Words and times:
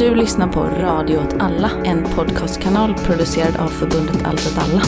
Du 0.00 0.14
lyssnar 0.14 0.48
på 0.48 0.60
Radio 0.60 1.18
åt 1.18 1.34
alla, 1.38 1.70
en 1.84 2.04
podcastkanal 2.04 2.94
producerad 2.94 3.56
av 3.56 3.68
förbundet 3.68 4.24
Allt 4.24 4.46
åt 4.46 4.58
alla. 4.58 4.82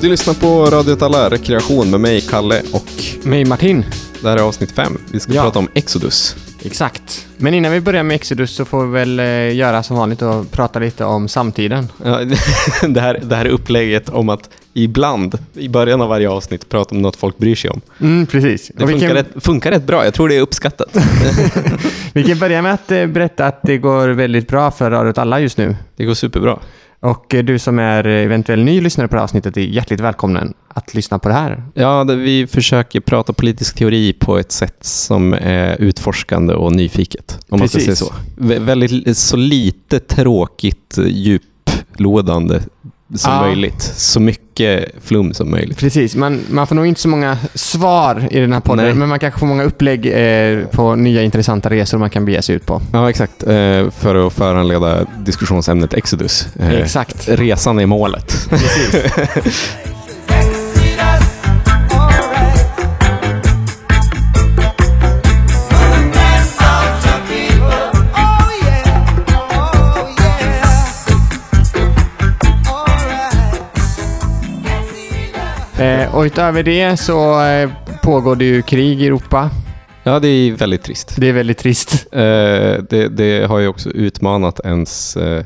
Du 0.00 0.10
lyssnar 0.10 0.34
på 0.34 0.64
Radio 0.64 0.94
Talla, 0.96 1.30
rekreation 1.30 1.90
med 1.90 2.00
mig, 2.00 2.20
Kalle 2.20 2.62
och 2.72 2.86
Mig 3.22 3.44
Martin. 3.44 3.84
det 4.22 4.28
här 4.28 4.36
är 4.36 4.42
avsnitt 4.42 4.72
fem. 4.72 4.98
Vi 5.12 5.20
ska 5.20 5.32
Ja. 5.32 5.42
prata 5.42 5.58
om 5.58 5.68
Exodus. 5.74 6.36
Exakt. 6.64 7.26
Men 7.36 7.54
innan 7.54 7.72
vi 7.72 7.80
börjar 7.80 8.02
med 8.02 8.14
Exodus 8.14 8.50
så 8.50 8.64
får 8.64 8.86
vi 8.86 8.92
väl 8.92 9.20
eh, 9.20 9.54
göra 9.54 9.82
som 9.82 9.96
vanligt 9.96 10.22
och 10.22 10.50
prata 10.50 10.78
lite 10.78 11.04
om 11.04 11.28
samtiden. 11.28 11.88
Ja, 12.04 12.20
det, 12.88 13.00
här, 13.00 13.20
det 13.22 13.36
här 13.36 13.44
är 13.44 13.48
upplägget 13.50 14.08
om 14.08 14.28
att 14.28 14.50
ibland, 14.72 15.38
i 15.54 15.68
början 15.68 16.00
av 16.00 16.08
varje 16.08 16.28
avsnitt, 16.28 16.68
prata 16.68 16.94
om 16.94 17.02
något 17.02 17.16
folk 17.16 17.38
bryr 17.38 17.54
sig 17.54 17.70
om. 17.70 17.80
Mm, 18.00 18.26
precis. 18.26 18.70
Det 18.74 18.86
funkar, 18.86 19.06
kan, 19.06 19.16
rätt, 19.16 19.28
funkar 19.40 19.70
rätt 19.70 19.84
bra. 19.84 20.04
Jag 20.04 20.14
tror 20.14 20.28
det 20.28 20.36
är 20.36 20.40
uppskattat. 20.40 20.96
vi 22.12 22.24
kan 22.24 22.38
börja 22.38 22.62
med 22.62 22.74
att 22.74 22.90
eh, 22.90 23.06
berätta 23.06 23.46
att 23.46 23.60
det 23.62 23.78
går 23.78 24.08
väldigt 24.08 24.48
bra 24.48 24.70
för 24.70 24.90
Radio 24.90 25.20
alla 25.20 25.40
just 25.40 25.58
nu. 25.58 25.76
Det 25.96 26.04
går 26.04 26.14
superbra. 26.14 26.58
Och 27.04 27.34
eh, 27.34 27.44
du 27.44 27.58
som 27.58 27.78
är 27.78 28.06
eventuell 28.06 28.64
ny 28.64 28.80
lyssnare 28.80 29.08
på 29.08 29.14
det 29.14 29.18
här 29.20 29.24
avsnittet 29.24 29.56
är 29.56 29.60
hjärtligt 29.60 30.00
välkommen 30.00 30.54
att 30.68 30.94
lyssna 30.94 31.18
på 31.18 31.28
det 31.28 31.34
här. 31.34 31.64
Ja, 31.74 32.04
vi 32.04 32.46
försöker 32.46 33.00
prata 33.00 33.32
politisk 33.32 33.76
teori 33.76 34.12
på 34.12 34.38
ett 34.38 34.52
sätt 34.52 34.76
som 34.80 35.32
är 35.32 35.76
utforskande 35.80 36.54
och 36.54 36.72
nyfiket. 36.72 37.38
Om 37.48 37.58
man 37.58 37.68
ska 37.68 37.78
säga 37.78 37.90
Precis. 37.90 38.08
så. 38.08 38.14
Vä- 38.36 38.58
väldigt, 38.64 39.18
så 39.18 39.36
lite 39.36 40.00
tråkigt, 40.00 40.98
eh, 40.98 41.04
djuplodande 41.06 42.60
som 43.14 43.32
Ja. 43.32 43.40
möjligt. 43.40 43.82
Så 43.96 44.20
mycket 44.20 44.84
flum 45.04 45.34
som 45.34 45.50
möjligt. 45.50 45.78
Precis, 45.78 46.16
man, 46.16 46.40
man 46.50 46.66
får 46.66 46.74
nog 46.74 46.86
inte 46.86 47.00
så 47.00 47.08
många 47.08 47.38
svar 47.54 48.28
i 48.30 48.40
den 48.40 48.52
här 48.52 48.60
podden, 48.60 48.84
Nej. 48.84 48.94
men 48.94 49.08
man 49.08 49.18
kanske 49.18 49.40
får 49.40 49.46
många 49.46 49.62
upplägg 49.64 50.06
eh, 50.06 50.64
på 50.66 50.94
nya 50.94 51.22
intressanta 51.22 51.70
resor 51.70 51.98
man 51.98 52.10
kan 52.10 52.24
bege 52.24 52.42
sig 52.42 52.54
ut 52.56 52.66
på. 52.66 52.82
Ja, 52.92 53.10
exakt. 53.10 53.42
Eh, 53.42 53.90
för 53.90 54.26
att 54.26 54.32
föranleda 54.32 55.06
diskussionsämnet 55.18 55.94
Exodus. 55.94 56.46
Eh, 56.60 56.70
Exakt. 56.70 57.28
Resan 57.28 57.78
är 57.78 57.86
målet. 57.86 58.46
Precis. 58.50 58.94
Eh, 75.78 76.14
och 76.14 76.22
utöver 76.22 76.62
det 76.62 76.96
så 76.96 77.44
eh, 77.44 77.70
pågår 78.02 78.36
det 78.36 78.44
ju 78.44 78.62
krig 78.62 79.02
i 79.02 79.06
Europa. 79.06 79.50
Ja, 80.02 80.18
det 80.20 80.28
är 80.28 80.52
väldigt 80.52 80.82
trist. 80.82 81.14
Det 81.16 81.28
är 81.28 81.32
väldigt 81.32 81.58
trist. 81.58 82.06
Eh, 82.12 82.20
det, 82.90 83.08
det 83.16 83.46
har 83.48 83.58
ju 83.58 83.68
också 83.68 83.90
utmanat 83.90 84.60
ens, 84.64 85.16
eh, 85.16 85.44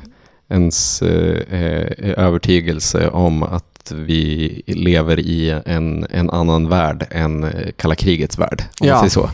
ens 0.51 1.03
eh, 1.03 1.61
eh, 1.61 2.25
övertygelse 2.25 3.09
om 3.09 3.43
att 3.43 3.93
vi 3.95 4.63
lever 4.67 5.19
i 5.21 5.61
en, 5.67 6.07
en 6.11 6.31
annan 6.31 6.69
värld 6.69 7.07
än 7.11 7.47
kalla 7.77 7.95
krigets 7.95 8.39
värld. 8.39 8.63
Om 8.81 8.87
Ja. 8.87 8.93
man 8.95 9.11
säger 9.11 9.11
så. 9.11 9.31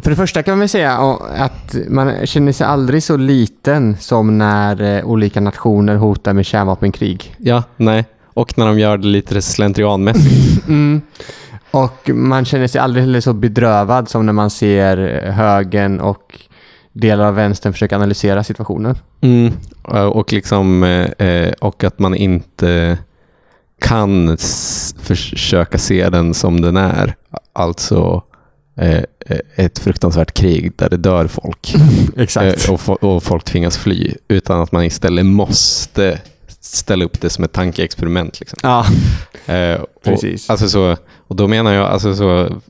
För 0.00 0.10
det 0.10 0.16
första 0.16 0.42
kan 0.42 0.58
man 0.58 0.68
säga 0.68 0.92
att 1.36 1.74
man 1.88 2.26
känner 2.26 2.52
sig 2.52 2.66
aldrig 2.66 3.02
så 3.02 3.16
liten 3.16 3.96
som 4.00 4.38
när 4.38 5.04
olika 5.04 5.40
nationer 5.40 5.96
hotar 5.96 6.32
med 6.32 6.46
kärnvapenkrig. 6.46 7.34
Ja, 7.38 7.62
nej. 7.76 8.04
Och 8.34 8.58
när 8.58 8.66
de 8.66 8.78
gör 8.78 8.98
det 8.98 9.06
lite 9.06 9.42
slentrianmässigt. 9.42 10.66
Mm. 10.68 11.00
Och 11.70 12.10
man 12.14 12.44
känner 12.44 12.66
sig 12.66 12.80
aldrig 12.80 13.04
heller 13.04 13.20
så 13.20 13.32
bedrövad 13.32 14.08
som 14.08 14.26
när 14.26 14.32
man 14.32 14.50
ser 14.50 14.96
högern 15.30 16.00
och 16.00 16.38
delar 16.92 17.24
av 17.24 17.34
vänstern 17.34 17.72
försöka 17.72 17.96
analysera 17.96 18.44
situationen. 18.44 18.96
Mm. 19.20 19.52
Och, 20.12 20.32
liksom, 20.32 20.82
eh, 20.82 21.26
eh, 21.26 21.52
och 21.52 21.84
att 21.84 21.98
man 21.98 22.14
inte 22.14 22.98
kan 23.80 24.36
försöka 25.02 25.78
se 25.78 26.08
den 26.08 26.34
som 26.34 26.60
den 26.60 26.76
är. 26.76 27.14
Alltså 27.52 28.22
eh, 28.76 29.02
ett 29.54 29.78
fruktansvärt 29.78 30.34
krig 30.34 30.72
där 30.76 30.90
det 30.90 30.96
dör 30.96 31.26
folk 31.26 31.74
Exakt. 32.16 32.68
och 33.00 33.22
folk 33.22 33.44
tvingas 33.44 33.78
fly. 33.78 34.14
Utan 34.28 34.60
att 34.60 34.72
man 34.72 34.84
istället 34.84 35.26
måste 35.26 36.18
ställa 36.64 37.04
upp 37.04 37.20
det 37.20 37.30
som 37.30 37.44
ett 37.44 37.52
tankeexperiment. 37.52 38.40
Liksom. 38.40 38.58
Ja, 38.62 38.86
Eh, 39.46 39.74
och, 39.80 39.88
Precis. 40.04 40.50
Alltså 40.50 40.68
så, 40.68 40.96
och 41.28 41.36
då 41.36 41.48
menar 41.48 41.72
jag, 41.72 41.86
alltså 41.86 42.14
så, 42.14 42.60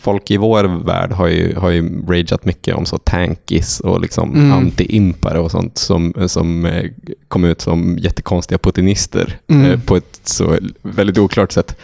folk 0.00 0.30
i 0.30 0.36
vår 0.36 0.84
värld 0.84 1.12
har 1.12 1.28
ju, 1.28 1.54
har 1.56 1.70
ju 1.70 2.02
rageat 2.08 2.44
mycket 2.44 2.74
om 2.74 2.86
så 2.86 2.98
tankis 2.98 3.80
och 3.80 4.00
liksom 4.00 4.34
Mm. 4.34 4.52
anti-impare 4.52 5.38
och 5.38 5.50
sånt 5.50 5.78
som, 5.78 6.14
som 6.26 6.64
eh, 6.66 6.84
kom 7.28 7.44
ut 7.44 7.60
som 7.60 7.98
jättekonstiga 7.98 8.58
putinister 8.58 9.38
Mm. 9.48 9.70
eh, 9.70 9.80
på 9.80 9.96
ett 9.96 10.20
så 10.24 10.56
väldigt 10.82 11.18
oklart 11.18 11.52
sätt. 11.52 11.76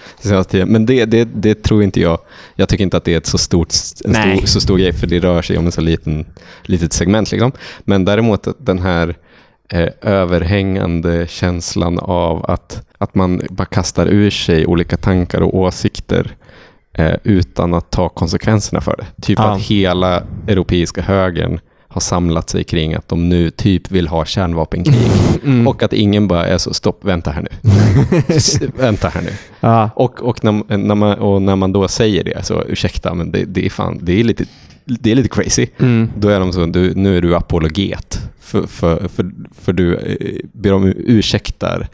Men 0.66 0.86
det, 0.86 1.04
det, 1.04 1.24
det 1.24 1.62
tror 1.62 1.82
inte 1.82 2.00
jag. 2.00 2.18
Jag 2.54 2.68
tycker 2.68 2.84
inte 2.84 2.96
att 2.96 3.04
det 3.04 3.12
är 3.14 3.18
ett 3.18 3.26
så, 3.26 3.38
stort, 3.38 3.72
stor, 3.72 4.46
så 4.46 4.60
stor 4.60 4.78
grej, 4.78 4.92
för 4.92 5.06
det 5.06 5.20
rör 5.20 5.42
sig 5.42 5.58
om 5.58 5.66
en 5.66 5.72
så 5.72 5.80
liten, 5.80 6.26
litet 6.62 6.92
segment. 6.92 7.30
Liksom. 7.32 7.52
Men 7.84 8.04
däremot 8.04 8.48
den 8.58 8.78
här 8.78 9.16
eh, 9.72 9.88
överhängande 10.02 11.26
känslan 11.28 11.98
av 11.98 12.44
att, 12.50 12.86
att 12.98 13.14
man 13.14 13.42
bara 13.50 13.64
kastar 13.64 14.06
ur 14.06 14.30
sig 14.30 14.66
olika 14.66 14.96
tankar 14.96 15.40
och 15.40 15.54
åsikter 15.54 16.36
eh, 16.92 17.14
utan 17.22 17.74
att 17.74 17.90
ta 17.90 18.08
konsekvenserna 18.08 18.80
för 18.80 18.96
det. 18.96 19.22
Typ 19.22 19.38
Ja. 19.38 19.44
att 19.54 19.60
hela 19.60 20.22
europeiska 20.48 21.02
högern 21.02 21.60
har 21.88 22.00
samlat 22.00 22.50
sig 22.50 22.64
kring 22.64 22.94
att 22.94 23.08
de 23.08 23.28
nu 23.28 23.50
typ 23.50 23.90
vill 23.90 24.08
ha 24.08 24.24
kärnvapenkrig. 24.24 24.96
Mm. 25.44 25.68
Och 25.68 25.82
att 25.82 25.92
ingen 25.92 26.28
bara 26.28 26.46
är 26.46 26.58
så, 26.58 26.74
stopp, 26.74 27.04
vänta 27.04 27.30
här 27.30 27.42
nu. 27.42 27.70
Vänta 28.82 29.08
här 29.08 29.22
nu. 29.22 29.30
ja. 29.60 29.90
Och, 29.96 30.22
och, 30.22 30.44
när, 30.44 30.76
när 30.76 30.94
man, 30.94 31.18
och 31.18 31.42
när 31.42 31.56
man 31.56 31.72
då 31.72 31.88
säger 31.88 32.24
det, 32.24 32.46
så 32.46 32.62
ursäkta, 32.62 33.14
men 33.14 33.32
det, 33.32 33.44
det 33.44 33.66
är 33.66 33.70
fan, 33.70 33.98
det 34.02 34.20
är 34.20 34.24
lite, 34.24 34.44
det 34.84 35.10
är 35.10 35.14
lite 35.14 35.28
crazy. 35.28 35.66
Mm. 35.78 36.10
Då 36.16 36.28
är 36.28 36.40
de 36.40 36.52
så, 36.52 36.66
du, 36.66 36.94
nu 36.94 37.16
är 37.16 37.20
du 37.20 37.36
apologet. 37.36 38.20
För, 38.40 38.66
för, 38.66 39.08
för, 39.08 39.30
för 39.60 39.72
du 39.72 39.96
eh, 39.96 40.36
ber 40.52 40.72
om 40.72 40.92
ursäktar 40.96 41.88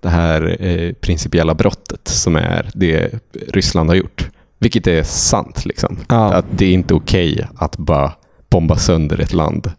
det 0.00 0.08
här 0.08 0.56
eh, 0.60 0.92
principiella 0.92 1.54
brottet 1.54 2.08
som 2.08 2.36
är 2.36 2.70
det 2.74 3.10
Ryssland 3.48 3.90
har 3.90 3.96
gjort. 3.96 4.30
Vilket 4.58 4.86
är 4.86 5.02
sant. 5.02 5.64
Liksom. 5.64 5.98
Ja. 6.08 6.32
Att 6.34 6.46
det 6.50 6.66
är 6.66 6.72
inte 6.72 6.94
okej 6.94 7.46
att 7.56 7.76
bara 7.76 8.12
bomba 8.48 8.76
sönder 8.76 9.20
ett 9.20 9.32
land 9.32 9.72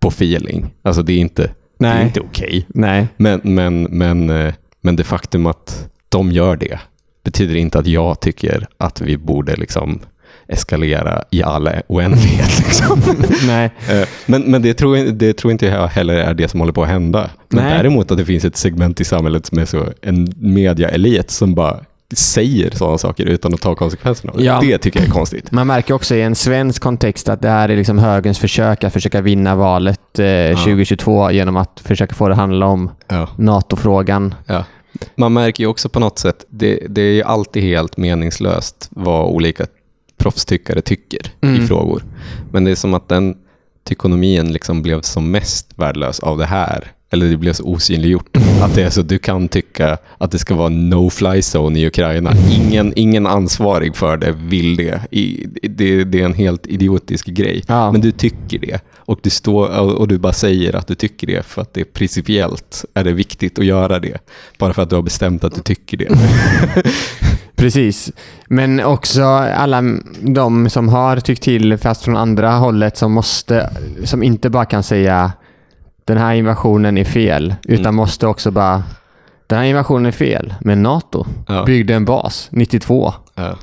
på 0.00 0.08
feeling. 0.08 0.74
Alltså 0.82 1.02
det 1.02 1.12
är 1.12 1.18
inte, 1.18 1.42
det 1.78 1.86
är 1.86 1.94
Nej. 1.94 2.04
inte 2.04 2.20
okej. 2.20 2.66
Nej. 2.68 3.08
Men, 3.16 3.40
men, 3.44 3.82
men, 3.82 4.30
eh, 4.30 4.54
men 4.80 4.96
det 4.96 5.04
faktum 5.04 5.46
att 5.46 5.88
de 6.08 6.32
gör 6.32 6.56
det 6.56 6.78
betyder 7.24 7.56
inte 7.56 7.78
att 7.78 7.86
jag 7.86 8.20
tycker 8.20 8.66
att 8.78 9.00
vi 9.00 9.16
borde 9.16 9.56
liksom 9.56 10.00
eskalera 10.48 11.24
i 11.30 11.42
all 11.42 11.68
oändlighet. 11.86 12.58
Liksom. 12.64 13.02
Nej. 13.46 13.70
Eh, 13.90 14.08
men 14.26 14.42
men 14.42 14.62
det, 14.62 14.74
tror, 14.74 14.96
det 14.96 15.32
tror 15.32 15.52
inte 15.52 15.66
jag 15.66 15.88
heller 15.88 16.14
är 16.14 16.34
det 16.34 16.48
som 16.48 16.60
håller 16.60 16.72
på 16.72 16.82
att 16.82 16.88
hända. 16.88 17.30
Men 17.48 17.64
Nej. 17.64 17.76
däremot 17.78 18.10
att 18.10 18.18
det 18.18 18.24
finns 18.24 18.44
ett 18.44 18.56
segment 18.56 19.00
i 19.00 19.04
samhället 19.04 19.46
som 19.46 19.58
är 19.58 19.64
så 19.64 19.86
en 20.02 20.32
mediaelit 20.36 21.30
som 21.30 21.54
bara 21.54 21.80
säger 22.16 22.70
sådana 22.70 22.98
saker 22.98 23.24
utan 23.24 23.54
att 23.54 23.60
ta 23.60 23.74
konsekvenserna 23.74 24.32
av 24.32 24.38
det. 24.38 24.44
Ja. 24.44 24.60
Det 24.62 24.78
tycker 24.78 25.00
jag 25.00 25.08
är 25.08 25.12
konstigt. 25.12 25.50
Man 25.52 25.66
märker 25.66 25.94
också 25.94 26.14
i 26.14 26.22
en 26.22 26.34
svensk 26.34 26.82
kontext 26.82 27.28
att 27.28 27.42
det 27.42 27.48
här 27.48 27.68
är 27.68 27.76
liksom 27.76 27.98
högerns 27.98 28.38
försök 28.38 28.84
att 28.84 28.92
försöka 28.92 29.20
vinna 29.20 29.54
valet 29.54 30.18
eh, 30.18 30.48
2022 30.56 31.30
genom 31.30 31.56
att 31.56 31.80
försöka 31.84 32.14
få 32.14 32.28
det 32.28 32.34
handla 32.34 32.66
om 32.66 32.90
Ja. 33.08 33.28
NATO-frågan. 33.36 34.34
Ja. 34.46 34.64
Man 35.16 35.32
märker 35.32 35.64
ju 35.64 35.68
också 35.68 35.88
på 35.88 36.00
något 36.00 36.18
sätt, 36.18 36.44
det, 36.48 36.80
det 36.88 37.00
är 37.02 37.12
ju 37.12 37.22
alltid 37.22 37.62
helt 37.62 37.96
meningslöst 37.96 38.88
vad 38.90 39.26
olika 39.26 39.66
proffstyckare 40.16 40.80
tycker 40.80 41.32
Mm. 41.40 41.62
i 41.62 41.66
frågor. 41.66 42.02
Men 42.52 42.64
det 42.64 42.70
är 42.70 42.74
som 42.74 42.94
att 42.94 43.08
den 43.08 43.36
tykonomin 43.84 44.52
liksom 44.52 44.82
blev 44.82 45.00
som 45.00 45.30
mest 45.30 45.72
värdelös 45.78 46.20
av 46.20 46.38
det 46.38 46.46
här. 46.46 46.92
Eller 47.14 47.26
det 47.26 47.36
blev 47.36 47.52
så 47.52 47.64
osynliggjort. 47.64 48.36
Att 48.62 48.74
det 48.74 48.82
är 48.82 48.90
så, 48.90 49.02
du 49.02 49.18
kan 49.18 49.48
tycka 49.48 49.98
att 50.18 50.30
det 50.30 50.38
ska 50.38 50.54
vara 50.54 50.68
no-fly 50.68 51.40
zone 51.56 51.78
i 51.78 51.86
Ukraina. 51.86 52.32
Ingen, 52.50 52.92
ingen 52.96 53.26
ansvarig 53.26 53.96
för 53.96 54.16
det 54.16 54.32
vill 54.32 54.76
det. 54.76 55.00
I, 55.10 55.46
det. 55.62 56.04
Det 56.04 56.20
är 56.20 56.24
en 56.24 56.34
helt 56.34 56.66
idiotisk 56.66 57.26
grej. 57.26 57.62
Ja. 57.66 57.92
Men 57.92 58.00
du 58.00 58.12
tycker 58.12 58.58
det. 58.58 58.80
Och 58.96 59.18
du, 59.22 59.30
står, 59.30 59.68
och 59.98 60.08
du 60.08 60.18
bara 60.18 60.32
säger 60.32 60.76
att 60.76 60.86
du 60.86 60.94
tycker 60.94 61.26
det 61.26 61.46
för 61.46 61.62
att 61.62 61.74
det 61.74 61.84
principiellt 61.84 62.84
är 62.94 63.04
det 63.04 63.12
viktigt 63.12 63.58
att 63.58 63.64
göra 63.64 63.98
det. 63.98 64.18
Bara 64.58 64.72
för 64.72 64.82
att 64.82 64.90
du 64.90 64.96
har 64.96 65.02
bestämt 65.02 65.44
att 65.44 65.54
du 65.54 65.60
tycker 65.60 65.96
det. 65.96 66.08
Precis. 67.56 68.12
Men 68.46 68.80
också 68.80 69.22
alla 69.24 69.82
de 70.20 70.70
som 70.70 70.88
har 70.88 71.20
tyckt 71.20 71.42
till 71.42 71.78
fast 71.78 72.02
från 72.02 72.16
andra 72.16 72.50
hållet 72.50 72.96
som 72.96 73.12
måste, 73.12 73.70
som 74.04 74.22
inte 74.22 74.50
bara 74.50 74.64
kan 74.64 74.82
säga 74.82 75.32
den 76.04 76.18
här 76.18 76.34
invasionen 76.34 76.98
är 76.98 77.04
fel, 77.04 77.54
utan 77.64 77.84
Mm. 77.86 77.94
måste 77.94 78.26
också 78.26 78.50
bara 78.50 78.82
den 79.46 79.58
här 79.58 79.64
invasionen 79.66 80.06
är 80.06 80.10
fel, 80.12 80.54
men 80.60 80.82
NATO 80.82 81.26
Ja. 81.48 81.64
byggde 81.64 81.94
en 81.94 82.04
bas 82.04 82.48
92. 82.52 83.12
Ja. 83.34 83.56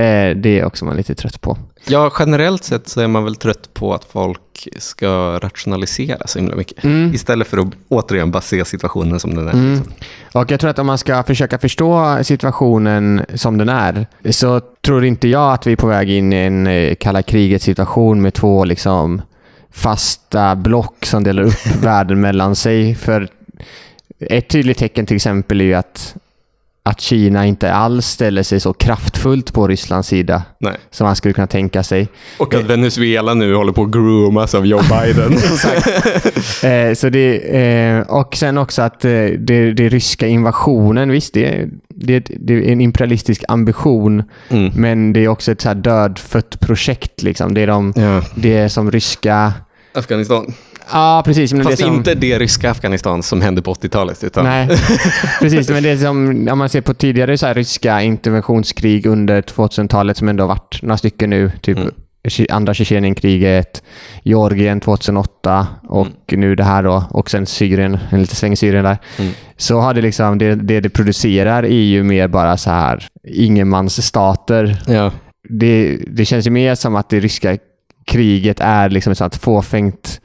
Eh, 0.00 0.36
det 0.36 0.58
är 0.60 0.64
också 0.64 0.84
man 0.84 0.96
lite 0.96 1.14
trött 1.14 1.40
på. 1.40 1.58
ja, 1.88 2.12
generellt 2.18 2.64
sett 2.64 2.88
så 2.88 3.00
är 3.00 3.06
man 3.08 3.24
väl 3.24 3.36
trött 3.36 3.74
på 3.74 3.94
att 3.94 4.04
folk 4.04 4.40
ska 4.78 5.38
rationalisera 5.38 6.26
så 6.26 6.38
himla 6.38 6.56
mycket. 6.56 6.84
Mm. 6.84 7.14
Istället 7.14 7.48
för 7.48 7.58
att 7.58 7.66
återigen 7.88 8.30
bara 8.30 8.40
se 8.40 8.64
situationen 8.64 9.20
som 9.20 9.34
den 9.34 9.48
är. 9.48 9.52
Mm. 9.52 9.74
Liksom. 9.74 9.92
Och 10.34 10.50
jag 10.50 10.60
tror 10.60 10.70
att 10.70 10.78
om 10.78 10.86
man 10.86 10.98
ska 10.98 11.22
försöka 11.22 11.58
förstå 11.58 12.18
situationen 12.22 13.24
som 13.34 13.58
den 13.58 13.68
är, 13.68 14.06
så 14.30 14.60
tror 14.60 15.04
inte 15.04 15.28
jag 15.28 15.52
att 15.52 15.66
vi 15.66 15.72
är 15.72 15.76
på 15.76 15.86
väg 15.86 16.10
in 16.10 16.32
i 16.32 16.36
en 16.36 16.66
eh, 16.66 16.94
kalla 16.94 17.22
kriget 17.22 17.62
situation 17.62 18.22
med 18.22 18.34
två 18.34 18.64
liksom 18.64 19.22
fasta 19.70 20.56
block 20.56 21.06
som 21.06 21.24
delar 21.24 21.42
upp 21.42 21.66
världen 21.82 22.20
mellan 22.20 22.56
sig. 22.56 22.94
För 22.94 23.28
ett 24.20 24.48
tydligt 24.48 24.78
tecken 24.78 25.06
till 25.06 25.16
exempel 25.16 25.60
är 25.60 25.64
ju 25.64 25.74
att, 25.74 26.16
att 26.82 27.00
Kina 27.00 27.46
inte 27.46 27.72
alls 27.72 28.06
ställer 28.06 28.42
sig 28.42 28.60
så 28.60 28.72
kraftfullt 28.72 29.52
på 29.52 29.68
Rysslands 29.68 30.08
sida 30.08 30.42
Nej. 30.60 30.76
som 30.90 31.04
man 31.06 31.16
skulle 31.16 31.34
kunna 31.34 31.46
tänka 31.46 31.82
sig. 31.82 32.08
Och 32.38 32.54
att 32.54 32.64
Venezuela 32.64 33.34
nu 33.34 33.54
håller 33.54 33.72
på 33.72 33.82
att 33.82 33.90
groomas 33.90 34.54
av 34.54 34.66
Joe 34.66 34.80
Biden. 34.90 35.32
Eh, 36.62 36.94
så 36.94 37.08
det, 37.08 37.36
eh, 37.62 38.00
och 38.00 38.36
sen 38.36 38.58
också 38.58 38.82
att 38.82 39.04
eh, 39.04 39.10
det, 39.38 39.72
det 39.72 39.88
ryska 39.88 40.26
invasionen, 40.26 41.10
visst 41.10 41.34
det, 41.34 41.68
det, 41.88 42.20
det 42.40 42.54
är 42.54 42.72
en 42.72 42.80
imperialistisk 42.80 43.44
ambition, 43.48 44.22
Mm. 44.48 44.72
men 44.74 45.12
det 45.12 45.20
är 45.24 45.28
också 45.28 45.52
ett 45.52 45.60
så 45.60 45.68
här 45.68 45.74
dödfött 45.74 46.60
projekt. 46.60 47.22
Liksom. 47.22 47.54
Det 47.54 47.60
är 47.60 47.66
de, 47.66 47.92
Ja. 47.96 48.22
det 48.34 48.56
är 48.56 48.68
som 48.68 48.90
ryska... 48.90 49.52
Afghanistan. 49.94 50.54
Ja, 50.92 51.22
precis. 51.24 51.52
Men 51.52 51.64
Fast 51.64 51.76
det 51.76 51.84
som, 51.84 51.94
inte 51.94 52.14
det 52.14 52.38
ryska 52.38 52.70
Afghanistan 52.70 53.22
som 53.22 53.40
hände 53.40 53.62
på 53.62 53.74
80-talet. 53.74 54.24
Utan 54.24 54.44
Nej, 54.44 54.68
precis. 55.40 55.68
Men 55.68 55.82
det 55.82 55.98
som 55.98 56.48
om 56.50 56.58
man 56.58 56.68
ser 56.68 56.80
på 56.80 56.94
tidigare 56.94 57.38
så 57.38 57.52
ryska 57.52 58.02
interventionskrig 58.02 59.06
under 59.06 59.42
2000-talet 59.42 60.16
som 60.16 60.28
ändå 60.28 60.46
varit 60.46 60.82
några 60.82 60.96
stycken 60.96 61.30
nu. 61.30 61.52
Typ 61.60 61.78
Mm. 61.78 61.94
Andra 62.50 62.74
Tjetjenienkriget, 62.74 63.82
Georgien 64.22 64.80
2008 64.80 65.66
och 65.88 66.32
nu 66.32 66.54
det 66.54 66.64
här 66.64 66.82
då. 66.82 67.04
Och 67.10 67.30
sen 67.30 67.46
Syrien, 67.46 67.98
en 68.10 68.20
liten 68.20 68.36
sväng 68.36 68.52
i 68.52 68.56
Syrien 68.56 68.84
där. 68.84 68.98
Mm. 69.18 69.32
Så 69.56 69.80
har 69.80 69.94
det 69.94 70.02
liksom, 70.02 70.38
det, 70.38 70.54
det 70.54 70.80
det 70.80 70.88
producerar 70.88 71.62
är 71.62 71.82
ju 71.82 72.02
mer 72.02 72.28
bara 72.28 72.56
så 72.56 72.70
här 72.70 73.06
ingenmansstater. 73.24 74.82
Ja. 74.86 75.12
Det, 75.48 75.98
det 76.06 76.24
känns 76.24 76.46
ju 76.46 76.50
mer 76.50 76.74
som 76.74 76.96
att 76.96 77.08
det 77.08 77.20
ryska 77.20 77.58
kriget 78.06 78.60
är 78.60 78.88
liksom 78.88 79.10
ett 79.10 79.18
sånt 79.18 79.36
fåfängt 79.36 80.20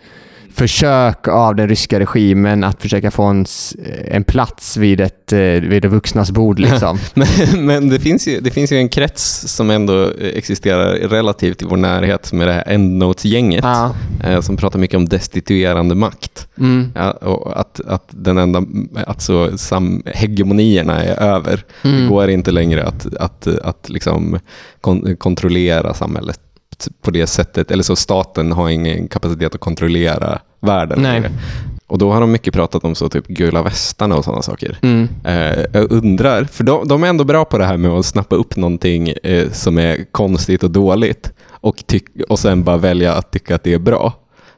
försök 0.56 1.28
av 1.28 1.56
den 1.56 1.70
ryska 1.70 2.00
regimen 2.00 2.64
att 2.64 2.82
försöka 2.82 3.12
få 3.12 3.24
en, 3.24 3.42
s- 3.42 3.76
en 4.08 4.24
plats 4.24 4.78
vid, 4.78 5.02
ett, 5.02 5.34
eh, 5.34 5.40
vid 5.40 5.82
de 5.82 5.88
vuxnas 5.88 6.32
bord. 6.32 6.60
Liksom. 6.60 7.00
Men, 7.14 7.66
men 7.66 7.90
det, 7.90 8.00
finns 8.00 8.28
ju, 8.28 8.40
det 8.40 8.52
finns 8.52 8.72
ju 8.72 8.78
en 8.78 8.90
krets 8.90 9.48
som 9.48 9.70
ändå 9.70 10.04
eh, 10.04 10.38
existerar 10.38 10.94
relativt 10.96 11.62
i 11.62 11.66
vår 11.66 11.78
närhet 11.78 12.34
med 12.34 12.48
det 12.48 12.54
här 12.54 12.64
Endnotes-gänget. 12.68 13.64
ja. 13.64 13.96
eh, 14.24 14.42
Som 14.42 14.58
pratar 14.58 14.80
mycket 14.80 14.98
om 14.98 15.10
destituerande 15.10 15.96
makt. 15.96 16.48
Mm. 16.60 16.92
Ja, 16.96 17.12
och 17.12 17.60
att, 17.60 17.82
att 17.88 18.08
den 18.10 18.38
enda, 18.38 18.64
alltså 19.08 19.58
sam, 19.58 20.04
hegemonierna 20.06 21.04
är 21.04 21.20
över. 21.24 21.64
Det 21.82 21.90
Mm. 21.90 22.10
går 22.10 22.30
inte 22.30 22.52
längre 22.52 22.84
att, 22.84 23.16
att, 23.16 23.48
att 23.48 23.90
liksom 23.90 24.40
kon, 24.82 25.16
kontrollera 25.18 25.94
samhället 25.94 26.40
på 27.02 27.12
det 27.12 27.28
sättet. 27.28 27.72
Eller 27.72 27.84
så 27.84 27.96
staten 27.96 28.52
har 28.52 28.70
ingen 28.70 29.08
kapacitet 29.08 29.56
att 29.56 29.62
kontrollera 29.62 30.40
världen. 30.60 31.02
Nej. 31.02 31.30
Och 31.88 31.98
då 31.98 32.12
har 32.12 32.22
de 32.22 32.32
mycket 32.32 32.54
pratat 32.54 32.84
om 32.84 32.96
så 32.96 33.10
typ 33.10 33.28
gula 33.28 33.64
västarna 33.64 34.16
och 34.16 34.24
sådana 34.24 34.42
saker. 34.42 34.78
Mm. 34.82 35.08
Eh, 35.24 35.66
jag 35.74 35.92
undrar, 35.92 36.44
för 36.44 36.64
de, 36.64 36.88
de 36.88 37.04
är 37.04 37.08
ändå 37.08 37.24
bra 37.24 37.46
på 37.46 37.58
det 37.58 37.66
här 37.66 37.78
med 37.78 37.92
att 37.92 38.06
snappa 38.06 38.36
upp 38.36 38.56
någonting 38.56 39.10
eh, 39.10 39.52
som 39.52 39.78
är 39.78 40.06
konstigt 40.12 40.64
och 40.64 40.72
dåligt 40.72 41.32
och, 41.50 41.84
tyck, 41.88 42.06
och 42.30 42.40
sen 42.40 42.64
bara 42.64 42.78
välja 42.78 43.14
att 43.14 43.32
tycka 43.32 43.56
att 43.56 43.64
det 43.64 43.74
är 43.74 43.80
bra. 43.80 44.14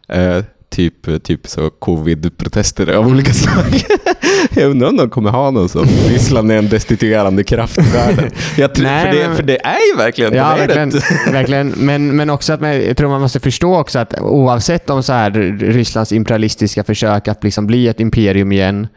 Eh, 0.07 0.43
typ, 0.69 1.23
typ 1.23 1.47
så 1.47 1.69
covid-protester 1.69 2.93
av 2.93 3.07
olika 3.07 3.33
slag. 3.33 3.81
jag 4.53 4.71
undrar 4.71 4.87
om 4.89 4.97
de 4.97 5.09
kommer 5.09 5.29
ha 5.29 5.51
någon 5.51 5.69
som 5.69 5.85
Ryssland 6.09 6.51
är 6.51 6.57
en 6.57 6.69
destituerande 6.69 7.43
kraft 7.43 7.77
i 7.77 7.81
världen. 7.81 8.31
Jag 8.57 8.75
tror, 8.75 8.85
Nej, 8.85 9.05
för, 9.11 9.17
det, 9.21 9.27
men- 9.27 9.35
för 9.35 9.43
det 9.43 9.65
är 9.65 9.91
ju 9.91 9.97
verkligen, 9.97 10.33
Ja, 10.33 10.55
de 10.57 10.61
är 10.63 10.67
verkligen. 10.67 10.89
verkligen. 11.33 11.73
Men, 11.77 12.15
men 12.15 12.29
också 12.29 12.53
att 12.53 12.61
man, 12.61 12.85
jag 12.85 12.97
tror 12.97 13.09
man 13.09 13.21
måste 13.21 13.39
förstå 13.39 13.75
också 13.77 13.99
att 13.99 14.19
oavsett 14.21 14.89
om 14.89 15.03
så 15.03 15.13
här 15.13 15.31
Rysslands 15.59 16.11
imperialistiska 16.11 16.83
försök 16.83 17.27
att 17.27 17.43
liksom 17.43 17.67
bli 17.67 17.87
ett 17.87 17.99
imperium 17.99 18.51
igen, 18.51 18.87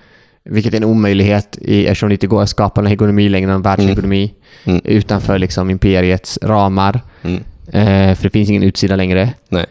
vilket 0.44 0.72
är 0.72 0.76
en 0.76 0.84
omöjlighet 0.84 1.58
i, 1.60 1.86
eftersom 1.86 2.08
det 2.08 2.14
inte 2.14 2.26
går 2.26 2.42
att 2.42 2.48
skapa 2.50 2.80
en 2.80 2.86
hegemoni 2.86 3.28
längre, 3.28 3.52
en 3.52 3.62
världsekonomi, 3.62 4.34
Mm. 4.64 4.80
utanför 4.84 5.38
liksom 5.38 5.70
imperiets 5.70 6.38
ramar. 6.42 7.00
Mm. 7.22 7.36
Eh, 7.72 8.14
för 8.16 8.22
det 8.22 8.30
finns 8.30 8.48
ingen 8.50 8.62
utsida 8.62 8.96
längre. 8.96 9.32
Nej. 9.48 9.66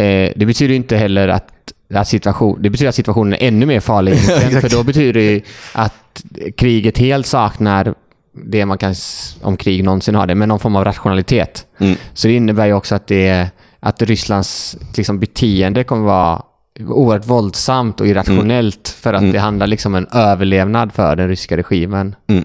Eh, 0.00 0.32
det 0.36 0.46
betyder 0.46 0.74
inte 0.74 0.96
heller 0.96 1.28
att, 1.28 1.48
att, 1.94 2.08
situation, 2.08 2.62
det 2.62 2.70
betyder 2.70 2.88
att 2.88 2.94
situationen 2.94 3.32
är 3.32 3.48
ännu 3.48 3.66
mer 3.66 3.80
farlig 3.80 4.12
egentligen, 4.12 4.60
för 4.68 4.68
då 4.68 4.82
betyder 4.82 5.12
det 5.12 5.42
att 5.72 6.22
kriget 6.56 6.98
helt 6.98 7.26
saknar 7.26 7.94
det 8.44 8.66
man 8.66 8.78
kan, 8.78 8.94
om 9.42 9.56
krig 9.56 9.84
någonsin 9.84 10.14
har 10.14 10.26
det, 10.26 10.34
men 10.34 10.48
någon 10.48 10.58
form 10.58 10.76
av 10.76 10.84
rationalitet. 10.84 11.66
Mm. 11.78 11.96
Så 12.14 12.28
det 12.28 12.34
innebär 12.34 12.66
ju 12.66 12.72
också 12.72 12.94
att, 12.94 13.06
det, 13.06 13.50
att 13.80 14.02
Rysslands 14.02 14.76
liksom, 14.96 15.18
beteende 15.18 15.84
kommer 15.84 16.04
vara 16.06 16.42
oerhört 16.88 17.26
våldsamt 17.26 18.00
och 18.00 18.06
irrationellt 18.06 18.96
för 19.00 19.12
att 19.14 19.20
Mm. 19.20 19.32
det 19.32 19.38
handlar 19.38 19.66
liksom 19.66 19.94
om 19.94 19.96
en 19.96 20.06
överlevnad 20.20 20.92
för 20.92 21.16
den 21.16 21.28
ryska 21.28 21.56
regimen. 21.56 22.14
Mm. 22.26 22.44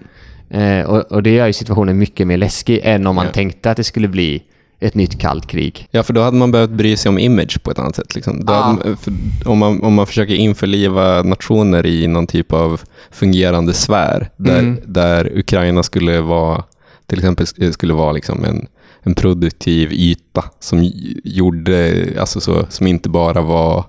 Eh, 0.49 0.85
och, 0.85 1.11
och 1.11 1.23
det 1.23 1.29
gör 1.29 1.47
ju 1.47 1.53
situationen 1.53 1.97
mycket 1.97 2.27
mer 2.27 2.37
läskig 2.37 2.79
än 2.83 3.07
om 3.07 3.15
man 3.15 3.25
Ja. 3.25 3.31
tänkte 3.31 3.71
att 3.71 3.77
det 3.77 3.83
skulle 3.83 4.07
bli 4.07 4.43
ett 4.79 4.95
nytt 4.95 5.19
kallt 5.19 5.47
krig. 5.47 5.87
Ja, 5.91 6.03
för 6.03 6.13
då 6.13 6.21
hade 6.21 6.37
man 6.37 6.51
behövt 6.51 6.69
bry 6.69 6.97
sig 6.97 7.09
om 7.09 7.19
image 7.19 7.63
på 7.63 7.71
ett 7.71 7.79
annat 7.79 7.95
sätt. 7.95 8.15
Liksom. 8.15 8.47
Hade 8.47 8.59
man, 8.75 8.97
för, 8.97 9.13
om, 9.45 9.57
man, 9.57 9.81
om 9.83 9.93
man 9.93 10.07
försöker 10.07 10.33
införliva 10.33 11.21
nationer 11.23 11.85
i 11.85 12.07
någon 12.07 12.27
typ 12.27 12.53
av 12.53 12.81
fungerande 13.11 13.73
sfär, 13.73 14.29
där, 14.37 14.59
Mm. 14.59 14.79
där 14.85 15.37
Ukraina 15.37 15.83
skulle 15.83 16.21
vara, 16.21 16.63
till 17.07 17.17
exempel 17.19 17.45
sk- 17.45 17.71
skulle 17.71 17.93
vara 17.93 18.11
liksom 18.11 18.43
en, 18.45 18.67
en 19.03 19.15
produktiv 19.15 19.93
yta 19.93 20.43
som 20.59 20.91
gjorde, 21.23 22.07
alltså 22.19 22.39
så, 22.41 22.65
som 22.69 22.87
inte 22.87 23.09
bara 23.09 23.41
var 23.41 23.83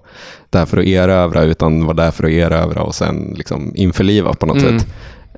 där 0.50 0.66
för 0.66 0.76
att 0.78 0.84
erövra, 0.86 1.42
utan 1.42 1.84
var 1.84 1.94
där 1.94 2.10
för 2.10 2.24
att 2.24 2.30
erövra 2.30 2.82
och 2.82 2.94
sen 2.94 3.34
liksom 3.36 3.72
införliva 3.74 4.34
på 4.34 4.46
något 4.46 4.62
Mm. 4.62 4.78
sätt. 4.78 4.88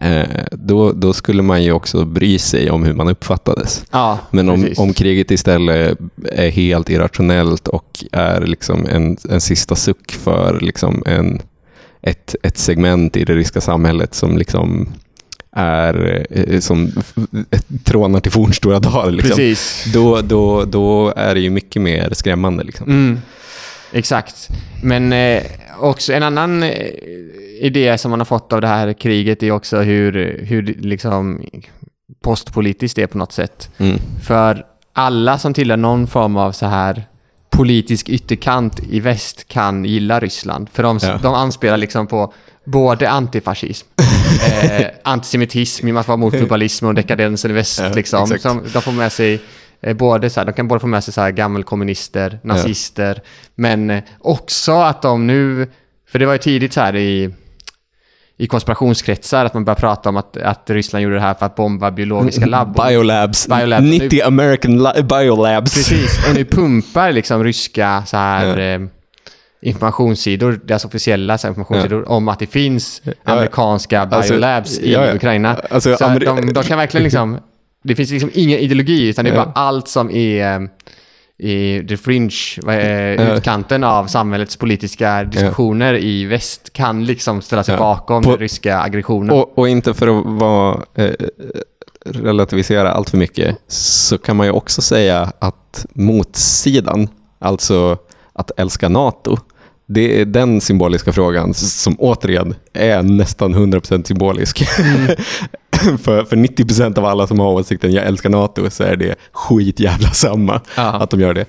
Eh, 0.01 0.45
då, 0.53 0.93
då 0.93 1.13
skulle 1.13 1.43
man 1.43 1.63
ju 1.65 1.73
också 1.73 2.05
bry 2.05 2.39
sig 2.39 2.71
om 2.71 2.85
hur 2.85 2.95
man 2.95 3.09
uppfattades. 3.09 3.85
Ja, 3.91 4.19
Men 4.31 4.49
om, 4.49 4.63
precis. 4.63 4.79
om 4.79 4.93
kriget 4.93 5.31
istället 5.31 5.99
är 6.25 6.51
helt 6.51 6.91
irrationellt 6.91 7.69
och 7.69 8.05
är 8.13 8.41
liksom 8.41 8.87
en, 8.87 9.17
en 9.31 9.41
sista 9.41 9.77
suck 9.77 10.13
för 10.13 10.61
liksom 10.61 11.03
en, 11.07 11.41
ett, 12.03 12.35
ett 12.43 12.59
segment 12.59 13.17
i 13.17 13.25
det 13.25 13.35
ryska 13.35 13.61
samhället 13.61 14.15
som 14.15 14.39
liksom 14.39 14.89
är 15.53 16.27
eh, 16.31 16.61
som 16.61 16.93
trånar 17.85 18.21
till 18.21 18.33
fornstora 18.33 18.81
dagar. 18.81 19.11
Liksom. 19.11 19.29
Precis. 19.37 19.85
Då, 19.93 20.21
då, 20.21 20.65
då 20.65 21.13
är 21.17 21.35
det 21.35 21.41
ju 21.41 21.51
mycket 21.51 21.83
mer 21.83 22.09
skrämmande. 22.13 22.65
Liksom. 22.65 22.87
Mm. 22.87 23.19
Exakt. 23.93 24.49
Men 24.83 25.13
eh, 25.13 25.43
också 25.79 26.13
en 26.13 26.23
annan 26.23 26.63
eh, 26.63 26.87
idé 27.61 27.99
som 27.99 28.11
man 28.11 28.21
har 28.21 28.25
fått 28.25 28.53
av 28.53 28.61
det 28.61 28.67
här 28.69 28.93
kriget 28.93 29.43
är 29.43 29.51
också 29.51 29.79
hur, 29.79 30.41
hur 30.45 30.63
liksom 30.63 31.43
postpolitiskt 32.23 32.97
det 32.97 33.03
är 33.03 33.07
på 33.07 33.19
något 33.19 33.33
sätt. 33.33 33.71
Mm. 33.79 33.99
För 34.23 34.65
alla 34.93 35.39
som 35.39 35.55
tillhör 35.55 35.77
någon 35.77 36.07
form 36.07 36.37
av 36.37 36.53
så 36.53 36.67
här 36.67 37.05
politisk 37.51 38.09
ytterkant 38.09 38.81
i 38.91 39.01
väst 39.01 39.49
kan 39.49 39.85
gilla 39.85 40.21
Ryssland. 40.21 40.69
För 40.73 40.83
de, 40.83 40.99
Ja. 41.03 41.19
de 41.23 41.35
anspelar 41.35 41.77
liksom 41.77 42.07
på 42.07 42.33
både 42.65 43.11
antifascism, 43.11 43.87
eh, 44.63 44.87
antisemitism, 45.05 45.87
genom 45.87 46.01
att 46.01 46.09
vara 46.09 46.17
mot 46.17 46.35
globalism 46.35 46.87
och 46.87 46.95
dekadensen 46.95 47.51
i 47.51 47.55
väst. 47.55 47.81
Ja, 47.81 47.89
liksom. 47.95 48.63
de 48.73 48.83
får 48.83 48.93
med 48.93 49.13
sig 49.13 49.41
både 49.95 50.31
så 50.31 50.41
här, 50.41 50.45
de 50.47 50.53
kan 50.53 50.69
både 50.69 50.81
få 50.81 50.87
med 50.87 51.05
sig 51.05 51.15
så 51.15 51.21
här 51.21 51.31
gammelkommunister, 51.31 52.39
nazister, 52.43 53.23
men 53.55 53.91
eh, 53.91 54.03
också 54.21 54.73
att 54.73 55.03
de 55.03 55.27
nu, 55.27 55.69
för 56.09 56.19
det 56.19 56.27
var 56.27 56.33
ju 56.33 56.39
tidigt 56.39 56.73
så 56.73 56.81
här 56.81 56.97
i 56.97 57.35
i 58.41 58.47
konspirationskretsar 58.47 59.45
att 59.45 59.55
man 59.55 59.65
börjar 59.65 59.77
prata 59.77 60.09
om 60.09 60.17
att, 60.17 60.37
att 60.37 60.71
Ryssland 60.71 61.03
gjorde 61.03 61.15
det 61.15 61.21
här 61.21 61.35
för 61.35 61.47
att 61.47 61.55
bomba 61.55 61.91
biologiska 61.91 62.47
labb. 62.47 62.75
Biolabs. 62.89 63.49
Biolabs. 63.49 63.83
90 63.85 64.23
American 64.25 64.79
la- 64.79 65.03
biolabs. 65.03 65.75
Precis, 65.75 66.29
och 66.29 66.35
nu 66.35 66.45
pumpar 66.45 67.13
liksom 67.13 67.45
ryska 67.45 68.03
så 68.07 68.17
här, 68.17 68.59
Ja. 68.59 68.75
eh, 68.75 68.81
informationssidor, 69.63 70.61
deras 70.65 70.85
officiella 70.85 71.35
informationssidor, 71.35 72.09
om 72.09 72.29
att 72.29 72.39
det 72.39 72.47
finns 72.47 73.03
amerikanska 73.25 74.01
Alltså, 74.01 74.33
biolabs 74.33 74.79
i 74.79 74.93
ja, 74.93 75.07
ja. 75.07 75.15
Ukraina. 75.15 75.57
Alltså, 75.71 75.97
så 75.97 76.05
amer- 76.05 76.25
de, 76.25 76.53
de 76.53 76.65
kan 76.65 76.79
verkligen 76.79 77.05
liksom, 77.09 77.39
det 77.85 77.95
finns 77.95 78.11
liksom 78.11 78.31
ingen 78.35 78.59
ideologi, 78.59 79.09
utan 79.09 79.25
det 79.25 79.31
är 79.31 79.35
Ja. 79.35 79.45
bara 79.45 79.53
allt 79.53 79.89
som 79.89 80.11
är 80.11 80.55
eh, 80.55 80.69
i 81.49 81.87
the 81.89 81.97
fringe, 81.97 82.35
Ja. 82.67 83.35
utkanten 83.37 83.85
av 83.85 84.07
samhällets 84.07 84.57
politiska 84.57 85.25
diskussioner 85.25 85.95
i 85.95 86.25
väst 86.25 86.73
kan 86.73 87.05
liksom 87.05 87.43
ställa 87.43 87.65
sig 87.65 87.75
Ja. 87.75 87.79
bakom 87.79 88.23
På- 88.23 88.37
ryska 88.37 88.79
aggressionen. 88.81 89.31
Och, 89.31 89.59
och 89.59 89.69
inte 89.69 89.95
för 89.95 90.19
att 90.19 90.27
vara, 90.27 90.83
eh, 90.95 91.11
relativisera 92.05 92.93
allt 92.93 93.11
för 93.11 93.17
mycket, 93.19 93.57
så 93.69 94.19
kan 94.19 94.37
man 94.37 94.47
ju 94.47 94.53
också 94.53 94.83
säga 94.83 95.33
att 95.39 95.87
motsidan, 95.93 97.09
alltså 97.39 97.97
att 98.33 98.51
älska 98.61 98.89
NATO, 98.89 99.37
det 99.87 100.21
är 100.21 100.25
den 100.25 100.61
symboliska 100.61 101.13
frågan 101.13 101.55
som 101.55 101.97
återigen 101.99 102.55
är 102.73 103.03
nästan 103.03 103.55
100% 103.55 104.07
symbolisk. 104.07 104.65
för, 106.03 106.25
för 106.25 106.37
90% 106.37 106.99
av 106.99 107.05
alla 107.05 107.27
som 107.27 107.39
har 107.39 107.53
åsikten 107.53 107.93
jag 107.93 108.07
älskar 108.07 108.31
NATO 108.31 108.71
så 108.71 108.85
är 108.85 108.97
det 108.97 109.15
skitjävla 109.33 110.09
samma 110.09 110.61
Ja. 110.77 110.83
att 110.83 111.11
de 111.11 111.21
gör 111.21 111.35
det. 111.35 111.47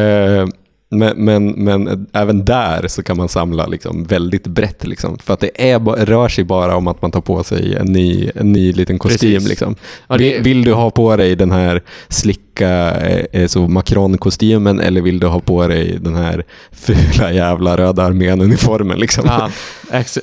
Eh, 0.00 0.46
men, 0.92 1.24
men, 1.24 1.48
men 1.50 2.06
även 2.12 2.44
där 2.44 2.88
så 2.88 3.02
kan 3.02 3.16
man 3.16 3.28
samla 3.28 3.66
liksom 3.66 4.04
väldigt 4.04 4.46
brett. 4.46 4.86
Liksom, 4.86 5.18
för 5.18 5.34
att 5.34 5.40
det 5.40 5.72
är, 5.72 5.78
rör 5.80 6.28
sig 6.28 6.44
bara 6.44 6.76
om 6.76 6.86
att 6.86 7.02
man 7.02 7.10
tar 7.10 7.20
på 7.20 7.44
sig 7.44 7.74
en 7.76 7.86
ny, 7.86 8.30
en 8.34 8.52
ny 8.52 8.72
liten 8.72 8.98
kostym. 8.98 9.32
Precis. 9.34 9.48
Liksom. 9.48 9.74
Ja, 10.08 10.16
det- 10.16 10.24
vill, 10.32 10.42
vill 10.42 10.64
du 10.64 10.72
ha 10.72 10.90
på 10.90 11.16
dig 11.16 11.36
den 11.36 11.50
här 11.50 11.82
slicka 12.08 12.70
eh, 13.00 13.42
eh, 13.42 13.68
Macron-kostymen 13.68 14.80
eller 14.80 15.00
vill 15.00 15.20
du 15.20 15.26
ha 15.26 15.40
på 15.40 15.66
dig 15.68 15.98
den 16.00 16.14
här 16.14 16.44
fula 16.72 17.32
jävla 17.32 17.76
röda 17.76 18.02
armén-uniformen? 18.02 18.98
Liksom? 18.98 19.24
Ja, 19.26 19.50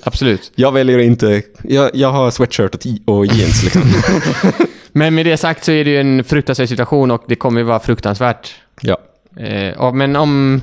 absolut. 0.04 0.52
Jag 0.56 0.72
väljer 0.72 1.00
inte, 1.00 1.42
jag, 1.64 1.90
jag 1.94 2.12
har 2.12 2.32
sweatshirt 2.32 2.76
och, 3.06 3.16
och 3.16 3.26
jeans. 3.26 3.64
Liksom. 3.64 3.82
Men 4.92 5.16
med 5.16 5.26
det 5.26 5.38
sagt 5.38 5.64
så 5.66 5.72
är 5.72 5.86
det 5.86 5.92
ju 5.92 6.00
en 6.00 6.24
fruktansvärd 6.24 6.70
situation 6.70 7.12
och 7.12 7.24
det 7.28 7.36
kommer 7.36 7.60
ju 7.62 7.66
vara 7.66 7.80
fruktansvärt. 7.80 8.56
ja. 8.82 8.98
Eh, 9.40 9.94
men 9.94 10.16
om 10.16 10.62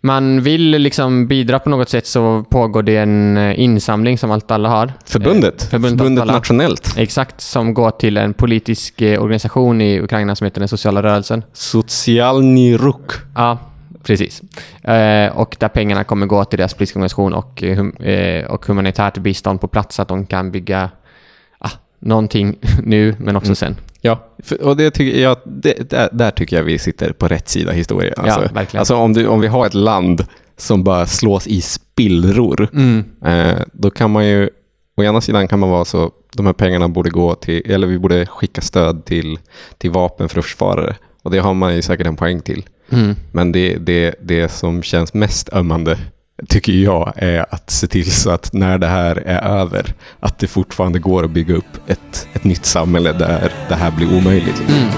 man 0.00 0.42
vill 0.42 0.70
liksom 0.70 1.26
bidra 1.26 1.58
på 1.58 1.70
något 1.70 1.88
sätt 1.88 2.06
så 2.06 2.44
pågår 2.50 2.82
det 2.82 2.96
en 2.96 3.36
eh, 3.36 3.60
insamling 3.60 4.18
som 4.18 4.30
allt 4.30 4.50
alla 4.50 4.68
har. 4.68 4.92
Förbundet, 5.04 5.62
Eh, 5.62 5.68
förbundet, 5.68 5.98
förbundet 5.98 6.22
alla. 6.22 6.32
nationellt. 6.32 6.94
Exakt, 6.96 7.40
som 7.40 7.74
går 7.74 7.90
till 7.90 8.16
en 8.16 8.34
politisk 8.34 9.02
eh, 9.02 9.22
organisation 9.22 9.80
i 9.80 10.00
Ukraina 10.00 10.36
som 10.36 10.44
heter 10.44 10.60
den 10.60 10.68
sociala 10.68 11.02
rörelsen. 11.02 11.42
Socialny 11.52 12.76
Ruk. 12.76 13.12
Ja, 13.34 13.58
precis. 14.02 14.42
Eh, 14.82 15.36
och 15.36 15.56
där 15.58 15.68
pengarna 15.68 16.04
kommer 16.04 16.26
gå 16.26 16.44
till 16.44 16.58
deras 16.58 16.74
politiska 16.74 16.98
organisation 16.98 17.34
och, 17.34 17.62
eh, 17.62 18.08
eh, 18.12 18.46
och 18.46 18.66
humanitärt 18.66 19.18
bistånd 19.18 19.60
på 19.60 19.68
plats 19.68 19.96
så 19.96 20.02
att 20.02 20.08
de 20.08 20.26
kan 20.26 20.50
bygga 20.50 20.90
någonting 22.06 22.56
nu 22.82 23.14
men 23.18 23.36
också 23.36 23.54
sen. 23.54 23.76
Ja, 24.00 24.26
för, 24.38 24.62
och 24.62 24.76
det 24.76 24.90
tycker 24.90 25.20
jag, 25.20 25.36
det, 25.44 25.90
där, 25.90 26.08
där 26.12 26.30
tycker 26.30 26.56
jag 26.56 26.64
vi 26.64 26.78
sitter 26.78 27.12
på 27.12 27.28
rätt 27.28 27.48
sida 27.48 27.72
historia. 27.72 28.14
Alltså, 28.16 28.40
verkligen. 28.54 28.80
Alltså 28.80 28.96
om, 28.96 29.12
du, 29.12 29.26
om 29.26 29.40
vi 29.40 29.46
har 29.46 29.66
ett 29.66 29.74
land 29.74 30.24
som 30.56 30.84
bara 30.84 31.06
slås 31.06 31.46
i 31.46 31.60
spillror, 31.60 32.68
Mm. 32.72 33.04
eh, 33.24 33.62
då 33.72 33.90
kan 33.90 34.10
man 34.10 34.26
ju, 34.26 34.50
å 34.96 35.02
ena 35.02 35.20
sidan 35.20 35.48
kan 35.48 35.58
man 35.58 35.70
vara 35.70 35.84
så, 35.84 36.10
de 36.36 36.46
här 36.46 36.52
pengarna 36.52 36.88
borde 36.88 37.10
gå 37.10 37.34
till, 37.34 37.70
eller 37.70 37.86
vi 37.86 37.98
borde 37.98 38.26
skicka 38.26 38.60
stöd 38.60 39.04
till, 39.04 39.38
till 39.78 39.90
vapenförsvarare. 39.90 40.96
Och 41.22 41.30
det 41.30 41.38
har 41.38 41.54
man 41.54 41.74
ju 41.74 41.82
säkert 41.82 42.06
en 42.06 42.16
poäng 42.16 42.40
till. 42.40 42.64
Mm. 42.90 43.14
Men 43.32 43.52
det, 43.52 43.76
det, 43.76 44.14
det 44.22 44.48
som 44.48 44.82
känns 44.82 45.14
mest 45.14 45.52
ömmande 45.52 45.98
tycker 46.48 46.72
jag 46.72 47.12
är 47.16 47.46
att 47.50 47.70
se 47.70 47.86
till 47.86 48.12
så 48.12 48.30
att 48.30 48.52
när 48.52 48.78
det 48.78 48.86
här 48.86 49.16
är 49.16 49.60
över, 49.60 49.94
att 50.20 50.38
det 50.38 50.46
fortfarande 50.46 50.98
går 50.98 51.24
att 51.24 51.30
bygga 51.30 51.54
upp 51.54 51.78
ett, 51.86 52.28
ett 52.32 52.44
nytt 52.44 52.64
samhälle 52.64 53.12
där 53.12 53.52
det 53.68 53.74
här 53.74 53.90
blir 53.90 54.16
omöjligt. 54.16 54.62
Mm. 54.68 54.88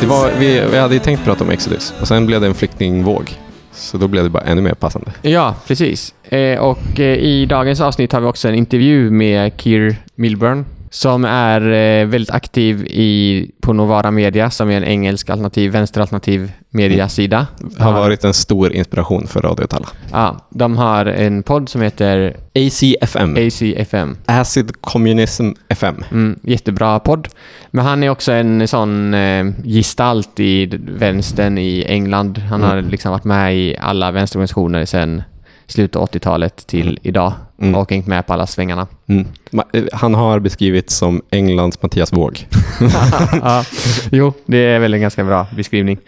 Det 0.00 0.06
var, 0.06 0.30
vi, 0.38 0.62
vi 0.70 0.78
hade 0.78 0.94
ju 0.94 1.00
tänkt 1.00 1.24
prata 1.24 1.44
om 1.44 1.50
Exodus 1.50 1.94
och 2.00 2.08
sen 2.08 2.26
blev 2.26 2.40
det 2.40 2.46
en 2.46 2.54
flyktingvåg. 2.54 3.32
Så 3.72 3.98
då 3.98 4.08
blev 4.08 4.24
det 4.24 4.30
bara 4.30 4.42
ännu 4.42 4.60
mer 4.60 4.74
passande. 4.74 5.10
Ja, 5.22 5.54
precis. 5.66 6.14
Eh, 6.24 6.58
och 6.58 7.00
eh, 7.00 7.18
i 7.18 7.46
dagens 7.46 7.80
avsnitt 7.80 8.12
har 8.12 8.20
vi 8.20 8.26
också 8.26 8.48
en 8.48 8.54
intervju 8.54 9.10
med 9.10 9.52
Keir 9.56 9.96
Milburn 10.14 10.64
som 10.90 11.24
är 11.24 11.60
eh, 11.60 12.06
väldigt 12.06 12.30
aktiv 12.30 12.86
i, 12.86 13.50
på 13.60 13.72
Novara 13.72 14.10
Media 14.10 14.50
som 14.50 14.70
är 14.70 14.76
en 14.76 14.84
engelsk 14.84 15.30
alternativ, 15.30 15.72
vänsteralternativ 15.72 16.52
mediasida. 16.70 17.46
Har 17.78 17.92
varit 17.92 18.24
en 18.24 18.34
stor 18.34 18.72
inspiration 18.72 19.26
för 19.26 19.40
Radio 19.40 19.66
Talla. 19.66 19.88
Ja, 20.12 20.46
de 20.50 20.76
har 20.76 21.06
en 21.06 21.42
podd 21.42 21.68
som 21.68 21.82
heter 21.82 22.36
ACFM, 22.54 23.36
ACFM. 23.36 24.16
Acid 24.26 24.80
Communism 24.80 25.50
FM. 25.68 26.04
Mm, 26.10 26.38
jättebra 26.42 27.00
podd. 27.00 27.28
Men 27.70 27.84
han 27.84 28.02
är 28.02 28.10
också 28.10 28.32
en 28.32 28.68
sån 28.68 29.14
eh, 29.14 29.46
gestalt 29.64 30.40
i 30.40 30.78
vänstern 30.86 31.58
i 31.58 31.84
England. 31.88 32.38
Han 32.38 32.62
har 32.62 32.82
liksom 32.82 33.10
varit 33.12 33.24
med 33.24 33.56
i 33.56 33.76
alla 33.80 34.10
vänsterorganisationer 34.10 34.84
sedan 34.84 35.22
slutet 35.68 35.96
av 35.96 36.08
80-talet 36.08 36.66
till 36.66 36.98
idag 37.02 37.32
Mm. 37.62 37.74
och 37.74 37.90
hängt 37.90 38.06
med 38.06 38.26
på 38.26 38.32
alla 38.32 38.46
svängarna. 38.46 38.86
Mm. 39.06 39.26
Eh, 39.72 39.84
Han 39.92 40.14
har 40.14 40.38
beskrivits 40.38 40.94
som 40.96 41.22
Englands 41.30 41.82
Mattias 41.82 42.12
Våg. 42.12 42.46
ja, 43.42 43.64
jo, 44.10 44.32
det 44.46 44.58
är 44.58 44.78
väl 44.78 44.94
en 44.94 45.00
ganska 45.00 45.24
bra 45.24 45.46
beskrivning. 45.56 45.98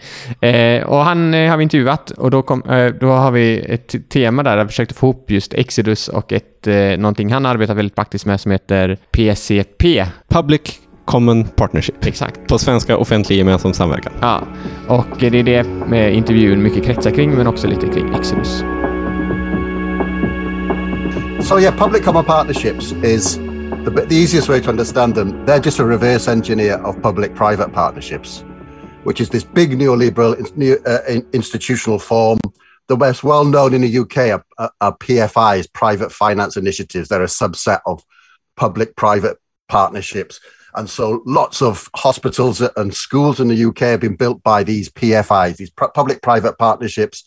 Eh, 0.41 0.83
och 0.83 0.97
han 0.97 1.33
eh, 1.33 1.49
har 1.49 1.57
vi 1.57 1.63
intervjuat 1.63 2.11
och 2.11 2.31
då, 2.31 2.41
kom, 2.41 2.63
eh, 2.69 2.85
då 2.85 3.07
har 3.07 3.31
vi 3.31 3.59
ett 3.59 4.09
tema 4.09 4.43
där, 4.43 4.57
där 4.57 4.63
vi 4.63 4.67
försökte 4.67 4.93
få 4.95 5.05
ihop 5.07 5.31
just 5.31 5.53
Exodus 5.53 6.07
och 6.07 6.33
ett, 6.33 6.67
eh, 6.67 6.75
någonting 6.75 7.31
han 7.33 7.45
arbetar 7.45 7.73
väldigt 7.73 7.95
praktiskt 7.95 8.25
med 8.25 8.41
som 8.41 8.51
heter 8.51 8.97
PCP. 9.11 10.05
Public 10.29 10.61
Common 11.05 11.43
Partnership. 11.47 12.05
Exakt. 12.05 12.47
På 12.47 12.57
svenska 12.59 12.97
offentlig 12.97 13.37
gemensam 13.37 13.73
samverkan. 13.73 14.13
Ja, 14.21 14.41
och 14.87 15.05
det 15.19 15.39
är 15.39 15.43
det 15.43 15.63
med 15.63 16.13
intervjun 16.13 16.63
mycket 16.63 16.85
kretsar 16.85 17.11
kring, 17.11 17.31
men 17.31 17.47
också 17.47 17.67
lite 17.67 17.87
kring 17.87 18.13
Exodus. 18.13 18.63
So 21.43 21.57
yeah, 21.57 21.71
public 21.71 22.03
common 22.03 22.23
partnerships 22.23 22.91
is 22.91 23.37
the, 23.37 24.05
the 24.07 24.15
easiest 24.15 24.47
way 24.47 24.61
to 24.61 24.69
understand 24.69 25.15
them. 25.15 25.45
They're 25.45 25.59
just 25.59 25.79
a 25.79 25.85
reverse 25.85 26.27
engineer 26.27 26.75
of 26.75 27.01
public-private 27.01 27.73
partnerships, 27.73 28.45
which 29.03 29.19
is 29.19 29.29
this 29.29 29.43
big 29.43 29.71
neoliberal 29.71 30.33
uh, 30.85 31.21
institutional 31.33 31.99
form. 31.99 32.37
The 32.87 32.95
most 32.95 33.23
well-known 33.23 33.73
in 33.73 33.81
the 33.81 33.97
UK 33.97 34.43
are, 34.57 34.71
are, 34.79 34.97
PFIs, 34.97 35.73
private 35.73 36.11
finance 36.11 36.57
initiatives. 36.57 37.09
They're 37.09 37.23
a 37.23 37.25
subset 37.25 37.81
of 37.85 38.03
public-private 38.55 39.37
partnerships. 39.67 40.39
And 40.75 40.89
so 40.89 41.21
lots 41.25 41.61
of 41.61 41.89
hospitals 41.95 42.61
and 42.61 42.93
schools 42.93 43.39
in 43.39 43.47
the 43.47 43.65
UK 43.65 43.79
have 43.79 43.99
been 43.99 44.15
built 44.15 44.43
by 44.43 44.63
these 44.63 44.89
PFIs, 44.89 45.57
these 45.57 45.71
public-private 45.71 46.57
partnerships, 46.57 47.25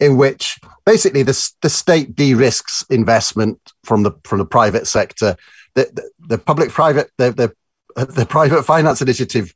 in 0.00 0.16
which 0.16 0.58
basically 0.88 1.22
the, 1.22 1.52
the 1.60 1.68
state 1.68 2.16
de-risks 2.16 2.82
investment 2.88 3.58
from 3.84 4.04
the 4.04 4.12
from 4.24 4.38
the 4.38 4.46
private 4.46 4.86
sector. 4.86 5.36
The, 5.74 5.84
the, 5.92 6.10
the 6.30 6.38
public-private 6.38 7.10
the, 7.18 7.30
the 7.40 8.06
the 8.06 8.26
private 8.26 8.62
finance 8.62 9.02
initiative. 9.02 9.54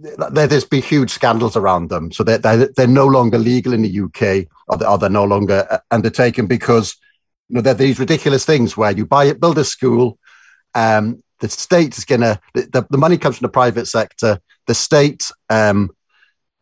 There, 0.00 0.46
there's 0.46 0.64
been 0.64 0.82
huge 0.82 1.10
scandals 1.10 1.56
around 1.56 1.90
them, 1.90 2.10
so 2.12 2.24
they're, 2.24 2.38
they're 2.38 2.68
they're 2.76 2.86
no 2.86 3.06
longer 3.06 3.38
legal 3.38 3.74
in 3.74 3.82
the 3.82 4.00
UK, 4.04 4.48
or 4.68 4.78
they're, 4.78 4.88
or 4.88 4.96
they're 4.98 5.10
no 5.10 5.24
longer 5.24 5.66
uh, 5.70 5.78
undertaken 5.90 6.46
because 6.46 6.96
you 7.48 7.56
know 7.56 7.60
they're 7.60 7.74
these 7.74 8.00
ridiculous 8.00 8.44
things 8.46 8.76
where 8.76 8.90
you 8.90 9.04
buy 9.04 9.24
it, 9.26 9.40
build 9.40 9.58
a 9.58 9.64
school, 9.64 10.18
um, 10.74 11.22
the 11.40 11.48
state 11.48 11.96
is 11.98 12.06
gonna 12.06 12.40
the, 12.54 12.86
the 12.90 12.98
money 12.98 13.18
comes 13.18 13.36
from 13.36 13.44
the 13.44 13.58
private 13.60 13.86
sector. 13.86 14.40
The 14.66 14.74
state 14.74 15.30
um, 15.50 15.90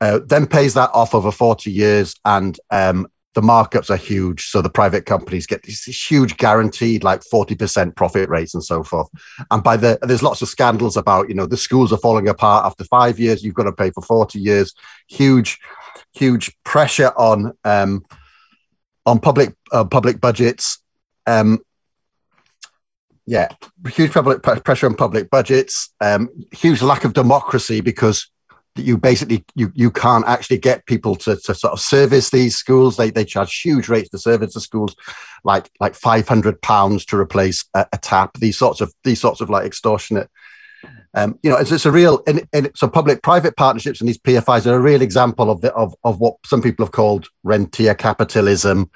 uh, 0.01 0.19
then 0.27 0.49
pays 0.49 0.75
that 0.75 0.91
off 0.93 1.15
over 1.15 1.31
40 1.31 1.71
years 1.71 2.17
and 2.25 2.59
um, 2.71 3.07
the 3.35 3.41
markups 3.41 3.91
are 3.91 3.97
huge 3.97 4.49
so 4.49 4.61
the 4.61 4.71
private 4.71 5.07
companies 5.07 5.47
get 5.47 5.63
these 5.63 5.85
huge 5.85 6.37
guaranteed 6.37 7.03
like 7.03 7.23
40% 7.23 7.97
profit 7.97 8.29
rates 8.29 8.55
and 8.55 8.63
so 8.63 8.83
forth. 8.83 9.09
And 9.51 9.63
by 9.63 9.77
the 9.77 9.99
there's 10.03 10.23
lots 10.23 10.43
of 10.43 10.49
scandals 10.49 10.97
about 10.97 11.29
you 11.29 11.35
know 11.35 11.47
the 11.47 11.57
schools 11.57 11.93
are 11.93 11.99
falling 11.99 12.29
apart 12.29 12.67
after 12.67 12.85
five 12.85 13.19
years 13.19 13.43
you've 13.43 13.55
got 13.55 13.65
to 13.65 13.73
pay 13.73 13.91
for 13.91 14.03
40 14.03 14.39
years. 14.39 14.75
Huge 15.09 15.59
huge 16.13 16.57
pressure 16.65 17.13
on 17.17 17.53
um, 17.65 18.05
on 19.07 19.19
public 19.19 19.55
uh, 19.73 19.85
public 19.85 20.21
budgets. 20.21 20.79
Um, 21.27 21.61
yeah 23.25 23.49
huge 23.89 24.13
public 24.13 24.43
pressure 24.43 24.87
on 24.87 24.95
public 24.95 25.31
budgets. 25.31 25.95
Um, 26.01 26.29
huge 26.53 26.83
lack 26.83 27.05
of 27.05 27.13
democracy 27.13 27.81
because 27.81 28.32
you 28.77 28.97
basically 28.97 29.45
you 29.55 29.71
you 29.75 29.91
can't 29.91 30.27
actually 30.27 30.59
get 30.59 30.87
people 30.87 31.15
to, 31.15 31.37
to 31.37 31.55
sort 31.55 31.73
of 31.73 31.81
service 31.81 32.31
these 32.31 32.57
schools 32.57 32.97
they 32.97 33.11
they 33.11 33.25
charge 33.25 33.61
huge 33.61 33.89
rates 33.89 34.09
to 34.11 34.19
service 34.19 34.55
the 34.55 34.61
schools 34.61 34.97
like 35.45 35.71
like 35.81 35.95
500 35.95 36.61
pounds 36.63 37.05
to 37.07 37.17
replace 37.17 37.65
a, 37.75 37.87
a 37.93 37.99
tap 37.99 38.39
these 38.39 38.57
sorts 38.57 38.81
of 38.81 38.93
these 39.05 39.21
sorts 39.21 39.41
of 39.41 39.51
like 39.51 39.67
extortionate 39.67 40.31
um, 41.15 41.39
you 41.43 41.51
know 41.51 41.59
it's, 41.59 41.71
it's 41.71 41.87
a 41.87 41.93
real 41.93 42.23
and, 42.27 42.47
and 42.53 42.71
so 42.75 42.89
public 42.89 43.23
private 43.23 43.57
partnerships 43.57 44.01
and 44.01 44.09
these 44.09 44.19
pfis 44.19 44.67
are 44.67 44.77
a 44.77 44.81
real 44.81 45.03
example 45.03 45.51
of 45.51 45.61
the 45.61 45.73
of, 45.75 45.95
of 46.05 46.19
what 46.19 46.37
some 46.45 46.63
people 46.63 46.85
have 46.85 46.93
called 46.93 47.29
rentier 47.43 47.95
capitalism 47.95 48.91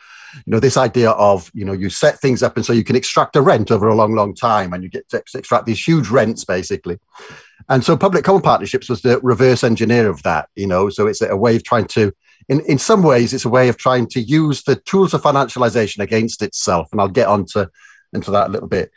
You 0.45 0.53
know, 0.53 0.61
this 0.61 0.77
idea 0.77 1.11
of, 1.11 1.51
you 1.55 1.65
know, 1.65 1.73
you 1.73 1.89
set 1.89 2.21
things 2.21 2.43
up 2.43 2.57
and 2.57 2.67
so 2.67 2.73
you 2.73 2.85
can 2.85 2.97
extract 2.97 3.37
a 3.37 3.43
rent 3.43 3.71
over 3.71 3.89
a 3.89 3.95
long, 3.95 4.15
long 4.15 4.35
time 4.35 4.73
and 4.73 4.83
you 4.83 4.91
get 4.91 5.09
to 5.11 5.23
extract 5.35 5.67
these 5.67 5.83
huge 5.83 6.09
rents 6.09 6.45
basically. 6.45 6.99
And 7.69 7.85
so 7.85 7.97
public 7.97 8.25
common 8.25 8.43
partnerships 8.43 8.89
was 8.89 9.03
the 9.03 9.19
reverse 9.21 9.65
engineer 9.65 10.09
of 10.09 10.23
that, 10.23 10.49
you 10.55 10.67
know, 10.67 10.89
so 10.89 11.07
it's 11.07 11.21
a 11.21 11.37
way 11.37 11.57
of 11.57 11.65
trying 11.65 11.87
to, 11.89 12.13
in, 12.49 12.61
in 12.61 12.79
some 12.79 13.03
ways, 13.03 13.35
it's 13.35 13.45
a 13.45 13.51
way 13.51 13.69
of 13.69 13.77
trying 13.77 14.07
to 14.09 14.21
use 14.21 14.63
the 14.63 14.77
tools 14.77 15.15
of 15.15 15.23
financialization 15.23 15.99
against 15.99 16.43
itself. 16.43 16.89
And 16.93 17.01
I'll 17.01 17.09
get 17.09 17.27
on 17.27 17.45
to, 17.47 17.69
into 18.13 18.31
that 18.31 18.49
a 18.49 18.51
little 18.51 18.69
bit, 18.69 18.93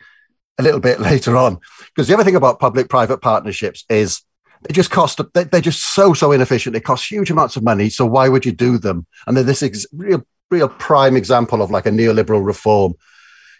a 0.60 0.64
little 0.64 0.80
bit 0.80 1.00
later 1.00 1.36
on. 1.36 1.60
Because 1.88 2.08
the 2.08 2.14
other 2.14 2.24
thing 2.24 2.36
about 2.36 2.60
public 2.60 2.90
private 2.90 3.22
partnerships 3.22 3.86
is 3.90 4.22
they 4.62 4.74
just 4.74 4.92
cost 4.92 5.20
they're 5.34 5.62
just 5.62 5.94
so 5.94 6.14
so 6.14 6.32
inefficient 6.32 6.74
they 6.74 6.82
cost 6.82 7.10
huge 7.10 7.32
amounts 7.32 7.56
of 7.56 7.64
money 7.64 7.90
so 7.90 8.06
why 8.06 8.28
would 8.28 8.46
you 8.46 8.52
do 8.52 8.78
them 8.78 9.06
and 9.26 9.38
they're 9.38 9.44
this 9.44 9.64
ex- 9.64 9.86
real 9.94 10.22
real 10.52 10.68
prime 10.68 11.16
example 11.16 11.62
of 11.62 11.72
like 11.72 11.86
a 11.86 11.90
neoliberal 11.90 12.46
reform 12.46 12.94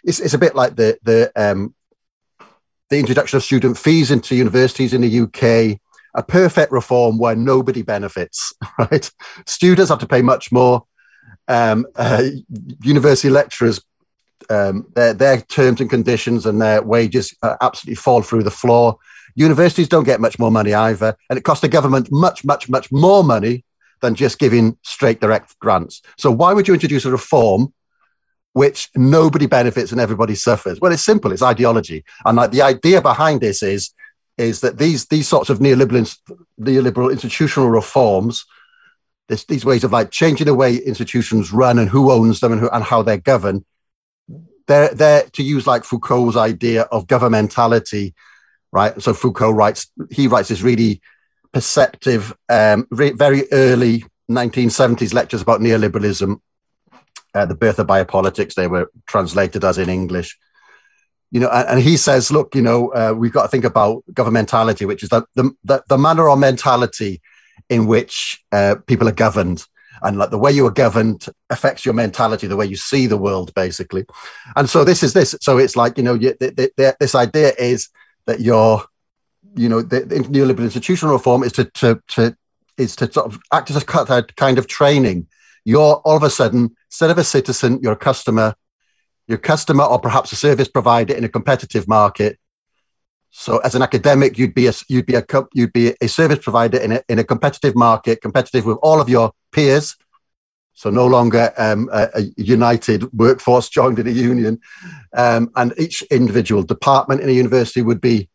it's, 0.04 0.20
it's 0.20 0.34
a 0.34 0.38
bit 0.38 0.54
like 0.54 0.76
the 0.76 0.98
the 1.02 1.32
um 1.36 1.74
the 2.90 2.98
introduction 2.98 3.36
of 3.36 3.42
student 3.42 3.78
fees 3.78 4.10
into 4.10 4.34
universities 4.34 4.92
in 4.92 5.00
the 5.00 5.20
uk 5.20 5.78
a 6.14 6.22
perfect 6.22 6.72
reform 6.72 7.18
where 7.18 7.36
nobody 7.36 7.82
benefits 7.82 8.52
right? 8.78 9.10
Students 9.46 9.90
have 9.90 10.00
to 10.00 10.06
pay 10.06 10.22
much 10.22 10.50
more. 10.52 10.84
Um, 11.48 11.86
uh, 11.96 12.24
university 12.82 13.28
lecturers 13.28 13.80
um, 14.48 14.86
their, 14.94 15.14
their 15.14 15.40
terms 15.42 15.80
and 15.80 15.90
conditions 15.90 16.46
and 16.46 16.60
their 16.60 16.82
wages 16.82 17.34
uh, 17.42 17.56
absolutely 17.60 17.96
fall 17.96 18.22
through 18.22 18.42
the 18.42 18.50
floor. 18.50 18.98
Universities 19.34 19.88
don't 19.88 20.04
get 20.04 20.20
much 20.20 20.38
more 20.38 20.50
money 20.50 20.74
either, 20.74 21.16
and 21.28 21.38
it 21.38 21.42
costs 21.42 21.62
the 21.62 21.68
government 21.68 22.08
much, 22.10 22.44
much, 22.44 22.68
much 22.68 22.90
more 22.90 23.22
money 23.22 23.64
than 24.00 24.14
just 24.14 24.38
giving 24.38 24.76
straight 24.82 25.20
direct 25.20 25.58
grants. 25.60 26.02
So 26.16 26.30
why 26.30 26.52
would 26.52 26.66
you 26.66 26.74
introduce 26.74 27.04
a 27.04 27.10
reform 27.10 27.72
which 28.52 28.88
nobody 28.96 29.46
benefits 29.46 29.92
and 29.92 30.00
everybody 30.00 30.34
suffers? 30.34 30.80
Well, 30.80 30.92
it's 30.92 31.04
simple. 31.04 31.32
It's 31.32 31.42
ideology, 31.42 32.04
and 32.24 32.36
like 32.36 32.50
the 32.50 32.62
idea 32.62 33.00
behind 33.00 33.40
this 33.40 33.62
is 33.62 33.92
is 34.38 34.60
that 34.60 34.78
these 34.78 35.06
these 35.06 35.28
sorts 35.28 35.50
of 35.50 35.58
neoliberal 35.58 36.16
neoliberal 36.60 37.12
institutional 37.12 37.70
reforms, 37.70 38.44
this, 39.28 39.44
these 39.44 39.64
ways 39.64 39.84
of 39.84 39.92
like 39.92 40.10
changing 40.10 40.46
the 40.46 40.54
way 40.54 40.76
institutions 40.76 41.52
run 41.52 41.78
and 41.78 41.88
who 41.88 42.10
owns 42.10 42.40
them 42.40 42.52
and, 42.52 42.60
who, 42.60 42.68
and 42.70 42.84
how 42.84 43.02
they're 43.02 43.18
governed, 43.18 43.64
they're 44.66 44.94
they're 44.94 45.24
to 45.30 45.42
use 45.42 45.66
like 45.66 45.84
Foucault's 45.84 46.36
idea 46.36 46.82
of 46.82 47.06
governmentality 47.06 48.14
right? 48.72 49.00
So 49.02 49.14
Foucault 49.14 49.52
writes, 49.52 49.90
he 50.10 50.26
writes 50.26 50.48
this 50.48 50.62
really 50.62 51.00
perceptive, 51.52 52.36
um, 52.48 52.86
re- 52.90 53.12
very 53.12 53.50
early 53.52 54.04
1970s 54.30 55.12
lectures 55.12 55.42
about 55.42 55.60
neoliberalism, 55.60 56.40
uh, 57.34 57.46
the 57.46 57.54
birth 57.54 57.78
of 57.78 57.86
biopolitics. 57.86 58.54
They 58.54 58.66
were 58.66 58.90
translated 59.06 59.64
as 59.64 59.78
in 59.78 59.88
English. 59.88 60.38
You 61.30 61.40
know, 61.40 61.50
and, 61.50 61.68
and 61.68 61.80
he 61.80 61.96
says, 61.96 62.30
look, 62.30 62.54
you 62.54 62.62
know, 62.62 62.88
uh, 62.88 63.14
we've 63.16 63.32
got 63.32 63.42
to 63.42 63.48
think 63.48 63.64
about 63.64 64.02
governmentality, 64.12 64.86
which 64.86 65.02
is 65.02 65.10
the, 65.10 65.24
the, 65.34 65.52
the, 65.64 65.82
the 65.88 65.98
manner 65.98 66.28
or 66.28 66.36
mentality 66.36 67.20
in 67.68 67.86
which 67.86 68.42
uh, 68.50 68.76
people 68.86 69.08
are 69.08 69.12
governed 69.12 69.64
and 70.02 70.16
like 70.16 70.30
the 70.30 70.38
way 70.38 70.50
you 70.50 70.66
are 70.66 70.72
governed 70.72 71.26
affects 71.50 71.84
your 71.84 71.92
mentality 71.92 72.46
the 72.46 72.56
way 72.56 72.64
you 72.64 72.76
see 72.76 73.06
the 73.06 73.18
world 73.18 73.52
basically 73.54 74.06
and 74.56 74.70
so 74.70 74.82
this 74.82 75.02
is 75.02 75.12
this 75.12 75.34
so 75.42 75.58
it's 75.58 75.76
like 75.76 75.98
you 75.98 76.02
know 76.02 76.14
you, 76.14 76.34
this 76.38 77.14
idea 77.14 77.52
is 77.58 77.90
that 78.30 78.40
you're, 78.40 78.84
you 79.56 79.68
know, 79.68 79.82
the, 79.82 80.00
the 80.00 80.16
neoliberal 80.16 80.64
institutional 80.64 81.14
reform 81.14 81.42
is 81.42 81.52
to, 81.52 81.64
to, 81.64 82.00
to 82.08 82.36
is 82.76 82.96
to 82.96 83.12
sort 83.12 83.26
of 83.26 83.40
act 83.52 83.70
as 83.70 83.76
a 83.76 83.84
kind 83.84 84.58
of 84.58 84.66
training. 84.66 85.26
You're 85.64 85.96
all 86.04 86.16
of 86.16 86.22
a 86.22 86.30
sudden, 86.30 86.76
instead 86.90 87.10
of 87.10 87.18
a 87.18 87.24
citizen, 87.24 87.78
you're 87.82 87.92
a 87.92 87.96
customer. 87.96 88.54
You're 89.26 89.38
customer 89.38 89.84
or 89.84 90.00
perhaps 90.00 90.32
a 90.32 90.36
service 90.36 90.66
provider 90.66 91.14
in 91.14 91.22
a 91.22 91.28
competitive 91.28 91.86
market. 91.86 92.38
So 93.30 93.58
as 93.58 93.76
an 93.76 93.82
academic, 93.82 94.36
you'd 94.36 94.54
be 94.54 94.66
a 94.66 94.72
you'd 94.88 95.06
be 95.06 95.14
a 95.14 95.24
you'd 95.54 95.72
be 95.72 95.94
a 96.00 96.08
service 96.08 96.40
provider 96.40 96.78
in 96.78 96.92
a 96.92 97.02
in 97.08 97.20
a 97.20 97.24
competitive 97.24 97.76
market, 97.76 98.20
competitive 98.20 98.66
with 98.66 98.78
all 98.82 99.00
of 99.00 99.08
your 99.08 99.32
peers. 99.52 99.96
So 100.74 100.90
no 100.90 101.06
longer 101.06 101.52
um, 101.58 101.88
a, 101.92 102.08
a, 102.14 102.20
united 102.36 103.12
workforce 103.12 103.68
joined 103.78 103.98
in 103.98 104.08
a 104.08 104.10
union, 104.10 104.60
um, 105.16 105.50
and 105.54 105.74
each 105.78 106.02
individual 106.10 106.62
department 106.62 107.20
in 107.20 107.28
a 107.28 107.32
university 107.32 107.82
would 107.82 108.00
be 108.00 108.28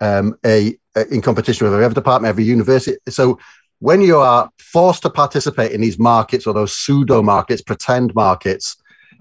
um, 0.00 0.34
a, 0.44 0.76
a, 0.94 1.06
in 1.06 1.22
competition 1.22 1.70
with 1.70 1.80
every 1.80 1.94
department, 1.94 2.28
every 2.28 2.44
university. 2.44 2.98
So 3.08 3.38
when 3.80 4.00
you 4.00 4.18
are 4.18 4.50
forced 4.58 5.02
to 5.02 5.10
participate 5.10 5.72
in 5.72 5.80
these 5.80 5.98
markets 5.98 6.46
or 6.46 6.54
those 6.54 6.74
pseudo 6.74 7.22
markets, 7.22 7.62
pretend 7.62 8.14
markets, 8.14 8.76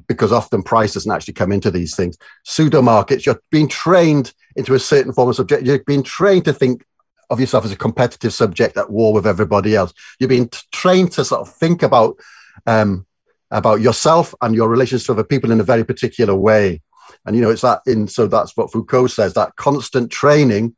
because 0.08 0.32
often 0.32 0.64
price 0.64 0.94
doesn't 0.94 1.12
actually 1.12 1.34
come 1.34 1.52
into 1.52 1.70
these 1.70 1.96
things. 1.96 2.18
Pseudo 2.44 2.82
markets, 2.82 3.26
you're 3.26 3.42
being 3.52 3.68
trained 3.68 4.34
into 4.56 4.74
a 4.74 4.80
certain 4.80 5.14
form 5.14 5.30
of 5.30 5.36
subject. 5.36 5.64
You're 5.64 5.84
being 5.84 6.04
trained 6.04 6.46
to 6.46 6.54
think 6.54 6.86
of 7.30 7.40
yourself 7.40 7.66
as 7.66 7.72
a 7.72 7.78
competitive 7.78 8.34
subject 8.34 8.78
at 8.78 8.90
war 8.90 9.14
with 9.14 9.28
everybody 9.28 9.76
else. 9.76 9.94
You're 10.20 10.30
being 10.30 10.50
trained 10.72 11.12
to 11.14 11.26
sort 11.26 11.42
of 11.42 11.54
think 11.54 11.84
about 11.84 12.18
um, 12.66 13.06
about 13.52 13.82
yourself 13.82 14.34
and 14.42 14.56
your 14.56 14.68
relations 14.68 15.06
to 15.06 15.14
other 15.14 15.24
people 15.24 15.52
in 15.52 15.60
a 15.60 15.64
very 15.64 15.84
particular 15.84 16.36
way. 16.36 16.82
And 17.26 17.36
you 17.36 17.42
know, 17.42 17.50
it's 17.50 17.62
that 17.62 17.82
in 17.86 18.08
so 18.08 18.28
that's 18.28 18.56
what 18.56 18.72
Foucault 18.72 19.08
says 19.08 19.34
that 19.34 19.56
constant 19.56 20.12
training 20.12 20.76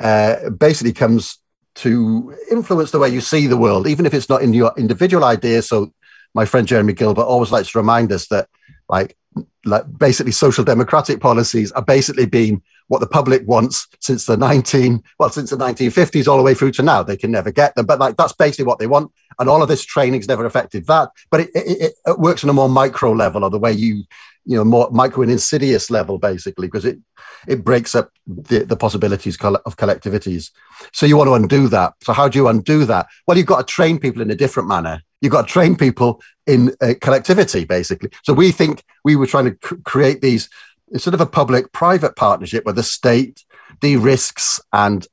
uh, 0.00 0.50
basically 0.50 0.92
comes 0.92 1.38
to 1.76 2.36
influence 2.50 2.90
the 2.90 2.98
way 2.98 3.08
you 3.08 3.20
see 3.20 3.46
the 3.46 3.56
world, 3.56 3.86
even 3.86 4.06
if 4.06 4.14
it's 4.14 4.28
not 4.28 4.42
in 4.42 4.52
your 4.52 4.72
individual 4.76 5.24
ideas. 5.24 5.68
So 5.68 5.92
my 6.34 6.44
friend 6.44 6.66
Jeremy 6.66 6.92
Gilbert 6.92 7.22
always 7.22 7.52
likes 7.52 7.72
to 7.72 7.78
remind 7.78 8.12
us 8.12 8.28
that 8.28 8.48
like 8.88 9.16
like 9.64 9.84
basically 9.98 10.32
social 10.32 10.64
democratic 10.64 11.20
policies 11.20 11.72
are 11.72 11.82
basically 11.82 12.26
being 12.26 12.60
what 12.88 12.98
the 12.98 13.06
public 13.06 13.46
wants 13.46 13.86
since 14.00 14.26
the 14.26 14.36
19 14.36 15.02
well 15.18 15.30
since 15.30 15.50
the 15.50 15.56
1950s 15.56 16.28
all 16.28 16.36
the 16.36 16.42
way 16.42 16.54
through 16.54 16.72
to 16.72 16.82
now 16.82 17.02
they 17.02 17.16
can 17.16 17.30
never 17.30 17.50
get 17.50 17.74
them 17.74 17.86
but 17.86 17.98
like 17.98 18.16
that's 18.16 18.34
basically 18.34 18.64
what 18.64 18.78
they 18.78 18.86
want 18.86 19.10
and 19.38 19.48
all 19.48 19.62
of 19.62 19.68
this 19.68 19.84
training's 19.84 20.28
never 20.28 20.44
affected 20.44 20.86
that 20.86 21.10
but 21.30 21.40
it, 21.40 21.50
it, 21.54 21.94
it 22.04 22.18
works 22.18 22.44
on 22.44 22.50
a 22.50 22.52
more 22.52 22.68
micro 22.68 23.12
level 23.12 23.44
of 23.44 23.52
the 23.52 23.58
way 23.58 23.72
you 23.72 24.02
you 24.44 24.56
know 24.56 24.64
more 24.64 24.88
micro 24.90 25.22
and 25.22 25.32
insidious 25.32 25.90
level 25.90 26.18
basically 26.18 26.66
because 26.66 26.84
it 26.84 26.98
it 27.46 27.64
breaks 27.64 27.94
up 27.94 28.10
the, 28.26 28.60
the 28.60 28.76
possibilities 28.76 29.36
of 29.36 29.76
collectivities. 29.76 30.50
So 30.92 31.06
you 31.06 31.16
want 31.16 31.28
to 31.28 31.34
undo 31.34 31.68
that. 31.68 31.94
So 32.02 32.12
how 32.12 32.28
do 32.28 32.38
you 32.38 32.48
undo 32.48 32.84
that? 32.84 33.06
Well 33.26 33.36
you've 33.36 33.46
got 33.46 33.66
to 33.66 33.72
train 33.72 33.98
people 33.98 34.22
in 34.22 34.30
a 34.30 34.36
different 34.36 34.68
manner. 34.68 35.02
You've 35.20 35.32
got 35.32 35.46
to 35.46 35.52
train 35.52 35.76
people 35.76 36.20
in 36.46 36.74
uh, 36.80 36.94
collectivity 37.00 37.64
basically. 37.64 38.10
So 38.24 38.32
we 38.32 38.52
think 38.52 38.82
we 39.04 39.16
were 39.16 39.26
trying 39.26 39.46
to 39.46 39.54
cr- 39.54 39.74
create 39.84 40.20
these 40.20 40.48
sort 40.96 41.14
of 41.14 41.20
a 41.20 41.26
public 41.26 41.72
private 41.72 42.16
partnership 42.16 42.64
where 42.64 42.74
the 42.74 42.82
state 42.82 43.44
de-risks 43.80 44.60
and 44.72 45.06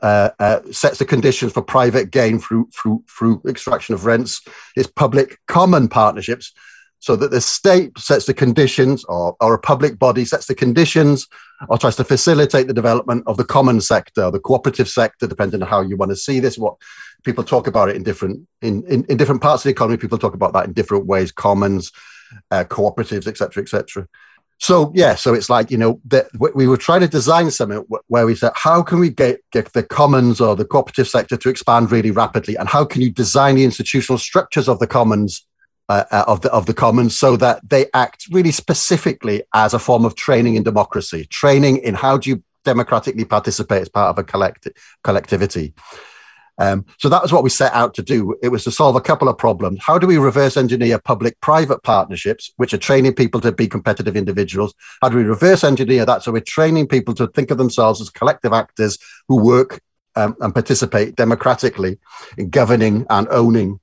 uh, 0.00 0.30
uh, 0.38 0.60
sets 0.70 0.98
the 0.98 1.04
conditions 1.04 1.52
for 1.52 1.62
private 1.62 2.10
gain 2.10 2.38
through 2.38 2.68
through 2.74 3.04
through 3.08 3.42
extraction 3.46 3.94
of 3.94 4.06
rents. 4.06 4.40
Is 4.76 4.86
public 4.86 5.38
common 5.48 5.88
partnerships 5.88 6.52
so 7.02 7.16
that 7.16 7.32
the 7.32 7.40
state 7.40 7.98
sets 7.98 8.26
the 8.26 8.34
conditions 8.34 9.04
or, 9.06 9.36
or 9.40 9.54
a 9.54 9.58
public 9.58 9.98
body 9.98 10.24
sets 10.24 10.46
the 10.46 10.54
conditions 10.54 11.26
or 11.68 11.76
tries 11.76 11.96
to 11.96 12.04
facilitate 12.04 12.68
the 12.68 12.72
development 12.72 13.24
of 13.26 13.36
the 13.36 13.44
common 13.44 13.80
sector 13.80 14.30
the 14.30 14.38
cooperative 14.38 14.88
sector 14.88 15.26
depending 15.26 15.60
on 15.60 15.68
how 15.68 15.80
you 15.80 15.96
want 15.96 16.10
to 16.10 16.16
see 16.16 16.38
this 16.38 16.56
what 16.56 16.76
people 17.24 17.44
talk 17.44 17.66
about 17.66 17.88
it 17.88 17.96
in 17.96 18.04
different 18.04 18.46
in, 18.62 18.84
in, 18.86 19.04
in 19.06 19.16
different 19.16 19.42
parts 19.42 19.62
of 19.62 19.64
the 19.64 19.70
economy 19.70 19.98
people 19.98 20.16
talk 20.16 20.34
about 20.34 20.52
that 20.52 20.64
in 20.64 20.72
different 20.72 21.04
ways 21.04 21.32
commons 21.32 21.90
uh, 22.52 22.64
cooperatives 22.64 23.26
etc 23.26 23.62
etc 23.62 24.08
so 24.58 24.92
yeah, 24.94 25.16
so 25.16 25.34
it's 25.34 25.50
like 25.50 25.72
you 25.72 25.76
know 25.76 26.00
that 26.04 26.28
we 26.54 26.68
were 26.68 26.76
trying 26.76 27.00
to 27.00 27.08
design 27.08 27.50
something 27.50 27.84
where 28.06 28.26
we 28.26 28.36
said, 28.36 28.52
how 28.54 28.80
can 28.80 29.00
we 29.00 29.10
get, 29.10 29.40
get 29.50 29.72
the 29.72 29.82
commons 29.82 30.40
or 30.40 30.54
the 30.54 30.64
cooperative 30.64 31.08
sector 31.08 31.36
to 31.36 31.48
expand 31.48 31.90
really 31.90 32.12
rapidly, 32.12 32.54
and 32.54 32.68
how 32.68 32.84
can 32.84 33.02
you 33.02 33.10
design 33.10 33.56
the 33.56 33.64
institutional 33.64 34.18
structures 34.18 34.68
of 34.68 34.78
the 34.78 34.86
commons 34.86 35.44
uh, 35.88 36.04
uh, 36.10 36.24
of 36.26 36.40
the 36.42 36.52
of 36.52 36.66
the 36.66 36.74
commons 36.74 37.16
so 37.16 37.36
that 37.36 37.68
they 37.68 37.86
act 37.92 38.26
really 38.30 38.52
specifically 38.52 39.42
as 39.52 39.74
a 39.74 39.78
form 39.78 40.04
of 40.04 40.14
training 40.14 40.54
in 40.54 40.62
democracy, 40.62 41.26
training 41.26 41.78
in 41.78 41.94
how 41.94 42.16
do 42.16 42.30
you 42.30 42.42
democratically 42.64 43.24
participate 43.24 43.82
as 43.82 43.88
part 43.88 44.10
of 44.10 44.18
a 44.18 44.24
collective 44.24 44.72
collectivity. 45.02 45.74
Um, 46.58 46.84
so 46.98 47.08
that 47.08 47.22
was 47.22 47.32
what 47.32 47.42
we 47.42 47.50
set 47.50 47.72
out 47.72 47.94
to 47.94 48.02
do. 48.02 48.36
It 48.42 48.50
was 48.50 48.62
to 48.64 48.70
solve 48.70 48.94
a 48.94 49.00
couple 49.00 49.28
of 49.28 49.38
problems. 49.38 49.80
How 49.82 49.98
do 49.98 50.06
we 50.06 50.18
reverse 50.18 50.56
engineer 50.56 50.98
public 50.98 51.40
private 51.40 51.82
partnerships, 51.82 52.52
which 52.56 52.74
are 52.74 52.78
training 52.78 53.14
people 53.14 53.40
to 53.40 53.52
be 53.52 53.66
competitive 53.66 54.16
individuals? 54.16 54.74
How 55.00 55.08
do 55.08 55.16
we 55.16 55.24
reverse 55.24 55.64
engineer 55.64 56.04
that? 56.04 56.22
So 56.22 56.30
we're 56.30 56.40
training 56.40 56.88
people 56.88 57.14
to 57.14 57.26
think 57.26 57.50
of 57.50 57.58
themselves 57.58 58.00
as 58.00 58.10
collective 58.10 58.52
actors 58.52 58.98
who 59.28 59.42
work 59.42 59.80
um, 60.14 60.36
and 60.40 60.54
participate 60.54 61.16
democratically 61.16 61.98
in 62.36 62.50
governing 62.50 63.06
and 63.08 63.26
owning 63.30 63.80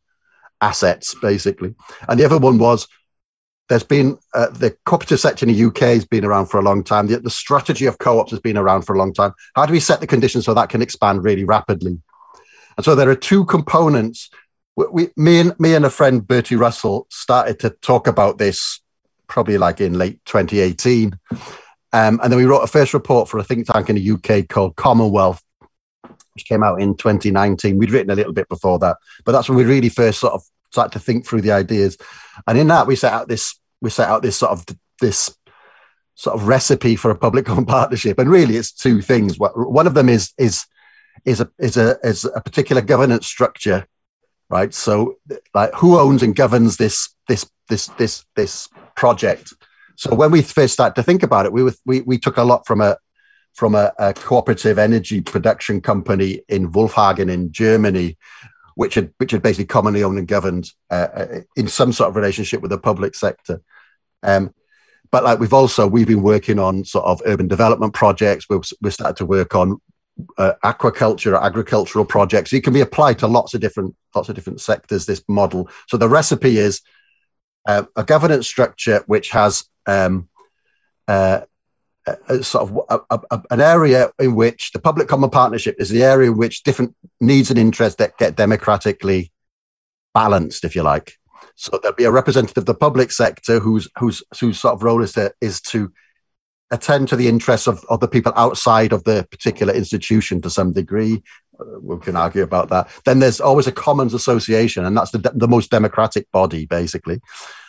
assets, 0.61 1.15
basically. 1.21 1.75
And 2.07 2.19
the 2.19 2.25
other 2.25 2.37
one 2.37 2.57
was 2.57 2.87
there's 3.69 3.83
been 3.83 4.17
uh, 4.33 4.49
the 4.49 4.75
cooperative 4.85 5.19
sector 5.19 5.45
in 5.45 5.53
the 5.53 5.63
UK 5.65 5.79
has 5.79 6.05
been 6.05 6.25
around 6.25 6.47
for 6.47 6.59
a 6.59 6.63
long 6.63 6.83
time. 6.83 7.07
The, 7.07 7.19
the 7.19 7.29
strategy 7.29 7.85
of 7.85 7.99
co-ops 7.99 8.31
has 8.31 8.39
been 8.39 8.57
around 8.57 8.83
for 8.83 8.95
a 8.95 8.97
long 8.97 9.13
time. 9.13 9.33
How 9.55 9.65
do 9.65 9.73
we 9.73 9.79
set 9.79 10.01
the 10.01 10.07
conditions 10.07 10.45
so 10.45 10.53
that 10.53 10.69
can 10.69 10.81
expand 10.81 11.23
really 11.23 11.43
rapidly? 11.43 12.01
And 12.77 12.85
so 12.85 12.95
there 12.95 13.09
are 13.09 13.15
two 13.15 13.45
components 13.45 14.29
we, 14.79 14.85
we 14.91 15.09
me 15.17 15.39
and 15.41 15.59
me 15.59 15.75
and 15.75 15.85
a 15.85 15.89
friend 15.89 16.25
Bertie 16.25 16.55
Russell 16.55 17.05
started 17.09 17.59
to 17.59 17.69
talk 17.69 18.07
about 18.07 18.37
this 18.37 18.79
probably 19.27 19.57
like 19.57 19.81
in 19.81 19.97
late 19.97 20.23
2018, 20.25 21.19
um, 21.91 22.19
and 22.23 22.31
then 22.31 22.37
we 22.37 22.45
wrote 22.45 22.61
a 22.61 22.67
first 22.67 22.93
report 22.93 23.27
for 23.27 23.37
a 23.39 23.43
think 23.43 23.67
tank 23.67 23.89
in 23.89 23.97
the 23.97 24.11
UK 24.11 24.47
called 24.47 24.75
Commonwealth, 24.75 25.43
which 26.39 26.47
came 26.47 26.63
out 26.63 26.81
in 26.81 26.95
2019. 26.95 27.77
We'd 27.77 27.91
written 27.91 28.11
a 28.11 28.15
little 28.15 28.31
bit 28.31 28.47
before 28.47 28.79
that, 28.79 28.97
but 29.25 29.33
that's 29.33 29.49
when 29.49 29.57
we 29.57 29.65
really 29.65 29.89
first 29.89 30.19
sort 30.21 30.33
of 30.33 30.41
started 30.71 30.93
to 30.93 31.03
think 31.03 31.25
through 31.25 31.41
the 31.41 31.51
ideas, 31.51 31.97
and 32.47 32.57
in 32.57 32.67
that 32.67 32.87
we 32.87 32.95
set 32.95 33.11
out 33.11 33.27
this 33.27 33.59
we 33.81 33.89
set 33.89 34.07
out 34.07 34.21
this 34.21 34.37
sort 34.37 34.51
of 34.51 34.65
this 35.01 35.35
sort 36.15 36.35
of 36.35 36.47
recipe 36.47 36.95
for 36.95 37.11
a 37.11 37.17
public 37.17 37.45
common 37.45 37.65
partnership, 37.77 38.19
and 38.19 38.29
really 38.29 38.55
it's 38.55 38.71
two 38.71 39.01
things. 39.01 39.37
One 39.37 39.85
of 39.85 39.95
them 39.95 40.07
is 40.07 40.31
is 40.37 40.65
is 41.25 41.41
a 41.41 41.49
is 41.59 41.75
a 41.75 41.97
is 42.03 42.23
a 42.23 42.41
particular 42.41 42.81
governance 42.81 43.27
structure, 43.27 43.85
right? 44.49 44.73
So, 44.73 45.17
like, 45.53 45.73
who 45.73 45.99
owns 45.99 46.23
and 46.23 46.33
governs 46.33 46.77
this 46.77 47.13
this 47.27 47.49
this 47.67 47.87
this 47.97 48.25
this 48.37 48.69
project? 48.95 49.53
So, 49.97 50.15
when 50.15 50.31
we 50.31 50.41
first 50.41 50.73
started 50.73 50.95
to 50.95 51.03
think 51.03 51.21
about 51.21 51.45
it, 51.45 51.51
we 51.51 51.63
were, 51.63 51.73
we 51.85 51.99
we 52.01 52.17
took 52.17 52.37
a 52.37 52.43
lot 52.43 52.65
from 52.65 52.79
a 52.79 52.95
from 53.53 53.75
a, 53.75 53.91
a 53.97 54.13
cooperative 54.13 54.79
energy 54.79 55.21
production 55.21 55.81
company 55.81 56.41
in 56.47 56.71
Wolfhagen 56.71 57.29
in 57.29 57.51
Germany, 57.51 58.17
which 58.75 58.95
had 58.95 59.13
which 59.17 59.31
had 59.31 59.41
basically 59.41 59.65
commonly 59.65 60.03
owned 60.03 60.17
and 60.17 60.27
governed 60.27 60.71
uh, 60.89 61.07
uh 61.13 61.39
in 61.55 61.67
some 61.67 61.91
sort 61.91 62.09
of 62.09 62.15
relationship 62.15 62.61
with 62.61 62.71
the 62.71 62.77
public 62.77 63.15
sector. 63.15 63.61
Um, 64.23 64.53
but 65.11 65.23
like 65.23 65.39
we've 65.39 65.53
also 65.53 65.87
we've 65.87 66.07
been 66.07 66.21
working 66.21 66.59
on 66.59 66.85
sort 66.85 67.05
of 67.05 67.21
urban 67.25 67.47
development 67.47 67.93
projects. 67.93 68.45
We've 68.49 68.61
we 68.81 68.91
started 68.91 69.17
to 69.17 69.25
work 69.25 69.55
on 69.55 69.81
uh, 70.37 70.53
aquaculture 70.63 71.33
or 71.33 71.43
agricultural 71.43 72.05
projects. 72.05 72.53
It 72.53 72.63
can 72.63 72.73
be 72.73 72.81
applied 72.81 73.19
to 73.19 73.27
lots 73.27 73.53
of 73.53 73.61
different 73.61 73.95
lots 74.13 74.29
of 74.29 74.35
different 74.35 74.61
sectors. 74.61 75.05
This 75.05 75.23
model. 75.27 75.69
So 75.87 75.97
the 75.97 76.09
recipe 76.09 76.57
is 76.57 76.81
uh, 77.67 77.83
a 77.95 78.03
governance 78.03 78.47
structure 78.47 79.03
which 79.07 79.31
has 79.31 79.65
um, 79.85 80.29
uh, 81.07 81.41
a, 82.27 82.43
sort 82.43 82.69
of 82.69 83.01
a, 83.09 83.19
a, 83.31 83.41
an 83.51 83.61
area 83.61 84.11
in 84.19 84.35
which 84.35 84.71
the 84.71 84.79
public 84.79 85.07
common 85.07 85.29
partnership 85.29 85.75
is 85.79 85.89
the 85.89 86.03
area 86.03 86.31
in 86.31 86.37
which 86.37 86.63
different 86.63 86.95
needs 87.19 87.49
and 87.49 87.59
interests 87.59 87.97
that 87.97 88.17
get 88.17 88.35
democratically 88.35 89.31
balanced, 90.13 90.63
if 90.63 90.75
you 90.75 90.83
like. 90.83 91.13
So 91.55 91.77
there'll 91.81 91.95
be 91.95 92.05
a 92.05 92.11
representative 92.11 92.57
of 92.57 92.65
the 92.65 92.73
public 92.73 93.11
sector 93.11 93.59
whose 93.59 93.89
whose 93.97 94.23
whose 94.39 94.59
sort 94.59 94.75
of 94.75 94.83
role 94.83 95.03
is 95.03 95.13
to 95.13 95.33
is 95.41 95.61
to 95.61 95.91
attend 96.71 97.09
to 97.09 97.15
the 97.15 97.27
interests 97.27 97.67
of, 97.67 97.83
of 97.89 97.99
the 97.99 98.07
people 98.07 98.31
outside 98.35 98.93
of 98.93 99.03
the 99.03 99.27
particular 99.31 99.73
institution 99.73 100.41
to 100.41 100.49
some 100.49 100.71
degree. 100.71 101.21
Uh, 101.59 101.79
we 101.81 101.97
can 101.99 102.15
argue 102.15 102.43
about 102.43 102.69
that. 102.69 102.87
Then 103.05 103.19
there's 103.19 103.41
always 103.41 103.67
a 103.67 103.71
Commons 103.71 104.13
Association, 104.13 104.85
and 104.85 104.95
that's 104.95 105.11
the, 105.11 105.31
the 105.33 105.47
most 105.47 105.71
democratic 105.71 106.31
body, 106.31 106.65
basically. 106.65 107.19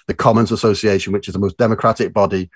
The 0.07 0.15
Commons 0.15 0.53
Association, 0.53 1.13
which 1.13 1.29
is 1.29 1.35
the 1.35 1.41
most 1.41 1.57
democratic 1.57 2.13
body. 2.13 2.51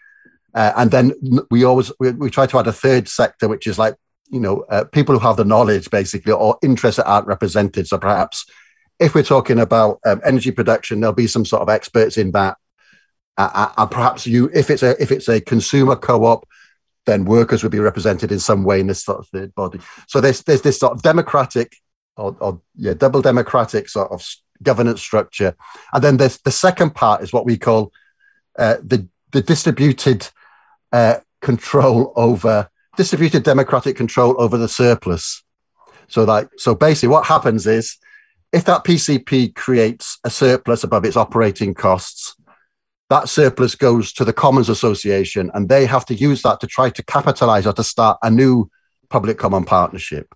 Uh, 0.55 0.73
and 0.77 0.91
then 0.91 1.13
we 1.51 1.65
always 1.65 1.91
we, 1.99 2.13
we, 2.13 2.31
try 2.31 2.47
to 2.47 2.59
add 2.59 2.67
a 2.67 2.73
third 2.73 3.09
sector, 3.09 3.49
which 3.49 3.67
is 3.67 3.79
like 3.79 3.97
you 4.31 4.41
know 4.41 4.65
uh, 4.71 4.85
people 4.85 5.19
who 5.19 5.27
have 5.27 5.37
the 5.37 5.45
knowledge, 5.45 5.91
basically, 5.91 6.33
or 6.33 6.59
interests 6.63 6.99
that 6.99 7.09
aren't 7.09 7.27
represented. 7.27 7.89
So 7.89 7.99
perhaps 7.99 8.47
if 9.01 9.15
we're 9.15 9.25
talking 9.25 9.59
about 9.59 9.99
um, 10.07 10.21
energy 10.25 10.53
production, 10.53 11.01
there'll 11.01 11.15
be 11.15 11.27
some 11.27 11.45
sort 11.45 11.63
of 11.63 11.69
experts 11.69 12.17
in 12.17 12.31
that 12.33 12.57
uh, 13.37 13.71
and 13.77 13.91
perhaps 13.91 14.27
you, 14.27 14.51
if 14.55 14.71
it's 14.71 14.83
a 14.83 15.01
if 15.03 15.11
it's 15.11 15.29
a 15.29 15.41
consumer 15.41 15.97
co-op, 15.97 16.47
then 17.07 17.25
workers 17.25 17.63
would 17.63 17.73
be 17.73 17.81
represented 17.81 18.31
in 18.31 18.39
some 18.39 18.65
way 18.65 18.81
in 18.81 18.87
this 18.87 19.03
sort 19.03 19.19
of 19.19 19.29
third 19.29 19.55
body. 19.55 19.81
So 20.07 20.21
there's 20.21 20.43
there's 20.43 20.63
this 20.63 20.79
sort 20.79 20.93
of 20.93 21.03
democratic 21.03 21.77
or, 22.17 22.37
or 22.41 22.61
yeah 22.77 22.95
double 22.95 23.23
democratic 23.23 23.89
sort 23.89 24.13
of 24.13 24.25
governance 24.63 25.01
structure, 25.01 25.57
and 25.93 26.05
then 26.05 26.17
there's 26.17 26.39
the 26.39 26.53
second 26.53 26.95
part 26.95 27.23
is 27.23 27.33
what 27.33 27.45
we 27.45 27.59
call 27.59 27.93
uh, 28.59 28.77
the 28.83 29.09
the 29.33 29.43
distributed 29.43 30.29
uh, 30.95 31.19
control 31.43 32.13
over 32.17 32.71
distributed 32.97 33.43
democratic 33.43 33.97
control 33.97 34.35
over 34.39 34.57
the 34.57 34.69
surplus. 34.69 35.43
So 36.09 36.25
like 36.25 36.49
so 36.57 36.75
basically 36.75 37.09
what 37.09 37.27
happens 37.27 37.67
is 37.67 37.99
if 38.53 38.65
that 38.67 38.85
PCP 38.85 39.55
creates 39.57 40.19
a 40.23 40.31
surplus 40.31 40.85
above 40.85 41.05
its 41.05 41.17
operating 41.17 41.75
costs, 41.75 42.37
that 43.11 43.29
surplus 43.29 43.75
goes 43.75 44.13
to 44.13 44.25
the 44.25 44.33
Commons 44.33 44.69
Association, 44.69 45.51
and 45.53 45.69
they 45.69 45.87
have 45.87 46.07
to 46.07 46.15
use 46.15 46.43
that 46.43 46.61
to 46.61 46.69
try 46.69 46.89
to 46.91 47.03
capitalize 47.03 47.67
or 47.67 47.73
to 47.73 47.83
start 47.83 48.19
a 48.23 48.31
new 48.31 48.71
public 49.11 49.39
common 49.39 49.65
partnership. 49.65 50.33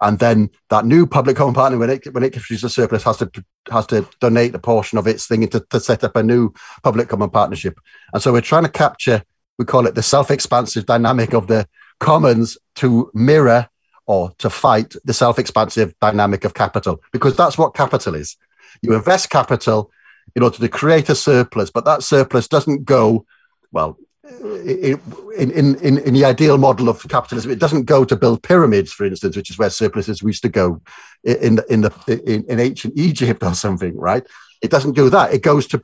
And 0.00 0.18
then 0.18 0.50
that 0.68 0.84
new 0.84 1.06
public 1.06 1.36
common 1.36 1.54
partner, 1.54 1.78
when 1.78 1.90
it 1.90 2.12
when 2.12 2.22
it 2.22 2.34
produces 2.34 2.64
a 2.64 2.70
surplus, 2.70 3.02
has 3.02 3.16
to 3.16 3.30
has 3.70 3.86
to 3.86 4.06
donate 4.20 4.54
a 4.54 4.58
portion 4.58 4.98
of 4.98 5.06
its 5.06 5.26
thing 5.26 5.48
to, 5.48 5.60
to 5.70 5.80
set 5.80 6.04
up 6.04 6.16
a 6.16 6.22
new 6.22 6.52
public 6.82 7.08
common 7.08 7.30
partnership. 7.30 7.80
And 8.12 8.22
so 8.22 8.32
we're 8.32 8.42
trying 8.42 8.64
to 8.64 8.68
capture, 8.70 9.24
we 9.58 9.64
call 9.64 9.86
it 9.86 9.94
the 9.94 10.02
self-expansive 10.02 10.86
dynamic 10.86 11.34
of 11.34 11.46
the 11.46 11.66
commons 12.00 12.56
to 12.76 13.10
mirror 13.12 13.68
or 14.06 14.32
to 14.38 14.48
fight 14.48 14.94
the 15.04 15.12
self-expansive 15.12 15.94
dynamic 16.00 16.44
of 16.44 16.54
capital, 16.54 17.02
because 17.12 17.36
that's 17.36 17.58
what 17.58 17.74
capital 17.74 18.14
is. 18.14 18.36
You 18.80 18.94
invest 18.94 19.28
capital 19.30 19.90
in 20.34 20.42
order 20.42 20.58
to 20.58 20.68
create 20.68 21.08
a 21.08 21.14
surplus, 21.14 21.70
but 21.70 21.84
that 21.84 22.02
surplus 22.02 22.48
doesn't 22.48 22.84
go, 22.84 23.26
well, 23.72 23.98
in, 24.30 25.00
in, 25.36 25.76
in, 25.76 25.98
in 25.98 26.14
the 26.14 26.24
ideal 26.24 26.58
model 26.58 26.88
of 26.88 27.06
capitalism, 27.08 27.50
it 27.50 27.58
doesn't 27.58 27.84
go 27.84 28.04
to 28.04 28.14
build 28.14 28.42
pyramids, 28.42 28.92
for 28.92 29.06
instance, 29.06 29.36
which 29.36 29.50
is 29.50 29.58
where 29.58 29.70
surpluses 29.70 30.22
used 30.22 30.42
to 30.42 30.48
go 30.50 30.80
in 31.24 31.60
in 31.70 31.80
the 31.80 32.22
in, 32.26 32.44
in 32.44 32.60
ancient 32.60 32.94
Egypt 32.96 33.42
or 33.42 33.54
something, 33.54 33.96
right? 33.96 34.26
It 34.60 34.70
doesn't 34.70 34.92
do 34.92 35.08
that. 35.10 35.32
It 35.32 35.42
goes 35.42 35.66
to 35.68 35.80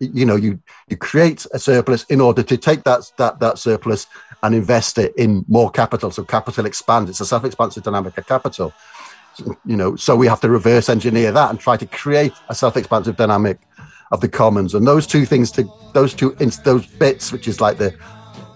you 0.00 0.26
know 0.26 0.36
you 0.36 0.60
you 0.88 0.96
create 0.96 1.46
a 1.52 1.58
surplus 1.58 2.04
in 2.04 2.20
order 2.20 2.42
to 2.42 2.56
take 2.56 2.82
that 2.84 3.10
that 3.18 3.40
that 3.40 3.58
surplus 3.58 4.06
and 4.42 4.54
invest 4.54 4.98
it 4.98 5.14
in 5.16 5.44
more 5.48 5.70
capital. 5.70 6.10
So 6.10 6.24
capital 6.24 6.66
expands. 6.66 7.10
It's 7.10 7.20
a 7.20 7.26
self-expansive 7.26 7.82
dynamic 7.82 8.16
of 8.16 8.26
capital. 8.26 8.72
So, 9.34 9.56
you 9.64 9.76
know, 9.76 9.96
so 9.96 10.16
we 10.16 10.26
have 10.26 10.40
to 10.40 10.48
reverse 10.48 10.88
engineer 10.88 11.30
that 11.32 11.50
and 11.50 11.60
try 11.60 11.76
to 11.76 11.86
create 11.86 12.32
a 12.48 12.54
self-expansive 12.54 13.16
dynamic 13.16 13.60
of 14.10 14.20
the 14.20 14.28
commons 14.28 14.74
and 14.74 14.86
those 14.86 15.06
two 15.06 15.24
things 15.24 15.52
to 15.52 15.70
those 15.94 16.14
two 16.14 16.30
those 16.64 16.86
bits 16.86 17.30
which 17.30 17.46
is 17.46 17.60
like 17.60 17.78
the 17.78 17.96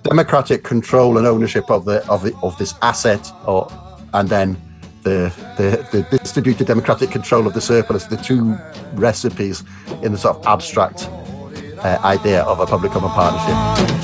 democratic 0.02 0.64
control 0.64 1.16
and 1.16 1.26
ownership 1.26 1.70
of 1.70 1.84
the 1.84 2.04
of 2.08 2.22
the 2.22 2.36
of 2.42 2.58
this 2.58 2.74
asset 2.82 3.30
or 3.46 3.70
and 4.14 4.28
then 4.28 4.60
the, 5.04 5.32
the, 5.56 5.86
the 5.92 6.18
distributed 6.18 6.66
democratic 6.66 7.10
control 7.10 7.46
of 7.46 7.54
the 7.54 7.60
surplus, 7.60 8.04
the 8.04 8.16
two 8.16 8.56
recipes 8.94 9.62
in 10.02 10.12
the 10.12 10.18
sort 10.18 10.36
of 10.36 10.46
abstract 10.46 11.08
uh, 11.78 12.00
idea 12.02 12.42
of 12.42 12.60
a 12.60 12.66
public 12.66 12.92
common 12.92 13.10
partnership. 13.10 14.03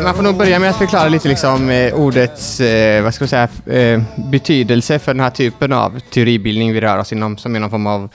Man 0.00 0.14
får 0.14 0.22
nog 0.22 0.36
börja 0.36 0.58
med 0.58 0.70
att 0.70 0.78
förklara 0.78 1.08
lite 1.08 1.28
liksom, 1.28 1.70
eh, 1.70 1.94
ordets 1.94 2.60
eh, 2.60 3.02
vad 3.02 3.14
ska 3.14 3.22
man 3.22 3.28
säga, 3.28 3.48
eh, 3.66 4.02
betydelse 4.16 4.98
för 4.98 5.14
den 5.14 5.20
här 5.20 5.30
typen 5.30 5.72
av 5.72 6.00
teoribildning 6.10 6.72
vi 6.72 6.80
rör 6.80 6.98
oss 6.98 7.12
inom, 7.12 7.38
som 7.38 7.56
är 7.56 7.60
någon 7.60 7.70
form 7.70 7.86
av 7.86 8.08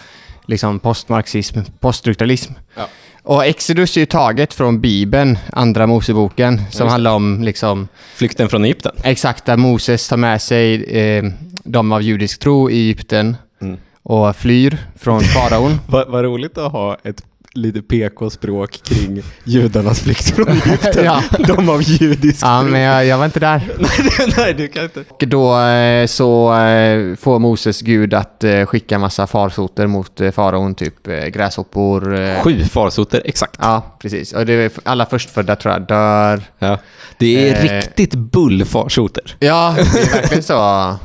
liksom, 0.46 0.80
postmarxism, 0.80 1.60
poststrukturalism. 1.80 2.54
Ja. 2.76 2.88
Och 3.24 3.46
Exodus 3.46 3.98
är 3.98 4.02
ju 4.02 4.06
taget 4.06 4.54
från 4.54 4.82
Bibeln, 4.82 5.38
Andra 5.52 5.88
Moseboken, 5.88 6.62
som 6.72 6.88
handlar 6.88 7.12
om 7.12 7.44
liksom... 7.44 7.88
Flykten 8.16 8.50
från 8.50 8.66
Egypten. 8.66 8.96
Exakt, 9.04 9.46
där 9.46 9.58
Moses 9.58 10.08
tar 10.08 10.18
med 10.18 10.42
sig 10.42 10.84
eh, 10.84 11.24
de 11.64 11.92
av 11.92 12.02
judisk 12.02 12.40
tro 12.40 12.70
i 12.70 12.80
Egypten 12.80 13.38
mm. 13.62 13.78
och 14.04 14.36
flyr 14.36 14.78
från 15.00 15.22
faraon. 15.22 15.80
Vad 15.88 16.10
va 16.10 16.24
roligt 16.24 16.58
att 16.58 16.72
ha 16.72 16.98
ett 17.04 17.24
lite 17.58 17.82
PK-språk 17.82 18.80
kring 18.84 19.22
judarnas 19.44 20.00
flykt 20.00 20.36
från 20.36 20.48
Egypten. 20.66 21.06
ja. 21.06 21.24
De 21.48 21.70
av 21.70 21.82
judisk 21.82 22.44
Ja, 22.44 22.62
men 22.64 22.82
jag, 22.82 23.06
jag 23.06 23.18
var 23.18 23.26
inte 23.26 23.40
där. 23.40 23.62
nej, 23.80 24.34
nej, 24.38 24.54
du 24.54 24.68
kan 24.68 24.84
inte. 24.84 25.04
Och 25.10 25.28
då 25.28 25.60
eh, 25.60 26.06
så 26.06 26.54
eh, 26.60 27.16
får 27.16 27.40
Moses 27.40 27.82
Gud 27.82 28.14
att 28.14 28.44
eh, 28.44 28.66
skicka 28.66 28.96
en 28.96 29.02
massa 29.02 29.28
farsoter 29.28 29.88
mot 29.88 30.22
faraon, 30.34 30.76
typ 30.76 31.08
gräshoppor. 31.34 32.42
Sju 32.44 32.64
farsoter, 32.64 33.22
exakt. 33.26 33.60
Ja, 33.62 33.98
precis. 34.02 34.34
Och 34.34 34.46
det 34.46 34.78
alla 34.84 35.06
förstfödda 35.06 35.56
tror 35.56 35.74
jag 35.74 35.88
dör. 35.88 36.42
Ja. 36.60 36.78
Det 37.18 37.50
är 37.50 37.56
eh, 37.56 37.62
riktigt 37.62 38.16
bullfarsoter. 38.16 39.36
Ja, 39.40 39.76
det 39.94 40.00
är 40.00 40.22
verkligen 40.22 40.44
så. 40.44 40.96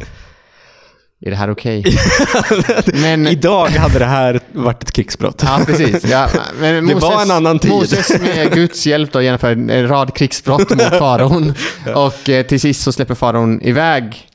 Är 1.23 1.31
det 1.31 1.37
här 1.37 1.51
okej? 1.51 1.81
Okay? 1.81 2.93
men... 3.03 3.27
Idag 3.27 3.67
hade 3.67 3.99
det 3.99 4.05
här 4.05 4.41
varit 4.53 4.83
ett 4.83 4.93
krigsbrott. 4.93 5.43
ja, 5.47 5.61
precis. 5.67 6.05
Ja, 6.05 6.29
men 6.61 6.85
Moses, 6.85 7.01
det 7.01 7.07
var 7.07 7.23
en 7.23 7.31
annan 7.31 7.59
tid. 7.59 7.71
Moses 7.71 8.21
med 8.21 8.53
Guds 8.55 8.87
hjälp 8.87 9.13
då 9.13 9.23
genomför 9.23 9.53
en 9.53 9.89
rad 9.89 10.15
krigsbrott 10.15 10.71
mot 10.71 10.99
faraon. 10.99 11.55
ja. 11.87 12.07
Och 12.07 12.29
eh, 12.29 12.47
till 12.47 12.61
sist 12.61 12.83
så 12.83 12.93
släpper 12.93 13.15
faraon 13.15 13.63
iväg 13.63 14.29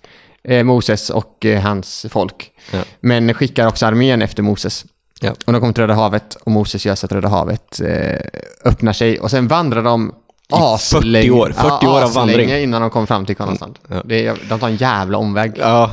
eh, 0.43 0.63
Moses 0.63 1.09
och 1.09 1.45
eh, 1.45 1.61
hans 1.61 2.05
folk. 2.09 2.51
Ja. 2.71 2.79
Men 2.99 3.33
skickar 3.33 3.67
också 3.67 3.85
armén 3.85 4.21
efter 4.21 4.43
Moses. 4.43 4.85
Ja. 5.21 5.31
Och 5.45 5.53
de 5.53 5.61
kommer 5.61 5.73
till 5.73 5.81
Röda 5.81 5.93
havet 5.93 6.35
och 6.35 6.51
Moses 6.51 6.85
gör 6.85 6.95
så 6.95 7.05
att 7.05 7.11
Röda 7.11 7.27
havet 7.27 7.81
eh, 7.81 8.19
öppnar 8.65 8.93
sig. 8.93 9.19
Och 9.19 9.31
sen 9.31 9.47
vandrar 9.47 9.83
de 9.83 10.15
aslänge. 10.49 11.27
40 11.27 11.31
år. 11.31 11.53
40 11.57 11.87
år 11.87 12.01
av 12.01 12.13
vandring. 12.13 12.49
innan 12.49 12.81
de 12.81 12.89
kommer 12.89 13.05
fram 13.05 13.25
till 13.25 13.35
Kanansland. 13.35 13.79
Ja. 13.87 14.01
De 14.49 14.59
tar 14.59 14.67
en 14.67 14.75
jävla 14.75 15.17
omväg. 15.17 15.53
Ja, 15.55 15.91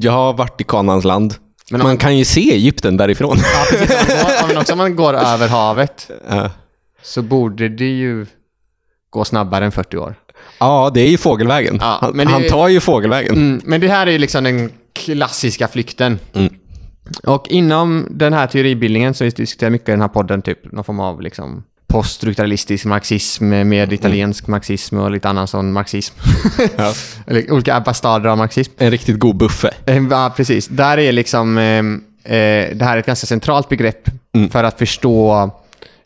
jag 0.00 0.12
har 0.12 0.32
varit 0.32 0.60
i 0.60 0.64
Kanans 0.64 1.04
land. 1.04 1.34
Men 1.70 1.80
om- 1.80 1.86
man 1.86 1.96
kan 1.96 2.16
ju 2.18 2.24
se 2.24 2.52
Egypten 2.52 2.96
därifrån. 2.96 3.36
Ja, 3.38 3.64
precis. 3.70 4.14
Om 4.14 4.22
man 4.22 4.48
går, 4.48 4.54
om 4.54 4.60
också 4.60 4.72
om 4.72 4.78
man 4.78 4.96
går 4.96 5.14
över 5.14 5.48
havet 5.48 6.10
Ja. 6.28 6.50
så 7.02 7.22
borde 7.22 7.68
det 7.68 7.84
ju 7.90 8.26
gå 9.10 9.24
snabbare 9.24 9.64
än 9.64 9.72
40 9.72 9.96
år. 9.96 10.14
ja, 10.60 10.90
det 10.94 11.00
är 11.00 11.08
ju 11.08 11.18
fågelvägen. 11.18 11.78
Ja, 11.80 11.98
han, 12.00 12.16
men 12.16 12.26
det- 12.26 12.32
han 12.32 12.42
tar 12.48 12.68
ju 12.68 12.80
fågelvägen. 12.80 13.34
Mm, 13.36 13.60
men 13.64 13.80
det 13.80 13.88
här 13.88 14.06
är 14.06 14.10
ju 14.10 14.18
liksom 14.18 14.44
den 14.44 14.72
klassiska 14.92 15.68
flykten. 15.68 16.18
Mm. 16.34 16.54
Och 17.24 17.48
inom 17.48 18.06
den 18.10 18.32
här 18.32 18.46
teoribildningen 18.46 19.14
så 19.14 19.24
diskuterar 19.24 19.70
mycket 19.70 19.88
i 19.88 19.92
den 19.92 20.00
här 20.00 20.08
podden 20.08 20.42
typ 20.42 20.72
någon 20.72 20.84
form 20.84 21.00
av 21.00 21.20
liksom 21.22 21.62
poststrukturalistisk 21.86 22.84
marxism 22.84 23.48
med 23.48 23.92
italiensk 23.92 24.46
marxism 24.46 24.98
och 24.98 25.10
lite 25.10 25.28
annan 25.28 25.46
sån 25.48 25.72
marxism. 25.72 26.14
Ja. 26.76 26.92
Eller 27.26 27.52
olika 27.52 27.74
abastader 27.74 28.30
av 28.30 28.38
marxism. 28.38 28.72
En 28.78 28.90
riktigt 28.90 29.18
god 29.18 29.36
buffe. 29.36 29.70
Eh, 29.86 30.02
Ja, 30.10 30.32
precis. 30.36 30.68
Där 30.68 30.98
är 30.98 31.12
liksom... 31.12 31.58
Eh, 31.58 31.78
eh, 32.36 32.76
det 32.76 32.84
här 32.84 32.94
är 32.96 33.00
ett 33.00 33.06
ganska 33.06 33.26
centralt 33.26 33.68
begrepp 33.68 34.08
Mm. 34.34 34.50
för 34.50 34.64
att 34.64 34.78
förstå... 34.78 35.50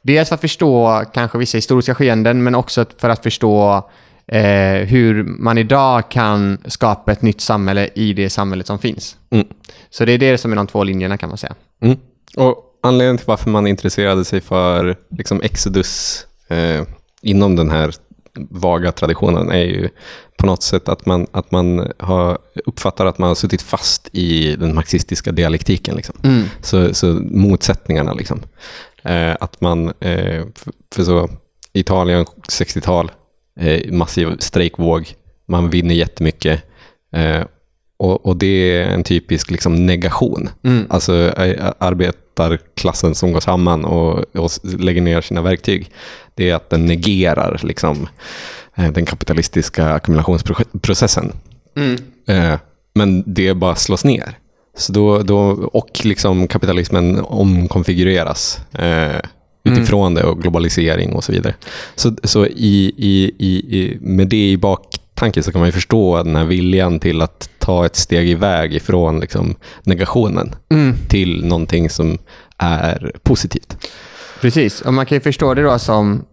Dels 0.03 0.29
för 0.29 0.35
att 0.35 0.41
förstå 0.41 1.05
kanske 1.15 1.39
vissa 1.39 1.59
historiska 1.59 1.95
skeenden, 1.95 2.43
men 2.43 2.55
också 2.55 2.85
för 2.99 3.09
att 3.09 3.23
förstå 3.23 3.89
eh, 4.27 4.87
hur 4.87 5.25
man 5.25 5.59
idag 5.59 6.11
kan 6.11 6.59
skapa 6.67 7.13
ett 7.13 7.23
nytt 7.23 7.41
samhälle 7.41 7.89
i 7.95 8.13
det 8.13 8.31
samhället 8.31 8.67
som 8.67 8.79
finns. 8.79 9.17
Mm. 9.31 9.47
Så 9.91 10.05
det 10.05 10.13
är 10.13 10.19
det 10.19 10.39
som 10.39 10.53
är 10.53 10.57
de 10.57 10.67
två 10.67 10.85
linjerna 10.85 11.17
kan 11.19 11.29
man 11.29 11.39
säga. 11.39 11.55
Mm. 11.83 11.99
Och 12.37 12.57
anledningen 12.81 13.19
till 13.19 13.27
varför 13.27 13.51
man 13.51 13.67
intresserade 13.67 14.25
sig 14.25 14.41
för 14.41 14.97
liksom 15.11 15.43
Exodus 15.43 16.27
eh, 16.49 16.83
inom 17.23 17.57
den 17.57 17.71
här 17.71 17.95
vaga 18.51 18.93
traditionen 18.93 19.51
är 19.51 19.65
ju 19.65 19.89
på 20.37 20.47
något 20.47 20.63
sätt 20.63 20.89
att 20.89 21.07
man, 21.07 21.27
att 21.33 21.51
man 21.51 21.93
har, 21.99 22.39
uppfattar 22.65 23.07
att 23.07 23.19
man 23.19 23.29
har 23.29 23.35
suttit 23.35 23.63
fast 23.63 24.09
i 24.13 24.57
den 24.57 24.75
marxistiska 24.75 25.33
dialektiken. 25.33 25.97
Liksom. 25.97 26.17
Mm. 26.23 26.45
Så, 26.63 26.95
så 26.95 27.07
motsättningarna 27.23 28.13
liksom. 28.13 28.43
Eh, 29.03 29.37
att 29.41 29.61
man, 29.61 29.89
eh, 29.89 30.45
för, 30.55 30.73
för 30.95 31.05
så 31.05 31.31
Italien 31.73 32.25
60-tal, 32.49 33.11
eh, 33.61 33.93
massiv 33.93 34.37
strejkvåg, 34.39 35.15
man 35.47 35.71
vinner 35.71 35.95
jättemycket. 35.95 36.63
Eh, 37.13 37.43
och, 38.01 38.27
och 38.27 38.37
det 38.37 38.47
är 38.47 38.85
en 38.85 39.05
typisk 39.05 39.51
liksom, 39.51 39.87
negation. 39.87 40.49
Mm. 40.65 40.87
Alltså 40.91 41.13
arbetarklassen 41.79 43.15
som 43.15 43.33
går 43.33 43.41
samman 43.41 43.85
och, 43.85 44.37
och 44.37 44.51
lägger 44.63 45.03
ner 45.03 45.21
sina 45.21 45.43
verktyg. 45.43 45.91
Det 46.35 46.51
är 46.51 46.55
att 46.55 46.71
den 46.71 46.87
negerar 46.87 47.61
liksom, 47.63 48.09
eh, 48.75 48.93
den 48.93 49.07
kapitalistiska 49.07 49.89
ackumulationsprocessen. 49.89 51.33
Mm. 51.77 51.97
Eh, 52.27 52.59
men 52.95 53.25
det 53.27 53.55
bara 53.55 53.75
slås 53.75 54.05
ner. 54.05 54.39
Så 54.77 54.93
då, 54.93 55.23
då, 55.23 55.39
och 55.73 56.01
liksom 56.05 56.49
kapitalismen 56.49 57.21
omkonfigureras 57.21 58.61
eh, 58.79 59.21
utifrån 59.65 60.15
det 60.15 60.25
och 60.25 60.43
globalisering 60.43 61.13
och 61.13 61.25
så 61.25 61.33
vidare. 61.33 61.55
Så, 61.95 62.17
så 62.25 62.47
i, 62.47 62.95
i, 62.97 63.33
i, 63.39 63.99
med 64.01 64.29
det 64.29 64.51
i 64.51 64.57
baktanke 65.21 65.43
så 65.43 65.53
kan 65.53 65.61
man 65.61 65.69
ju 65.69 65.73
förstå 65.73 66.23
den 66.23 66.37
här 66.37 66.45
viljan 66.45 66.99
till 67.01 67.23
att 67.23 67.51
ta 67.59 67.87
ett 67.87 67.97
steg 67.97 68.29
iväg 68.29 68.75
ifrån 68.75 69.21
liksom, 69.21 69.55
negationen 69.85 70.55
Mm. 70.71 70.95
till 71.09 71.45
någonting 71.45 71.91
som 71.91 72.19
är 72.59 73.13
positivt. 73.23 73.77
Precis, 74.41 74.81
och 74.81 74.95
man 74.95 75.07
kan 75.07 75.17
ju 75.17 75.21
förstå 75.21 75.55
det 75.55 75.63
då 75.63 75.79
som 75.79 76.25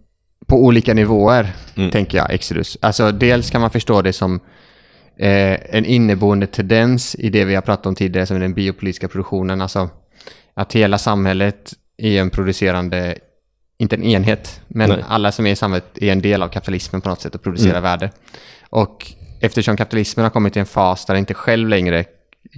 på 0.47 0.55
olika 0.65 0.93
nivåer, 0.93 1.47
Mm. 1.75 1.91
tänker 1.91 2.17
jag, 2.17 2.31
Exodus. 2.33 2.77
Alltså 2.81 3.11
dels 3.11 3.49
kan 3.49 3.61
man 3.61 3.69
förstå 3.69 4.01
det 4.01 4.13
som 4.13 4.39
eh, 5.19 5.75
en 5.75 5.85
inneboende 5.85 6.47
tendens 6.47 7.15
i 7.15 7.29
det 7.29 7.45
vi 7.45 7.55
har 7.55 7.61
pratat 7.61 7.85
om 7.85 7.95
tidigare, 7.95 8.25
som 8.25 8.39
den 8.39 8.53
biopolitiska 8.53 9.07
produktionen. 9.07 9.61
Alltså 9.61 9.89
att 10.55 10.73
hela 10.73 10.97
samhället 10.97 11.73
är 11.97 12.21
en 12.21 12.29
producerande, 12.29 13.15
inte 13.77 13.95
en 13.95 14.03
enhet, 14.03 14.61
men 14.67 14.89
Nej. 14.89 15.03
alla 15.07 15.31
som 15.31 15.47
är 15.47 15.51
i 15.51 15.55
samhället 15.55 15.85
är 16.01 16.11
en 16.11 16.21
del 16.21 16.43
av 16.43 16.47
kapitalismen 16.47 17.01
på 17.01 17.09
något 17.09 17.21
sätt 17.21 17.35
och 17.35 17.43
producerar 17.43 17.69
Mm. 17.71 17.83
värde. 17.83 18.11
Och 18.69 19.11
eftersom 19.39 19.77
kapitalismen 19.77 20.23
har 20.23 20.29
kommit 20.29 20.53
till 20.53 20.59
en 20.59 20.65
fas 20.65 21.05
där 21.05 21.13
det 21.13 21.19
inte 21.19 21.33
själv 21.33 21.69
längre 21.69 22.05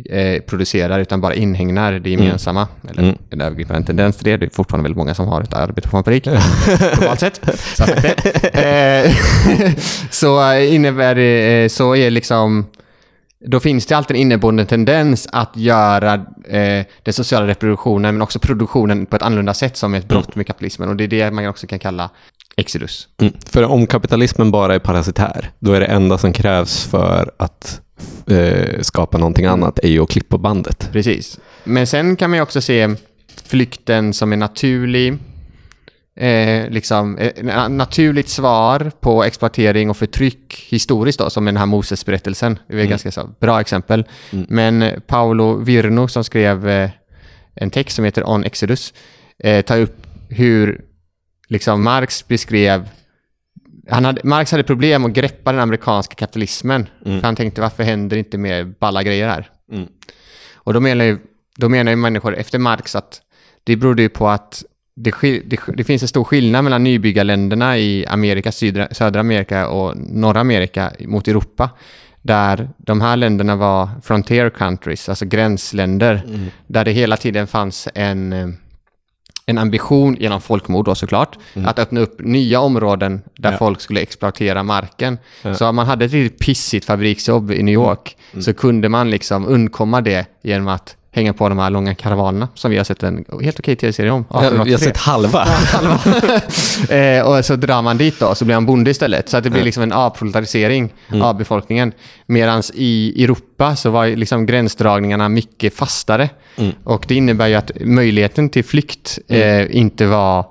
eh, 0.09 0.41
producerar 0.41 0.99
utan 0.99 1.21
bara 1.21 1.33
inhägnar 1.35 1.93
det 1.93 2.09
gemensamma, 2.09 2.67
eller 2.89 3.03
Mm. 3.03 3.15
en 3.29 3.41
övergripande 3.41 3.85
tendens 3.87 4.15
till 4.17 4.25
det. 4.25 4.37
Det 4.37 4.45
är 4.45 4.49
fortfarande 4.49 4.83
väldigt 4.83 4.97
många 4.97 5.13
som 5.15 5.27
har 5.27 5.41
ett 5.41 5.53
arbete 5.53 5.89
på 5.89 5.97
en 5.97 6.03
fabrik, 6.03 6.23
globalt 6.97 7.19
sett. 7.19 7.41
Så. 7.75 7.83
Eh, 8.59 9.11
så 10.11 10.53
innebär 10.59 11.15
det, 11.15 11.63
eh, 11.63 11.67
så 11.69 11.95
är 11.95 12.09
liksom, 12.11 12.65
då 13.45 13.59
finns 13.59 13.85
det 13.85 13.97
alltid 13.97 14.15
en 14.15 14.21
inneboende 14.21 14.65
tendens 14.65 15.27
att 15.31 15.57
göra 15.57 16.13
eh, 16.47 16.85
den 17.03 17.13
sociala 17.13 17.47
reproduktionen, 17.47 18.15
men 18.15 18.21
också 18.21 18.39
produktionen 18.39 19.05
på 19.05 19.15
ett 19.15 19.21
annorlunda 19.21 19.53
sätt 19.53 19.77
som 19.77 19.93
ett 19.93 20.07
brott 20.07 20.35
med 20.35 20.47
kapitalismen. 20.47 20.89
Och 20.89 20.95
det 20.95 21.03
är 21.03 21.07
det 21.07 21.31
man 21.31 21.47
också 21.47 21.67
kan 21.67 21.79
kalla 21.79 22.09
exodus. 22.57 23.07
Mm. 23.21 23.33
För 23.45 23.63
om 23.63 23.87
kapitalismen 23.87 24.51
bara 24.51 24.75
är 24.75 24.79
parasitär, 24.79 25.51
då 25.59 25.73
är 25.73 25.79
det 25.79 25.85
enda 25.85 26.17
som 26.17 26.33
krävs 26.33 26.83
för 26.83 27.31
att 27.37 27.81
eh, 28.27 28.81
skapa 28.81 29.17
någonting 29.17 29.45
annat 29.45 29.79
är 29.79 29.89
ju 29.89 30.03
att 30.03 30.09
klippa 30.09 30.37
bandet. 30.37 30.89
Precis. 30.91 31.39
Men 31.63 31.87
sen 31.87 32.15
kan 32.15 32.29
man 32.29 32.37
ju 32.37 32.43
också 32.43 32.61
se 32.61 32.95
flykten 33.45 34.13
som 34.13 34.33
en 34.33 34.39
naturlig, 34.39 35.17
eh, 36.19 36.69
liksom, 36.69 37.17
eh, 37.17 37.31
na- 37.35 37.69
naturligt 37.69 38.29
svar 38.29 38.91
på 38.99 39.23
exploatering 39.23 39.89
och 39.89 39.97
förtryck 39.97 40.67
historiskt 40.69 41.19
då, 41.19 41.29
som 41.29 41.45
den 41.45 41.57
här 41.57 41.65
Moses-berättelsen. 41.65 42.59
Det 42.67 42.79
är 42.79 42.83
ett 42.83 42.89
ganska 42.89 43.11
så, 43.11 43.29
bra 43.39 43.61
exempel. 43.61 44.05
Men 44.31 44.81
eh, 44.81 44.99
Paolo 44.99 45.55
Virno 45.55 46.07
som 46.07 46.23
skrev 46.23 46.69
eh, 46.69 46.89
en 47.55 47.69
text 47.69 47.95
som 47.95 48.05
heter 48.05 48.29
On 48.29 48.43
Exodus 48.43 48.93
eh, 49.43 49.61
tar 49.61 49.79
upp 49.79 50.07
hur 50.29 50.81
liksom 51.47 51.83
Marx 51.83 52.27
beskrev 52.27 52.89
han 53.89 54.05
hade, 54.05 54.21
Marx 54.23 54.51
hade 54.51 54.63
problem 54.63 55.05
att 55.05 55.11
greppa 55.11 55.51
den 55.51 55.61
amerikanska 55.61 56.15
kapitalismen. 56.15 56.89
För 57.03 57.21
han 57.21 57.35
tänkte, 57.35 57.61
varför 57.61 57.83
händer 57.83 58.17
inte 58.17 58.37
mer 58.37 58.73
balla 58.79 59.03
grejer 59.03 59.27
här? 59.27 59.49
Mm. 59.71 59.87
Och 60.53 60.73
då 60.73 60.79
menar, 60.79 61.05
ju, 61.05 61.17
då 61.57 61.69
menar 61.69 61.91
ju 61.91 61.95
människor 61.95 62.35
efter 62.35 62.59
Marx 62.59 62.95
att 62.95 63.21
det 63.63 63.75
berodde 63.75 64.01
ju 64.01 64.09
på 64.09 64.29
att 64.29 64.63
det, 65.01 65.41
det, 65.45 65.59
det 65.77 65.83
finns 65.83 66.01
en 66.01 66.07
stor 66.07 66.23
skillnad 66.23 66.63
mellan 66.63 66.83
nybyggarländerna 66.83 67.77
i 67.77 68.05
Amerika, 68.05 68.51
södra, 68.51 68.87
södra 68.91 69.19
Amerika 69.19 69.67
och 69.67 69.97
norra 69.97 70.39
Amerika 70.39 70.91
mot 70.99 71.27
Europa. 71.27 71.69
Där 72.21 72.69
de 72.77 73.01
här 73.01 73.17
länderna 73.17 73.55
var 73.55 73.89
frontier 74.03 74.49
countries, 74.49 75.09
alltså 75.09 75.25
gränsländer. 75.25 76.21
Där 76.67 76.85
det 76.85 76.91
hela 76.91 77.17
tiden 77.17 77.47
fanns 77.47 77.87
en, 77.95 78.33
en 79.45 79.57
ambition 79.57 80.15
genom 80.19 80.41
folkmord 80.41 80.85
då 80.85 80.95
såklart, 80.95 81.37
att 81.65 81.79
öppna 81.79 81.99
upp 81.99 82.19
nya 82.19 82.59
områden 82.59 83.21
där 83.37 83.51
Ja. 83.51 83.57
folk 83.57 83.81
skulle 83.81 83.99
exploatera 84.01 84.63
marken. 84.63 85.17
Så 85.55 85.67
om 85.67 85.75
man 85.75 85.87
hade 85.87 86.05
ett 86.05 86.11
riktigt 86.13 86.39
pissigt 86.39 86.85
fabriksjobb 86.85 87.51
i 87.51 87.63
New 87.63 87.73
York 87.73 88.17
så 88.41 88.53
kunde 88.53 88.89
man 88.89 89.09
liksom 89.09 89.47
undkomma 89.47 90.01
det 90.01 90.25
genom 90.41 90.67
att 90.67 90.95
hänga 91.19 91.33
på 91.33 91.49
de 91.49 91.59
här 91.59 91.69
långa 91.69 91.95
karavanerna 91.95 92.47
som 92.53 92.71
vi 92.71 92.77
har 92.77 92.83
sett 92.83 93.03
en 93.03 93.25
helt 93.41 93.59
okej 93.59 93.75
tv-serie 93.75 94.11
om. 94.11 94.25
Vi 94.29 94.35
har 94.35 94.43
1883. 94.45 94.87
sett 94.87 94.97
halva. 94.97 95.47
eh, 96.95 97.27
och 97.27 97.45
så 97.45 97.55
drar 97.55 97.81
man 97.81 97.97
dit 97.97 98.19
då, 98.19 98.35
så 98.35 98.45
blir 98.45 98.53
han 98.53 98.65
bonde 98.65 98.91
istället. 98.91 99.29
Så 99.29 99.37
att 99.37 99.43
det 99.43 99.49
blir 99.49 99.63
liksom 99.63 99.83
en 99.83 99.91
avproletarisering 99.91 100.93
av 101.21 101.37
befolkningen. 101.37 101.91
Medan 102.25 102.63
i 102.73 103.23
Europa 103.23 103.75
så 103.75 103.89
var 103.89 104.07
liksom 104.07 104.45
gränsdragningarna 104.45 105.29
mycket 105.29 105.75
fastare. 105.75 106.29
Och 106.83 107.05
det 107.07 107.15
innebär 107.15 107.47
ju 107.47 107.55
att 107.55 107.71
möjligheten 107.81 108.49
till 108.49 108.63
flykt 108.63 109.19
eh, 109.27 109.75
inte 109.75 110.05
var 110.05 110.45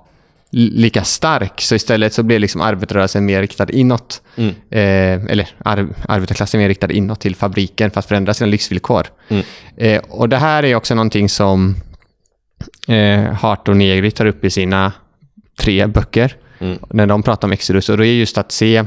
lika 0.51 1.05
stark. 1.05 1.61
Så 1.61 1.75
istället 1.75 2.15
så 2.15 2.23
blev 2.23 2.41
liksom 2.41 2.61
arbetarrörelsen 2.61 3.25
mer 3.25 3.41
riktad 3.41 3.71
inåt. 3.71 4.23
Mm. 4.37 4.51
Eh, 4.71 5.31
eller 5.33 5.49
ar- 5.65 5.89
arbetarklassen 6.09 6.61
mer 6.61 6.69
riktad 6.69 6.93
inåt 6.93 7.21
till 7.21 7.37
fabriken 7.37 7.91
för 7.91 7.99
att 7.99 8.07
förändra 8.07 8.35
sina 8.35 8.51
livsvillkor. 8.51 9.07
Mm. 9.29 9.45
Eh, 9.77 10.03
och 10.09 10.29
det 10.29 10.37
här 10.37 10.65
är 10.65 10.75
också 10.75 10.95
någonting 10.95 11.29
som 11.29 11.77
eh, 12.89 13.21
Hart 13.33 13.69
och 13.69 13.77
Negri 13.77 14.11
tar 14.11 14.27
upp 14.27 14.45
i 14.45 14.51
sina 14.51 14.93
tre 15.59 15.87
böcker 15.87 16.37
Mm. 16.61 16.79
när 16.91 17.07
de 17.07 17.23
pratar 17.23 17.49
om 17.49 17.53
Exodus. 17.53 17.89
Och 17.89 17.97
det 17.97 18.07
är 18.07 18.13
just 18.15 18.39
att 18.39 18.53
se 18.53 18.85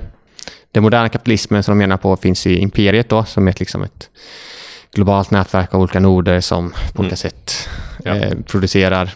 den 0.71 0.84
moderna 0.84 1.10
kapitalismen 1.10 1.63
som 1.63 1.71
de 1.71 1.78
menar 1.78 1.97
på 1.97 2.17
finns 2.17 2.47
i 2.47 2.58
imperiet 2.58 3.10
då, 3.10 3.24
som 3.26 3.47
är 3.47 3.52
ett, 3.52 3.60
liksom 3.60 3.84
ett 3.84 4.10
globalt 4.93 5.32
nätverk 5.32 5.74
av 5.74 5.82
olika 5.82 6.00
noder 6.00 6.41
som 6.41 6.74
på 6.93 7.02
olika 7.02 7.15
sätt 7.15 7.69
Ja. 8.04 8.16
eh, 8.16 8.34
producerar 8.48 9.12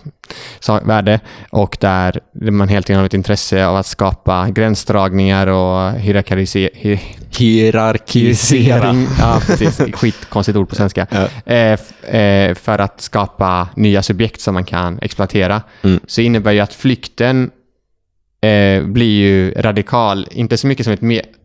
värde 0.84 1.20
och 1.50 1.78
där 1.80 2.22
man 2.52 2.68
helt 2.68 2.90
enkelt 2.90 2.98
har 3.00 3.06
ett 3.06 3.14
intresse 3.14 3.66
av 3.66 3.76
att 3.76 3.86
skapa 3.86 4.50
gränsdragningar 4.50 5.48
och 5.48 5.92
hierarkise- 6.00 7.00
hierarkisering. 7.38 9.08
Ja, 9.20 9.42
precis. 9.48 9.82
Skitkonstigt 9.94 10.58
ord 10.58 10.70
på 10.70 10.76
svenska. 10.76 11.08
Ja. 11.12 11.54
Eh, 11.54 11.80
eh, 12.22 12.56
för 12.56 12.80
att 12.80 13.02
skapa 13.02 13.70
nya 13.76 14.04
subjekt 14.04 14.42
som 14.42 14.54
man 14.54 14.66
kan 14.66 15.00
exploatera. 15.02 15.62
Mm. 15.82 16.00
Så 16.08 16.22
innebär 16.22 16.52
ju 16.52 16.60
att 16.60 16.74
flykten 16.74 17.52
blir 18.84 19.20
ju 19.20 19.52
radikal. 19.52 20.28
Inte 20.32 20.58
så 20.58 20.68
mycket 20.68 20.86
som 20.86 20.94
ett... 20.94 21.00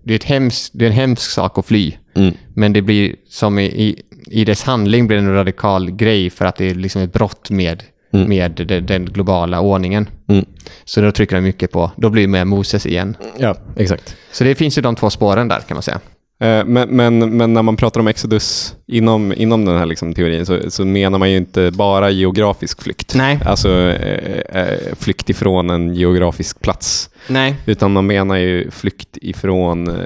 Det, 0.05 0.12
är 0.12 0.16
ett 0.16 0.24
hems, 0.24 0.70
det 0.70 0.85
är 0.85 0.87
en 0.87 0.94
hemsk 0.94 1.31
sak 1.31 1.59
att 1.59 1.66
fly. 1.66 1.92
Mm. 2.14 2.35
Men 2.55 2.72
det 2.72 2.83
blir 2.83 3.16
som 3.29 3.59
i, 3.59 3.64
i, 3.64 4.03
i 4.26 4.44
dess 4.44 4.62
handling 4.62 5.06
blir 5.06 5.16
det 5.16 5.22
en 5.22 5.35
radikal 5.35 5.90
grej 5.90 6.30
för 6.30 6.44
att 6.44 6.56
det 6.56 6.70
är 6.70 6.74
liksom 6.74 7.02
ett 7.02 7.12
brott 7.12 7.50
med, 7.50 7.83
Mm. 8.12 8.28
med 8.28 8.52
den, 8.66 8.87
den 8.87 9.04
globala 9.04 9.61
ordningen. 9.61 10.09
Mm. 10.28 10.44
Så 10.85 11.00
då 11.00 11.12
trycker 11.12 11.37
de 11.37 11.42
mycket 11.42 11.72
på, 11.72 11.90
då 11.96 12.11
blir 12.11 12.22
det 12.22 12.28
med 12.28 12.46
Moses 12.46 12.87
igen. 12.87 13.16
Ja, 13.38 13.56
exakt. 13.76 14.16
Så 14.33 14.44
det 14.44 14.54
finns 14.54 14.78
ju 14.78 14.83
de 14.83 14.96
två 14.96 15.11
spåren 15.11 15.48
där 15.48 15.61
kan 15.61 15.74
man 15.74 15.83
säga. 15.83 16.00
Eh, 16.40 16.64
Men, 16.64 16.88
men, 16.88 17.37
men 17.37 17.54
när 17.54 17.62
man 17.62 17.76
pratar 17.76 18.00
om 18.00 18.09
Exodus 18.09 18.74
inom, 18.87 19.33
inom 19.37 19.64
den 19.64 19.78
här 19.78 19.87
liksom 19.87 20.14
teorin 20.14 20.46
så, 20.46 20.70
så 20.70 20.85
menar 20.85 21.18
man 21.18 21.30
ju 21.30 21.37
inte 21.37 21.70
bara 21.70 22.11
geografisk 22.11 22.83
flykt. 22.83 23.14
Nej. 23.14 23.40
Alltså 23.46 23.70
eh, 23.80 24.62
eh, 24.62 24.78
flykt 24.98 25.30
ifrån 25.30 25.70
en 25.70 25.94
geografisk 25.94 26.61
plats. 26.61 27.11
Nej. 27.28 27.56
Utan 27.66 27.92
man 27.92 28.06
menar 28.06 28.37
ju 28.37 28.70
flykt 28.70 29.09
ifrån, 29.22 29.88
eh, 29.88 30.04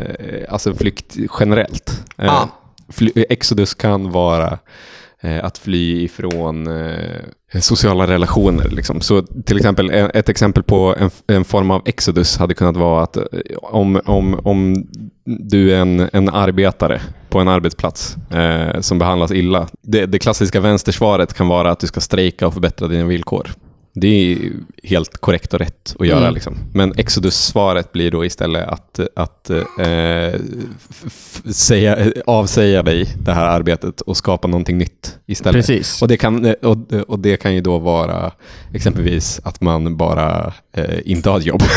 alltså 0.49 0.75
flykt 0.75 1.17
generellt. 1.41 2.05
Ja. 2.17 2.41
fly, 2.43 2.51
Exodus 3.15 3.75
kan 3.75 4.11
vara 4.11 4.59
eh, 5.21 5.45
att 5.45 5.59
fly 5.59 6.05
ifrån 6.05 6.67
eh, 6.67 7.61
sociala 7.61 8.07
relationer. 8.07 8.69
Liksom. 8.69 9.01
Så 9.01 9.23
till 9.23 9.57
exempel, 9.57 9.91
ett 9.91 10.29
exempel 10.29 10.63
på 10.63 10.95
en, 10.99 11.11
en 11.27 11.45
form 11.45 11.71
av 11.71 11.83
exodus 11.85 12.37
hade 12.37 12.55
kunnat 12.55 12.77
vara 12.77 13.03
att 13.03 13.17
eh, 13.17 13.25
om, 13.63 14.01
om, 14.05 14.41
om 14.45 14.87
du 15.25 15.73
är 15.73 15.81
en, 15.81 16.09
en 16.13 16.29
arbetare 16.29 17.01
på 17.29 17.39
en 17.41 17.49
arbetsplats 17.49 18.17
eh, 18.31 18.81
som 18.81 18.99
behandlas 18.99 19.33
illa. 19.33 19.69
Det, 19.83 20.07
det 20.07 20.19
klassiska 20.19 20.61
vänstersvaret 20.61 21.35
kan 21.35 21.49
vara 21.49 21.71
att 21.71 21.81
du 21.81 21.87
ska 21.87 22.01
strejka 22.01 22.47
och 22.47 22.53
förbättra 22.53 22.89
dina 22.89 23.05
villkor. 23.05 23.51
Det 23.97 24.09
är 24.09 24.39
helt 24.83 25.17
korrekt 25.17 25.55
och 25.55 25.61
rätt 25.61 25.97
att 25.99 26.07
göra. 26.07 26.21
Mm. 26.21 26.35
Liksom. 26.35 26.57
Men 26.73 26.93
Exodus-svaret 26.97 27.93
blir 27.93 28.11
då 28.11 28.25
istället 28.25 28.69
att, 28.69 29.01
att 29.17 29.51
eh, 29.51 30.41
säga, 31.53 32.13
avsäga 32.27 32.83
dig 32.83 33.15
det 33.19 33.33
här 33.33 33.47
arbetet 33.47 34.01
och 34.01 34.17
skapa 34.17 34.49
någonting 34.49 34.79
nytt 34.79 35.19
istället. 35.27 35.67
Precis. 35.67 36.03
Och 36.03 36.09
det, 36.09 36.17
kan, 36.17 36.55
och, 36.63 36.93
och 37.09 37.19
det 37.19 37.37
kan 37.37 37.55
ju 37.55 37.61
då 37.61 37.79
vara 37.79 38.33
exempelvis 38.73 39.41
att 39.45 39.61
man 39.61 39.97
bara 39.97 40.53
eh, 40.73 40.99
inte 41.05 41.31
har 41.31 41.39
ett 41.39 41.47
jobb. 41.47 41.63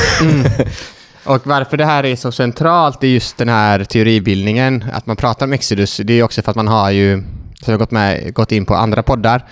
Och 1.28 1.48
varför 1.48 1.78
det 1.78 1.86
här 1.86 2.06
är 2.06 2.16
så 2.16 2.32
centralt 2.32 3.04
i 3.04 3.08
just 3.08 3.38
den 3.38 3.50
här 3.50 3.84
teoribildningen, 3.84 4.86
att 4.94 5.06
man 5.06 5.16
pratar 5.16 5.46
om 5.46 5.54
Exodus, 5.54 5.98
det 6.04 6.14
är 6.14 6.24
också 6.24 6.42
för 6.42 6.52
att 6.52 6.56
man 6.56 6.68
har 6.68 6.92
ju, 6.92 7.22
som 7.62 7.66
jag 7.66 7.72
har 7.72 7.78
gått, 7.78 7.92
med, 7.92 8.34
gått 8.34 8.52
in 8.52 8.66
på 8.66 8.76
andra 8.76 9.04
poddar, 9.04 9.46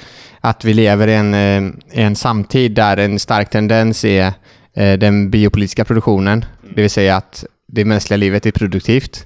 att 0.49 0.65
vi 0.65 0.73
lever 0.73 1.07
i 1.07 1.13
en, 1.13 1.33
eh, 1.33 1.71
en 2.05 2.15
samtid 2.15 2.71
där 2.71 2.97
en 2.97 3.19
stark 3.19 3.49
tendens 3.49 4.05
är 4.05 4.33
eh, 4.73 4.93
den 4.97 5.29
biopolitiska 5.29 5.85
produktionen, 5.85 6.45
det 6.75 6.81
vill 6.81 6.89
säga 6.89 7.15
att 7.15 7.45
det 7.67 7.85
mänskliga 7.85 8.17
livet 8.17 8.45
är 8.45 8.51
produktivt 8.51 9.25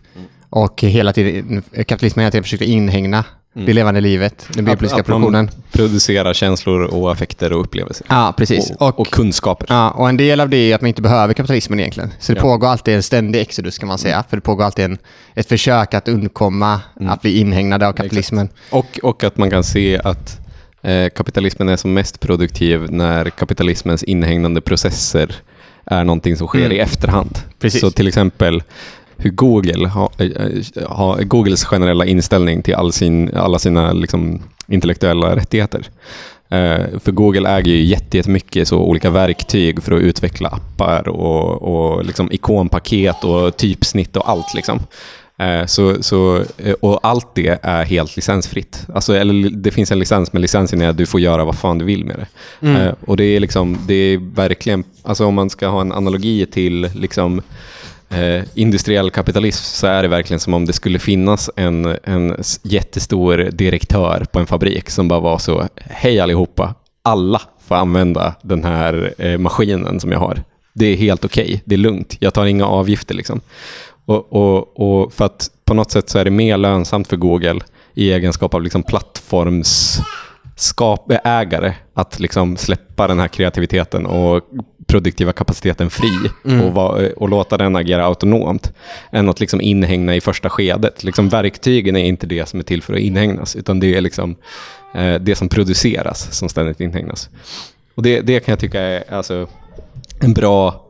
och 0.49 0.81
hela 0.81 1.13
tiden, 1.13 1.63
kapitalismen 1.75 2.23
hela 2.23 2.31
tiden 2.31 2.43
försöker 2.43 2.65
inhägna 2.65 3.23
det 3.53 3.73
levande 3.73 4.01
livet, 4.01 4.47
den 4.53 4.65
biopolitiska 4.65 4.95
Att- 4.95 5.01
att 5.01 5.07
man 5.07 5.21
produktionen. 5.21 5.49
producerar 5.71 6.33
känslor 6.33 6.81
och 6.81 7.11
affekter 7.11 7.53
och 7.53 7.61
upplevelser. 7.61 8.05
Ja, 8.09 8.33
precis. 8.37 8.71
Och, 8.79 8.99
och 8.99 9.07
kunskaper. 9.07 9.67
Ja, 9.69 9.91
och 9.91 10.09
en 10.09 10.17
del 10.17 10.39
av 10.39 10.49
det 10.49 10.57
är 10.71 10.75
att 10.75 10.81
man 10.81 10.87
inte 10.87 11.01
behöver 11.01 11.33
kapitalismen 11.33 11.79
egentligen. 11.79 12.11
Så 12.19 12.33
det 12.33 12.37
Ja. 12.39 12.41
pågår 12.43 12.67
alltid 12.67 12.95
en 12.95 13.03
ständig 13.03 13.39
exodus 13.41 13.77
kan 13.77 13.87
man 13.87 13.97
säga. 13.97 14.23
För 14.29 14.37
det 14.37 14.41
pågår 14.41 14.63
alltid 14.63 14.85
en, 14.85 14.97
ett 15.35 15.49
försök 15.49 15.93
att 15.93 16.07
undkomma 16.07 16.81
att 17.09 17.21
bli 17.21 17.39
inhägnade 17.39 17.87
av 17.87 17.93
kapitalismen. 17.93 18.49
Och, 18.71 18.99
och 19.03 19.23
att 19.23 19.37
man 19.37 19.49
kan 19.49 19.63
se 19.63 19.99
att 20.03 20.38
kapitalismen 21.15 21.69
är 21.69 21.75
som 21.77 21.93
mest 21.93 22.19
produktiv 22.19 22.91
när 22.91 23.29
kapitalismens 23.29 24.03
inhägnande 24.03 24.61
processer 24.61 25.35
är 25.85 26.03
någonting 26.03 26.35
som 26.37 26.47
sker 26.47 26.59
Mm. 26.59 26.71
i 26.71 26.77
efterhand. 26.79 27.37
Precis. 27.59 27.81
Så 27.81 27.91
till 27.91 28.07
exempel 28.07 28.63
hur 29.17 29.29
Google 29.29 29.87
har, 29.87 30.09
eh, 30.17 30.87
har 30.87 31.23
Googles 31.23 31.65
generella 31.65 32.05
inställning 32.05 32.61
till 32.61 32.75
all 32.75 32.91
sin, 32.93 33.35
alla 33.35 33.59
sina 33.59 33.93
liksom, 33.93 34.41
intellektuella 34.67 35.35
rättigheter. 35.35 35.85
Eh, 36.49 36.99
för 36.99 37.11
Google 37.11 37.49
äger 37.49 37.71
ju 37.71 37.83
jätte- 37.83 38.17
jättemycket 38.17 38.67
så 38.67 38.77
olika 38.79 39.09
verktyg 39.09 39.83
för 39.83 39.91
att 39.91 40.01
utveckla 40.01 40.49
appar 40.49 41.07
och, 41.07 41.61
och 41.61 42.05
liksom 42.05 42.31
ikonpaket 42.31 43.23
och 43.23 43.57
typsnitt 43.57 44.15
och 44.15 44.29
allt. 44.29 44.53
Liksom. 44.55 44.79
Eh, 45.39 45.65
Så, 45.65 46.03
så, 46.03 46.43
eh, 46.57 46.73
och 46.81 46.99
allt 47.03 47.35
det 47.35 47.59
är 47.61 47.83
helt 47.85 48.15
licensfritt. 48.15 48.85
Alltså, 48.95 49.15
eller 49.15 49.49
det 49.49 49.71
finns 49.71 49.91
en 49.91 49.99
licens, 49.99 50.33
men 50.33 50.41
licensen 50.41 50.81
är 50.81 50.89
att 50.89 50.97
du 50.97 51.05
får 51.05 51.19
göra 51.19 51.45
vad 51.45 51.55
fan 51.55 51.77
du 51.77 51.85
vill 51.85 52.05
med 52.05 52.15
det. 52.19 52.27
Eh, 52.85 52.93
Och 53.05 53.17
det 53.17 53.23
är, 53.23 53.39
liksom, 53.39 53.77
det 53.87 53.93
är 53.93 54.17
verkligen, 54.35 54.83
alltså 55.03 55.25
om 55.25 55.33
man 55.35 55.49
ska 55.49 55.67
ha 55.67 55.81
en 55.81 55.91
analogi 55.91 56.45
till 56.45 56.89
liksom, 56.93 57.41
eh, 58.09 58.43
industriell 58.55 59.09
kapitalism 59.11 59.63
så 59.63 59.87
är 59.87 60.01
det 60.01 60.07
verkligen 60.09 60.39
som 60.39 60.53
om 60.53 60.65
det 60.65 60.73
skulle 60.73 60.99
finnas 60.99 61.49
en, 61.55 61.97
en 62.03 62.35
jättestor 62.63 63.37
direktör 63.51 64.25
på 64.31 64.39
en 64.39 64.47
fabrik 64.47 64.89
som 64.89 65.07
bara 65.07 65.19
var 65.19 65.37
så, 65.37 65.67
hej 65.75 66.19
allihopa, 66.19 66.75
alla 67.01 67.41
får 67.67 67.75
använda 67.75 68.35
den 68.41 68.63
här 68.63 69.13
eh, 69.17 69.37
maskinen 69.37 69.99
som 69.99 70.11
jag 70.11 70.19
har. 70.19 70.43
Det 70.73 70.85
är 70.85 70.95
helt 70.95 71.25
okej, 71.25 71.61
det 71.65 71.75
är 71.75 71.79
lugnt, 71.79 72.17
jag 72.19 72.33
tar 72.33 72.45
inga 72.45 72.65
avgifter 72.65 73.15
liksom. 73.15 73.41
Och, 74.09 74.33
och, 74.33 74.79
och 74.79 75.13
för 75.13 75.25
att 75.25 75.51
på 75.65 75.73
något 75.73 75.91
sätt 75.91 76.09
så 76.09 76.19
är 76.19 76.25
det 76.25 76.31
mer 76.31 76.57
lönsamt 76.57 77.07
för 77.07 77.17
Google 77.17 77.59
i 77.93 78.11
egenskap 78.11 78.53
av 78.53 78.61
liksom 78.61 78.83
plattformsägare 78.83 81.73
att 81.93 82.19
liksom 82.19 82.57
släppa 82.57 83.07
den 83.07 83.19
här 83.19 83.27
kreativiteten 83.27 84.05
och 84.05 84.43
produktiva 84.87 85.33
kapaciteten 85.33 85.89
fri 85.89 86.29
och, 86.43 86.73
va, 86.73 87.09
och 87.17 87.29
låta 87.29 87.57
den 87.57 87.75
agera 87.75 88.05
autonomt 88.05 88.73
än 89.11 89.29
att 89.29 89.39
liksom 89.39 89.61
inhägna 89.61 90.15
i 90.15 90.21
första 90.21 90.49
skedet. 90.49 91.03
Liksom 91.03 91.29
verktygen 91.29 91.95
är 91.95 92.05
inte 92.05 92.27
det 92.27 92.49
som 92.49 92.59
är 92.59 92.63
till 92.63 92.81
för 92.81 92.93
att 92.93 92.99
inhägnas 92.99 93.55
utan 93.55 93.79
det 93.79 93.95
är 93.95 94.01
liksom, 94.01 94.35
eh, 94.95 95.15
det 95.15 95.35
som 95.35 95.49
produceras 95.49 96.37
som 96.37 96.49
ständigt 96.49 96.79
inhägnas. 96.79 97.29
Och 97.95 98.03
det, 98.03 98.21
det 98.21 98.39
kan 98.39 98.51
jag 98.51 98.59
tycka 98.59 98.81
är 98.81 99.13
alltså, 99.13 99.47
en 100.19 100.33
bra 100.33 100.88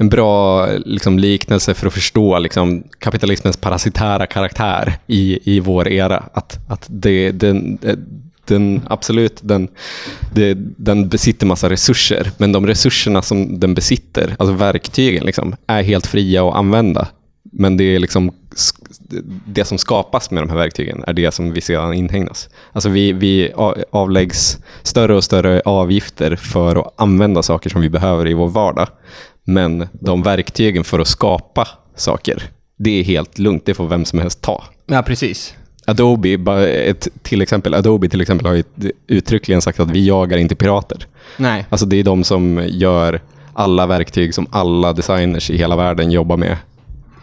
en 0.00 0.08
bra 0.08 0.66
liksom, 0.66 1.18
liknelse 1.18 1.74
för 1.74 1.86
att 1.86 1.92
förstå 1.92 2.38
liksom, 2.38 2.82
kapitalismens 2.98 3.56
parasitära 3.56 4.26
karaktär 4.26 4.98
i, 5.06 5.54
i 5.56 5.60
vår 5.60 5.88
era. 5.88 6.24
Att, 6.32 6.58
att 6.68 6.86
det, 6.88 7.30
den, 7.30 7.78
den, 8.44 8.80
absolut, 8.86 9.40
den, 9.42 9.68
det, 10.34 10.54
den 10.76 11.08
besitter 11.08 11.46
massa 11.46 11.70
resurser, 11.70 12.30
men 12.36 12.52
de 12.52 12.66
resurserna 12.66 13.22
som 13.22 13.60
den 13.60 13.74
besitter, 13.74 14.36
alltså 14.38 14.54
verktygen, 14.54 15.26
liksom, 15.26 15.56
är 15.66 15.82
helt 15.82 16.06
fria 16.06 16.48
att 16.48 16.54
använda. 16.54 17.08
Men 17.52 17.76
det 17.76 17.84
är 17.84 17.98
liksom 17.98 18.32
det 19.46 19.64
som 19.64 19.78
skapas 19.78 20.30
med 20.30 20.42
de 20.42 20.50
här 20.50 20.56
verktygen 20.56 21.04
är 21.06 21.12
det 21.12 21.34
som 21.34 21.52
vi 21.52 21.60
sedan 21.60 21.94
inhägnas. 21.94 22.48
Alltså 22.72 22.88
vi, 22.88 23.12
vi 23.12 23.52
avläggs 23.90 24.58
större 24.82 25.14
och 25.16 25.24
större 25.24 25.62
avgifter 25.64 26.36
för 26.36 26.76
att 26.76 26.94
använda 26.96 27.42
saker 27.42 27.70
som 27.70 27.80
vi 27.80 27.90
behöver 27.90 28.28
i 28.28 28.34
vår 28.34 28.48
vardag. 28.48 28.88
Men 29.48 29.88
de 29.92 30.22
verktygen 30.22 30.84
för 30.84 30.98
att 30.98 31.08
skapa 31.08 31.68
saker, 31.94 32.42
det 32.76 33.00
är 33.00 33.04
helt 33.04 33.38
lugnt. 33.38 33.66
Det 33.66 33.74
får 33.74 33.86
vem 33.86 34.04
som 34.04 34.18
helst 34.18 34.42
ta. 34.42 34.64
Ja, 34.86 35.02
precis. 35.02 35.54
Adobe, 35.86 36.30
ett 36.68 37.08
till 37.22 37.42
exempel, 37.42 37.74
Adobe 37.74 38.08
till 38.08 38.20
exempel 38.20 38.46
har 38.46 38.62
uttryckligen 39.06 39.62
sagt 39.62 39.80
att 39.80 39.90
vi 39.90 40.06
jagar 40.06 40.38
inte 40.38 40.54
pirater. 40.54 41.06
Nej. 41.36 41.66
Alltså 41.70 41.86
det 41.86 41.96
är 41.96 42.04
de 42.04 42.24
som 42.24 42.64
gör 42.68 43.20
alla 43.52 43.86
verktyg 43.86 44.34
som 44.34 44.46
alla 44.50 44.92
designers 44.92 45.50
i 45.50 45.56
hela 45.56 45.76
världen 45.76 46.10
jobbar 46.10 46.36
med 46.36 46.56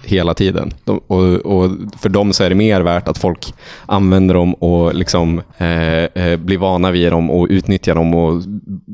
hela 0.04 0.34
tiden. 0.34 0.74
De, 0.84 0.98
och, 1.08 1.24
och 1.24 1.72
för 2.00 2.10
dem 2.10 2.34
så 2.34 2.44
är 2.44 2.50
det 2.50 2.56
mer 2.56 2.82
värt 2.82 3.08
att 3.08 3.18
folk 3.18 3.54
använder 3.86 4.34
dem 4.34 4.54
och 4.54 4.96
liksom, 4.96 5.42
eh, 5.58 6.04
eh, 6.04 6.38
blir 6.38 6.58
vana 6.58 6.92
vid 6.92 7.12
dem 7.12 7.32
och 7.32 7.48
utnyttjar 7.50 7.96
dem 7.96 8.16
och 8.16 8.44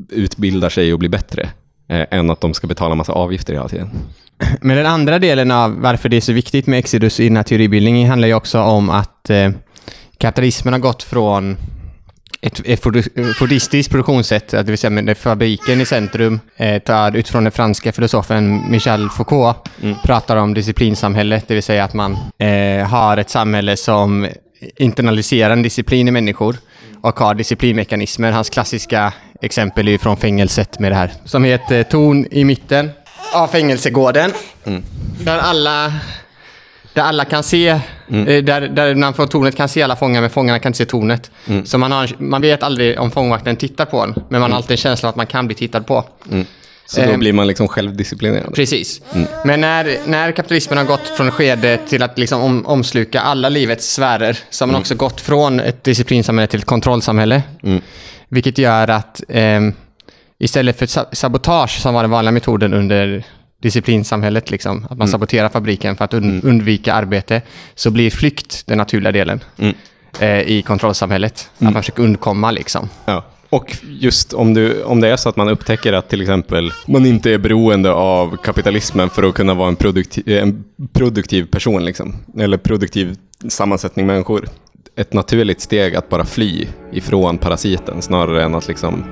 utbildar 0.08 0.68
sig 0.68 0.92
och 0.92 0.98
blir 0.98 1.08
bättre. 1.08 1.48
Eh, 1.92 2.06
än 2.10 2.30
att 2.30 2.40
de 2.40 2.54
ska 2.54 2.66
betala 2.66 2.94
massa 2.94 3.12
avgifter 3.12 3.52
hela 3.52 3.68
tiden. 3.68 3.90
Men 4.60 4.76
den 4.76 4.86
andra 4.86 5.18
delen 5.18 5.50
av 5.50 5.80
varför 5.80 6.08
det 6.08 6.16
är 6.16 6.20
så 6.20 6.32
viktigt 6.32 6.66
med 6.66 6.78
Exodus 6.78 7.20
i 7.20 7.28
den 7.28 7.36
här 7.36 7.42
teoribildningen 7.42 8.08
handlar 8.08 8.28
ju 8.28 8.34
också 8.34 8.60
om 8.60 8.90
att 8.90 9.30
eh, 9.30 9.50
kapitalismen 10.18 10.72
har 10.72 10.80
gått 10.80 11.02
från 11.02 11.56
ett, 12.40 12.60
ett 12.64 12.82
fordistiskt 13.38 13.90
produktionssätt, 13.90 14.48
det 14.48 14.62
vill 14.62 14.78
säga 14.78 14.90
med 14.90 15.18
fabriken 15.18 15.80
i 15.80 15.86
centrum, 15.86 16.40
eh, 16.56 16.82
tar 16.82 17.16
utifrån 17.16 17.44
den 17.44 17.52
franska 17.52 17.92
filosofen 17.92 18.70
Michel 18.70 19.08
Foucault, 19.08 19.56
pratar 20.04 20.36
om 20.36 20.54
disciplinsamhället, 20.54 21.48
det 21.48 21.54
vill 21.54 21.62
säga 21.62 21.84
att 21.84 21.94
man 21.94 22.16
eh, 22.38 22.86
har 22.86 23.16
ett 23.16 23.30
samhälle 23.30 23.76
som 23.76 24.28
internaliserar 24.76 25.52
en 25.52 25.62
disciplin 25.62 26.08
i 26.08 26.10
människor 26.10 26.56
och 27.02 27.18
har 27.20 27.34
disciplinmekanismer. 27.34 28.32
Hans 28.32 28.50
klassiska 28.50 29.12
exempel 29.40 29.88
är 29.88 29.92
ju 29.92 29.98
från 29.98 30.16
fängelset 30.16 30.78
med 30.78 30.92
det 30.92 30.96
här. 30.96 31.12
Som 31.24 31.44
heter 31.44 31.82
Torn 31.82 32.26
i 32.30 32.44
mitten 32.44 32.90
av 33.34 33.46
fängelsegården. 33.48 34.32
Där 35.24 35.38
alla 35.38 35.92
där 36.94 37.02
alla 37.02 37.24
kan 37.24 37.42
se, 37.42 37.68
eh, 37.68 37.80
där, 38.08 38.60
där 38.68 38.94
man 38.94 39.14
från 39.14 39.28
tornet 39.28 39.56
kan 39.56 39.68
se 39.68 39.82
alla 39.82 39.96
fångar, 39.96 40.20
men 40.20 40.30
fångarna 40.30 40.58
kan 40.58 40.70
inte 40.70 40.78
se 40.78 40.84
tornet. 40.84 41.30
Så 41.64 41.78
man, 41.78 41.92
har, 41.92 42.10
man 42.18 42.42
vet 42.42 42.62
aldrig 42.62 43.00
om 43.00 43.10
fångvakten 43.10 43.56
tittar 43.56 43.84
på 43.84 44.00
en, 44.00 44.14
men 44.28 44.40
man 44.40 44.50
har 44.50 44.56
alltid 44.56 44.70
en 44.70 44.76
känsla 44.76 45.08
att 45.08 45.16
man 45.16 45.26
kan 45.26 45.46
bli 45.46 45.56
tittad 45.56 45.86
på. 45.86 46.04
Så 46.94 47.00
då 47.02 47.10
Ehm. 47.10 47.20
blir 47.20 47.32
man 47.32 47.46
liksom 47.46 47.68
självdisciplinerad. 47.68 48.54
Precis. 48.54 49.00
Men 49.44 49.60
när, 49.60 49.96
när 50.06 50.32
kapitalismen 50.32 50.78
har 50.78 50.84
gått 50.84 51.08
från 51.08 51.30
skede 51.30 51.78
till 51.88 52.02
att 52.02 52.18
liksom 52.18 52.40
om, 52.42 52.66
omsluka 52.66 53.20
alla 53.20 53.48
livets 53.48 53.92
sfärer 53.94 54.38
så 54.50 54.64
har 54.64 54.72
man 54.72 54.80
också 54.80 54.94
gått 54.94 55.20
från 55.20 55.60
ett 55.60 55.84
disciplinsamhälle 55.84 56.46
till 56.46 56.60
ett 56.60 56.66
kontrollsamhälle. 56.66 57.42
Vilket 58.28 58.58
gör 58.58 58.88
att 58.90 59.22
ehm, 59.28 59.72
istället 60.38 60.78
för 60.78 60.86
sa- 60.86 61.06
sabotage 61.12 61.70
som 61.80 61.94
var 61.94 62.02
den 62.02 62.10
vanliga 62.10 62.32
metoden 62.32 62.74
under 62.74 63.24
disciplinsamhället, 63.62 64.50
liksom, 64.50 64.86
att 64.90 64.98
man 64.98 65.08
saboterar 65.08 65.48
fabriken 65.48 65.96
för 65.96 66.04
att 66.04 66.14
un- 66.14 66.40
undvika 66.46 66.94
arbete, 66.94 67.42
så 67.74 67.90
blir 67.90 68.10
flykt 68.10 68.66
den 68.66 68.78
naturliga 68.78 69.12
delen 69.12 69.40
eh, 70.20 70.40
i 70.40 70.62
kontrollsamhället. 70.66 71.50
Att 71.54 71.60
man 71.60 71.74
försöker 71.74 72.02
undkomma. 72.02 72.50
Liksom. 72.50 72.88
Ja. 73.04 73.24
Och 73.52 73.76
just 74.00 74.32
om, 74.32 74.54
du, 74.54 74.82
om 74.82 75.00
det 75.00 75.08
är 75.08 75.16
så 75.16 75.28
att 75.28 75.36
man 75.36 75.48
upptäcker 75.48 75.92
att 75.92 76.08
till 76.08 76.20
exempel 76.20 76.72
man 76.86 77.06
inte 77.06 77.30
är 77.30 77.38
beroende 77.38 77.92
av 77.92 78.36
kapitalismen 78.36 79.10
för 79.10 79.22
att 79.22 79.34
kunna 79.34 79.54
vara 79.54 79.68
en 79.68 79.76
produktiv, 79.76 80.28
en 80.28 80.64
produktiv 80.92 81.46
person, 81.46 81.84
liksom, 81.84 82.14
eller 82.38 82.56
produktiv 82.56 83.16
sammansättning 83.48 84.06
människor. 84.06 84.48
Ett 84.96 85.12
naturligt 85.12 85.60
steg 85.60 85.96
att 85.96 86.08
bara 86.08 86.24
fly 86.24 86.66
ifrån 86.92 87.38
parasiten 87.38 88.02
snarare 88.02 88.44
än 88.44 88.54
att 88.54 88.68
liksom, 88.68 89.04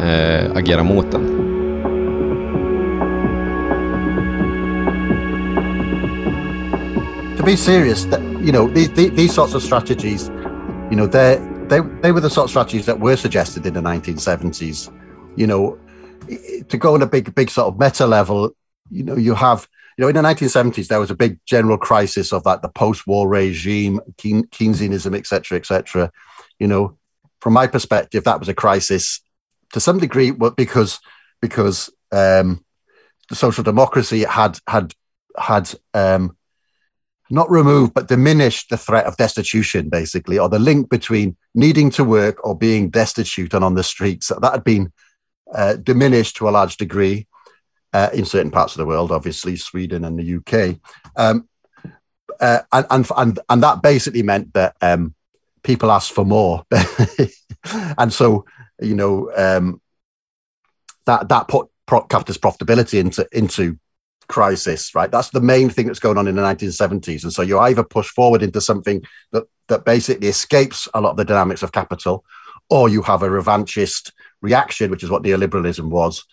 eh, 0.00 0.56
agera 0.56 0.82
mot 0.82 1.12
den. 1.12 1.44
to 7.36 7.44
be 7.44 7.56
serious, 7.56 8.04
you 8.44 8.52
know, 8.52 8.68
these, 8.74 8.88
these, 8.88 9.34
sorts 9.34 9.54
of 9.54 9.62
strategies, 9.62 10.28
you 10.90 10.96
know, 10.96 11.06
they're 11.06 11.57
they 11.68 11.80
they 12.00 12.12
were 12.12 12.20
the 12.20 12.30
sort 12.30 12.44
of 12.44 12.50
strategies 12.50 12.86
that 12.86 13.00
were 13.00 13.16
suggested 13.16 13.66
in 13.66 13.74
the 13.74 13.80
1970s. 13.80 14.92
You 15.36 15.46
know, 15.46 15.78
to 16.68 16.78
go 16.78 16.94
on 16.94 17.02
a 17.02 17.06
big 17.06 17.34
big 17.34 17.50
sort 17.50 17.68
of 17.68 17.78
meta 17.78 18.06
level, 18.06 18.50
you 18.90 19.04
know, 19.04 19.16
you 19.16 19.34
have, 19.34 19.68
you 19.96 20.02
know, 20.02 20.08
in 20.08 20.16
the 20.16 20.22
1970s 20.22 20.88
there 20.88 21.00
was 21.00 21.10
a 21.10 21.16
big 21.16 21.38
general 21.46 21.78
crisis 21.78 22.32
of 22.32 22.44
like 22.44 22.62
the 22.62 22.68
post-war 22.68 23.28
regime, 23.28 24.00
Keynesianism, 24.16 25.16
etc., 25.16 25.58
etc. 25.58 26.10
You 26.58 26.66
know, 26.66 26.98
from 27.40 27.52
my 27.52 27.66
perspective, 27.66 28.24
that 28.24 28.40
was 28.40 28.48
a 28.48 28.54
crisis 28.54 29.20
to 29.72 29.80
some 29.80 29.98
degree, 29.98 30.30
but 30.30 30.56
because 30.56 30.98
because 31.40 31.90
um, 32.12 32.64
the 33.28 33.34
social 33.34 33.64
democracy 33.64 34.24
had 34.24 34.58
had 34.66 34.92
had 35.36 35.72
um, 35.94 36.36
not 37.30 37.50
removed 37.50 37.94
but 37.94 38.08
diminished 38.08 38.70
the 38.70 38.76
threat 38.76 39.06
of 39.06 39.16
destitution 39.16 39.88
basically 39.88 40.38
or 40.38 40.48
the 40.48 40.58
link 40.58 40.88
between 40.88 41.36
needing 41.54 41.90
to 41.90 42.04
work 42.04 42.44
or 42.44 42.56
being 42.56 42.90
destitute 42.90 43.54
and 43.54 43.64
on 43.64 43.74
the 43.74 43.82
streets. 43.82 44.28
That 44.28 44.52
had 44.52 44.64
been 44.64 44.92
uh, 45.52 45.74
diminished 45.76 46.36
to 46.36 46.48
a 46.48 46.50
large 46.50 46.76
degree 46.76 47.26
uh, 47.92 48.10
in 48.12 48.24
certain 48.24 48.50
parts 48.50 48.74
of 48.74 48.78
the 48.78 48.86
world 48.86 49.10
obviously 49.10 49.56
sweden 49.56 50.04
and 50.04 50.18
the 50.18 50.36
uk 50.36 50.78
um, 51.16 51.48
uh, 52.40 52.60
and, 52.72 52.86
and 52.90 53.08
and 53.16 53.40
and 53.48 53.62
that 53.62 53.82
basically 53.82 54.22
meant 54.22 54.52
that 54.52 54.76
um, 54.82 55.14
people 55.62 55.90
asked 55.90 56.12
for 56.12 56.24
more. 56.24 56.64
And 57.98 58.12
so 58.12 58.46
you 58.80 58.94
know 58.94 59.30
um, 59.36 59.82
that 61.06 61.28
that 61.28 61.48
put 61.48 61.68
pro- 61.86 62.06
capitalist 62.06 62.40
profitability 62.40 62.98
into 63.00 63.28
into 63.32 63.78
crisis, 64.28 64.94
right? 64.94 65.10
That's 65.10 65.30
the 65.30 65.40
main 65.40 65.70
thing 65.70 65.86
that's 65.86 65.98
going 65.98 66.18
on 66.18 66.28
in 66.28 66.36
the 66.36 66.42
1970s. 66.42 67.24
And 67.24 67.32
so 67.32 67.42
you 67.42 67.58
either 67.58 67.82
push 67.82 68.08
forward 68.08 68.42
into 68.42 68.60
something 68.60 69.02
that, 69.32 69.44
that 69.68 69.84
basically 69.84 70.28
escapes 70.28 70.86
a 70.94 71.00
lot 71.00 71.12
of 71.12 71.16
the 71.16 71.24
dynamics 71.24 71.62
of 71.62 71.72
capital, 71.72 72.24
or 72.70 72.88
you 72.88 73.02
have 73.02 73.22
a 73.22 73.28
revanchist 73.28 74.12
reaction, 74.40 74.90
which 74.90 75.02
is 75.02 75.10
what 75.10 75.22
neoliberalism 75.22 75.88
was, 75.88 76.24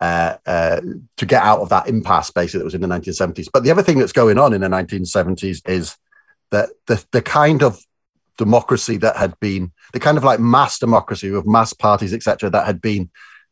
uh, 0.00 0.36
uh, 0.46 0.80
to 1.18 1.26
get 1.26 1.42
out 1.42 1.60
of 1.60 1.68
that 1.68 1.86
impasse, 1.86 2.30
basically, 2.30 2.58
that 2.60 2.64
was 2.64 2.74
in 2.74 2.80
the 2.80 2.88
1970s. 2.88 3.48
But 3.52 3.64
the 3.64 3.70
other 3.70 3.82
thing 3.82 3.98
that's 3.98 4.12
going 4.12 4.38
on 4.38 4.54
in 4.54 4.62
the 4.62 4.68
1970s 4.68 5.68
is 5.68 5.96
that 6.50 6.70
the, 6.86 7.04
the 7.12 7.22
kind 7.22 7.62
of 7.62 7.78
democracy 8.38 8.96
that 8.96 9.16
had 9.16 9.38
been, 9.40 9.72
the 9.92 10.00
kind 10.00 10.16
of 10.16 10.24
like 10.24 10.40
mass 10.40 10.78
democracy 10.78 11.30
with 11.30 11.46
mass 11.46 11.74
parties, 11.74 12.14
etc., 12.14 12.48
that 12.48 12.66
had 12.66 12.80
been 12.80 13.10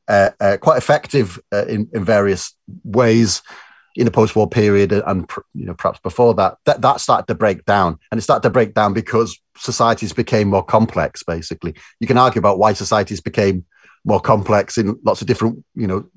quite 0.08 0.78
effective 0.78 1.38
uh, 1.52 1.66
in, 1.66 1.88
in 1.92 2.04
various 2.04 2.54
ways 2.84 3.42
in 3.96 4.04
the 4.04 4.10
post-war 4.10 4.48
period 4.48 4.92
and 4.92 5.28
you 5.54 5.66
know 5.66 5.74
perhaps 5.74 5.98
before 6.00 6.32
that, 6.34 6.56
that 6.66 6.80
that 6.80 7.00
started 7.00 7.26
to 7.26 7.34
break 7.34 7.64
down. 7.64 7.98
And 8.10 8.18
it 8.18 8.22
started 8.22 8.42
to 8.42 8.50
break 8.50 8.72
down 8.72 8.94
because 8.94 9.38
societies 9.56 10.12
became 10.12 10.48
more 10.48 10.64
complex 10.64 11.22
basically. 11.22 11.74
You 12.00 12.06
can 12.06 12.18
argue 12.18 12.38
about 12.38 12.58
why 12.58 12.74
societies 12.74 13.20
became 13.20 13.66
more 14.04 14.20
complex 14.20 14.78
in 14.78 14.98
lots 15.04 15.20
of 15.20 15.26
different 15.26 15.64
you 15.74 15.86
know 15.86 16.08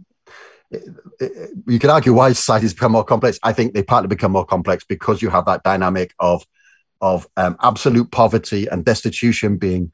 you 1.68 1.80
can 1.80 1.90
argue 1.90 2.14
why 2.14 2.32
societies 2.32 2.74
become 2.74 2.94
more 2.94 3.04
complex. 3.04 3.38
I 3.44 3.52
think 3.54 3.74
they 3.74 3.84
partly 3.84 4.08
become 4.08 4.32
more 4.32 4.46
complex 4.46 4.86
because 4.86 5.22
you 5.22 5.30
have 5.30 5.46
that 5.46 5.64
dynamic 5.64 6.14
of 6.20 6.46
of 7.02 7.28
um, 7.36 7.58
absolute 7.62 8.12
poverty 8.12 8.68
and 8.68 8.86
destitution 8.86 9.58
being 9.58 9.92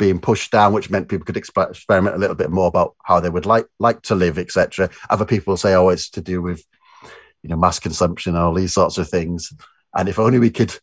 being 0.00 0.18
pushed 0.18 0.50
down, 0.50 0.72
which 0.72 0.90
meant 0.90 1.10
people 1.10 1.26
could 1.26 1.36
exper- 1.36 1.70
experiment 1.70 2.16
a 2.16 2.18
little 2.18 2.34
bit 2.34 2.50
more 2.50 2.66
about 2.66 2.96
how 3.04 3.20
they 3.20 3.28
would 3.28 3.46
like 3.46 3.66
like 3.78 4.00
to 4.02 4.14
live, 4.14 4.38
etc. 4.38 4.88
Other 5.10 5.26
people 5.26 5.56
say, 5.56 5.74
"Oh, 5.74 5.90
it's 5.90 6.08
to 6.10 6.22
do 6.22 6.40
with 6.40 6.64
you 7.42 7.50
know 7.50 7.56
mass 7.56 7.78
consumption 7.78 8.34
and 8.34 8.42
all 8.42 8.54
these 8.54 8.72
sorts 8.72 8.96
of 8.98 9.08
things." 9.08 9.52
And 9.94 10.08
if 10.08 10.18
only 10.18 10.38
we 10.38 10.50
could 10.50 10.74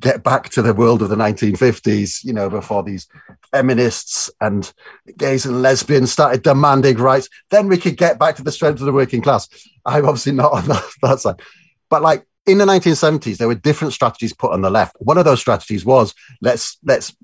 get 0.00 0.24
back 0.24 0.48
to 0.50 0.60
the 0.60 0.74
world 0.74 1.02
of 1.02 1.08
the 1.08 1.16
1950s, 1.16 2.24
you 2.24 2.32
know, 2.32 2.50
before 2.50 2.82
these 2.82 3.06
feminists 3.52 4.28
and 4.40 4.72
gays 5.16 5.46
and 5.46 5.62
lesbians 5.62 6.10
started 6.10 6.42
demanding 6.42 6.96
rights, 6.96 7.28
then 7.50 7.68
we 7.68 7.76
could 7.78 7.96
get 7.96 8.18
back 8.18 8.34
to 8.36 8.42
the 8.42 8.50
strength 8.50 8.80
of 8.80 8.86
the 8.86 8.92
working 8.92 9.22
class. 9.22 9.48
I'm 9.86 10.06
obviously 10.06 10.32
not 10.32 10.52
on 10.52 10.66
that, 10.72 10.84
that 11.02 11.20
side, 11.20 11.40
but 11.88 12.02
like 12.02 12.26
in 12.46 12.58
the 12.58 12.64
1970s, 12.64 13.36
there 13.36 13.46
were 13.46 13.54
different 13.54 13.92
strategies 13.92 14.32
put 14.32 14.52
on 14.52 14.62
the 14.62 14.70
left. 14.70 14.96
One 14.98 15.18
of 15.18 15.26
those 15.26 15.40
strategies 15.40 15.84
was 15.84 16.14
let's 16.40 16.78
let's 16.82 17.14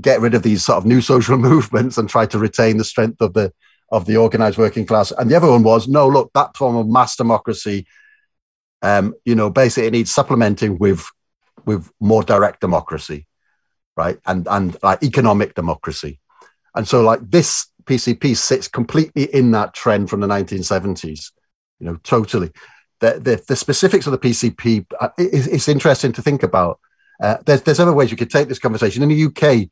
get 0.00 0.20
rid 0.20 0.34
of 0.34 0.42
these 0.42 0.64
sort 0.64 0.78
of 0.78 0.86
new 0.86 1.00
social 1.00 1.36
movements 1.50 1.98
and 1.98 2.08
try 2.08 2.26
to 2.26 2.38
retain 2.38 2.76
the 2.76 2.84
strength 2.84 3.20
of 3.20 3.34
the 3.34 3.52
of 3.90 4.06
the 4.06 4.16
organized 4.16 4.58
working 4.58 4.86
class. 4.86 5.12
And 5.12 5.30
the 5.30 5.36
other 5.36 5.50
one 5.50 5.62
was 5.62 5.86
no, 5.86 6.08
look, 6.08 6.30
that 6.34 6.56
form 6.56 6.76
of 6.76 6.88
mass 6.88 7.16
democracy, 7.16 7.86
um, 8.82 9.14
you 9.24 9.34
know, 9.34 9.50
basically 9.50 9.88
it 9.88 9.92
needs 9.92 10.12
supplementing 10.12 10.78
with 10.78 11.06
with 11.64 11.90
more 12.00 12.22
direct 12.22 12.60
democracy, 12.60 13.26
right? 13.96 14.18
And 14.26 14.46
and 14.50 14.76
like 14.82 15.02
economic 15.02 15.54
democracy. 15.54 16.18
And 16.74 16.88
so 16.88 17.02
like 17.02 17.20
this 17.30 17.66
PCP 17.84 18.36
sits 18.36 18.68
completely 18.68 19.24
in 19.24 19.50
that 19.52 19.74
trend 19.74 20.10
from 20.10 20.20
the 20.20 20.26
1970s, 20.26 21.30
you 21.78 21.86
know, 21.86 21.96
totally. 22.02 22.50
The, 23.00 23.20
the, 23.20 23.44
the 23.46 23.56
specifics 23.56 24.06
of 24.06 24.12
the 24.12 24.18
PCP, 24.18 24.86
uh, 24.98 25.10
it's 25.18 25.68
interesting 25.68 26.12
to 26.12 26.22
think 26.22 26.42
about. 26.42 26.80
Uh, 27.20 27.38
there's, 27.44 27.62
there's 27.62 27.80
other 27.80 27.92
ways 27.92 28.10
we 28.10 28.16
could 28.16 28.30
take 28.30 28.48
this 28.48 28.58
conversation. 28.58 29.02
In 29.02 29.08
the 29.08 29.24
UK, 29.24 29.68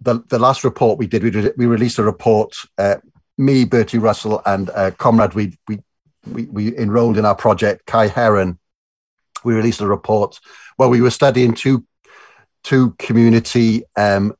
the, 0.00 0.22
the 0.28 0.38
last 0.38 0.64
report 0.64 0.98
we 0.98 1.06
did, 1.06 1.22
we, 1.22 1.50
we 1.56 1.66
released 1.66 1.98
a 1.98 2.02
report, 2.02 2.54
uh, 2.78 2.96
me, 3.38 3.64
Bertie 3.64 3.98
Russell, 3.98 4.42
and 4.46 4.70
uh, 4.70 4.90
Comrade, 4.92 5.34
we, 5.34 5.58
we, 5.68 5.80
we, 6.26 6.44
we 6.44 6.76
enrolled 6.76 7.18
in 7.18 7.24
our 7.24 7.34
project, 7.34 7.86
Kai 7.86 8.08
Heron. 8.08 8.58
We 9.44 9.54
released 9.54 9.80
a 9.80 9.86
report 9.86 10.38
where 10.76 10.88
we 10.88 11.00
were 11.00 11.10
studying 11.10 11.54
two, 11.54 11.84
two 12.62 12.92
community 12.98 13.84
um, 13.96 14.34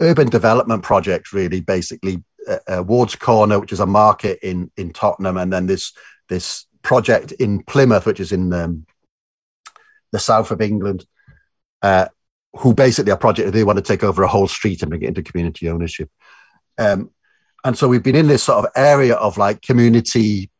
urban 0.00 0.28
development 0.28 0.82
projects, 0.82 1.32
really, 1.32 1.60
basically. 1.60 2.22
Uh, 2.48 2.58
uh, 2.66 2.82
Ward's 2.82 3.14
Corner, 3.14 3.60
which 3.60 3.72
is 3.72 3.78
a 3.78 3.86
market 3.86 4.40
in, 4.42 4.70
in 4.76 4.92
Tottenham, 4.92 5.36
and 5.36 5.52
then 5.52 5.66
this, 5.66 5.92
this 6.28 6.66
project 6.82 7.30
in 7.32 7.62
Plymouth, 7.62 8.04
which 8.04 8.18
is 8.18 8.32
in 8.32 8.52
um, 8.52 8.84
the 10.10 10.18
south 10.18 10.50
of 10.50 10.60
England 10.60 11.06
uh, 11.82 12.08
who 12.54 12.74
basically 12.74 13.12
are 13.12 13.16
project 13.16 13.52
they 13.52 13.64
want 13.64 13.78
to 13.78 13.82
take 13.82 14.04
over 14.04 14.22
a 14.22 14.28
whole 14.28 14.48
street 14.48 14.82
and 14.82 14.90
bring 14.90 15.02
it 15.02 15.08
into 15.08 15.22
community 15.22 15.68
ownership. 15.68 16.10
Um, 16.78 17.10
and 17.64 17.78
so 17.78 17.88
we've 17.88 18.02
been 18.02 18.16
in 18.16 18.28
this 18.28 18.42
sort 18.42 18.64
of 18.64 18.72
area 18.76 19.14
of 19.14 19.38
like 19.38 19.62
community 19.62 20.50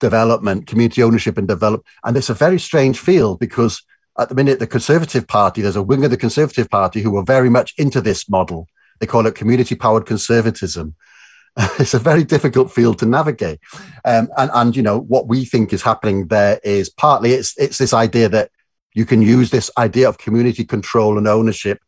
development, 0.00 0.66
community 0.66 1.02
ownership 1.02 1.38
and 1.38 1.48
develop. 1.48 1.84
And 2.04 2.16
it's 2.16 2.30
a 2.30 2.34
very 2.34 2.58
strange 2.58 2.98
field 2.98 3.38
because 3.38 3.82
at 4.18 4.28
the 4.28 4.34
minute, 4.34 4.58
the 4.58 4.66
Conservative 4.66 5.26
Party, 5.26 5.60
there's 5.60 5.76
a 5.76 5.82
wing 5.82 6.04
of 6.04 6.10
the 6.10 6.16
Conservative 6.16 6.70
Party 6.70 7.00
who 7.02 7.16
are 7.16 7.24
very 7.24 7.50
much 7.50 7.74
into 7.76 8.00
this 8.00 8.28
model. 8.28 8.68
They 8.98 9.06
call 9.06 9.26
it 9.26 9.34
community 9.34 9.74
powered 9.74 10.06
conservatism. 10.06 10.94
it's 11.78 11.94
a 11.94 11.98
very 11.98 12.24
difficult 12.24 12.70
field 12.70 12.98
to 13.00 13.06
navigate. 13.06 13.60
Um, 14.04 14.28
and, 14.36 14.50
and, 14.54 14.76
you 14.76 14.82
know, 14.82 14.98
what 15.00 15.26
we 15.26 15.44
think 15.44 15.72
is 15.72 15.82
happening 15.82 16.28
there 16.28 16.60
is 16.64 16.88
partly 16.88 17.32
it's, 17.32 17.58
it's 17.58 17.78
this 17.78 17.92
idea 17.92 18.28
that 18.30 18.50
you 18.96 19.04
can 19.04 19.20
use 19.20 19.50
this 19.50 19.70
idea 19.76 20.08
of 20.08 20.16
community 20.16 20.64
control 20.64 21.18
and 21.18 21.28
ownership 21.28 21.78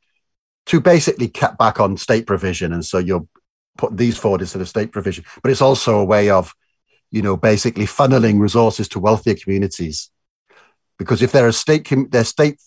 to 0.66 0.78
basically 0.78 1.26
cut 1.26 1.56
back 1.56 1.80
on 1.80 1.96
state 1.96 2.26
provision. 2.26 2.74
And 2.74 2.84
so 2.84 2.98
you're 2.98 3.26
put 3.78 3.96
these 3.96 4.18
forward 4.18 4.42
instead 4.42 4.60
of 4.60 4.68
state 4.68 4.92
provision. 4.92 5.24
But 5.42 5.50
it's 5.50 5.62
also 5.62 5.98
a 5.98 6.04
way 6.04 6.28
of, 6.28 6.54
you 7.10 7.22
know, 7.22 7.34
basically 7.34 7.86
funneling 7.86 8.38
resources 8.38 8.88
to 8.88 9.00
wealthier 9.00 9.36
communities. 9.36 10.10
Because 10.98 11.22
if 11.22 11.32
there 11.32 11.46
are 11.46 11.52
state 11.52 11.88
there 12.10 12.20
are 12.20 12.24
state 12.24 12.60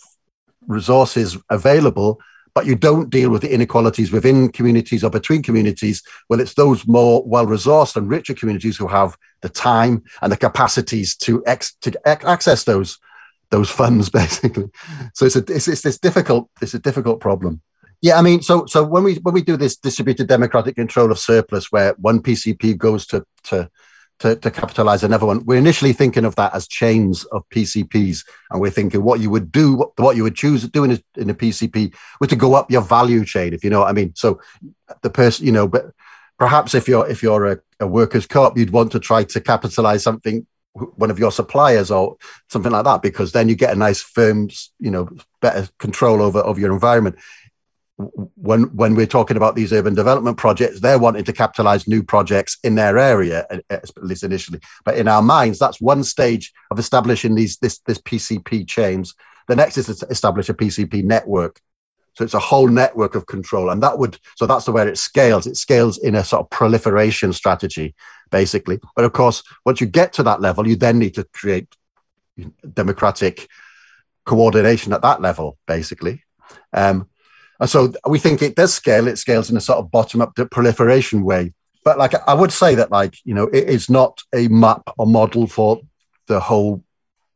resources 0.65 1.37
available, 1.51 2.19
but 2.55 2.65
you 2.65 2.75
don't 2.75 3.11
deal 3.11 3.29
with 3.29 3.43
the 3.43 3.53
inequalities 3.53 4.11
within 4.11 4.51
communities 4.51 5.03
or 5.03 5.11
between 5.11 5.43
communities, 5.43 6.01
well, 6.29 6.39
it's 6.39 6.55
those 6.55 6.87
more 6.87 7.23
well-resourced 7.27 7.95
and 7.95 8.09
richer 8.09 8.33
communities 8.33 8.77
who 8.77 8.87
have 8.87 9.15
the 9.41 9.49
time 9.49 10.03
and 10.23 10.31
the 10.31 10.37
capacities 10.37 11.15
to 11.17 11.43
ex- 11.45 11.75
to 11.81 11.91
access 12.07 12.63
those 12.63 12.97
those 13.51 13.69
funds, 13.69 14.09
basically. 14.21 14.69
So 15.13 15.25
it's 15.25 15.35
a 15.35 15.43
it's, 15.47 15.67
it's 15.67 15.81
this 15.81 15.99
difficult 15.99 16.49
it's 16.61 16.73
a 16.73 16.79
difficult 16.79 17.19
problem. 17.19 17.61
Yeah, 18.01 18.17
I 18.17 18.23
mean, 18.23 18.41
so 18.41 18.65
so 18.65 18.83
when 18.83 19.03
we 19.03 19.15
when 19.15 19.33
we 19.33 19.43
do 19.43 19.57
this 19.57 19.77
distributed 19.77 20.27
democratic 20.27 20.75
control 20.75 21.11
of 21.11 21.19
surplus, 21.19 21.71
where 21.71 21.93
one 21.99 22.21
PCP 22.21 22.77
goes 22.77 23.05
to 23.07 23.23
to 23.43 23.69
to, 24.21 24.35
to 24.35 24.51
capitalize 24.51 25.03
another 25.03 25.25
one, 25.25 25.43
we're 25.45 25.57
initially 25.57 25.93
thinking 25.93 26.25
of 26.25 26.35
that 26.35 26.53
as 26.53 26.67
chains 26.67 27.23
of 27.25 27.47
PCPs, 27.49 28.23
and 28.51 28.61
we're 28.61 28.69
thinking 28.69 29.03
what 29.03 29.19
you 29.19 29.31
would 29.31 29.51
do, 29.51 29.73
what, 29.73 29.99
what 29.99 30.15
you 30.15 30.21
would 30.21 30.35
choose 30.35 30.61
to 30.61 30.67
do 30.67 30.83
in 30.83 30.91
a, 30.91 30.99
in 31.17 31.29
a 31.31 31.33
PCP, 31.33 31.95
was 32.19 32.29
to 32.29 32.35
go 32.35 32.53
up 32.53 32.69
your 32.69 32.83
value 32.83 33.25
chain, 33.25 33.51
if 33.51 33.63
you 33.63 33.71
know 33.71 33.79
what 33.79 33.89
I 33.89 33.93
mean. 33.93 34.13
So 34.15 34.39
the 35.01 35.09
person, 35.09 35.47
you 35.47 35.51
know, 35.51 35.67
but 35.67 35.91
perhaps 36.37 36.75
if 36.75 36.87
you're 36.87 37.07
if 37.09 37.23
you're 37.23 37.45
a, 37.47 37.59
a 37.79 37.87
workers' 37.87 38.27
co-op, 38.27 38.57
you'd 38.57 38.71
want 38.71 38.91
to 38.91 38.99
try 38.99 39.23
to 39.23 39.41
capitalize 39.41 40.03
something 40.03 40.45
one 40.73 41.11
of 41.11 41.19
your 41.19 41.31
suppliers 41.31 41.91
or 41.91 42.15
something 42.47 42.71
like 42.71 42.85
that 42.85 43.01
because 43.01 43.33
then 43.33 43.49
you 43.49 43.55
get 43.55 43.73
a 43.73 43.77
nice 43.77 44.01
firm 44.01 44.49
you 44.79 44.89
know 44.89 45.09
better 45.41 45.67
control 45.79 46.21
over 46.21 46.39
of 46.39 46.57
your 46.57 46.71
environment 46.71 47.17
when 48.35 48.63
when 48.75 48.95
we're 48.95 49.05
talking 49.05 49.37
about 49.37 49.55
these 49.55 49.73
urban 49.73 49.93
development 49.93 50.37
projects, 50.37 50.79
they're 50.79 50.99
wanting 50.99 51.23
to 51.23 51.33
capitalize 51.33 51.87
new 51.87 52.03
projects 52.03 52.57
in 52.63 52.75
their 52.75 52.97
area, 52.97 53.45
at 53.69 53.85
least 53.97 54.23
initially. 54.23 54.59
But 54.85 54.97
in 54.97 55.07
our 55.07 55.21
minds, 55.21 55.59
that's 55.59 55.81
one 55.81 56.03
stage 56.03 56.51
of 56.69 56.79
establishing 56.79 57.35
these 57.35 57.57
this 57.57 57.79
this 57.79 57.99
PCP 57.99 58.67
chains. 58.67 59.13
The 59.47 59.55
next 59.55 59.77
is 59.77 59.99
to 59.99 60.05
establish 60.07 60.49
a 60.49 60.53
PCP 60.53 61.03
network. 61.03 61.59
So 62.13 62.23
it's 62.25 62.33
a 62.33 62.39
whole 62.39 62.67
network 62.67 63.15
of 63.15 63.25
control, 63.25 63.69
and 63.69 63.81
that 63.83 63.97
would 63.97 64.17
so 64.35 64.45
that's 64.45 64.65
the 64.65 64.71
way 64.71 64.87
it 64.87 64.97
scales. 64.97 65.47
It 65.47 65.57
scales 65.57 65.97
in 65.97 66.15
a 66.15 66.23
sort 66.23 66.41
of 66.41 66.49
proliferation 66.49 67.33
strategy, 67.33 67.95
basically. 68.31 68.79
But 68.95 69.05
of 69.05 69.13
course, 69.13 69.43
once 69.65 69.81
you 69.81 69.87
get 69.87 70.13
to 70.13 70.23
that 70.23 70.41
level, 70.41 70.67
you 70.67 70.75
then 70.75 70.99
need 70.99 71.15
to 71.15 71.25
create 71.25 71.67
democratic 72.73 73.47
coordination 74.25 74.93
at 74.93 75.01
that 75.01 75.21
level, 75.21 75.57
basically. 75.67 76.23
Um, 76.73 77.09
and 77.59 77.69
so 77.69 77.93
we 78.07 78.17
think 78.17 78.41
it 78.41 78.55
does 78.55 78.73
scale. 78.73 79.07
It 79.07 79.17
scales 79.17 79.49
in 79.51 79.57
a 79.57 79.61
sort 79.61 79.79
of 79.79 79.91
bottom 79.91 80.21
up 80.21 80.35
proliferation 80.49 81.23
way. 81.23 81.53
But 81.83 81.97
like 81.97 82.13
I 82.27 82.33
would 82.33 82.51
say 82.51 82.75
that 82.75 82.91
like, 82.91 83.15
you 83.23 83.33
know, 83.33 83.47
it 83.47 83.69
is 83.69 83.89
not 83.89 84.21
a 84.33 84.47
map 84.47 84.81
or 84.97 85.05
model 85.05 85.47
for 85.47 85.81
the 86.27 86.39
whole 86.39 86.83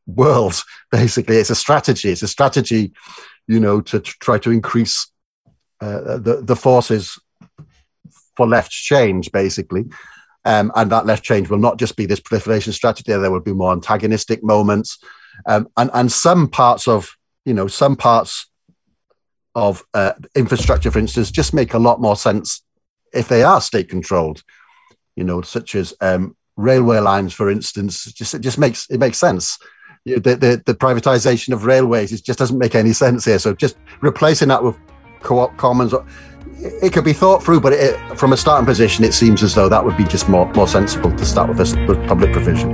world, 0.08 0.62
basically. 0.92 1.38
It's 1.38 1.50
a 1.50 1.56
strategy. 1.56 2.12
It's 2.12 2.24
a 2.24 2.28
strategy, 2.28 2.94
you 3.48 3.60
know, 3.60 3.82
to, 3.82 4.00
to 4.00 4.14
try 4.20 4.38
to 4.40 4.52
increase 4.52 5.12
uh, 5.82 6.18
the, 6.18 6.42
the 6.42 6.56
forces 6.56 7.20
for 8.36 8.48
left 8.48 8.72
change, 8.72 9.32
basically. 9.32 9.86
Um, 10.46 10.72
and 10.76 10.92
that 10.92 11.08
left 11.08 11.24
change 11.24 11.50
will 11.50 11.58
not 11.58 11.78
just 11.78 11.96
be 11.98 12.06
this 12.06 12.20
proliferation 12.20 12.72
strategy. 12.72 13.12
There 13.12 13.32
will 13.32 13.40
be 13.40 13.54
more 13.54 13.72
antagonistic 13.72 14.44
moments, 14.44 15.00
um, 15.48 15.68
and 15.76 15.90
and 15.94 16.12
some 16.12 16.48
parts 16.48 16.88
of 16.88 17.18
you 17.46 17.54
know 17.54 17.68
some 17.68 17.96
parts 17.96 18.48
of 19.56 19.84
uh, 19.94 20.14
infrastructure, 20.36 20.92
for 20.92 21.00
instance, 21.00 21.32
just 21.32 21.54
make 21.54 21.74
a 21.74 21.80
lot 21.80 22.00
more 22.00 22.16
sense 22.16 22.62
if 23.14 23.28
they 23.28 23.42
are 23.42 23.60
state 23.60 23.90
controlled. 23.90 24.44
You 25.16 25.24
know, 25.24 25.42
such 25.42 25.74
as 25.76 25.94
um, 26.02 26.36
railway 26.58 27.00
lines, 27.00 27.34
for 27.34 27.50
instance. 27.50 28.06
Just 28.14 28.34
it 28.34 28.40
just 28.40 28.58
makes 28.58 28.90
it 28.90 29.00
makes 29.00 29.18
sense. 29.18 29.58
You 30.04 30.16
know, 30.16 30.20
the, 30.20 30.36
the, 30.36 30.64
the 30.66 30.76
privatization 30.76 31.54
of 31.54 31.66
railways 31.66 32.12
it 32.12 32.24
just 32.24 32.38
doesn't 32.38 32.60
make 32.60 32.76
any 32.76 32.94
sense 32.94 33.26
here. 33.26 33.40
So 33.40 33.56
just 33.56 33.78
replacing 34.02 34.50
that 34.50 34.64
with 34.64 34.78
co-op 35.22 35.58
commons, 35.58 35.94
it 36.82 36.94
could 36.94 37.06
be 37.06 37.14
thought 37.14 37.44
through, 37.44 37.62
but 37.62 37.74
it, 37.74 37.98
from 38.16 38.34
a 38.34 38.38
starting 38.38 38.66
position, 38.66 39.06
it 39.06 39.14
seems 39.14 39.44
as 39.44 39.54
though 39.54 39.70
that 39.70 39.84
would 39.84 39.98
be 39.98 40.04
just 40.04 40.30
more 40.30 40.52
more 40.56 40.68
sensible 40.68 41.12
to 41.12 41.26
start 41.26 41.50
with 41.50 41.58
this 41.58 41.76
with 41.88 42.08
public 42.08 42.34
provision. 42.34 42.74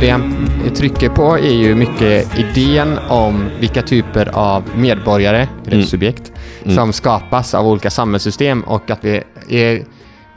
Det 0.00 0.06
jag 0.06 0.76
trycker 0.76 1.08
på 1.08 1.38
är 1.38 1.52
ju 1.52 1.74
mycket 1.74 2.38
idén 2.38 2.98
om 3.08 3.50
vilka 3.60 3.82
typer 3.82 4.30
av 4.32 4.62
medborgare, 4.76 5.48
eller 5.66 5.76
mm. 5.76 5.86
subjekt, 5.86 6.32
mm. 6.62 6.74
som 6.74 6.92
skapas 6.92 7.54
av 7.54 7.66
olika 7.66 7.90
samhällssystem 7.90 8.62
och 8.62 8.90
att 8.90 9.04
vi 9.04 9.22
är, 9.48 9.84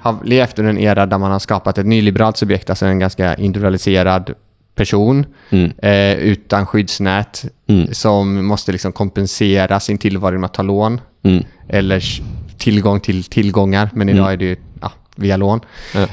har 0.02 0.16
levt 0.24 0.60
under 0.60 0.70
en 0.70 0.80
era 0.80 1.06
där 1.06 1.18
man 1.18 1.32
har 1.32 1.40
skapat 1.40 1.78
ett 1.78 1.86
nyliberalt 1.86 2.38
subjekt, 2.38 2.70
alltså 2.70 2.86
en 2.86 3.00
ganska 3.00 3.36
individualiserad 3.36 4.34
person 4.76 5.26
mm. 5.50 5.72
eh, 5.78 6.14
utan 6.14 6.66
skyddsnät 6.66 7.46
mm. 7.68 7.94
som 7.94 8.46
måste 8.46 8.72
liksom 8.72 8.92
kompensera 8.92 9.80
sin 9.80 9.98
tillvaro 9.98 10.32
genom 10.32 10.44
att 10.44 10.54
ta 10.54 10.62
lån 10.62 11.02
mm. 11.24 11.44
eller 11.70 12.04
tillgång 12.58 13.00
till 13.00 13.24
tillgångar, 13.24 13.90
men 13.94 14.10
idag 14.10 14.20
mm. 14.20 14.34
är 14.34 14.38
det 14.38 14.46
ju 14.46 14.56
ja, 14.82 14.92
via 15.16 15.38
lån. 15.38 15.60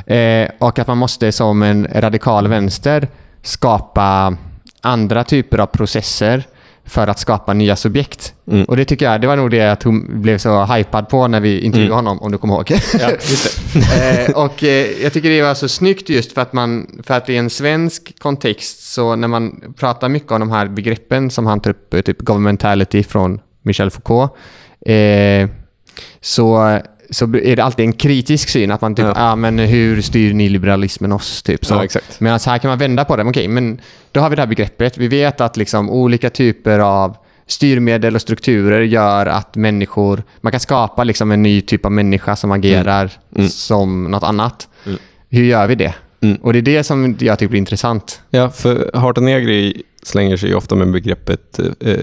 Eh, 0.06 0.48
och 0.58 0.78
att 0.78 0.86
man 0.86 0.98
måste 0.98 1.32
som 1.32 1.62
en 1.62 1.88
radikal 1.94 2.48
vänster 2.48 3.08
skapa 3.42 4.36
andra 4.80 5.24
typer 5.24 5.58
av 5.58 5.66
processer 5.66 6.44
för 6.88 7.06
att 7.06 7.18
skapa 7.18 7.54
nya 7.54 7.76
subjekt. 7.76 8.34
Mm. 8.50 8.64
Och 8.64 8.76
det 8.76 8.84
tycker 8.84 9.10
jag, 9.10 9.20
det 9.20 9.26
var 9.26 9.36
nog 9.36 9.50
det 9.50 9.56
jag 9.56 9.78
blev 10.08 10.38
så 10.38 10.64
hypad 10.64 11.08
på 11.08 11.28
när 11.28 11.40
vi 11.40 11.60
intervjuade 11.60 11.94
mm. 11.94 12.06
honom, 12.06 12.22
om 12.22 12.32
du 12.32 12.38
kommer 12.38 12.54
ihåg. 12.54 12.72
Ja, 13.00 13.08
eh, 13.96 14.30
och 14.30 14.64
eh, 14.64 15.02
jag 15.02 15.12
tycker 15.12 15.30
det 15.30 15.42
var 15.42 15.54
så 15.54 15.68
snyggt 15.68 16.08
just 16.08 16.32
för 16.32 16.40
att 16.40 16.52
man, 16.52 17.00
för 17.02 17.14
att 17.14 17.28
i 17.28 17.36
en 17.36 17.50
svensk 17.50 18.18
kontext 18.18 18.92
så 18.92 19.16
när 19.16 19.28
man 19.28 19.74
pratar 19.76 20.08
mycket 20.08 20.32
om 20.32 20.40
de 20.40 20.50
här 20.50 20.68
begreppen 20.68 21.30
som 21.30 21.46
han 21.46 21.60
tar 21.60 21.70
upp, 21.70 22.04
typ 22.04 22.18
governmentality 22.18 23.02
från 23.02 23.40
Michel 23.62 23.90
Foucault, 23.90 24.32
eh, 24.86 25.48
så 26.20 26.78
så 27.10 27.24
är 27.24 27.56
det 27.56 27.64
alltid 27.64 27.84
en 27.84 27.92
kritisk 27.92 28.48
syn. 28.48 28.70
Att 28.70 28.80
man 28.80 28.94
typ, 28.94 29.04
ja. 29.04 29.12
ah, 29.16 29.36
men 29.36 29.58
hur 29.58 30.02
styr 30.02 30.34
nyliberalismen 30.34 31.12
oss? 31.12 31.42
Typ, 31.42 31.66
så. 31.66 31.88
Ja, 31.94 32.00
Medan 32.18 32.40
här 32.46 32.58
kan 32.58 32.68
man 32.68 32.78
vända 32.78 33.04
på 33.04 33.16
det. 33.16 33.24
Okej, 33.24 33.48
men 33.48 33.80
då 34.12 34.20
har 34.20 34.30
vi 34.30 34.36
det 34.36 34.42
här 34.42 34.46
begreppet. 34.46 34.98
Vi 34.98 35.08
vet 35.08 35.40
att 35.40 35.56
liksom 35.56 35.90
olika 35.90 36.30
typer 36.30 36.78
av 36.78 37.16
styrmedel 37.46 38.14
och 38.14 38.20
strukturer 38.20 38.80
gör 38.80 39.26
att 39.26 39.56
människor... 39.56 40.22
Man 40.40 40.50
kan 40.50 40.60
skapa 40.60 41.04
liksom 41.04 41.30
en 41.30 41.42
ny 41.42 41.60
typ 41.60 41.84
av 41.84 41.92
människa 41.92 42.36
som 42.36 42.52
agerar 42.52 43.02
mm. 43.02 43.10
Mm. 43.36 43.48
som 43.48 44.04
något 44.04 44.22
annat. 44.22 44.68
Mm. 44.86 44.98
Hur 45.28 45.44
gör 45.44 45.66
vi 45.66 45.74
det? 45.74 45.94
Mm. 46.20 46.36
Och 46.36 46.52
det 46.52 46.58
är 46.58 46.62
det 46.62 46.84
som 46.84 47.16
jag 47.20 47.38
tycker 47.38 47.50
blir 47.50 47.58
intressant. 47.58 48.20
Ja, 48.30 48.50
för 48.50 48.90
Harta 48.94 49.20
Negri 49.20 49.82
slänger 50.08 50.36
sig 50.36 50.54
ofta 50.54 50.74
med 50.74 50.92
begreppet 50.92 51.58
eh, 51.80 51.96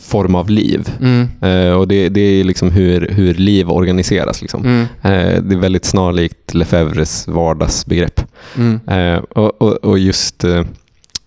form 0.00 0.34
av 0.34 0.50
liv. 0.50 0.88
Mm. 1.00 1.28
Eh, 1.42 1.72
och 1.72 1.88
det, 1.88 2.08
det, 2.08 2.20
är 2.20 2.44
liksom 2.44 2.70
hur, 2.70 3.08
hur 3.08 3.34
liv 3.34 3.70
organiseras. 3.70 4.42
Liksom. 4.42 4.64
Mm. 4.64 4.80
Eh, 4.80 5.42
det 5.42 5.54
är 5.54 5.58
väldigt 5.58 5.84
snarlikt 5.84 6.54
Lefebvres 6.54 7.28
vardagsbegrepp. 7.28 8.20
Mm. 8.56 8.80
Eh, 8.88 9.18
och, 9.18 9.62
och, 9.62 9.72
och, 9.72 9.98
just 9.98 10.44
eh, 10.44 10.64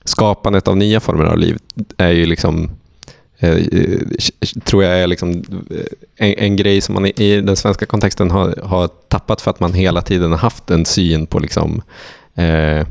skapandet 0.05 0.67
av 0.67 0.77
nya 0.77 0.99
former 0.99 1.25
av 1.25 1.37
liv 1.37 1.57
är 1.97 2.11
ju 2.11 2.25
liksom 2.25 2.69
eh, 3.39 3.57
tror 4.63 4.83
jag 4.83 4.99
är 4.99 5.07
liksom 5.07 5.43
en, 6.17 6.33
en, 6.33 6.55
grej 6.55 6.81
som 6.81 6.93
man 6.93 7.05
i 7.05 7.41
den 7.41 7.55
svenska 7.55 7.85
kontexten 7.85 8.31
har, 8.31 8.59
har 8.63 8.87
tappat 8.87 9.41
för 9.41 9.51
att 9.51 9.59
man 9.59 9.73
hela 9.73 10.01
tiden 10.01 10.31
har 10.31 10.37
haft 10.37 10.69
en 10.69 10.85
syn 10.85 11.25
på 11.25 11.39
liksom, 11.39 11.81
eh, 12.35 12.87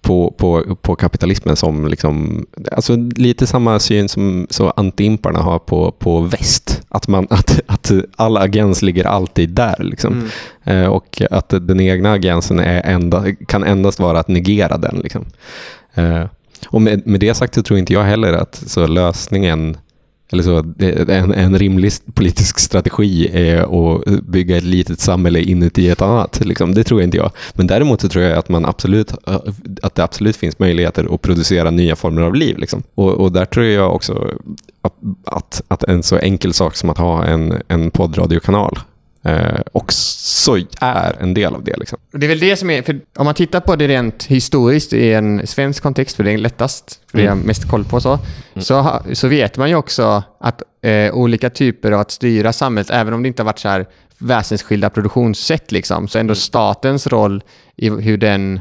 på, 0.00 0.34
på, 0.38 0.76
på 0.82 0.96
kapitalismen 0.96 1.56
som 1.56 1.88
liksom, 1.88 2.46
alltså 2.72 2.96
lite 2.96 3.46
samma 3.46 3.78
syn 3.78 4.08
som 4.08 4.46
så 4.50 4.70
antiimparna 4.70 5.38
har 5.38 5.58
på, 5.58 5.90
på 5.90 6.20
väst. 6.20 6.82
Att, 6.88 7.08
man, 7.08 7.26
att, 7.30 7.60
att 7.66 7.92
all 8.16 8.36
agens 8.36 8.82
ligger 8.82 9.04
alltid 9.04 9.50
där. 9.50 9.76
Liksom. 9.78 10.30
Mm. 10.64 10.82
Eh, 10.82 10.90
och 10.90 11.22
att 11.30 11.48
den 11.48 11.80
egna 11.80 12.12
agensen 12.12 12.58
är 12.58 12.82
enda, 12.82 13.24
kan 13.34 13.64
endast 13.64 14.00
vara 14.00 14.20
att 14.20 14.28
negera 14.28 14.78
den. 14.78 15.00
Liksom. 15.02 15.24
Eh, 15.94 16.24
och 16.68 16.82
med, 16.82 17.06
med 17.06 17.20
det 17.20 17.34
sagt 17.34 17.54
så 17.54 17.62
tror 17.62 17.78
inte 17.78 17.92
jag 17.92 18.04
heller 18.04 18.32
att 18.32 18.62
så 18.66 18.86
lösningen 18.86 19.76
eller 20.32 20.42
så, 20.42 20.64
en, 21.08 21.34
en 21.34 21.58
rimlig 21.58 21.92
politisk 22.14 22.58
strategi 22.58 23.28
är 23.32 23.56
att 23.58 24.22
bygga 24.22 24.56
ett 24.56 24.64
litet 24.64 25.00
samhälle 25.00 25.40
inuti 25.40 25.88
ett 25.88 26.02
annat. 26.02 26.40
Liksom. 26.44 26.74
Det 26.74 26.84
tror 26.84 27.02
inte 27.02 27.16
jag. 27.16 27.30
Men 27.54 27.66
däremot 27.66 28.00
så 28.00 28.08
tror 28.08 28.24
jag 28.24 28.38
att, 28.38 28.48
man 28.48 28.66
absolut, 28.66 29.12
eh, 29.26 29.40
att 29.82 29.94
det 29.94 30.04
absolut 30.04 30.36
finns 30.36 30.58
möjligheter 30.58 31.14
att 31.14 31.22
producera 31.22 31.70
nya 31.70 31.96
former 31.96 32.22
av 32.22 32.34
liv. 32.34 32.58
Liksom. 32.58 32.82
Och, 32.94 33.12
och, 33.12 33.32
där 33.32 33.44
tror 33.44 33.66
jag 33.66 33.94
också 33.94 34.30
att, 34.82 34.94
att, 35.24 35.62
att, 35.68 35.84
en 35.84 36.02
så 36.02 36.16
enkel 36.16 36.52
sak 36.52 36.76
som 36.76 36.90
att 36.90 36.98
ha 36.98 37.24
en, 37.24 37.62
en 37.68 37.90
poddradiokanal 37.90 38.78
eh, 39.24 39.60
också 39.72 40.56
är 40.80 41.16
en 41.20 41.34
del 41.34 41.54
av 41.54 41.64
det. 41.64 41.76
Liksom. 41.76 41.98
Det 42.12 42.26
är 42.26 42.28
väl 42.28 42.38
det 42.38 42.56
som 42.56 42.70
är, 42.70 42.82
för 42.82 43.00
om 43.16 43.24
man 43.24 43.34
tittar 43.34 43.60
på 43.60 43.76
det 43.76 43.88
rent 43.88 44.24
historiskt 44.24 44.92
i 44.92 45.12
en 45.12 45.46
svensk 45.46 45.82
kontext, 45.82 46.16
för 46.16 46.24
det 46.24 46.32
är 46.32 46.38
lättast, 46.38 47.00
för 47.10 47.18
det 47.18 47.24
är 47.24 47.28
jag 47.28 47.36
mest 47.36 47.68
koll 47.70 47.84
på 47.84 48.00
så, 48.00 48.18
så, 48.56 48.80
ha- 48.80 49.02
så 49.12 49.28
vet 49.28 49.56
man 49.56 49.68
ju 49.68 49.74
också 49.74 50.22
att 50.40 50.62
eh, 50.82 51.14
olika 51.14 51.50
typer 51.50 51.92
av 51.92 52.00
att 52.00 52.10
styra 52.10 52.52
samhället, 52.52 52.90
även 52.90 53.14
om 53.14 53.22
det 53.22 53.28
inte 53.28 53.42
har 53.42 53.46
varit 53.46 53.58
så 53.58 53.68
här 53.68 53.86
väsensskilda 54.18 54.90
produktionssätt, 54.90 55.72
liksom, 55.72 56.08
så 56.08 56.18
ändå 56.18 56.34
statens 56.34 57.06
roll 57.06 57.42
i 57.76 57.88
hur 57.88 58.16
den 58.16 58.60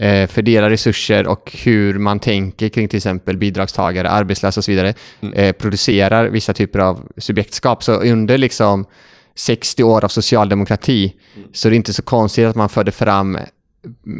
eh, 0.00 0.26
fördela 0.26 0.70
resurser 0.70 1.26
och 1.26 1.56
hur 1.64 1.98
man 1.98 2.18
tänker 2.20 2.68
kring 2.68 2.88
till 2.88 2.96
exempel 2.96 3.36
bidragstagare, 3.36 4.10
arbetslösa 4.10 4.60
och 4.60 4.64
så 4.64 4.70
vidare, 4.70 4.94
eh, 5.34 5.52
producerar 5.52 6.26
vissa 6.28 6.52
typer 6.52 6.78
av 6.78 7.08
subjektskap. 7.16 7.82
Så 7.84 7.92
under 7.92 8.38
liksom 8.38 8.86
60 9.34 9.82
år 9.84 10.04
av 10.04 10.08
socialdemokrati 10.08 11.12
så 11.52 11.68
är 11.68 11.70
det 11.70 11.76
inte 11.76 11.92
så 11.92 12.02
konstigt 12.02 12.46
att 12.46 12.56
man 12.56 12.68
förde 12.68 12.90
fram 12.92 13.38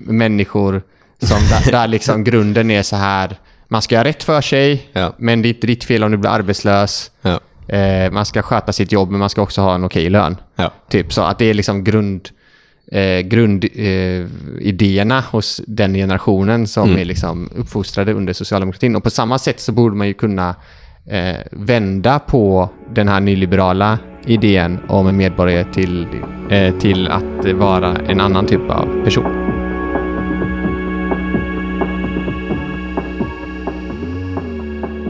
människor 0.06 0.82
som 1.22 1.38
där, 1.50 1.72
där 1.72 1.86
liksom 1.86 2.24
grunden 2.28 2.70
är 2.70 2.82
så 2.82 2.96
här, 2.96 3.36
man 3.68 3.82
ska 3.82 3.94
göra 3.94 4.04
rätt 4.08 4.22
för 4.22 4.40
sig, 4.40 4.88
Ja. 4.92 5.14
men 5.18 5.42
det 5.42 5.48
är 5.48 5.50
inte 5.50 5.66
ditt 5.66 5.84
fel 5.84 6.04
om 6.04 6.10
du 6.10 6.16
blir 6.16 6.30
arbetslös. 6.30 7.10
Ja. 7.22 7.40
Eh, 7.76 8.10
man 8.12 8.26
ska 8.26 8.42
sköta 8.42 8.72
sitt 8.72 8.92
jobb, 8.92 9.10
men 9.10 9.20
man 9.20 9.30
ska 9.30 9.42
också 9.42 9.60
ha 9.60 9.74
en 9.74 9.84
okej 9.84 10.10
lön. 10.10 10.36
Ja. 10.56 10.72
Typ 10.88 11.12
så 11.12 11.22
att 11.22 11.38
det 11.38 11.44
är 11.44 11.54
liksom 11.54 11.84
grund, 11.84 12.28
eh, 12.92 13.20
grundidéerna 13.20 15.18
eh, 15.18 15.24
hos 15.24 15.60
den 15.66 15.94
generationen 15.94 16.66
som 16.66 16.96
är 16.96 17.04
liksom 17.04 17.50
uppfostrade 17.56 18.12
under 18.12 18.32
socialdemokratin. 18.32 18.96
Och 18.96 19.02
på 19.04 19.10
samma 19.10 19.38
sätt 19.38 19.60
så 19.60 19.72
borde 19.72 19.96
man 19.96 20.06
ju 20.06 20.14
kunna 20.14 20.54
eh, 21.06 21.36
vända 21.52 22.18
på 22.18 22.70
den 22.94 23.08
här 23.08 23.20
nyliberala 23.20 23.98
idén 24.26 24.78
om 24.88 25.06
en 25.06 25.16
medborgare 25.16 25.64
till, 25.72 26.06
eh, 26.50 26.78
till 26.78 27.08
att 27.08 27.54
vara 27.54 27.96
en 27.96 28.20
annan 28.20 28.46
typ 28.46 28.70
av 28.70 29.04
person. 29.04 29.52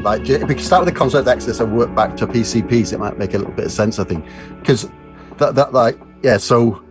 like 0.04 0.28
if 0.28 0.48
we 0.48 0.58
start 0.58 0.84
with 0.84 0.92
the 0.92 0.98
concept 0.98 1.22
of 1.22 1.28
exodus 1.28 1.60
and 1.60 1.76
work 1.76 1.94
back 1.94 2.16
to 2.16 2.26
PCPs, 2.26 2.92
it 2.92 2.98
might 2.98 3.18
make 3.18 3.34
a 3.34 3.38
little 3.38 3.52
bit 3.52 3.66
of 3.66 3.72
sense, 3.72 3.98
I 3.98 4.04
think, 4.04 4.24
because 4.58 4.88
that 5.38 5.54
that 5.54 5.72
like 5.72 5.98
yeah. 6.22 6.38
So 6.38 6.82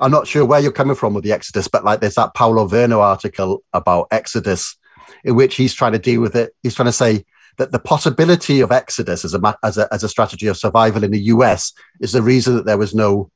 I'm 0.00 0.10
not 0.10 0.26
sure 0.26 0.44
where 0.44 0.60
you're 0.60 0.72
coming 0.72 0.94
from 0.94 1.14
with 1.14 1.24
the 1.24 1.32
exodus, 1.32 1.68
but 1.68 1.84
like 1.84 2.00
there's 2.00 2.14
that 2.14 2.34
Paulo 2.34 2.68
Verno 2.68 2.98
article 2.98 3.62
about 3.72 4.08
exodus, 4.10 4.76
in 5.24 5.34
which 5.34 5.56
he's 5.56 5.74
trying 5.74 5.92
to 5.92 5.98
deal 5.98 6.20
with 6.20 6.36
it. 6.36 6.54
He's 6.62 6.74
trying 6.74 6.86
to 6.86 6.92
say 6.92 7.24
that 7.58 7.72
the 7.72 7.78
possibility 7.78 8.60
of 8.60 8.72
exodus 8.72 9.24
as 9.24 9.34
a 9.34 9.58
as 9.62 9.76
a 9.76 9.92
as 9.92 10.02
a 10.02 10.08
strategy 10.08 10.46
of 10.46 10.56
survival 10.56 11.04
in 11.04 11.10
the 11.10 11.22
US 11.34 11.72
is 12.00 12.12
the 12.12 12.22
reason 12.22 12.56
that 12.56 12.64
there 12.64 12.78
was 12.78 12.94
no 12.94 13.30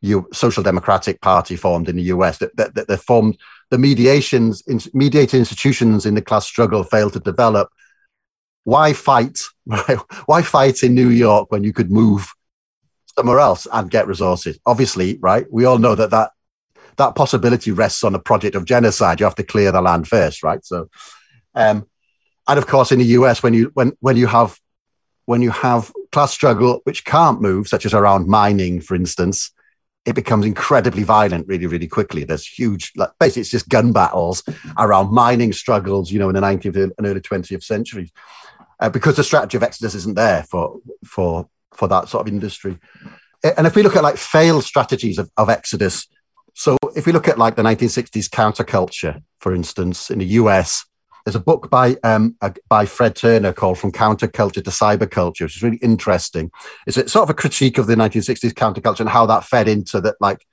U- 0.00 0.28
social 0.32 0.64
democratic 0.64 1.20
party 1.20 1.54
formed 1.54 1.88
in 1.88 1.96
the 1.96 2.02
US 2.14 2.38
that 2.38 2.56
that, 2.56 2.74
that 2.74 2.88
they 2.88 2.96
formed 2.96 3.38
the 3.70 3.78
mediations 3.78 4.62
in, 4.66 4.80
mediated 4.92 5.38
institutions 5.38 6.04
in 6.06 6.14
the 6.14 6.22
class 6.22 6.46
struggle 6.46 6.82
failed 6.82 7.12
to 7.12 7.20
develop. 7.20 7.68
Why 8.64 8.94
fight 8.94 9.38
why 10.26 10.42
fight 10.42 10.82
in 10.82 10.94
new 10.94 11.10
york 11.10 11.52
when 11.52 11.62
you 11.62 11.72
could 11.72 11.90
move 11.90 12.32
somewhere 13.16 13.38
else 13.38 13.66
and 13.70 13.90
get 13.90 14.06
resources? 14.08 14.58
Obviously 14.64 15.18
right 15.20 15.46
we 15.52 15.66
all 15.66 15.78
know 15.78 15.94
that 15.94 16.10
that 16.10 16.30
that 16.96 17.14
possibility 17.14 17.70
rests 17.70 18.04
on 18.04 18.14
a 18.14 18.18
project 18.18 18.54
of 18.54 18.66
genocide. 18.66 19.18
You 19.18 19.24
have 19.24 19.34
to 19.36 19.42
clear 19.42 19.72
the 19.72 19.82
land 19.82 20.08
first 20.08 20.42
right? 20.42 20.64
So 20.64 20.88
um 21.54 21.86
and 22.52 22.58
of 22.58 22.66
course 22.66 22.92
in 22.92 22.98
the 22.98 23.06
us 23.06 23.42
when 23.42 23.54
you 23.54 23.70
when 23.72 23.92
when 24.00 24.16
you 24.16 24.26
have 24.26 24.60
when 25.24 25.40
you 25.40 25.50
have 25.50 25.90
class 26.12 26.32
struggle 26.32 26.80
which 26.84 27.04
can't 27.04 27.40
move 27.40 27.66
such 27.66 27.86
as 27.86 27.94
around 27.94 28.28
mining 28.28 28.78
for 28.78 28.94
instance 28.94 29.50
it 30.04 30.14
becomes 30.14 30.44
incredibly 30.44 31.02
violent 31.02 31.46
really 31.48 31.66
really 31.66 31.88
quickly. 31.88 32.24
There's 32.24 32.46
huge 32.46 32.92
like 32.94 33.10
basically 33.18 33.42
it's 33.42 33.50
just 33.50 33.70
gun 33.70 33.92
battles 33.92 34.42
around 34.76 35.14
mining 35.14 35.54
struggles 35.54 36.12
you 36.12 36.18
know 36.18 36.28
in 36.28 36.34
the 36.34 36.42
19th 36.42 36.76
and 36.76 37.06
early 37.06 37.20
20th 37.20 37.62
centuries 37.62 38.12
uh, 38.80 38.90
because 38.90 39.16
the 39.16 39.24
strategy 39.24 39.56
of 39.56 39.62
exodus 39.62 39.94
isn't 39.94 40.16
there 40.16 40.42
for 40.42 40.78
for 41.06 41.48
for 41.72 41.88
that 41.88 42.10
sort 42.10 42.26
of 42.26 42.32
industry. 42.32 42.78
And 43.56 43.66
if 43.66 43.74
we 43.74 43.82
look 43.82 43.96
at 43.96 44.02
like 44.02 44.18
failed 44.18 44.64
strategies 44.64 45.18
of, 45.18 45.30
of 45.38 45.48
exodus 45.48 46.06
so 46.54 46.76
if 46.94 47.06
we 47.06 47.12
look 47.12 47.28
at 47.28 47.38
like 47.38 47.56
the 47.56 47.62
1960s 47.62 48.28
counterculture 48.28 49.22
for 49.40 49.54
instance 49.54 50.10
in 50.10 50.18
the 50.18 50.26
us 50.26 50.84
there's 51.24 51.36
a 51.36 51.40
book 51.40 51.70
by 51.70 51.96
um, 52.02 52.36
uh, 52.40 52.50
by 52.68 52.86
Fred 52.86 53.14
Turner 53.14 53.52
called 53.52 53.78
From 53.78 53.92
Counterculture 53.92 54.64
to 54.64 54.70
Cyberculture, 54.70 55.42
which 55.42 55.56
is 55.56 55.62
really 55.62 55.78
interesting. 55.78 56.50
It's 56.86 56.96
a, 56.96 57.08
sort 57.08 57.24
of 57.24 57.30
a 57.30 57.34
critique 57.34 57.78
of 57.78 57.86
the 57.86 57.94
1960s 57.94 58.52
counterculture 58.52 59.00
and 59.00 59.08
how 59.08 59.26
that 59.26 59.44
fed 59.44 59.68
into 59.68 60.00
that, 60.00 60.16
like 60.20 60.44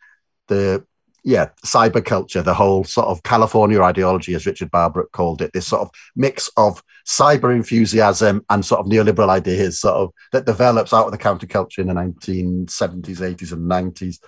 the 0.47 0.86
yeah 1.24 1.49
cyberculture, 1.65 2.43
the 2.43 2.53
whole 2.53 2.84
sort 2.84 3.07
of 3.07 3.24
California 3.24 3.82
ideology, 3.82 4.34
as 4.36 4.45
Richard 4.45 4.72
Barbrook 4.72 5.11
called 5.11 5.41
it, 5.41 5.51
this 5.53 5.67
sort 5.67 5.82
of 5.82 5.91
mix 6.15 6.49
of 6.57 6.84
cyber 7.07 7.55
enthusiasm 7.55 8.45
and 8.49 8.63
sort 8.63 8.82
of 8.82 8.86
neoliberal 8.86 9.30
ideas, 9.30 9.80
sort 9.80 9.95
of 9.95 10.11
that 10.32 10.45
develops 10.45 10.93
out 10.93 11.05
of 11.05 11.11
the 11.11 11.17
counterculture 11.17 11.80
in 11.80 11.88
the 11.88 11.93
1970s, 11.93 13.17
80s, 13.17 13.51
and 13.51 13.70
90s. 13.70 14.20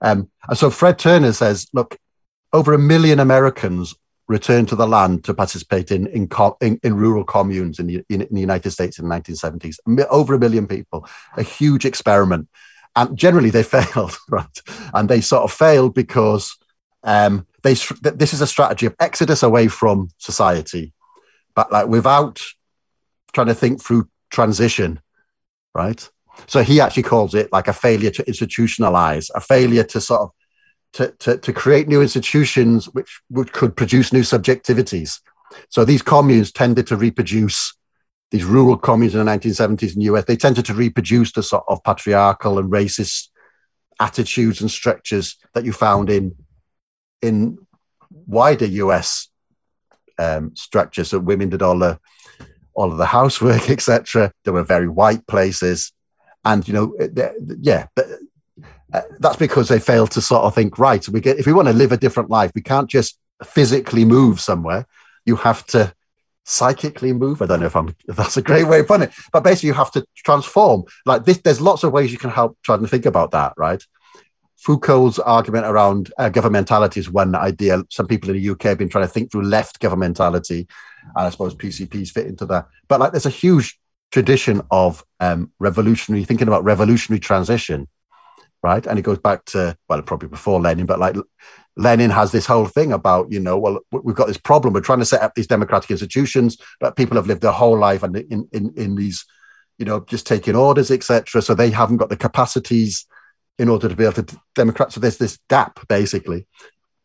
Um, 0.00 0.30
and 0.48 0.56
so 0.56 0.70
Fred 0.70 0.98
Turner 0.98 1.32
says, 1.32 1.68
look, 1.72 1.98
over 2.52 2.72
a 2.72 2.78
million 2.78 3.20
Americans 3.20 3.94
returned 4.28 4.68
to 4.68 4.76
the 4.76 4.86
land 4.86 5.24
to 5.24 5.34
participate 5.34 5.90
in 5.90 6.06
in, 6.08 6.28
in, 6.60 6.78
in 6.82 6.96
rural 6.96 7.24
communes 7.24 7.78
in 7.78 7.86
the, 7.86 8.04
in, 8.08 8.22
in 8.22 8.34
the 8.34 8.40
United 8.40 8.70
States 8.70 8.98
in 8.98 9.08
the 9.08 9.14
1970s. 9.14 9.78
Over 10.10 10.34
a 10.34 10.38
million 10.38 10.66
people, 10.66 11.08
a 11.36 11.42
huge 11.42 11.84
experiment. 11.84 12.48
And 12.94 13.16
generally 13.16 13.50
they 13.50 13.62
failed, 13.76 14.16
right? 14.28 14.62
And 14.94 15.08
they 15.08 15.20
sort 15.20 15.44
of 15.44 15.52
failed 15.52 15.94
because 15.94 16.56
um, 17.02 17.46
they 17.62 17.74
this 17.74 18.34
is 18.34 18.40
a 18.40 18.46
strategy 18.46 18.86
of 18.86 18.94
exodus 19.00 19.42
away 19.42 19.68
from 19.68 20.10
society, 20.18 20.92
but 21.54 21.72
like 21.72 21.88
without 21.88 22.42
trying 23.32 23.46
to 23.46 23.54
think 23.54 23.82
through 23.82 24.08
transition, 24.30 25.00
right? 25.74 26.08
So 26.46 26.62
he 26.62 26.80
actually 26.80 27.02
calls 27.02 27.34
it 27.34 27.52
like 27.52 27.68
a 27.68 27.72
failure 27.72 28.10
to 28.10 28.22
institutionalize, 28.24 29.30
a 29.34 29.40
failure 29.40 29.84
to 29.84 30.00
sort 30.00 30.20
of 30.20 30.30
to, 30.98 31.14
to, 31.20 31.38
to 31.38 31.52
create 31.52 31.86
new 31.86 32.02
institutions 32.02 32.86
which, 32.86 33.20
which 33.30 33.52
could 33.52 33.76
produce 33.76 34.12
new 34.12 34.22
subjectivities. 34.22 35.20
So 35.68 35.84
these 35.84 36.02
communes 36.02 36.50
tended 36.50 36.88
to 36.88 36.96
reproduce 36.96 37.72
these 38.32 38.44
rural 38.44 38.76
communes 38.76 39.14
in 39.14 39.24
the 39.24 39.30
1970s 39.30 39.94
in 39.94 40.00
the 40.00 40.06
US. 40.06 40.24
They 40.24 40.36
tended 40.36 40.66
to 40.66 40.74
reproduce 40.74 41.30
the 41.30 41.44
sort 41.44 41.62
of 41.68 41.84
patriarchal 41.84 42.58
and 42.58 42.68
racist 42.68 43.28
attitudes 44.00 44.60
and 44.60 44.68
structures 44.68 45.36
that 45.54 45.64
you 45.64 45.72
found 45.72 46.10
in 46.10 46.34
in 47.22 47.58
wider 48.26 48.66
US 48.66 49.28
um, 50.18 50.56
structures. 50.56 51.10
So 51.10 51.20
women 51.20 51.48
did 51.48 51.62
all 51.62 51.78
the 51.78 52.00
all 52.74 52.90
of 52.90 52.98
the 52.98 53.06
housework, 53.06 53.70
etc. 53.76 54.32
There 54.44 54.52
were 54.52 54.64
very 54.64 54.88
white 54.88 55.28
places, 55.28 55.92
and 56.44 56.66
you 56.66 56.74
know, 56.74 56.96
yeah, 57.60 57.86
but 57.94 58.06
uh, 58.92 59.02
that's 59.18 59.36
because 59.36 59.68
they 59.68 59.78
failed 59.78 60.10
to 60.10 60.20
sort 60.20 60.44
of 60.44 60.54
think 60.54 60.78
right 60.78 61.08
we 61.08 61.20
get 61.20 61.38
if 61.38 61.46
we 61.46 61.52
want 61.52 61.68
to 61.68 61.74
live 61.74 61.92
a 61.92 61.96
different 61.96 62.30
life 62.30 62.50
we 62.54 62.62
can't 62.62 62.88
just 62.88 63.18
physically 63.44 64.04
move 64.04 64.40
somewhere. 64.40 64.86
You 65.24 65.36
have 65.36 65.66
to 65.68 65.94
psychically 66.44 67.12
move. 67.12 67.42
I 67.42 67.46
don't 67.46 67.60
know 67.60 67.66
if 67.66 67.76
i'm 67.76 67.94
if 68.08 68.16
that's 68.16 68.38
a 68.38 68.42
great 68.42 68.66
way 68.66 68.80
of 68.80 68.88
putting 68.88 69.08
it 69.08 69.14
but 69.32 69.44
basically 69.44 69.68
you 69.68 69.74
have 69.74 69.92
to 69.92 70.04
transform. 70.16 70.84
Like 71.06 71.24
this 71.24 71.38
there's 71.38 71.60
lots 71.60 71.84
of 71.84 71.92
ways 71.92 72.12
you 72.12 72.18
can 72.18 72.30
help 72.30 72.58
try 72.62 72.74
and 72.74 72.88
think 72.88 73.06
about 73.06 73.32
that 73.32 73.52
right? 73.56 73.82
Foucault's 74.56 75.20
argument 75.20 75.66
around 75.66 76.12
uh, 76.18 76.30
governmentality 76.30 76.96
is 76.96 77.08
one 77.08 77.34
idea. 77.34 77.82
Some 77.90 78.08
people 78.08 78.30
in 78.30 78.36
the 78.36 78.50
UK 78.50 78.62
have 78.64 78.78
been 78.78 78.88
trying 78.88 79.06
to 79.06 79.12
think 79.12 79.30
through 79.30 79.44
left 79.44 79.80
governmentality, 79.80 80.66
and 81.04 81.26
I 81.26 81.30
suppose 81.30 81.54
PCPs 81.54 82.10
fit 82.10 82.26
into 82.26 82.44
that. 82.46 82.66
But 82.88 82.98
like, 82.98 83.12
there's 83.12 83.24
a 83.24 83.30
huge 83.30 83.78
tradition 84.10 84.62
of 84.72 85.04
um, 85.20 85.52
revolutionary 85.60 86.24
thinking 86.24 86.48
about 86.48 86.64
revolutionary 86.64 87.20
transition, 87.20 87.86
right? 88.62 88.86
And 88.86 88.98
it 88.98 89.02
goes 89.02 89.18
back 89.18 89.44
to 89.46 89.76
well, 89.88 90.02
probably 90.02 90.28
before 90.28 90.60
Lenin, 90.60 90.86
but 90.86 90.98
like 90.98 91.16
Lenin 91.76 92.10
has 92.10 92.32
this 92.32 92.46
whole 92.46 92.66
thing 92.66 92.92
about 92.92 93.30
you 93.30 93.40
know, 93.40 93.58
well, 93.58 93.78
we've 93.92 94.16
got 94.16 94.26
this 94.26 94.38
problem. 94.38 94.74
We're 94.74 94.80
trying 94.80 94.98
to 94.98 95.04
set 95.04 95.22
up 95.22 95.34
these 95.34 95.46
democratic 95.46 95.90
institutions, 95.90 96.58
but 96.80 96.96
people 96.96 97.16
have 97.16 97.26
lived 97.26 97.42
their 97.42 97.52
whole 97.52 97.78
life 97.78 98.02
and 98.02 98.16
in 98.16 98.48
in 98.52 98.72
in 98.76 98.94
these, 98.94 99.24
you 99.78 99.84
know, 99.84 100.00
just 100.00 100.26
taking 100.26 100.56
orders, 100.56 100.90
etc. 100.90 101.42
So 101.42 101.54
they 101.54 101.70
haven't 101.70 101.98
got 101.98 102.08
the 102.08 102.16
capacities 102.16 103.06
in 103.58 103.68
order 103.68 103.88
to 103.88 103.96
be 103.96 104.04
able 104.04 104.22
to 104.22 104.40
democrat. 104.54 104.92
So 104.92 105.00
there's 105.00 105.18
this 105.18 105.38
gap 105.48 105.80
basically. 105.88 106.46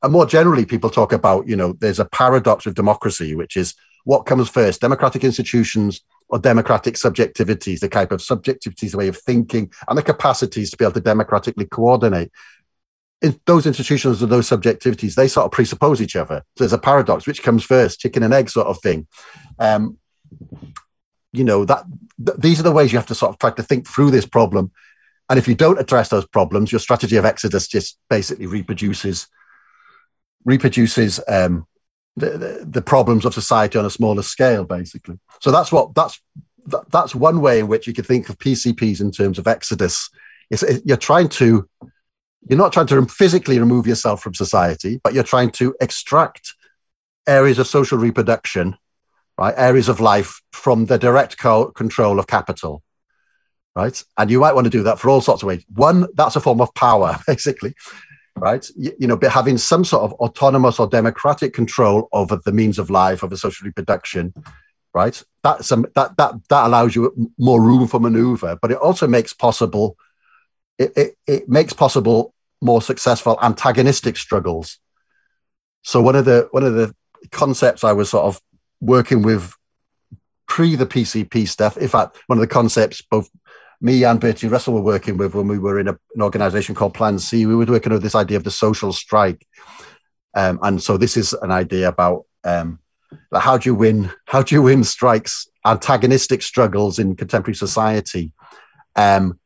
And 0.02 0.12
more 0.12 0.26
generally, 0.26 0.66
people 0.66 0.90
talk 0.90 1.14
about, 1.14 1.48
you 1.48 1.56
know, 1.56 1.74
there's 1.80 2.00
a 2.00 2.06
paradox 2.06 2.66
of 2.66 2.76
democracy, 2.76 3.36
which 3.36 3.56
is 3.56 3.74
what 4.04 4.26
comes 4.26 4.50
first, 4.50 4.82
democratic 4.82 5.24
institutions 5.24 6.02
or 6.34 6.40
democratic 6.40 6.96
subjectivities, 6.96 7.80
the 7.80 7.88
type 7.88 8.12
of 8.12 8.20
subjectivities, 8.20 8.92
the 8.92 8.98
way 8.98 9.08
of 9.08 9.18
thinking, 9.18 9.72
and 9.88 9.96
the 9.96 10.02
capacities 10.02 10.72
to 10.72 10.78
be 10.78 10.84
able 10.84 10.92
to 10.94 11.00
democratically 11.00 11.66
coordinate. 11.66 12.32
In 13.22 13.40
those 13.46 13.68
institutions 13.68 14.20
and 14.20 14.32
those 14.32 14.50
subjectivities, 14.50 15.14
they 15.14 15.28
sort 15.28 15.46
of 15.46 15.52
presuppose 15.52 16.02
each 16.02 16.16
other. 16.16 16.44
So 16.58 16.64
there's 16.64 16.74
a 16.74 16.80
paradox, 16.80 17.28
which 17.28 17.44
comes 17.44 17.64
first, 17.64 18.00
chicken 18.00 18.24
and 18.24 18.34
egg 18.34 18.50
sort 18.50 18.66
of 18.66 18.82
thing. 18.82 19.06
Um, 19.60 20.00
you 21.32 21.44
know, 21.44 21.66
that 21.66 21.86
th- 22.26 22.40
these 22.40 22.60
are 22.60 22.64
the 22.64 22.72
ways 22.72 22.92
you 22.92 22.98
have 22.98 23.06
to 23.08 23.16
sort 23.16 23.30
of 23.30 23.38
try 23.38 23.52
to 23.52 23.64
think 23.64 23.88
through 23.88 24.10
this 24.10 24.26
problem 24.26 24.72
And 25.30 25.40
if 25.40 25.48
you 25.48 25.56
don't 25.56 25.80
address 25.80 26.10
those 26.10 26.26
problems, 26.26 26.72
your 26.72 26.80
strategy 26.80 27.16
of 27.16 27.26
exodus 27.26 27.68
just 27.68 27.98
basically 28.10 28.46
reproduces 28.46 29.28
reproduces 30.46 31.22
um, 31.28 31.66
the, 32.16 32.66
the, 32.70 32.82
problems 32.82 33.26
of 33.26 33.34
society 33.34 33.78
on 33.78 33.86
a 33.86 33.90
smaller 33.90 34.22
scale, 34.22 34.66
basically. 34.66 35.20
So 35.42 35.52
that's 35.52 35.72
what 35.72 35.96
that's 35.96 36.22
that, 36.68 36.90
that's 36.92 37.16
one 37.16 37.42
way 37.42 37.60
in 37.60 37.68
which 37.68 37.88
you 37.88 37.94
could 37.94 38.06
think 38.06 38.30
of 38.30 38.38
PCPs 38.38 39.02
in 39.02 39.12
terms 39.12 39.40
of 39.40 39.48
exodus. 39.48 40.10
It, 40.52 40.84
you're 40.86 40.98
trying 40.98 41.30
to 41.30 41.68
you're 42.48 42.58
not 42.58 42.74
trying 42.74 42.88
to 42.88 43.06
physically 43.06 43.58
remove 43.60 43.88
yourself 43.88 44.22
from 44.22 44.34
society, 44.34 45.00
but 45.04 45.14
you're 45.14 45.24
trying 45.24 45.52
to 45.52 45.76
extract 45.82 46.54
areas 47.26 47.58
of 47.58 47.68
social 47.68 47.98
reproduction, 47.98 48.76
right? 49.38 49.54
Areas 49.58 49.90
of 49.90 50.00
life 50.00 50.42
from 50.52 50.86
the 50.86 50.98
direct 50.98 51.38
co- 51.38 51.72
control 51.72 52.20
of 52.20 52.28
capital, 52.28 52.84
right? 53.76 54.04
And 54.18 54.30
you 54.30 54.42
might 54.42 54.56
want 54.56 54.66
to 54.66 54.72
do 54.72 54.84
that 54.84 55.00
for 55.00 55.10
all 55.10 55.22
sorts 55.22 55.42
of 55.42 55.48
ways. 55.48 55.66
One, 55.74 56.08
that's 56.16 56.36
a 56.36 56.42
form 56.42 56.62
of 56.62 56.74
power, 56.74 57.18
basically, 57.28 57.76
right? 58.36 58.68
You, 58.76 59.08
know, 59.08 59.18
but 59.18 59.32
having 59.32 59.58
some 59.58 59.86
sort 59.86 60.04
of 60.04 60.14
autonomous 60.14 60.80
or 60.80 60.88
democratic 60.88 61.54
control 61.54 62.10
over 62.12 62.40
the 62.44 62.52
means 62.52 62.80
of 62.80 62.90
life, 62.90 63.24
over 63.24 63.38
social 63.38 63.66
reproduction, 63.66 64.34
right? 64.94 65.22
That's 65.44 65.68
some 65.68 65.86
that 65.96 66.18
that 66.18 66.36
that 66.50 66.68
allows 66.68 66.96
you 66.96 67.32
more 67.38 67.62
room 67.62 67.88
for 67.88 68.00
maneuver, 68.00 68.58
but 68.62 68.72
it 68.72 68.78
also 68.78 69.08
makes 69.08 69.34
possible 69.34 69.98
it, 70.78 70.94
it, 70.96 71.18
it 71.28 71.50
makes 71.50 71.74
possible 71.74 72.34
more 72.62 72.82
successful 72.82 73.38
antagonistic 73.42 74.18
struggles. 74.18 74.80
So 75.84 76.02
one 76.02 76.16
of 76.16 76.26
the 76.26 76.48
one 76.52 76.64
of 76.64 76.74
the 76.74 76.96
concepts 77.32 77.84
I 77.84 77.92
was 77.92 78.10
sort 78.10 78.26
of 78.26 78.42
working 78.80 79.22
with 79.22 79.54
pre 80.48 80.76
the 80.76 80.86
PCP 80.86 81.48
stuff, 81.48 81.78
in 81.78 81.88
fact, 81.88 82.18
one 82.28 82.38
of 82.38 82.42
the 82.42 82.48
concepts 82.48 83.02
both 83.02 83.30
me 83.84 84.06
and 84.06 84.20
Bertie 84.20 84.48
Russell 84.48 84.74
were 84.74 84.82
working 84.82 85.18
with 85.18 85.36
when 85.36 85.50
we 85.50 85.60
were 85.60 85.78
in 85.78 85.90
a, 85.90 86.00
an 86.16 86.22
organization 86.22 86.74
called 86.74 86.94
Plan 86.94 87.20
C, 87.20 87.46
we 87.46 87.54
were 87.54 87.66
working 87.66 87.92
with 87.92 88.02
this 88.02 88.16
idea 88.16 88.38
of 88.38 88.46
the 88.46 88.50
social 88.50 88.94
strike. 88.94 89.46
Um, 90.34 90.58
and 90.64 90.82
so 90.82 90.96
this 90.96 91.18
is 91.18 91.34
an 91.34 91.52
idea 91.52 91.90
about 91.90 92.24
um, 92.46 92.80
how 93.34 93.58
do 93.58 93.70
you 93.70 93.76
win, 93.76 94.10
how 94.26 94.42
do 94.42 94.56
you 94.56 94.62
win 94.62 94.86
strikes, 94.86 95.48
antagonistic 95.66 96.42
struggles 96.42 96.98
in 96.98 97.18
contemporary 97.18 97.56
society. 97.56 98.32
Um, 98.96 99.38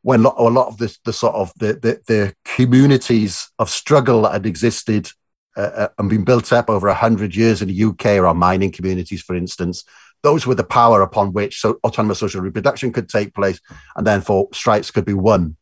when 0.00 0.24
a 0.24 0.42
lot 0.42 0.68
of 0.68 0.78
the, 0.78 0.96
the 1.04 1.12
sort 1.12 1.34
of 1.34 1.52
the, 1.58 1.74
the, 1.74 2.00
the 2.06 2.34
communities 2.44 3.50
of 3.58 3.68
struggle 3.68 4.22
that 4.22 4.32
had 4.32 4.46
existed 4.46 5.10
uh, 5.54 5.60
uh 5.60 5.88
and 5.98 6.08
been 6.08 6.24
built 6.24 6.50
up 6.50 6.70
over 6.70 6.88
100 6.88 7.36
years 7.36 7.60
in 7.60 7.68
the 7.68 7.84
UK 7.84 8.06
around 8.16 8.38
mining 8.38 8.72
communities, 8.72 9.22
for 9.22 9.36
instance, 9.36 9.84
those 10.22 10.46
were 10.46 10.54
the 10.54 10.64
power 10.64 11.02
upon 11.02 11.32
which 11.32 11.60
so 11.60 11.78
autonomous 11.84 12.20
social 12.20 12.40
reproduction 12.40 12.92
could 12.92 13.08
take 13.08 13.34
place, 13.34 13.60
and 13.96 14.06
then 14.06 14.20
for 14.20 14.48
strikes 14.52 14.90
could 14.90 15.04
be 15.04 15.14
won. 15.14 15.56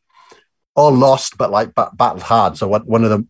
or 0.77 0.93
lost, 0.93 1.37
but 1.37 1.51
like 1.51 1.75
bat- 1.75 1.97
battled 1.97 2.23
hard. 2.23 2.57
So 2.57 2.69
what, 2.69 2.87
one 2.87 3.05
of 3.05 3.11
the 3.11 3.27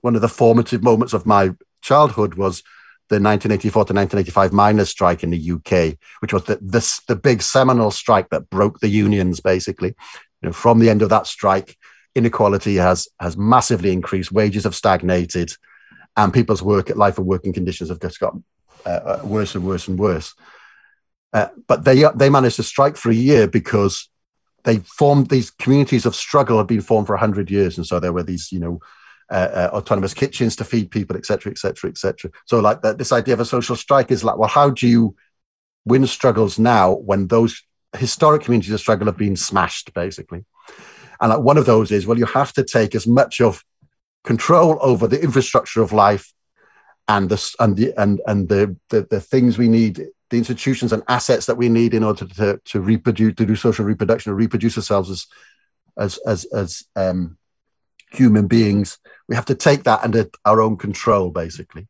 one 0.00 0.16
of 0.16 0.22
the 0.22 0.28
formative 0.28 0.82
moments 0.82 1.12
of 1.12 1.26
my 1.26 1.50
childhood 1.82 2.34
was 2.34 2.62
the 3.10 3.16
1984 3.16 3.84
to 3.86 3.92
1985 3.92 4.52
miners' 4.52 4.88
strike 4.88 5.22
in 5.22 5.30
the 5.30 5.52
UK, 5.52 5.98
which 6.20 6.32
was 6.32 6.44
the, 6.44 6.56
the 7.08 7.16
big 7.16 7.42
seminal 7.42 7.90
strike 7.90 8.30
that 8.30 8.48
broke 8.48 8.80
the 8.80 8.88
unions, 8.88 9.40
basically. 9.40 9.94
You 10.40 10.48
know, 10.48 10.52
from 10.52 10.78
the 10.78 10.88
end 10.88 11.02
of 11.02 11.10
that 11.10 11.26
strike, 11.26 11.76
inequality 12.14 12.76
has 12.76 13.08
has 13.18 13.36
massively 13.36 13.92
increased, 13.92 14.32
wages 14.32 14.64
have 14.64 14.74
stagnated, 14.74 15.52
and 16.16 16.32
people's 16.32 16.62
work 16.62 16.94
life 16.96 17.18
and 17.18 17.26
working 17.26 17.52
conditions 17.52 17.90
have 17.90 18.00
just 18.00 18.20
got 18.20 18.34
uh, 18.86 18.88
uh, 18.88 19.20
worse 19.24 19.54
and 19.54 19.66
worse 19.66 19.88
and 19.88 19.98
worse. 19.98 20.34
Uh, 21.32 21.48
but 21.68 21.84
they 21.84 22.04
they 22.16 22.28
managed 22.28 22.56
to 22.56 22.62
strike 22.62 22.96
for 22.96 23.10
a 23.10 23.14
year 23.14 23.46
because 23.46 24.08
they 24.64 24.78
formed 24.78 25.28
these 25.28 25.50
communities 25.50 26.04
of 26.04 26.14
struggle 26.14 26.58
had 26.58 26.66
been 26.66 26.80
formed 26.80 27.06
for 27.06 27.16
hundred 27.16 27.50
years, 27.50 27.76
and 27.76 27.86
so 27.86 28.00
there 28.00 28.12
were 28.12 28.22
these 28.24 28.50
you 28.50 28.58
know 28.58 28.80
uh, 29.30 29.50
uh, 29.52 29.70
autonomous 29.72 30.14
kitchens 30.14 30.56
to 30.56 30.64
feed 30.64 30.90
people, 30.90 31.16
etc., 31.16 31.52
etc., 31.52 31.90
etc. 31.90 32.30
So 32.46 32.60
like 32.60 32.82
that, 32.82 32.98
this 32.98 33.12
idea 33.12 33.34
of 33.34 33.40
a 33.40 33.44
social 33.44 33.76
strike 33.76 34.10
is 34.10 34.24
like, 34.24 34.38
well, 34.38 34.48
how 34.48 34.70
do 34.70 34.88
you 34.88 35.14
win 35.84 36.06
struggles 36.06 36.58
now 36.58 36.92
when 36.92 37.28
those 37.28 37.62
historic 37.96 38.42
communities 38.42 38.72
of 38.72 38.80
struggle 38.80 39.06
have 39.06 39.16
been 39.16 39.36
smashed, 39.36 39.92
basically. 39.94 40.44
And 41.20 41.30
like 41.30 41.40
one 41.40 41.58
of 41.58 41.66
those 41.66 41.90
is, 41.90 42.06
well, 42.06 42.18
you 42.18 42.26
have 42.26 42.52
to 42.54 42.64
take 42.64 42.94
as 42.94 43.06
much 43.06 43.40
of 43.40 43.64
control 44.24 44.78
over 44.80 45.06
the 45.06 45.20
infrastructure 45.22 45.82
of 45.82 45.92
life 45.92 46.32
and 47.10 47.28
the 47.28 47.54
and 47.58 47.76
the 47.76 47.92
and 48.00 48.20
and 48.26 48.48
the 48.48 48.76
the, 48.88 49.02
the 49.10 49.20
things 49.20 49.58
we 49.58 49.68
need, 49.68 49.96
the 50.30 50.38
institutions 50.38 50.92
and 50.92 51.02
assets 51.08 51.46
that 51.46 51.56
we 51.56 51.68
need 51.68 51.92
in 51.92 52.04
order 52.04 52.24
to 52.24 52.60
to 52.64 52.80
reproduce, 52.80 53.34
to 53.34 53.44
do 53.44 53.56
social 53.56 53.84
reproduction, 53.84 54.30
and 54.30 54.38
reproduce 54.38 54.76
ourselves 54.76 55.10
as 55.10 55.26
as 55.98 56.18
as 56.18 56.44
as 56.52 56.84
um, 56.94 57.36
human 58.12 58.46
beings. 58.46 58.98
We 59.28 59.34
have 59.34 59.46
to 59.46 59.56
take 59.56 59.82
that 59.84 60.04
under 60.04 60.30
our 60.44 60.60
own 60.60 60.76
control, 60.76 61.30
basically. 61.30 61.88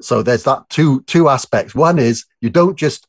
So 0.00 0.22
there's 0.22 0.44
that 0.44 0.70
two 0.70 1.02
two 1.02 1.28
aspects. 1.28 1.74
One 1.74 1.98
is 1.98 2.24
you 2.40 2.48
don't 2.48 2.78
just 2.78 3.06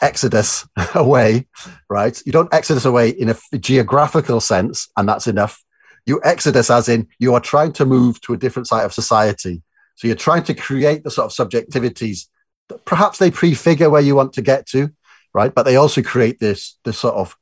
exodus 0.00 0.66
away, 0.94 1.46
right? 1.88 2.20
You 2.26 2.32
don't 2.32 2.52
exodus 2.52 2.84
away 2.84 3.10
in 3.10 3.28
a 3.30 3.58
geographical 3.58 4.40
sense, 4.40 4.88
and 4.96 5.08
that's 5.08 5.28
enough. 5.28 5.62
You 6.04 6.20
exodus 6.24 6.68
as 6.68 6.88
in 6.88 7.06
you 7.20 7.34
are 7.34 7.40
trying 7.40 7.74
to 7.74 7.86
move 7.86 8.20
to 8.22 8.32
a 8.32 8.36
different 8.36 8.66
side 8.66 8.84
of 8.84 8.92
society. 8.92 9.62
So 9.98 10.06
you're 10.06 10.16
trying 10.16 10.44
to 10.44 10.54
create 10.54 11.02
the 11.02 11.10
sort 11.10 11.26
of 11.26 11.48
subjectivities 11.48 12.28
that 12.68 12.84
perhaps 12.84 13.18
they 13.18 13.32
prefigure 13.32 13.90
where 13.90 14.00
you 14.00 14.14
want 14.14 14.32
to 14.34 14.42
get 14.42 14.64
to, 14.68 14.92
right? 15.34 15.52
But 15.52 15.64
they 15.64 15.74
also 15.74 16.02
create 16.02 16.38
this 16.38 16.78
this 16.84 17.00
sort 17.00 17.16
of 17.16 17.36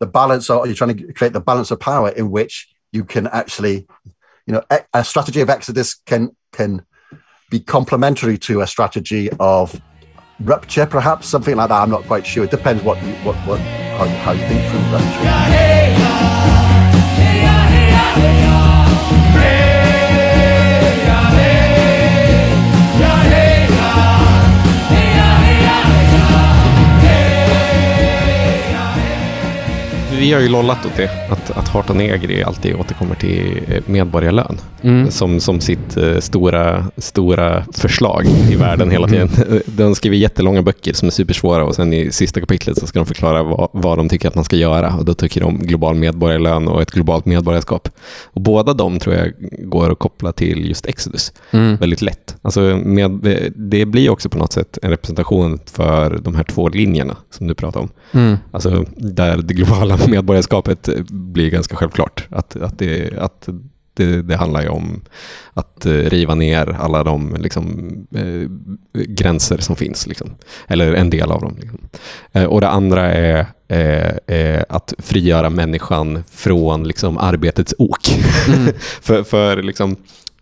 the 0.00 0.06
balance, 0.06 0.50
or 0.50 0.66
you're 0.66 0.74
trying 0.74 0.96
to 0.96 1.12
create 1.12 1.34
the 1.34 1.40
balance 1.40 1.70
of 1.70 1.78
power 1.78 2.08
in 2.08 2.32
which 2.32 2.68
you 2.90 3.04
can 3.04 3.28
actually, 3.28 3.86
you 4.44 4.54
know, 4.54 4.62
a 4.92 5.04
strategy 5.04 5.40
of 5.40 5.48
exodus 5.48 5.94
can 5.94 6.34
can 6.50 6.84
be 7.48 7.60
complementary 7.60 8.38
to 8.38 8.60
a 8.60 8.66
strategy 8.66 9.30
of 9.38 9.80
rupture, 10.40 10.84
perhaps 10.84 11.28
something 11.28 11.54
like 11.54 11.68
that. 11.68 11.80
I'm 11.80 11.90
not 11.90 12.02
quite 12.04 12.26
sure. 12.26 12.42
It 12.42 12.50
depends 12.50 12.82
what 12.82 13.00
you, 13.04 13.12
what 13.22 13.36
what 13.46 13.60
how, 13.60 14.08
how 14.08 14.32
you 14.32 14.44
think 14.48 14.68
through 14.68 14.80
rupture. 14.98 15.98
Vi 30.18 30.32
har 30.32 30.40
ju 30.40 30.48
lollat 30.48 30.86
åt 30.86 30.96
det, 30.96 31.10
att, 31.30 31.50
att 31.50 31.68
Harta 31.68 31.92
Negri 31.94 32.42
alltid 32.42 32.74
återkommer 32.74 33.14
till 33.14 33.60
eh, 33.68 33.82
medborgarlön 33.86 34.58
mm. 34.82 35.10
som, 35.10 35.40
som 35.40 35.60
sitt 35.60 35.96
uh, 35.96 36.18
stora, 36.18 36.84
stora 36.96 37.64
förslag 37.72 38.26
i 38.50 38.56
världen 38.56 38.90
hela 38.90 39.08
tiden. 39.08 39.28
Mm. 39.48 39.60
De 39.66 39.94
skriver 39.94 40.16
jättelånga 40.16 40.62
böcker 40.62 40.92
som 40.92 41.06
är 41.06 41.10
supersvåra 41.10 41.64
och 41.64 41.74
sen 41.74 41.92
i 41.92 42.12
sista 42.12 42.40
kapitlet 42.40 42.78
så 42.78 42.86
ska 42.86 42.98
de 42.98 43.06
förklara 43.06 43.42
vad, 43.42 43.68
vad 43.72 43.98
de 43.98 44.08
tycker 44.08 44.28
att 44.28 44.34
man 44.34 44.44
ska 44.44 44.56
göra 44.56 44.94
och 44.94 45.04
då 45.04 45.14
tycker 45.14 45.40
de 45.40 45.58
global 45.58 45.94
medborgarlön 45.94 46.68
och 46.68 46.82
ett 46.82 46.90
globalt 46.90 47.26
medborgarskap. 47.26 47.88
Och 48.24 48.40
båda 48.40 48.74
de 48.74 48.98
tror 48.98 49.14
jag 49.14 49.32
går 49.58 49.92
att 49.92 49.98
koppla 49.98 50.32
till 50.32 50.68
just 50.68 50.86
Exodus 50.86 51.32
mm. 51.50 51.76
väldigt 51.76 52.02
lätt. 52.02 52.36
Alltså 52.42 52.60
med, 52.84 53.10
det 53.56 53.86
blir 53.86 54.10
också 54.10 54.28
på 54.28 54.38
något 54.38 54.52
sätt 54.52 54.78
en 54.82 54.90
representation 54.90 55.58
för 55.66 56.18
de 56.22 56.34
här 56.34 56.44
två 56.44 56.68
linjerna 56.68 57.16
som 57.30 57.46
du 57.46 57.54
pratar 57.54 57.80
om. 57.80 57.88
Mm. 58.12 58.36
Alltså 58.50 58.84
där 58.96 59.36
det 59.36 59.54
globala 59.54 59.96
medborgarskapet 60.10 60.88
blir 61.10 61.50
ganska 61.50 61.76
självklart. 61.76 62.26
Att, 62.30 62.56
att, 62.56 62.78
det, 62.78 63.18
att 63.18 63.48
det, 63.94 64.22
det 64.22 64.36
handlar 64.36 64.62
ju 64.62 64.68
om 64.68 65.00
att 65.54 65.86
eh, 65.86 65.92
riva 65.92 66.34
ner 66.34 66.76
alla 66.80 67.04
de 67.04 67.36
liksom, 67.38 67.90
eh, 68.14 68.50
gränser 68.92 69.58
som 69.58 69.76
finns. 69.76 70.06
Liksom. 70.06 70.34
Eller 70.68 70.92
en 70.92 71.10
del 71.10 71.30
av 71.30 71.40
dem. 71.40 71.56
Liksom. 71.60 71.78
Eh, 72.32 72.44
och 72.44 72.60
det 72.60 72.68
andra 72.68 73.12
är 73.12 73.46
eh, 74.26 74.62
att 74.68 74.94
frigöra 74.98 75.50
människan 75.50 76.24
från 76.30 76.84
liksom, 76.84 77.18
arbetets 77.18 77.74
ok. 77.78 78.08
Mm. 78.48 78.72
för, 79.00 79.22
för 79.22 79.62
liksom, 79.62 79.96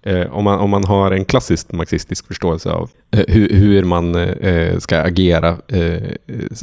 Eh, 0.06 0.32
om, 0.32 0.44
man, 0.44 0.58
om 0.58 0.70
man 0.70 0.84
har 0.84 1.10
en 1.10 1.24
klassisk 1.24 1.72
marxistisk 1.72 2.26
förståelse 2.26 2.70
av 2.70 2.90
eh, 3.10 3.24
hur, 3.28 3.48
hur, 3.48 3.84
man 3.84 4.14
eh, 4.14 4.22
eh, 4.22 4.78
ska 4.78 5.00
agera 5.00 5.56
eh, 5.68 6.10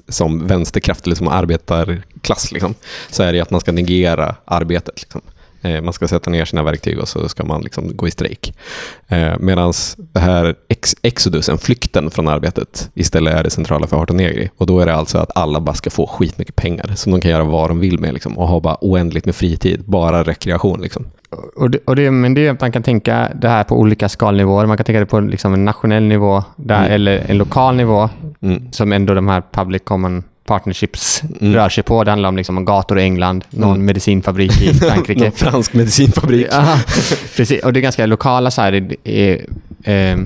som 0.07 0.47
vänsterkraft 0.47 1.05
eller 1.05 1.15
som 1.15 1.27
arbetarklass, 1.27 2.51
liksom, 2.51 2.75
så 3.09 3.23
är 3.23 3.33
det 3.33 3.39
att 3.39 3.51
man 3.51 3.61
ska 3.61 3.71
negera 3.71 4.35
arbetet. 4.45 5.01
Liksom. 5.01 5.21
Eh, 5.63 5.81
man 5.81 5.93
ska 5.93 6.07
sätta 6.07 6.31
ner 6.31 6.45
sina 6.45 6.63
verktyg 6.63 6.99
och 6.99 7.07
så 7.07 7.29
ska 7.29 7.43
man 7.43 7.61
liksom 7.61 7.97
gå 7.97 8.07
i 8.07 8.11
strejk. 8.11 8.53
Eh, 9.07 9.33
Medan 9.39 9.73
det 9.97 10.19
här 10.19 10.55
ex 10.69 10.95
exodusen, 11.01 11.57
flykten 11.57 12.11
från 12.11 12.27
arbetet, 12.27 12.89
istället 12.93 13.33
är 13.33 13.43
det 13.43 13.49
centrala 13.49 13.87
för 13.87 13.97
Harton 13.97 14.17
Negri. 14.17 14.49
Och 14.57 14.67
då 14.67 14.79
är 14.79 14.85
det 14.85 14.95
alltså 14.95 15.17
att 15.17 15.31
alla 15.35 15.59
bara 15.59 15.75
ska 15.75 15.89
få 15.89 16.07
skitmycket 16.07 16.55
pengar 16.55 16.91
som 16.95 17.11
de 17.11 17.21
kan 17.21 17.31
göra 17.31 17.43
vad 17.43 17.69
de 17.69 17.79
vill 17.79 17.99
med 17.99 18.13
liksom, 18.13 18.37
och 18.37 18.47
ha 18.47 18.59
bara 18.59 18.77
oändligt 18.81 19.25
med 19.25 19.35
fritid, 19.35 19.83
bara 19.85 20.23
rekreation. 20.23 20.81
Liksom. 20.81 21.05
Och 21.55 21.69
det, 21.69 21.79
och 21.85 21.95
det, 21.95 22.11
men 22.11 22.33
det, 22.33 22.61
man 22.61 22.71
kan 22.71 22.83
tänka 22.83 23.31
det 23.35 23.49
här 23.49 23.63
på 23.63 23.79
olika 23.79 24.09
skalnivåer. 24.09 24.65
Man 24.65 24.77
kan 24.77 24.85
tänka 24.85 24.99
det 24.99 25.05
på 25.05 25.19
liksom 25.19 25.53
en 25.53 25.65
nationell 25.65 26.03
nivå 26.03 26.43
där, 26.55 26.79
mm. 26.79 26.91
eller 26.91 27.23
en 27.27 27.37
lokal 27.37 27.75
nivå 27.75 28.09
mm. 28.41 28.71
som 28.71 28.93
ändå 28.93 29.13
de 29.13 29.27
här 29.27 29.43
public 29.51 29.81
common 29.85 30.23
partnerships 30.45 31.21
rör 31.41 31.69
sig 31.69 31.83
på. 31.83 32.03
Det 32.03 32.11
handlar 32.11 32.29
om, 32.29 32.37
liksom, 32.37 32.57
om 32.57 32.65
gator 32.65 32.99
i 32.99 33.03
England, 33.03 33.45
någon 33.49 33.69
Mm. 33.75 33.85
medicinfabrik 33.85 34.61
i 34.61 34.73
Frankrike. 34.79 35.21
Någon 35.23 35.31
fransk 35.31 35.73
medicinfabrik. 35.73 36.47
Ja, 36.51 36.79
precis. 37.35 37.63
Och 37.63 37.73
det 37.73 37.79
är 37.79 37.81
ganska 37.81 38.05
lokala 38.05 38.51
så 38.51 38.61
här, 38.61 38.95
eh, 39.03 39.37
eh, 39.93 40.19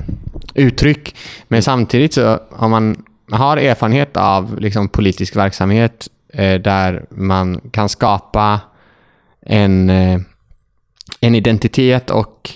uttryck. 0.55 1.15
Men 1.47 1.63
samtidigt 1.63 2.13
så 2.13 2.39
om 2.49 2.71
man 2.71 3.03
har 3.31 3.57
erfarenhet 3.57 4.17
av 4.17 4.59
liksom, 4.59 4.89
politisk 4.89 5.35
verksamhet 5.35 6.07
eh, 6.33 6.53
där 6.61 7.05
man 7.09 7.61
kan 7.71 7.89
skapa 7.89 8.59
en, 9.45 9.89
eh, 9.89 10.19
en 11.21 11.35
identitet 11.35 12.09
och 12.09 12.49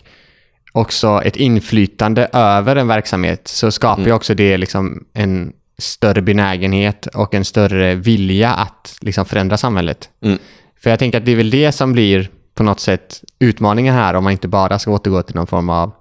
också 0.73 1.21
ett 1.25 1.35
inflytande 1.35 2.29
över 2.33 2.75
en 2.75 2.87
verksamhet 2.87 3.47
så 3.47 3.71
skapar 3.71 4.01
ju 4.01 4.05
Mm. 4.07 4.15
också 4.15 4.33
det 4.33 4.57
liksom 4.57 5.03
en 5.13 5.53
större 5.81 6.21
benägenhet 6.21 7.05
och 7.05 7.33
en 7.33 7.45
större 7.45 7.95
vilja 7.95 8.53
att 8.53 8.95
liksom 9.01 9.25
förändra 9.25 9.57
samhället. 9.57 10.09
Mm. 10.21 10.39
För 10.79 10.89
jag 10.89 10.99
tänker 10.99 11.17
att 11.17 11.25
det 11.25 11.31
är 11.31 11.35
väl 11.35 11.49
det 11.49 11.71
som 11.71 11.93
blir 11.93 12.29
på 12.55 12.63
något 12.63 12.79
sätt 12.79 13.23
utmaningen 13.39 13.95
här 13.95 14.13
om 14.13 14.23
man 14.23 14.31
inte 14.31 14.47
bara 14.47 14.79
ska 14.79 14.91
återgå 14.91 15.21
till 15.21 15.35
någon 15.35 15.47
form 15.47 15.69
av 15.69 15.91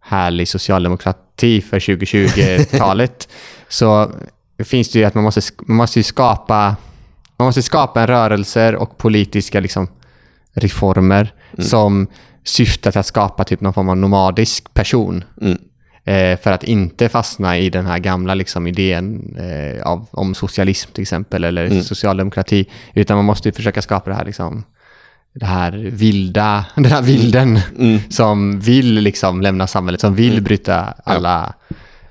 härlig 0.00 0.48
socialdemokrati 0.48 1.60
för 1.60 1.78
2020-talet. 1.78 3.28
så 3.68 4.10
finns 4.64 4.90
det 4.90 4.98
ju 4.98 5.04
att 5.04 5.14
man 5.14 5.24
måste, 5.24 5.40
man 5.66 5.76
måste 5.76 6.02
skapa 6.02 6.76
man 7.36 7.46
måste 7.46 7.62
skapa 7.62 8.00
en 8.00 8.06
rörelser 8.06 8.74
och 8.74 8.98
politiska 8.98 9.60
liksom, 9.60 9.88
reformer 10.54 11.34
som 11.58 12.06
syftar 12.44 12.90
till 12.90 13.00
att 13.00 13.06
skapa 13.06 13.44
typ 13.44 13.60
någon 13.60 13.72
form 13.72 13.88
av 13.88 13.96
nomadisk 13.96 14.74
person. 14.74 15.24
Mm. 15.40 15.58
Eh, 16.06 16.38
för 16.38 16.52
att 16.52 16.64
inte 16.64 17.08
fastna 17.08 17.58
i 17.58 17.70
den 17.70 17.86
här 17.86 17.98
gamla 17.98 18.34
liksom, 18.34 18.66
idén 18.66 19.36
eh, 19.38 19.82
av, 19.82 20.06
om 20.10 20.34
socialism 20.34 20.90
till 20.92 21.02
exempel, 21.02 21.44
eller 21.44 21.80
socialdemokrati. 21.82 22.66
Utan 22.94 23.16
man 23.16 23.24
måste 23.24 23.48
ju 23.48 23.52
försöka 23.52 23.82
skapa 23.82 24.10
det 24.10 24.16
här, 24.16 24.24
liksom, 24.24 24.64
det 25.32 25.46
här 25.46 25.72
vilda, 25.92 26.64
den 26.74 26.84
här 26.84 27.02
vilden 27.02 27.60
som 28.08 28.60
vill 28.60 28.94
liksom, 28.94 29.40
lämna 29.40 29.66
samhället, 29.66 30.00
som 30.00 30.14
vill 30.14 30.42
bryta 30.42 30.94
alla, 31.04 31.54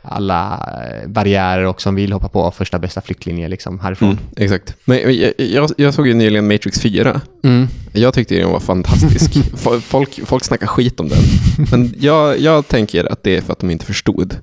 alla 0.08 0.70
eh, 1.02 1.08
barriärer 1.10 1.64
och 1.66 1.82
som 1.82 1.96
vill 1.96 2.14
hoppa 2.14 2.28
på 2.30 2.52
första 2.52 2.80
bästa 2.80 3.02
flyktlinje 3.02 3.48
liksom, 3.48 3.80
härifrån. 3.80 4.10
Mm, 4.10 4.20
exakt. 4.38 4.76
Men 4.86 4.98
jag, 5.20 5.34
jag, 5.38 5.70
jag 5.78 5.94
såg 5.94 6.08
ju 6.08 6.14
nyligen 6.14 6.48
Matrix 6.48 6.82
4. 6.82 7.22
Mm. 7.44 7.68
Jag 7.94 8.14
tyckte 8.14 8.36
den 8.36 8.50
var 8.52 8.60
fantastisk. 8.60 9.32
Fo- 9.56 9.80
Folk, 9.80 10.20
folk 10.26 10.44
snackar 10.44 10.68
skit 10.68 11.00
om 11.00 11.10
den. 11.10 11.18
Men 11.72 11.94
jag, 12.00 12.40
jag 12.40 12.68
tänker 12.68 13.12
att 13.12 13.24
det 13.24 13.38
är 13.38 13.42
för 13.42 13.54
att 13.54 13.60
de 13.60 13.72
inte 13.72 13.86
förstod. 13.86 14.38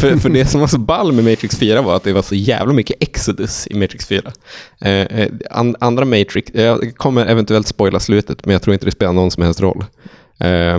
För, 0.00 0.16
för 0.16 0.28
det 0.28 0.46
som 0.46 0.60
var 0.60 0.68
så 0.68 0.78
ball 0.78 1.12
med 1.12 1.24
Matrix 1.24 1.56
4 1.58 1.82
var 1.82 1.96
att 1.96 2.04
det 2.04 2.12
var 2.12 2.22
så 2.22 2.34
jävla 2.34 2.72
mycket 2.72 2.96
Exodus 3.00 3.66
i 3.70 3.74
Matrix 3.74 4.06
4. 4.06 4.32
Eh, 4.80 4.90
eh, 4.90 5.28
an, 5.50 5.76
andra 5.80 6.04
Matrix, 6.04 6.50
jag 6.54 6.96
kommer 6.96 7.26
eventuellt 7.26 7.66
spoila 7.66 8.00
slutet, 8.00 8.46
men 8.46 8.52
jag 8.52 8.62
tror 8.62 8.74
inte 8.74 8.86
det 8.86 8.92
spelar 8.92 9.12
någon 9.12 9.30
som 9.30 9.42
helst 9.42 9.60
roll. 9.60 9.84
Eh, 10.40 10.78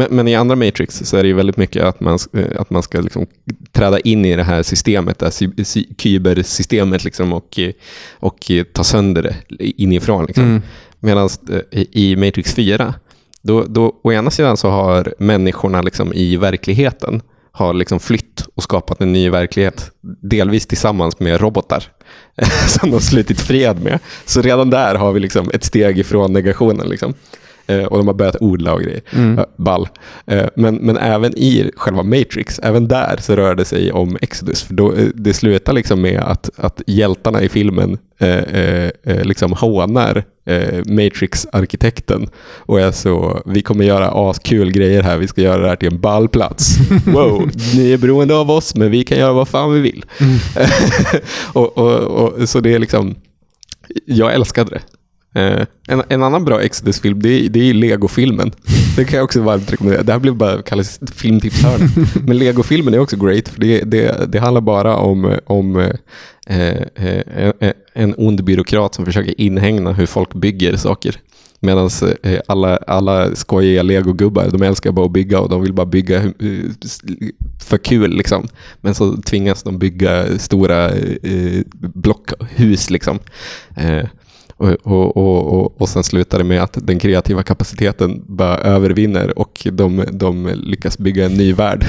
men, 0.00 0.16
men 0.16 0.28
i 0.28 0.34
andra 0.34 0.56
Matrix 0.56 1.02
så 1.04 1.16
är 1.16 1.22
det 1.22 1.28
ju 1.28 1.34
väldigt 1.34 1.56
mycket 1.56 1.84
att 1.84 2.00
man, 2.00 2.18
eh, 2.32 2.60
att 2.60 2.70
man 2.70 2.82
ska 2.82 3.00
liksom 3.00 3.26
träda 3.72 4.00
in 4.00 4.24
i 4.24 4.36
det 4.36 4.42
här 4.42 4.62
systemet, 4.62 5.18
det 5.18 5.26
här 5.26 5.64
kybersystemet 5.98 7.04
liksom 7.04 7.32
och, 7.32 7.58
eh, 7.58 7.72
och 8.12 8.50
eh, 8.50 8.64
ta 8.64 8.84
sönder 8.84 9.22
det 9.22 9.36
inifrån. 9.82 10.24
Liksom. 10.24 10.44
Mm. 10.44 10.62
Medan 11.00 11.28
i 11.70 12.10
i 12.12 12.16
Matrix 12.16 12.54
4, 12.54 12.94
då, 13.42 13.64
då 13.64 14.00
å 14.02 14.12
ena 14.12 14.30
sidan 14.30 14.56
så 14.56 14.70
har 14.70 15.14
människorna 15.18 15.82
liksom 15.82 16.12
i 16.12 16.36
verkligheten 16.36 17.22
har 17.52 17.74
liksom 17.74 18.00
flytt 18.00 18.46
och 18.54 18.62
skapat 18.62 19.00
en 19.00 19.12
ny 19.12 19.30
verklighet. 19.30 19.90
Delvis 20.00 20.66
tillsammans 20.66 21.20
med 21.20 21.40
robotar 21.40 21.84
som 22.66 22.90
de 22.90 23.00
slutit 23.00 23.40
fred 23.40 23.82
med. 23.82 23.98
Så 24.24 24.42
redan 24.42 24.70
där 24.70 24.94
har 24.94 25.12
vi 25.12 25.20
liksom 25.20 25.50
ett 25.54 25.64
steg 25.64 25.98
ifrån 25.98 26.32
negationen. 26.32 26.88
Liksom. 26.88 27.14
Eh, 27.70 27.84
och 27.84 27.98
de 27.98 28.06
har 28.06 28.14
börjat 28.14 28.36
odla 28.40 28.74
och 28.74 28.80
grejer. 28.80 29.00
Eh, 29.12 29.44
Ball. 29.56 29.88
Eh, 30.26 30.46
Men, 30.54 30.74
men 30.74 30.96
även 30.96 31.38
i 31.38 31.70
själva 31.76 32.02
Matrix, 32.02 32.60
även 32.62 32.88
där 32.88 33.16
så 33.20 33.36
rör 33.36 33.54
det 33.54 33.64
sig 33.64 33.92
om 33.92 34.16
Exodus. 34.20 34.62
För 34.62 34.74
då, 34.74 34.94
det 35.14 35.34
slutar 35.34 35.72
liksom 35.72 36.00
med 36.00 36.20
att, 36.20 36.50
att 36.56 36.82
hjältarna 36.86 37.42
i 37.42 37.48
filmen 37.48 37.98
eh, 38.18 38.90
liksom 39.24 39.52
hånar 39.52 40.24
Matrix-arkitekten 40.86 42.28
och 42.58 42.80
är 42.80 42.90
så, 42.92 43.42
vi 43.46 43.62
kommer 43.62 43.84
göra 43.84 44.30
askul 44.30 44.72
grejer 44.72 45.02
här, 45.02 45.18
vi 45.18 45.28
ska 45.28 45.40
göra 45.40 45.62
det 45.62 45.68
här 45.68 45.76
till 45.76 45.92
en 45.92 46.00
ballplats. 46.00 46.76
Wow, 47.06 47.50
ni 47.76 47.92
är 47.92 47.98
beroende 47.98 48.34
av 48.34 48.50
oss, 48.50 48.74
men 48.74 48.90
vi 48.90 49.04
kan 49.04 49.18
göra 49.18 49.32
vad 49.32 49.48
fan 49.48 49.72
vi 49.72 49.80
vill. 49.80 50.04
och, 51.52 51.78
och, 51.78 52.00
och, 52.00 52.48
så 52.48 52.60
det 52.60 52.74
är 52.74 52.78
liksom, 52.78 53.14
jag 54.06 54.34
älskade 54.34 54.70
det. 54.70 54.80
Eh, 55.34 55.66
en, 55.88 56.02
en 56.08 56.22
annan 56.22 56.44
bra 56.44 56.60
Exodus-film, 56.62 57.22
det, 57.22 57.28
är- 57.28 57.48
det 57.48 57.70
är 57.70 57.74
Lego-filmen. 57.74 58.52
Det 58.96 59.04
kan 59.04 59.16
jag 59.16 59.24
också 59.24 59.40
varmt 59.40 59.72
rekommendera. 59.72 60.02
Det 60.02 60.12
här 60.12 60.18
blev 60.20 60.34
bara 60.34 60.62
kallas 60.62 61.00
filmtipshörna. 61.14 61.88
Men 62.26 62.38
Lego-filmen 62.38 62.94
är 62.94 62.98
också 62.98 63.16
great, 63.16 63.48
för 63.48 63.60
det, 63.60 63.80
det, 63.84 64.32
det 64.32 64.38
handlar 64.38 64.60
bara 64.60 64.96
om, 64.96 65.38
om 65.46 65.76
eh, 65.76 65.90
eh, 66.94 67.22
eh, 67.60 67.72
en 67.92 68.14
ond 68.18 68.44
byråkrat 68.44 68.94
som 68.94 69.04
försöker 69.04 69.40
inhägna 69.40 69.92
hur 69.92 70.06
folk 70.06 70.34
bygger 70.34 70.76
saker. 70.76 71.16
Medan 71.62 71.90
eh, 72.22 72.38
alla, 72.46 72.76
alla 72.76 73.34
skojiga 73.34 73.82
legogubbar, 73.82 74.48
de 74.50 74.62
älskar 74.62 74.92
bara 74.92 75.06
att 75.06 75.12
bygga 75.12 75.40
och 75.40 75.48
de 75.48 75.62
vill 75.62 75.72
bara 75.72 75.86
bygga 75.86 76.16
eh, 76.16 76.32
för 77.64 77.78
kul. 77.78 78.16
Liksom. 78.16 78.48
Men 78.80 78.94
så 78.94 79.16
tvingas 79.16 79.62
de 79.62 79.78
bygga 79.78 80.38
stora 80.38 80.88
eh, 80.90 81.60
blockhus. 81.94 82.90
Liksom. 82.90 83.18
Och, 84.60 84.68
och, 84.82 85.16
och, 85.16 85.60
och, 85.60 85.80
och 85.80 85.88
sen 85.88 86.04
slutar 86.04 86.38
det 86.38 86.44
med 86.44 86.62
att 86.62 86.78
den 86.82 86.98
kreativa 86.98 87.42
kapaciteten 87.42 88.22
bara 88.26 88.58
övervinner 88.58 89.38
och 89.38 89.66
de, 89.72 90.04
de 90.12 90.50
lyckas 90.54 90.98
bygga 90.98 91.26
en 91.26 91.32
ny 91.34 91.52
värld. 91.52 91.84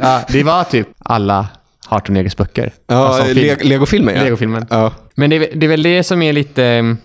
Ja, 0.00 0.22
det 0.28 0.42
var 0.42 0.64
typ 0.64 0.88
alla 0.98 1.46
Harton 1.86 2.16
Egers 2.16 2.36
böcker. 2.36 2.72
Ja. 2.86 3.24
Le- 3.34 3.56
Lego-filmen 3.62 4.14
ja. 4.16 4.22
Lego-filmen. 4.22 4.66
ja. 4.70 4.92
Men 5.14 5.30
det 5.30 5.36
är, 5.36 5.48
det 5.58 5.66
är 5.66 5.70
väl 5.70 5.82
det 5.82 6.02
som 6.02 6.22
är 6.22 6.32
lite 6.32 6.96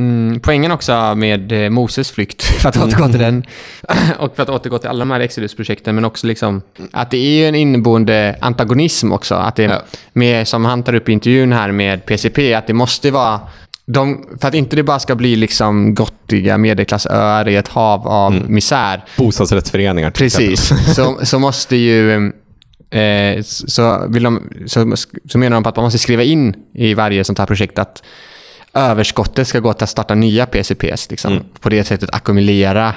mm, 0.00 0.40
poängen 0.40 0.70
också 0.72 1.14
med 1.14 1.52
eh, 1.52 1.70
Moses 1.70 2.10
flykt, 2.10 2.42
för 2.60 2.68
att 2.68 2.76
återgå 2.76 3.08
till 3.08 3.18
den. 3.20 3.44
Och 4.18 4.36
för 4.36 4.42
att 4.42 4.48
återgå 4.48 4.78
till 4.78 4.88
alla 4.88 4.98
de 4.98 5.10
här 5.10 5.20
Exodus-projekten, 5.20 5.94
men 5.94 6.04
också 6.04 6.26
liksom 6.26 6.62
att 6.92 7.10
det 7.10 7.16
är 7.18 7.38
ju 7.38 7.46
en 7.46 7.54
inneboende 7.54 8.36
antagonism 8.40 9.12
också. 9.12 9.34
Att 9.34 9.56
det, 9.56 9.62
Ja. 9.62 9.82
med, 10.12 10.48
som 10.48 10.64
han 10.64 10.82
tar 10.82 10.94
upp 10.94 11.08
i 11.08 11.12
intervjun 11.12 11.52
här 11.52 11.72
med 11.72 12.06
PCP, 12.06 12.54
att 12.54 12.66
det 12.66 12.74
måste 12.74 13.10
vara 13.10 13.40
de, 13.86 14.26
för 14.40 14.48
att 14.48 14.54
inte 14.54 14.76
det 14.76 14.82
bara 14.82 14.98
ska 14.98 15.14
bli 15.14 15.36
liksom 15.36 15.94
gottiga 15.94 16.58
medelklassöar 16.58 17.48
i 17.48 17.56
ett 17.56 17.68
hav 17.68 18.08
av 18.08 18.32
misär, 18.50 19.04
Bostadsrättsföreningar 19.16 20.10
till 20.10 20.24
Precis. 20.24 20.72
exempel. 20.72 20.94
Så, 20.94 21.26
så 21.26 21.38
måste 21.38 21.76
ju... 21.76 22.32
Eh, 22.90 23.42
så, 23.42 24.06
vill 24.08 24.22
de, 24.22 24.42
så, 24.66 24.94
så 25.28 25.38
menar 25.38 25.56
de 25.56 25.62
på 25.62 25.68
att 25.68 25.76
man 25.76 25.84
måste 25.84 25.98
skriva 25.98 26.22
in 26.22 26.54
i 26.74 26.94
varje 26.94 27.24
sånt 27.24 27.38
här 27.38 27.46
projekt 27.46 27.78
att 27.78 28.02
överskottet 28.74 29.48
ska 29.48 29.60
gå 29.60 29.72
till 29.72 29.84
att 29.84 29.90
starta 29.90 30.14
nya 30.14 30.46
PCPs. 30.46 31.10
Liksom. 31.10 31.40
På 31.60 31.68
det 31.68 31.84
sättet 31.84 32.14
ackumulera 32.14 32.94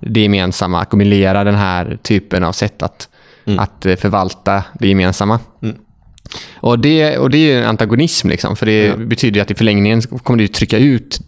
det 0.00 0.20
gemensamma, 0.20 0.80
ackumulera 0.80 1.44
den 1.44 1.54
här 1.54 1.98
typen 2.02 2.44
av 2.44 2.52
sätt 2.52 2.82
att, 2.82 3.08
att 3.58 3.86
eh, 3.86 3.96
förvalta 3.96 4.64
det 4.78 4.88
gemensamma. 4.88 5.40
Och, 6.54 6.78
det, 6.78 7.18
och 7.18 7.30
det 7.30 7.38
är 7.38 7.54
ju 7.54 7.58
en 7.58 7.68
antagonism, 7.68 8.28
liksom, 8.28 8.56
för 8.56 8.66
det 8.66 8.98
betyder 8.98 9.36
ju 9.36 9.42
att 9.42 9.50
i 9.50 9.54
förlängningen 9.54 10.02
kommer 10.02 10.36
det 10.36 10.42
ju 10.42 10.48
trycka 10.48 10.78
ut 10.78 11.20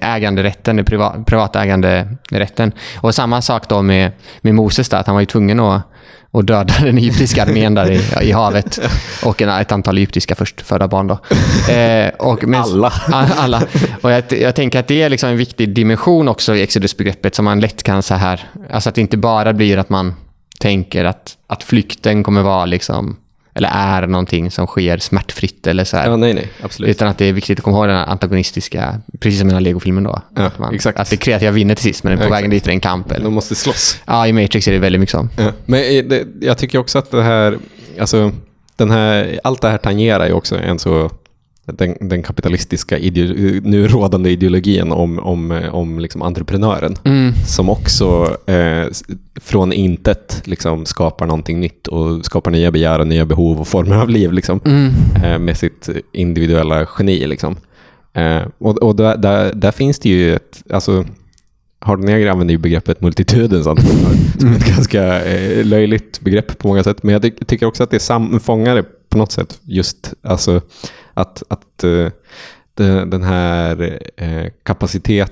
äganderätten, 0.00 0.76
den 0.76 0.84
priva, 0.84 1.24
privata 1.24 1.62
äganderätten. 1.62 2.72
Och 2.96 3.14
samma 3.14 3.42
sak 3.42 3.68
då 3.68 3.82
med, 3.82 4.12
med 4.40 4.54
Moses, 4.54 4.88
där, 4.88 4.98
att 4.98 5.06
han 5.06 5.14
var 5.14 5.20
ju 5.20 5.26
tvungen 5.26 5.60
att, 5.60 5.82
att 6.32 6.46
döda 6.46 6.74
den 6.80 6.98
egyptiska 6.98 7.42
armén 7.42 7.74
där 7.74 7.90
i, 7.90 8.28
i 8.28 8.32
havet. 8.32 8.78
Och 9.24 9.42
en, 9.42 9.48
ett 9.48 9.72
antal 9.72 9.96
egyptiska 9.98 10.34
förstfödda 10.34 10.88
barn. 10.88 11.06
Då. 11.06 11.18
Eh, 11.72 12.08
och, 12.08 12.44
men, 12.44 12.60
Alla. 12.60 12.92
Alla. 13.36 13.62
Och 14.02 14.10
jag, 14.10 14.22
jag 14.30 14.54
tänker 14.54 14.80
att 14.80 14.88
det 14.88 15.02
är 15.02 15.08
liksom 15.08 15.28
en 15.28 15.36
viktig 15.36 15.74
dimension 15.74 16.28
också 16.28 16.56
i 16.56 16.62
Exodus-begreppet 16.62 17.34
som 17.34 17.44
man 17.44 17.60
lätt 17.60 17.82
kan 17.82 18.02
så 18.02 18.14
här, 18.14 18.50
alltså 18.70 18.88
att 18.88 18.94
det 18.94 19.00
inte 19.00 19.16
bara 19.16 19.52
blir 19.52 19.78
att 19.78 19.88
man 19.88 20.14
tänker 20.60 21.04
att, 21.04 21.36
att 21.46 21.62
flykten 21.62 22.22
kommer 22.22 22.42
vara 22.42 22.66
liksom, 22.66 23.16
eller 23.56 23.68
är 23.72 24.06
någonting 24.06 24.50
som 24.50 24.66
sker 24.66 24.98
smärtfritt 24.98 25.66
eller 25.66 25.84
så 25.84 25.96
här. 25.96 26.08
Ja, 26.10 26.16
nej, 26.16 26.34
nej, 26.34 26.48
absolut. 26.62 26.90
Utan 26.90 27.08
att 27.08 27.18
det 27.18 27.24
är 27.24 27.32
viktigt 27.32 27.58
att 27.58 27.64
komma 27.64 27.76
ihåg 27.76 27.88
den 27.88 27.96
antagonistiska, 27.96 29.00
precis 29.20 29.40
som 29.40 29.48
i 29.48 29.50
den 29.50 29.56
här 29.56 29.60
Lego-filmen 29.60 30.04
då. 30.04 30.22
Ja, 30.36 30.42
att, 30.42 30.58
man, 30.58 30.74
exakt. 30.74 30.98
att 30.98 31.10
det 31.10 31.16
kreativa 31.16 31.50
vinner 31.50 31.74
till 31.74 31.84
sist, 31.84 32.04
men 32.04 32.12
Ja, 32.12 32.24
på 32.24 32.30
vägen 32.30 32.36
exakt. 32.36 32.50
dit 32.50 32.62
är 32.62 32.66
det 32.66 32.72
en 32.74 32.80
kamp. 32.80 33.10
Eller? 33.10 33.24
De 33.24 33.34
måste 33.34 33.54
slåss. 33.54 33.98
Ja, 34.06 34.26
i 34.26 34.32
Matrix 34.32 34.68
är 34.68 34.72
det 34.72 34.78
väldigt 34.78 35.00
mycket 35.00 35.12
så. 35.12 35.28
Ja. 35.36 35.52
Men 35.66 36.08
det, 36.08 36.26
jag 36.40 36.58
tycker 36.58 36.78
också 36.78 36.98
att 36.98 37.10
det 37.10 37.22
här, 37.22 37.58
alltså, 38.00 38.32
den 38.76 38.90
här, 38.90 39.40
allt 39.44 39.62
det 39.62 39.68
här 39.68 39.78
tangerar 39.78 40.26
ju 40.26 40.32
också 40.32 40.58
en 40.58 40.78
så 40.78 41.10
den, 41.66 41.96
den 42.08 42.22
kapitalistiska 42.22 42.98
ideo, 42.98 43.60
nu 43.64 43.88
rådande 43.88 44.30
ideologin 44.30 44.92
om, 44.92 45.18
om, 45.18 45.62
om 45.72 45.98
liksom 45.98 46.22
entreprenören. 46.22 46.96
Mm. 47.04 47.32
Som 47.46 47.68
också 47.70 48.36
eh, 48.46 48.86
från 49.40 49.72
intet 49.72 50.42
liksom 50.44 50.86
skapar 50.86 51.26
någonting 51.26 51.60
nytt 51.60 51.86
och 51.86 52.24
skapar 52.24 52.50
nya 52.50 52.70
begär 52.70 52.98
och 52.98 53.06
nya 53.06 53.26
behov 53.26 53.60
och 53.60 53.68
former 53.68 53.96
av 53.96 54.08
liv 54.10 54.32
liksom, 54.32 54.60
Mm. 54.64 54.90
eh, 55.24 55.38
med 55.38 55.56
sitt 55.56 55.88
individuella 56.12 56.86
geni. 56.98 57.26
Liksom. 57.26 57.56
Eh, 58.14 58.42
och 58.58 58.78
och 58.82 58.96
där, 58.96 59.16
där, 59.16 59.52
där 59.54 59.70
finns 59.72 59.98
det 59.98 60.08
ju 60.08 60.34
ett, 60.34 60.62
alltså, 60.70 61.04
Hardenegger 61.78 62.26
använder 62.30 62.52
ju 62.52 62.58
begreppet 62.58 63.00
multitudens 63.00 63.66
entreprenör 63.66 64.14
som 64.38 64.52
ett 64.52 64.66
ganska 64.76 65.24
eh, 65.24 65.64
löjligt 65.64 66.20
begrepp 66.20 66.58
på 66.58 66.68
många 66.68 66.82
sätt. 66.84 67.02
Men 67.02 67.12
jag 67.12 67.22
ty- 67.22 67.30
tycker 67.46 67.66
också 67.66 67.82
att 67.82 67.90
det 67.90 67.98
sam- 68.00 68.40
fångar 68.40 68.74
det 68.76 68.84
på 69.08 69.18
något 69.18 69.32
sätt. 69.32 69.60
Just 69.64 70.14
alltså, 70.22 70.60
att, 71.16 71.42
att 71.48 71.84
eh, 71.84 72.08
den 73.06 73.22
här 73.22 74.00
eh, 74.16 74.46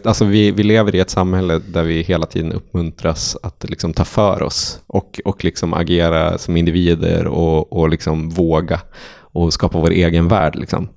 alltså 0.05 0.25
vi, 0.25 0.51
vi 0.51 0.63
lever 0.63 0.95
i 0.95 1.01
ett 1.01 1.11
samhälle 1.11 1.61
där 1.69 1.83
vi 1.83 2.03
hela 2.03 2.27
tiden 2.27 2.53
uppmuntras 2.53 3.37
att 3.43 3.65
liksom 3.69 3.93
ta 3.93 4.05
för 4.05 4.43
oss 4.43 4.81
och, 4.87 5.21
och 5.25 5.45
liksom 5.45 5.75
agera 5.75 6.39
som 6.39 6.57
individer 6.57 7.27
och, 7.27 7.73
och 7.73 7.89
liksom 7.89 8.31
våga 8.31 8.81
och 9.17 9.53
skapa 9.53 9.79
vår 9.79 9.91
egen 9.91 10.29
värld. 10.29 10.57
Liksom. 10.57 10.89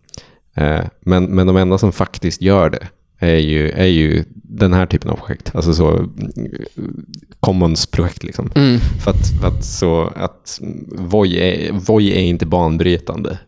Eh, 0.55 0.81
men, 0.99 1.25
men 1.25 1.47
de 1.47 1.57
enda 1.57 1.77
som 1.77 1.91
faktiskt 1.91 2.41
gör 2.41 2.69
det 2.69 2.87
är 3.19 3.37
ju, 3.37 3.69
är 3.69 3.85
ju 3.85 4.23
den 4.33 4.73
här 4.73 4.85
typen 4.85 5.09
av 5.09 5.15
projekt. 5.15 5.51
Alltså 5.55 5.73
så 5.73 5.97
mm, 5.97 6.11
commons-projekt 7.39 8.23
liksom. 8.23 8.51
Mm. 8.55 8.79
För 8.79 9.11
att, 9.11 9.27
för 9.41 9.47
att, 9.47 9.65
så 9.65 10.13
att 10.15 10.59
Voi 10.87 11.37
är, 11.37 11.71
Voi 11.71 12.11
är 12.11 12.21
inte 12.21 12.45
banbrytande 12.45 13.39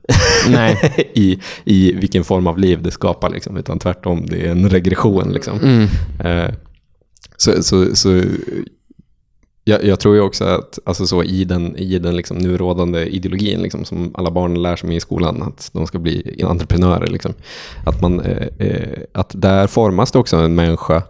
i, 1.14 1.40
i 1.64 1.94
vilken 1.94 2.24
form 2.24 2.48
av 2.48 2.58
liv 2.58 2.82
det 2.82 2.92
skapar, 2.92 3.30
liksom, 3.30 3.58
utan 3.58 3.80
tvärtom, 3.80 4.26
det 4.26 4.46
är 4.46 4.52
en 4.52 4.70
regression. 4.70 5.34
Liksom. 5.34 5.60
Mm. 5.60 5.88
Eh, 6.20 6.54
så, 7.38 7.64
så, 7.64 7.96
så 7.96 8.22
jag, 9.70 9.84
jag 9.84 10.00
tror 10.00 10.16
ju 10.16 10.22
också 10.22 10.46
att 10.46 10.80
alltså 10.84 11.08
så, 11.08 11.24
i 11.24 11.44
den, 11.44 11.76
i 11.76 12.00
den 12.00 12.16
liksom 12.16 12.38
nu 12.38 12.58
rådande 12.58 13.06
ideologin 13.06 13.62
liksom, 13.62 13.86
som 13.86 14.12
alla 14.16 14.32
barn 14.32 14.62
lär 14.62 14.76
sig 14.76 14.96
i 14.96 15.00
skolan, 15.00 15.42
att 15.42 15.70
de 15.74 15.88
ska 15.88 16.00
bli 16.00 16.44
entreprenörer. 16.48 17.08
Liksom, 17.08 17.34
att, 17.86 18.02
man, 18.02 18.20
eh, 18.20 18.48
eh, 18.68 19.00
att 19.14 19.32
där 19.34 19.68
formas 19.68 20.12
det 20.12 20.20
också 20.20 20.38
en 20.38 20.56
människa 20.56 21.04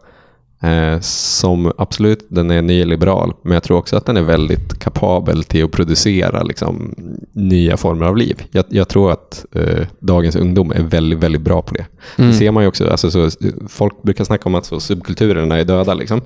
eh, 0.63 0.99
som 1.01 1.71
absolut, 1.77 2.27
den 2.29 2.51
är 2.51 2.61
nyliberal, 2.61 3.33
men 3.41 3.53
jag 3.53 3.63
tror 3.63 3.77
också 3.77 3.95
att 3.97 4.05
den 4.05 4.17
är 4.17 4.21
väldigt 4.21 4.79
kapabel 4.79 5.43
till 5.43 5.65
att 5.65 5.71
producera 5.71 6.43
liksom, 6.43 6.95
nya 7.33 7.77
former 7.77 8.05
av 8.05 8.17
liv. 8.17 8.43
Jag, 8.51 8.65
jag 8.69 8.87
tror 8.87 9.11
att 9.11 9.45
eh, 9.51 9.87
dagens 9.99 10.35
ungdom 10.35 10.71
är 10.71 10.81
väldigt, 10.81 11.19
väldigt 11.19 11.41
bra 11.41 11.61
på 11.61 11.73
det. 11.73 11.85
Mm. 12.17 12.31
Det 12.31 12.37
ser 12.37 12.51
man 12.51 12.63
ju 12.63 12.67
också, 12.67 12.89
alltså, 12.89 13.11
så, 13.11 13.29
folk 13.67 14.01
brukar 14.01 14.23
snacka 14.23 14.49
om 14.49 14.55
att 14.55 14.65
så, 14.65 14.79
subkulturerna 14.79 15.57
är 15.57 15.63
döda. 15.63 15.93
Liksom. 15.93 16.21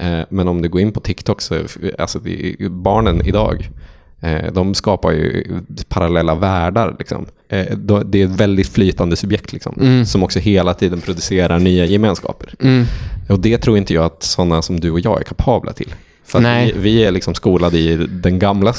Eh, 0.00 0.20
men 0.28 0.48
om 0.48 0.62
du 0.62 0.68
går 0.68 0.80
in 0.80 0.92
på 0.92 1.00
TikTok 1.00 1.40
så, 1.40 1.62
alltså 1.98 2.18
det, 2.18 2.56
barnen 2.70 3.26
idag, 3.26 3.70
eh, 4.20 4.52
de 4.52 4.74
skapar 4.74 5.12
ju 5.12 5.44
parallella 5.88 6.34
världar. 6.34 6.96
Liksom. 6.98 7.26
Eh, 7.48 7.76
det 8.04 8.22
är 8.22 8.24
ett 8.24 8.40
väldigt 8.40 8.68
flytande 8.68 9.16
subjekt 9.16 9.52
liksom, 9.52 9.74
Mm. 9.80 10.06
som 10.06 10.22
också 10.22 10.38
hela 10.38 10.74
tiden 10.74 11.00
producerar 11.00 11.58
nya 11.58 11.84
gemenskaper. 11.84 12.54
Mm. 12.60 12.84
Och 13.28 13.40
det 13.40 13.58
tror 13.58 13.78
inte 13.78 13.94
jag 13.94 14.04
att 14.04 14.22
sådana 14.22 14.62
som 14.62 14.80
du 14.80 14.90
och 14.90 15.00
jag 15.00 15.20
är 15.20 15.24
kapabla 15.24 15.72
till. 15.72 15.94
För 16.24 16.40
vi, 16.40 16.72
vi 16.76 17.04
är 17.04 17.10
liksom 17.10 17.34
skolade 17.34 17.78
i 17.78 17.96
den 17.96 18.38
gamla 18.38 18.74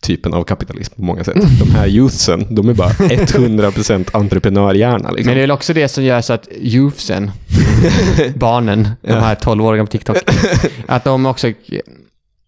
typen 0.00 0.34
av 0.34 0.44
kapitalism 0.44 0.94
på 0.94 1.02
många 1.02 1.24
sätt. 1.24 1.36
De 1.58 1.70
här 1.70 1.86
youthsen, 1.88 2.46
de 2.54 2.68
är 2.68 2.74
bara 2.74 2.88
100% 2.88 4.08
entreprenörhjärna. 4.12 5.10
Liksom. 5.10 5.26
Men 5.26 5.34
det 5.34 5.40
är 5.40 5.42
väl 5.42 5.50
också 5.50 5.72
det 5.72 5.88
som 5.88 6.04
gör 6.04 6.20
så 6.20 6.32
att 6.32 6.48
youthsen, 6.60 7.30
barnen, 8.34 8.88
de 9.02 9.12
här 9.12 9.34
12-åringarna 9.34 9.84
på 9.84 9.90
TikTok, 9.90 10.16
att 10.86 11.04
de 11.04 11.26
också, 11.26 11.52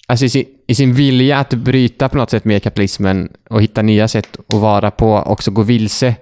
alltså 0.06 0.24
i 0.24 0.28
sin, 0.28 0.44
i 0.66 0.74
sin 0.74 0.94
vilja 0.94 1.38
att 1.38 1.54
bryta 1.54 2.08
på 2.08 2.16
något 2.16 2.30
sätt 2.30 2.44
med 2.44 2.62
kapitalismen 2.62 3.28
och 3.50 3.62
hitta 3.62 3.82
nya 3.82 4.08
sätt 4.08 4.28
att 4.48 4.60
vara 4.60 4.90
på, 4.90 5.16
också 5.16 5.50
gå 5.50 5.62
vilse. 5.62 6.14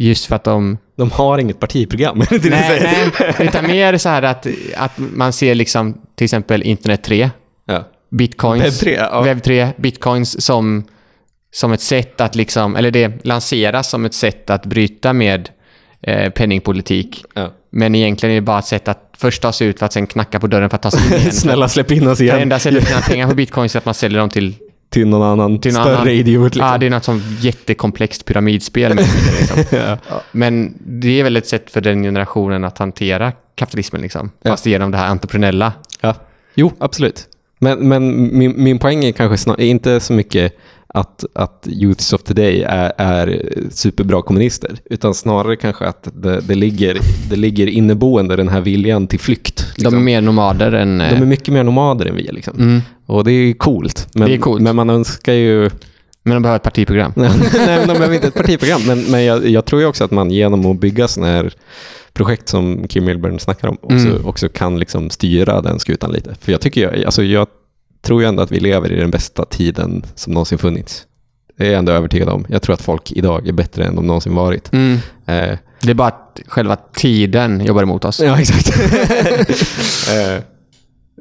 Just 0.00 0.26
för 0.26 0.36
att 0.36 0.44
de... 0.44 0.78
De 0.96 1.10
har 1.10 1.38
inget 1.38 1.60
partiprogram. 1.60 2.18
Nej, 2.30 2.40
nej, 2.82 3.12
utan 3.38 3.66
mer 3.66 3.98
så 3.98 4.08
här 4.08 4.22
att, 4.22 4.46
att 4.76 4.92
man 4.96 5.32
ser 5.32 5.54
liksom 5.54 6.00
till 6.14 6.24
exempel 6.24 6.62
internet 6.62 7.02
3, 7.02 7.30
Ja. 7.66 7.84
Bitcoins, 8.10 8.64
Webb 8.64 8.72
3, 8.72 8.94
ja. 8.94 9.22
webb 9.22 9.42
3 9.42 9.68
bitcoins 9.76 10.44
som, 10.44 10.84
som 11.52 11.72
ett 11.72 11.80
sätt 11.80 12.20
att 12.20 12.34
liksom, 12.34 12.76
eller 12.76 12.90
det 12.90 13.24
lanseras 13.24 13.90
som 13.90 14.04
ett 14.04 14.14
sätt 14.14 14.50
att 14.50 14.66
bryta 14.66 15.12
med 15.12 15.48
eh, 16.02 16.30
penningpolitik. 16.30 17.24
Ja. 17.34 17.52
Men 17.70 17.94
egentligen 17.94 18.30
är 18.32 18.34
det 18.34 18.40
bara 18.40 18.58
ett 18.58 18.64
sätt 18.66 18.88
att 18.88 19.14
först 19.18 19.42
ta 19.42 19.52
sig 19.52 19.66
ut 19.66 19.78
för 19.78 19.86
att 19.86 19.92
sen 19.92 20.06
knacka 20.06 20.40
på 20.40 20.46
dörren 20.46 20.70
för 20.70 20.76
att 20.76 20.82
ta 20.82 20.90
sig 20.90 21.06
in 21.06 21.20
igen. 21.20 21.32
Snälla 21.32 21.68
släpp 21.68 21.90
in 21.90 22.08
oss 22.08 22.18
Det 22.18 22.24
igen 22.24 22.38
enda 22.38 22.58
sättet 22.58 22.82
att 22.82 22.88
tjäna 22.88 23.00
pengar 23.00 23.28
på 23.28 23.34
bitcoins 23.34 23.74
är 23.74 23.78
att 23.78 23.84
man 23.84 23.94
säljer 23.94 24.18
dem 24.18 24.30
till, 24.30 24.54
till 24.90 25.08
någon 25.08 25.22
annan 25.22 25.60
till 25.60 25.72
någon 25.74 25.82
större 25.82 25.96
annan. 25.96 26.08
idiot. 26.08 26.54
Liksom. 26.54 26.72
Ja, 26.72 26.78
det 26.78 26.86
är 26.86 26.90
något 26.90 27.04
som 27.04 27.22
jättekomplext 27.40 28.24
pyramidspel. 28.24 28.94
Med, 28.94 29.04
liksom. 29.38 29.78
Ja. 29.78 29.98
Men 30.32 30.74
det 30.80 31.20
är 31.20 31.24
väl 31.24 31.36
ett 31.36 31.48
sätt 31.48 31.70
för 31.70 31.80
den 31.80 32.02
generationen 32.02 32.64
att 32.64 32.78
hantera 32.78 33.32
kapitalismen, 33.54 34.02
liksom. 34.02 34.30
Ja. 34.42 34.50
fast 34.50 34.66
genom 34.66 34.90
det 34.90 34.98
här 34.98 35.08
entreprenella. 35.08 35.72
Ja. 36.00 36.14
Jo, 36.54 36.72
absolut. 36.78 37.26
Men, 37.58 37.88
men 37.88 38.38
min, 38.38 38.54
min 38.56 38.78
poäng 38.78 39.04
är 39.04 39.12
kanske 39.12 39.36
snar, 39.38 39.60
är 39.60 39.66
inte 39.66 40.00
så 40.00 40.12
mycket 40.12 40.52
att, 40.88 41.24
att 41.34 41.68
youths 41.70 42.12
of 42.12 42.22
today 42.22 42.62
är, 42.62 42.92
är 42.96 43.52
superbra 43.70 44.22
kommunister, 44.22 44.78
utan 44.84 45.14
snarare 45.14 45.56
kanske 45.56 45.86
att 45.86 46.08
det, 46.14 46.40
det, 46.40 46.54
ligger, 46.54 46.98
det 47.30 47.36
ligger 47.36 47.66
inneboende 47.66 48.36
den 48.36 48.48
här 48.48 48.60
viljan 48.60 49.06
till 49.06 49.20
flykt. 49.20 49.66
De 49.76 49.82
liksom. 49.82 49.98
är 49.98 50.02
mer 50.02 50.20
nomader 50.20 50.72
än... 50.72 50.98
De 50.98 51.04
är 51.04 51.26
mycket 51.26 51.48
mer 51.48 51.64
nomader 51.64 52.06
än 52.06 52.16
vi. 52.16 52.22
Liksom. 52.22 52.58
mm, 52.58 52.80
Och 53.06 53.24
det 53.24 53.32
är 53.32 53.52
coolt. 53.52 54.08
Men, 54.14 54.28
Det 54.28 54.34
är 54.34 54.38
coolt. 54.38 54.62
men 54.62 54.76
man 54.76 54.90
önskar 54.90 55.32
ju... 55.32 55.70
men 56.22 56.34
de 56.34 56.42
behöver 56.42 56.56
ett 56.56 56.62
partiprogram. 56.62 57.12
Nej, 57.16 57.30
men 57.66 57.88
de 57.88 57.94
behöver 57.94 58.14
inte 58.14 58.28
ett 58.28 58.34
partiprogram. 58.34 58.80
Men, 58.86 59.02
men 59.02 59.24
jag, 59.24 59.48
jag 59.48 59.64
tror 59.64 59.80
ju 59.80 59.86
också 59.86 60.04
att 60.04 60.10
man 60.10 60.30
genom 60.30 60.66
att 60.66 60.80
bygga 60.80 61.08
sådana 61.08 61.32
här 61.32 61.52
projekt 62.18 62.48
som 62.48 62.88
Kim 62.88 63.04
Milburn 63.04 63.38
snackar 63.38 63.68
om 63.68 63.76
också, 63.82 64.08
Mm. 64.08 64.26
också 64.26 64.48
kan 64.48 64.78
liksom 64.78 65.10
styra 65.10 65.60
den 65.60 65.78
skutan 65.80 66.12
lite. 66.12 66.34
För 66.40 66.52
jag 66.52 66.60
tycker 66.60 66.80
jag, 66.82 67.04
alltså 67.04 67.22
jag 67.22 67.46
tror 68.02 68.22
ju 68.22 68.28
ändå 68.28 68.42
att 68.42 68.52
vi 68.52 68.60
lever 68.60 68.92
i 68.92 68.96
den 69.00 69.10
bästa 69.10 69.44
tiden 69.44 70.02
som 70.14 70.32
någonsin 70.32 70.58
funnits. 70.58 71.04
Det 71.56 71.66
är 71.66 71.70
jag 71.70 71.78
ändå 71.78 71.92
övertygad 71.92 72.28
om. 72.28 72.44
Jag 72.48 72.62
tror 72.62 72.74
att 72.74 72.82
folk 72.82 73.12
idag 73.12 73.48
är 73.48 73.52
bättre 73.52 73.84
än 73.84 73.96
de 73.96 74.06
någonsin 74.06 74.34
varit. 74.34 74.72
Mm. 74.72 74.92
Eh, 75.26 75.58
Det 75.82 75.90
är 75.90 75.94
bara 75.94 76.08
att 76.08 76.40
själva 76.46 76.76
tiden 76.76 77.64
jobbar 77.64 77.82
emot 77.82 78.04
oss. 78.04 78.20
ja, 78.20 78.40
exakt. 78.40 78.68
eh, 80.08 80.42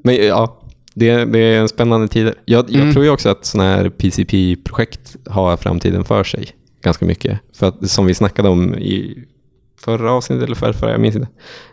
men 0.04 0.16
ja, 0.16 0.62
det, 0.94 1.26
det 1.26 1.40
är 1.40 1.60
en 1.60 1.68
spännande 1.70 2.08
tid. 2.08 2.26
Jag, 2.46 2.66
jag 2.70 2.82
Mm. 2.82 2.94
tror 2.94 3.06
ju 3.06 3.12
också 3.12 3.30
att 3.30 3.46
sådana 3.46 3.70
här 3.76 3.90
PCP-projekt 3.90 5.16
har 5.30 5.58
framtiden 5.58 6.04
för 6.04 6.24
sig 6.24 6.48
ganska 6.84 7.06
mycket. 7.06 7.40
För 7.54 7.68
att 7.68 7.90
som 7.90 8.06
vi 8.06 8.14
snackade 8.14 8.50
om 8.50 8.76
i 8.76 9.24
förra 9.80 10.12
avsnittet 10.12 10.44
eller 10.46 10.56
förra, 10.56 10.74
förra 10.74 10.92
jag 10.92 11.00
minns 11.00 11.16
inte, 11.16 11.28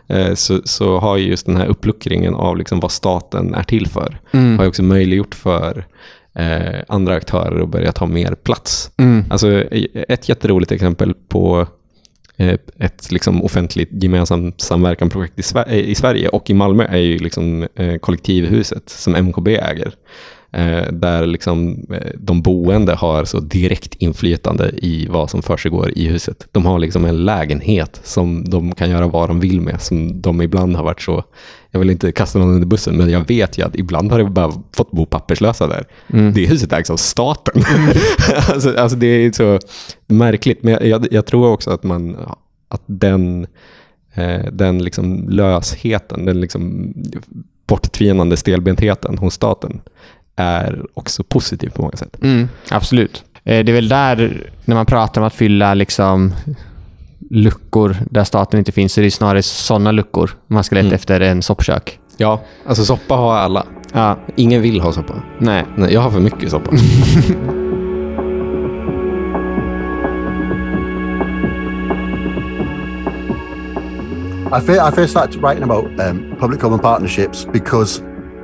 eh, 0.07 0.33
så, 0.33 0.61
så 0.65 0.97
har 0.99 1.17
ju 1.17 1.27
just 1.29 1.45
den 1.45 1.57
här 1.57 1.65
uppluckringen 1.65 2.33
av 2.35 2.57
liksom 2.57 2.79
vad 2.79 2.91
staten 2.91 3.53
är 3.53 3.63
till 3.63 3.87
för, 3.87 4.19
Mm. 4.31 4.57
har 4.57 4.63
ju 4.65 4.69
också 4.69 4.83
möjliggjort 4.83 5.35
för 5.35 5.85
eh, 6.35 6.81
andra 6.87 7.13
aktörer 7.15 7.63
att 7.63 7.69
börja 7.69 7.91
ta 7.91 8.05
mer 8.05 8.35
plats. 8.35 8.91
Mm. 8.97 9.23
Alltså, 9.29 9.63
ett 10.07 10.29
jätteroligt 10.29 10.71
exempel 10.71 11.13
på 11.27 11.67
eh, 12.37 12.55
ett 12.79 13.11
liksom 13.11 13.43
offentligt 13.43 13.89
gemensamt 14.03 14.61
samverkanprojekt 14.61 15.39
i, 15.39 15.41
Sver- 15.41 15.71
i 15.73 15.95
Sverige 15.95 16.29
och 16.29 16.49
i 16.49 16.53
Malmö 16.53 16.83
är 16.85 16.97
ju 16.97 17.17
liksom 17.17 17.67
eh, 17.75 17.95
kollektivhuset 17.97 18.89
som 18.89 19.15
MKB 19.15 19.47
äger. 19.57 19.93
Eh, 20.55 20.91
där 20.91 21.25
liksom, 21.25 21.85
eh, 21.89 22.11
de 22.15 22.41
boende 22.41 22.93
har 22.93 23.25
så 23.25 23.39
direkt 23.39 23.95
inflytande 23.95 24.71
i 24.77 25.07
vad 25.09 25.29
som 25.29 25.41
försiggår 25.41 25.91
i 25.95 26.07
huset. 26.07 26.47
De 26.51 26.65
har 26.65 26.79
liksom 26.79 27.05
en 27.05 27.25
lägenhet 27.25 28.01
som 28.03 28.49
de 28.49 28.75
kan 28.75 28.89
göra 28.89 29.07
vad 29.07 29.29
de 29.29 29.39
vill 29.39 29.61
med, 29.61 29.81
som 29.81 30.21
de 30.21 30.41
ibland 30.41 30.75
har 30.75 30.83
varit 30.83 31.01
så, 31.01 31.23
jag 31.71 31.79
vill 31.79 31.89
inte 31.89 32.11
kasta 32.11 32.39
någon 32.39 32.53
under 32.53 32.67
bussen, 32.67 32.97
men 32.97 33.09
jag 33.09 33.27
vet 33.27 33.57
ju 33.57 33.65
att 33.65 33.75
ibland 33.75 34.11
har 34.11 34.19
det 34.19 34.25
bara 34.25 34.51
fått 34.75 34.91
bo 34.91 35.05
papperslösa 35.05 35.67
där. 35.67 35.85
Mm. 36.13 36.33
Det 36.33 36.45
huset 36.45 36.73
ägs 36.73 36.89
av 36.89 36.97
staten. 36.97 37.63
alltså, 38.47 38.77
alltså 38.77 38.97
det 38.97 39.07
är 39.07 39.31
så 39.31 39.59
märkligt, 40.07 40.63
men 40.63 40.73
jag, 40.73 40.85
jag, 40.85 41.07
jag 41.11 41.25
tror 41.25 41.51
också 41.51 41.71
att 41.71 41.83
man, 41.83 42.17
att 42.67 42.83
den, 42.85 43.47
eh, 44.13 44.45
den 44.51 44.83
liksom 44.83 45.29
lösheten, 45.29 46.25
den 46.25 46.41
liksom 46.41 46.93
borttvinande 47.67 48.37
stelbentheten 48.37 49.17
hos 49.17 49.33
staten 49.33 49.81
är 50.35 50.85
också 50.93 51.23
positiv 51.23 51.69
på 51.69 51.81
många 51.81 51.97
sätt. 51.97 52.17
Mm, 52.21 52.49
absolut. 52.71 53.23
Eh, 53.43 53.63
Det 53.65 53.71
är 53.71 53.73
väl 53.73 53.89
där, 53.89 54.43
när 54.65 54.75
man 54.75 54.85
pratar 54.85 55.21
om 55.21 55.27
att 55.27 55.33
fylla 55.33 55.73
liksom 55.73 56.33
luckor 57.29 57.95
där 58.11 58.23
staten 58.23 58.59
inte 58.59 58.71
finns, 58.71 58.93
så 58.93 59.01
är 59.01 59.05
det 59.05 59.11
snarare 59.11 59.43
sådana 59.43 59.91
luckor 59.91 60.31
man 60.47 60.63
ska 60.63 60.75
leta 60.75 60.85
Mm. 60.85 60.95
efter 60.95 61.19
en 61.21 61.41
soppkök. 61.41 61.99
Ja, 62.17 62.41
alltså 62.67 62.85
soppa 62.85 63.15
har 63.15 63.35
alla. 63.35 63.65
Ja, 63.93 64.17
Ingen 64.35 64.61
vill 64.61 64.81
ha 64.81 64.93
soppa. 64.93 65.13
nej. 65.39 65.65
Nej, 65.77 65.93
jag 65.93 66.01
har 66.01 66.11
för 66.11 66.19
mycket 66.19 66.51
soppa. 66.51 66.71
I 74.51 74.59
first, 74.61 74.79
I 74.81 74.91
first 74.91 75.11
started 75.11 75.41
writing 75.41 75.63
about 75.63 75.85
um, 75.99 76.35
public 76.39 76.61
common 76.61 76.79
partnerships 76.79 77.45
because 77.51 78.01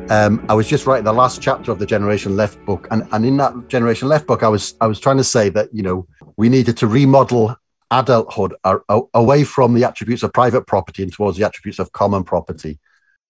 um, 0.10 0.45
I 0.49 0.54
was 0.54 0.68
just 0.68 0.86
writing 0.86 1.06
the 1.06 1.14
last 1.14 1.41
chapter 1.41 1.72
of 1.72 1.80
the 1.80 1.86
Generation 1.86 2.36
Left 2.36 2.64
book, 2.66 2.88
and, 2.91 3.08
and 3.12 3.26
in 3.26 3.38
that 3.38 3.68
Generation 3.68 4.08
Left 4.08 4.28
book, 4.28 4.43
I 4.43 4.47
was 4.47 4.76
I 4.82 4.88
was 4.88 4.99
trying 4.99 5.18
to 5.18 5.24
say 5.24 5.49
that 5.49 5.74
you 5.74 5.84
know 5.84 6.08
we 6.38 6.49
needed 6.49 6.78
to 6.78 6.88
remodel 6.88 7.56
adulthood 7.91 8.56
away 9.14 9.43
from 9.43 9.74
the 9.74 9.84
attributes 9.84 10.24
of 10.24 10.34
private 10.34 10.66
property 10.66 11.04
and 11.04 11.12
towards 11.12 11.38
the 11.38 11.45
attributes 11.45 11.80
of 11.80 11.91
common 11.91 12.24
property, 12.24 12.80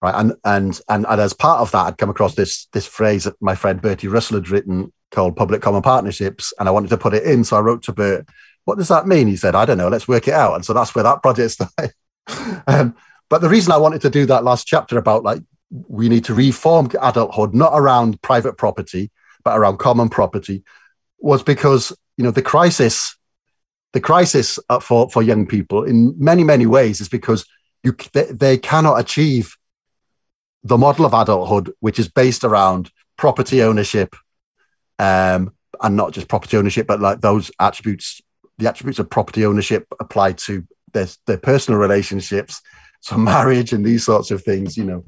right? 0.02 0.16
And 0.16 0.34
and 0.44 0.80
and, 0.88 1.06
and 1.08 1.22
as 1.22 1.34
part 1.34 1.62
of 1.62 1.72
that, 1.72 1.88
I'd 1.88 1.98
come 1.98 2.10
across 2.10 2.36
this 2.36 2.68
this 2.74 2.88
phrase 2.88 3.26
that 3.26 3.36
my 3.42 3.56
friend 3.56 3.82
Bertie 3.82 4.08
Russell 4.08 4.38
had 4.38 4.50
written 4.50 4.92
called 5.12 5.36
public 5.36 5.62
common 5.62 5.82
partnerships, 5.82 6.54
and 6.60 6.68
I 6.68 6.72
wanted 6.72 6.90
to 6.90 6.98
put 6.98 7.14
it 7.14 7.24
in, 7.24 7.44
so 7.44 7.58
I 7.58 7.62
wrote 7.62 7.84
to 7.84 7.94
Bert. 7.94 8.28
What 8.66 8.78
does 8.78 8.88
that 8.90 9.08
mean? 9.08 9.28
He 9.28 9.36
said, 9.38 9.56
I 9.56 9.66
don't 9.66 9.78
know. 9.78 9.90
Let's 9.90 10.08
work 10.08 10.28
it 10.28 10.34
out. 10.34 10.54
And 10.54 10.64
so 10.64 10.74
that's 10.74 10.94
where 10.94 11.04
that 11.04 11.24
project 11.24 11.52
started. 11.52 11.94
um, 12.68 12.96
but 13.28 13.42
the 13.42 13.50
reason 13.50 13.72
I 13.72 13.78
wanted 13.78 14.02
to 14.02 14.10
do 14.10 14.26
that 14.28 14.44
last 14.44 14.68
chapter 14.68 14.98
about 14.98 15.24
like 15.24 15.42
we 15.72 16.10
need 16.10 16.26
to 16.26 16.34
reform 16.34 16.90
adulthood, 17.02 17.54
not 17.56 17.72
around 17.74 18.22
private 18.22 18.58
property, 18.58 19.10
but 19.44 19.58
around 19.58 19.78
common 19.78 20.10
property, 20.10 20.64
was 21.20 21.42
because 21.44 21.96
you 22.18 22.24
know 22.24 22.32
the 22.32 22.42
crisis, 22.42 23.16
the 23.94 24.02
crisis 24.02 24.60
uh, 24.70 24.80
for 24.80 25.10
for 25.10 25.24
young 25.24 25.48
people 25.48 25.84
in 25.84 26.14
many 26.18 26.44
many 26.44 26.66
ways 26.66 27.00
is 27.02 27.10
because 27.10 27.46
you 27.84 27.96
they, 28.14 28.26
they 28.26 28.58
cannot 28.58 29.00
achieve 29.00 29.56
the 30.64 30.78
model 30.78 31.06
of 31.06 31.14
adulthood 31.14 31.74
which 31.80 31.98
is 31.98 32.08
based 32.08 32.44
around 32.44 32.92
property 33.18 33.64
ownership, 33.64 34.16
um, 35.00 35.54
and 35.82 35.96
not 35.96 36.12
just 36.12 36.28
property 36.28 36.58
ownership, 36.58 36.86
but 36.88 37.00
like 37.00 37.22
those 37.22 37.50
attributes, 37.60 38.22
the 38.58 38.68
attributes 38.68 39.00
of 39.00 39.10
property 39.10 39.46
ownership 39.46 39.88
applied 40.00 40.38
to 40.38 40.68
their 40.94 41.08
their 41.28 41.38
personal 41.38 41.80
relationships 41.80 42.62
so 43.02 43.18
marriage 43.34 43.74
and 43.74 43.86
these 43.86 44.06
sorts 44.06 44.32
of 44.32 44.44
things 44.44 44.78
you 44.78 44.86
know 44.86 45.04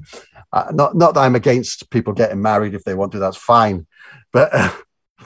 uh, 0.54 0.70
not 0.72 0.96
not 0.96 1.14
that 1.14 1.20
i'm 1.20 1.34
against 1.34 1.90
people 1.90 2.12
getting 2.12 2.40
married 2.40 2.74
if 2.74 2.84
they 2.84 2.94
want 2.94 3.12
to 3.12 3.18
that's 3.18 3.36
fine. 3.36 3.86
But 4.32 4.48
uh, 4.54 4.72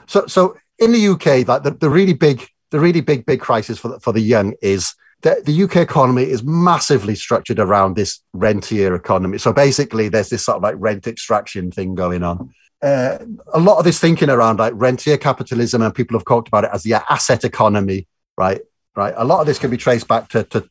so 0.06 0.26
so 0.26 0.56
in 0.78 0.92
the 0.92 1.08
uk 1.08 1.26
like 1.26 1.62
the, 1.62 1.76
the 1.78 1.90
really 1.90 2.14
big 2.14 2.46
the 2.70 2.80
really 2.80 3.00
big 3.00 3.24
big 3.26 3.40
crisis 3.40 3.78
for 3.78 3.88
the, 3.88 4.00
for 4.00 4.12
the 4.12 4.20
young 4.20 4.54
is 4.62 4.94
that 5.22 5.44
the 5.44 5.62
uk 5.62 5.76
economy 5.76 6.24
is 6.24 6.42
massively 6.42 7.14
structured 7.14 7.58
around 7.58 7.94
this 7.94 8.20
rentier 8.32 8.94
economy. 8.94 9.38
So 9.38 9.52
basically 9.52 10.08
there's 10.08 10.30
this 10.30 10.44
sort 10.44 10.56
of 10.56 10.62
like 10.62 10.76
rent 10.78 11.06
extraction 11.06 11.70
thing 11.70 11.94
going 11.94 12.22
on. 12.22 12.54
Uh, 12.80 13.18
a 13.52 13.58
lot 13.58 13.78
of 13.78 13.84
this 13.84 13.98
thinking 13.98 14.30
around 14.30 14.60
like 14.60 14.72
rentier 14.76 15.16
capitalism 15.16 15.82
and 15.82 15.94
people 15.94 16.16
have 16.16 16.24
talked 16.24 16.48
about 16.48 16.64
it 16.64 16.70
as 16.72 16.84
the 16.84 16.94
asset 17.12 17.44
economy 17.44 18.06
right? 18.38 18.60
Right? 18.96 19.12
A 19.16 19.24
lot 19.24 19.40
of 19.40 19.46
this 19.46 19.58
can 19.58 19.70
be 19.70 19.76
traced 19.76 20.08
back 20.08 20.28
to, 20.30 20.44
to 20.44 20.68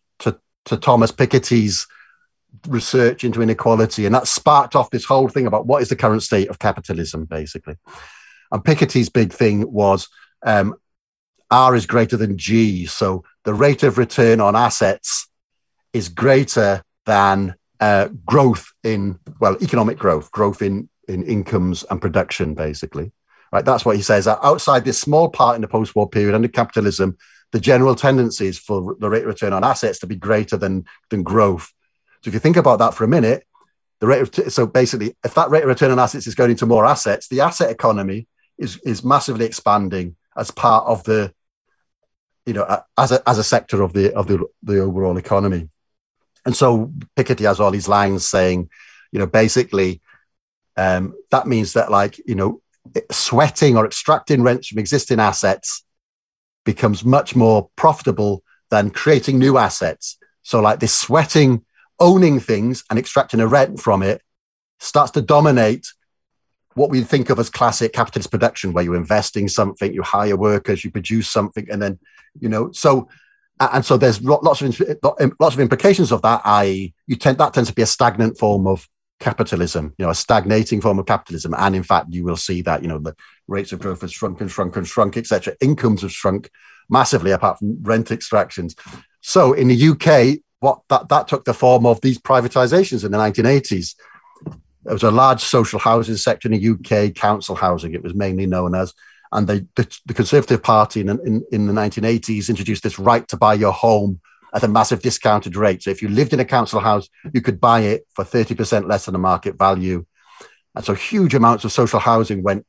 to 0.68 0.78
Thomas 0.78 1.12
Piketty's 1.12 1.88
research 2.68 3.24
into 3.24 3.42
inequality, 3.42 4.06
and 4.06 4.16
that 4.16 4.28
sparked 4.28 4.76
off 4.76 4.90
this 4.90 5.06
whole 5.06 5.30
thing 5.30 5.48
about 5.48 5.66
what 5.66 5.82
is 5.82 5.90
the 5.90 5.96
current 5.96 6.24
state 6.24 6.50
of 6.50 6.60
capitalism, 6.60 7.26
basically. 7.26 7.76
And 8.52 8.64
Piketty's 8.64 9.10
big 9.10 9.34
thing 9.34 9.72
was 9.72 10.08
um, 10.46 10.76
R 11.50 11.76
is 11.76 11.86
greater 11.86 12.18
than 12.18 12.38
G, 12.38 12.86
so 12.86 13.24
the 13.44 13.54
rate 13.54 13.84
of 13.84 13.98
return 13.98 14.42
on 14.42 14.56
assets 14.56 15.28
is 15.94 16.10
greater 16.10 16.84
than 17.06 17.56
uh, 17.80 18.10
growth 18.26 18.72
in 18.84 19.20
well 19.40 19.58
economic 19.62 19.98
growth, 19.98 20.32
growth 20.32 20.62
in 20.62 20.90
in 21.08 21.24
incomes 21.24 21.84
and 21.90 22.02
production, 22.02 22.54
basically. 22.54 23.12
Right, 23.52 23.64
that's 23.64 23.86
what 23.86 23.96
he 23.96 24.02
says. 24.02 24.28
Outside 24.28 24.84
this 24.84 25.00
small 25.00 25.30
part 25.30 25.56
in 25.56 25.62
the 25.62 25.70
post-war 25.70 26.10
period 26.10 26.36
under 26.36 26.50
capitalism, 26.50 27.18
the 27.54 27.62
general 27.62 27.96
tendency 27.96 28.48
is 28.48 28.60
for 28.60 28.96
the 29.00 29.10
rate 29.10 29.22
of 29.22 29.28
return 29.28 29.54
on 29.54 29.64
assets 29.64 30.00
to 30.00 30.08
be 30.08 30.16
greater 30.16 30.58
than 30.58 30.86
than 31.10 31.24
growth. 31.24 31.72
If 32.28 32.34
you 32.34 32.40
think 32.40 32.58
about 32.58 32.80
that 32.80 32.94
for 32.94 33.04
a 33.04 33.08
minute, 33.08 33.46
the 34.00 34.08
rate 34.08 34.22
of 34.22 34.32
t- 34.32 34.50
so 34.50 34.68
basically, 34.68 35.16
if 35.24 35.34
that 35.36 35.50
rate 35.50 35.64
of 35.64 35.70
return 35.70 35.92
on 35.92 36.00
assets 36.00 36.28
is 36.28 36.36
going 36.36 36.52
into 36.52 36.66
more 36.66 36.86
assets, 36.86 37.28
the 37.28 37.42
asset 37.42 37.72
economy 37.72 38.28
is 38.58 38.78
is 38.84 39.04
massively 39.04 39.46
expanding 39.46 40.16
as 40.36 40.52
part 40.52 40.86
of 40.86 41.04
the 41.04 41.34
you 42.46 42.54
know 42.54 42.82
as 42.98 43.12
a 43.12 43.28
as 43.28 43.38
a 43.38 43.44
sector 43.44 43.82
of 43.82 43.94
the 43.94 44.14
of 44.14 44.28
the 44.28 44.46
the 44.64 44.80
overall 44.80 45.18
economy. 45.18 45.70
And 46.46 46.56
so 46.56 46.94
Piketty 47.16 47.46
has 47.46 47.60
all 47.60 47.72
these 47.72 47.90
lines 47.90 48.26
saying, 48.26 48.70
you 49.12 49.20
know, 49.20 49.26
basically 49.26 50.02
um, 50.78 51.14
that 51.32 51.48
means 51.48 51.74
that 51.74 51.92
like 51.92 52.20
you 52.26 52.36
know 52.36 52.62
sweating 53.12 53.76
or 53.76 53.86
extracting 53.86 54.44
rents 54.44 54.68
from 54.68 54.80
existing 54.80 55.20
assets 55.20 55.84
becomes 56.64 57.04
much 57.04 57.36
more 57.36 57.70
profitable 57.76 58.44
than 58.70 58.92
creating 58.92 59.40
new 59.40 59.58
assets. 59.58 60.18
So, 60.44 60.62
like 60.62 60.80
this 60.80 60.94
sweating, 60.94 61.66
owning 62.00 62.40
things 62.40 62.84
and 62.90 63.00
extracting 63.00 63.40
a 63.40 63.48
rent 63.48 63.80
from 63.80 64.04
it 64.04 64.22
starts 64.80 65.12
to 65.12 65.22
dominate 65.22 65.88
what 66.76 66.92
we 66.92 67.02
think 67.02 67.32
of 67.32 67.40
as 67.40 67.50
classic 67.50 67.92
capitalist 67.92 68.30
production, 68.30 68.72
where 68.72 68.84
you're 68.84 68.96
investing 68.96 69.48
something, 69.48 69.92
you 69.92 70.04
hire 70.04 70.38
workers, 70.38 70.84
you 70.84 70.92
produce 70.92 71.28
something, 71.28 71.68
and 71.72 71.82
then, 71.82 72.00
you 72.40 72.50
know, 72.50 72.72
so 72.72 73.10
and 73.60 73.84
so 73.84 73.98
there's 73.98 74.22
lots 74.22 74.62
of 74.62 74.82
lots 75.40 75.56
of 75.56 75.60
implications 75.60 76.12
of 76.12 76.22
that. 76.22 76.42
I.e., 76.46 76.94
you 77.08 77.16
tend 77.16 77.40
that 77.40 77.54
tends 77.54 77.70
to 77.70 77.76
be 77.76 77.82
a 77.82 77.88
stagnant 77.88 78.38
form 78.38 78.68
of 78.68 78.88
capitalism, 79.20 79.96
you 79.98 80.06
know, 80.06 80.12
a 80.12 80.16
stagnating 80.16 80.82
form 80.82 81.00
of 81.00 81.08
capitalism. 81.08 81.56
And 81.58 81.76
in 81.76 81.84
fact, 81.84 82.08
you 82.12 82.24
will 82.24 82.38
see 82.38 82.62
that, 82.62 82.84
you 82.84 82.88
know, 82.88 83.00
the 83.00 83.16
rates 83.48 83.72
of 83.72 83.80
growth 83.80 84.02
have 84.02 84.14
shrunk 84.14 84.42
and 84.42 84.52
shrunk 84.52 84.76
and 84.76 84.88
shrunk, 84.88 85.18
etc. 85.18 85.56
Incomes 85.62 86.04
have 86.04 86.12
shrunk 86.12 86.52
massively 86.90 87.32
apart 87.32 87.60
from 87.60 87.82
rent 87.82 88.12
extractions. 88.12 88.76
So 89.22 89.54
in 89.54 89.68
the 89.68 89.90
UK, 89.90 90.40
what 90.60 90.82
that, 90.90 91.10
that 91.10 91.28
took 91.28 91.46
the 91.46 91.54
form 91.54 91.86
of 91.86 92.02
these 92.02 92.20
privatizations 92.20 93.06
in 93.06 93.12
the 93.12 93.18
1980s. 93.18 93.96
There 94.84 94.94
was 94.94 95.04
a 95.04 95.12
large 95.12 95.42
social 95.42 95.80
housing 95.80 96.16
sector 96.16 96.50
in 96.50 96.60
the 96.60 96.70
UK, 96.70 97.14
council 97.14 97.56
housing, 97.56 97.94
it 97.94 98.04
was 98.04 98.16
mainly 98.16 98.46
known 98.46 98.74
as. 98.74 98.94
And 99.32 99.46
the, 99.46 99.68
the 99.76 100.14
Conservative 100.14 100.64
Party 100.64 101.02
in, 101.02 101.10
in, 101.10 101.46
in 101.52 101.68
the 101.68 101.74
1980s 101.74 102.50
introduced 102.50 102.84
this 102.84 102.98
right 102.98 103.28
to 103.28 103.38
buy 103.38 103.56
your 103.56 103.74
home 103.74 104.22
at 104.54 104.64
a 104.64 104.68
massive 104.68 105.02
discounted 105.02 105.56
rate. 105.58 105.84
So 105.84 105.92
if 105.92 106.02
you 106.02 106.08
lived 106.08 106.34
in 106.34 106.40
a 106.40 106.46
council 106.46 106.80
house, 106.80 107.10
you 107.34 107.42
could 107.42 107.60
buy 107.60 107.82
it 107.82 108.08
for 108.16 108.24
30% 108.24 108.88
less 108.88 109.06
than 109.06 109.14
the 109.14 109.20
market 109.20 109.58
value. 109.58 110.06
And 110.74 110.86
so 110.86 110.94
huge 110.94 111.34
amounts 111.34 111.66
of 111.66 111.72
social 111.72 112.00
housing 112.00 112.44
went 112.44 112.66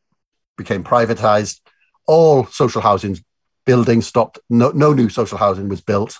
became 0.57 0.82
privatized. 0.82 1.61
All 2.07 2.47
social 2.47 2.80
housing 2.80 3.18
buildings 3.64 4.07
stopped. 4.07 4.39
No, 4.51 4.70
no 4.70 4.93
new 4.93 5.09
social 5.09 5.39
housing 5.39 5.68
was 5.68 5.80
built. 5.80 6.18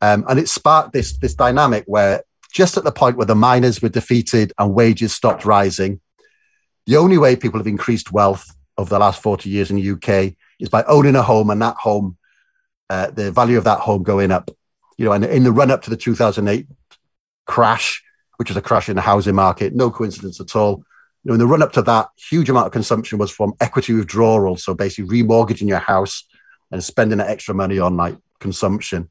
Um, 0.00 0.24
and 0.28 0.38
it 0.38 0.48
sparked 0.48 0.92
this, 0.92 1.16
this 1.18 1.34
dynamic 1.34 1.84
where 1.86 2.22
just 2.52 2.76
at 2.76 2.84
the 2.84 2.92
point 2.92 3.16
where 3.16 3.26
the 3.26 3.34
miners 3.34 3.82
were 3.82 3.88
defeated 3.88 4.52
and 4.58 4.74
wages 4.74 5.12
stopped 5.12 5.44
rising, 5.44 6.00
the 6.86 6.96
only 6.96 7.18
way 7.18 7.36
people 7.36 7.60
have 7.60 7.66
increased 7.66 8.12
wealth 8.12 8.54
over 8.78 8.88
the 8.88 8.98
last 8.98 9.22
40 9.22 9.48
years 9.50 9.70
in 9.70 9.76
the 9.76 9.90
UK 9.90 10.34
is 10.58 10.68
by 10.68 10.82
owning 10.84 11.16
a 11.16 11.22
home 11.22 11.50
and 11.50 11.60
that 11.62 11.76
home, 11.76 12.16
uh, 12.88 13.10
the 13.10 13.30
value 13.30 13.58
of 13.58 13.64
that 13.64 13.80
home 13.80 14.02
going 14.02 14.32
up 14.32 14.50
you 15.00 15.06
know, 15.06 15.12
and 15.12 15.24
in 15.24 15.44
the 15.44 15.50
run 15.50 15.70
up 15.70 15.80
to 15.80 15.88
the 15.88 15.96
2008 15.96 16.66
crash, 17.46 18.04
which 18.36 18.50
was 18.50 18.56
a 18.58 18.60
crash 18.60 18.90
in 18.90 18.96
the 18.96 19.00
housing 19.00 19.34
market, 19.34 19.74
no 19.74 19.90
coincidence 19.90 20.38
at 20.42 20.54
all. 20.54 20.84
You 21.24 21.30
know, 21.30 21.32
in 21.32 21.40
the 21.40 21.46
run 21.46 21.62
up 21.62 21.72
to 21.72 21.82
that, 21.82 22.08
huge 22.16 22.50
amount 22.50 22.66
of 22.66 22.72
consumption 22.72 23.16
was 23.16 23.30
from 23.30 23.54
equity 23.62 23.94
withdrawal. 23.94 24.58
So 24.58 24.74
basically 24.74 25.22
remortgaging 25.22 25.68
your 25.68 25.78
house 25.78 26.24
and 26.70 26.84
spending 26.84 27.16
that 27.16 27.30
extra 27.30 27.54
money 27.54 27.78
on 27.78 27.96
like 27.96 28.18
consumption. 28.40 29.08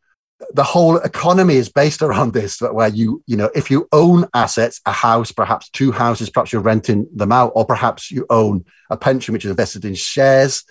The 0.54 0.64
whole 0.64 0.98
economy 0.98 1.56
is 1.56 1.70
based 1.70 2.02
around 2.02 2.34
this, 2.34 2.62
where 2.62 2.88
you, 2.88 3.22
you 3.28 3.36
know, 3.36 3.50
if 3.54 3.70
you 3.70 3.88
own 3.92 4.26
assets, 4.34 4.80
a 4.86 4.92
house, 4.92 5.32
perhaps 5.32 5.70
two 5.70 5.92
houses, 5.92 6.30
perhaps 6.30 6.54
you're 6.54 6.62
renting 6.62 7.08
them 7.14 7.32
out, 7.32 7.52
or 7.56 7.66
perhaps 7.66 8.10
you 8.10 8.26
own 8.30 8.66
a 8.90 8.98
pension 8.98 9.34
which 9.34 9.46
is 9.46 9.52
invested 9.52 9.84
in 9.84 9.95
shares. 9.95 10.64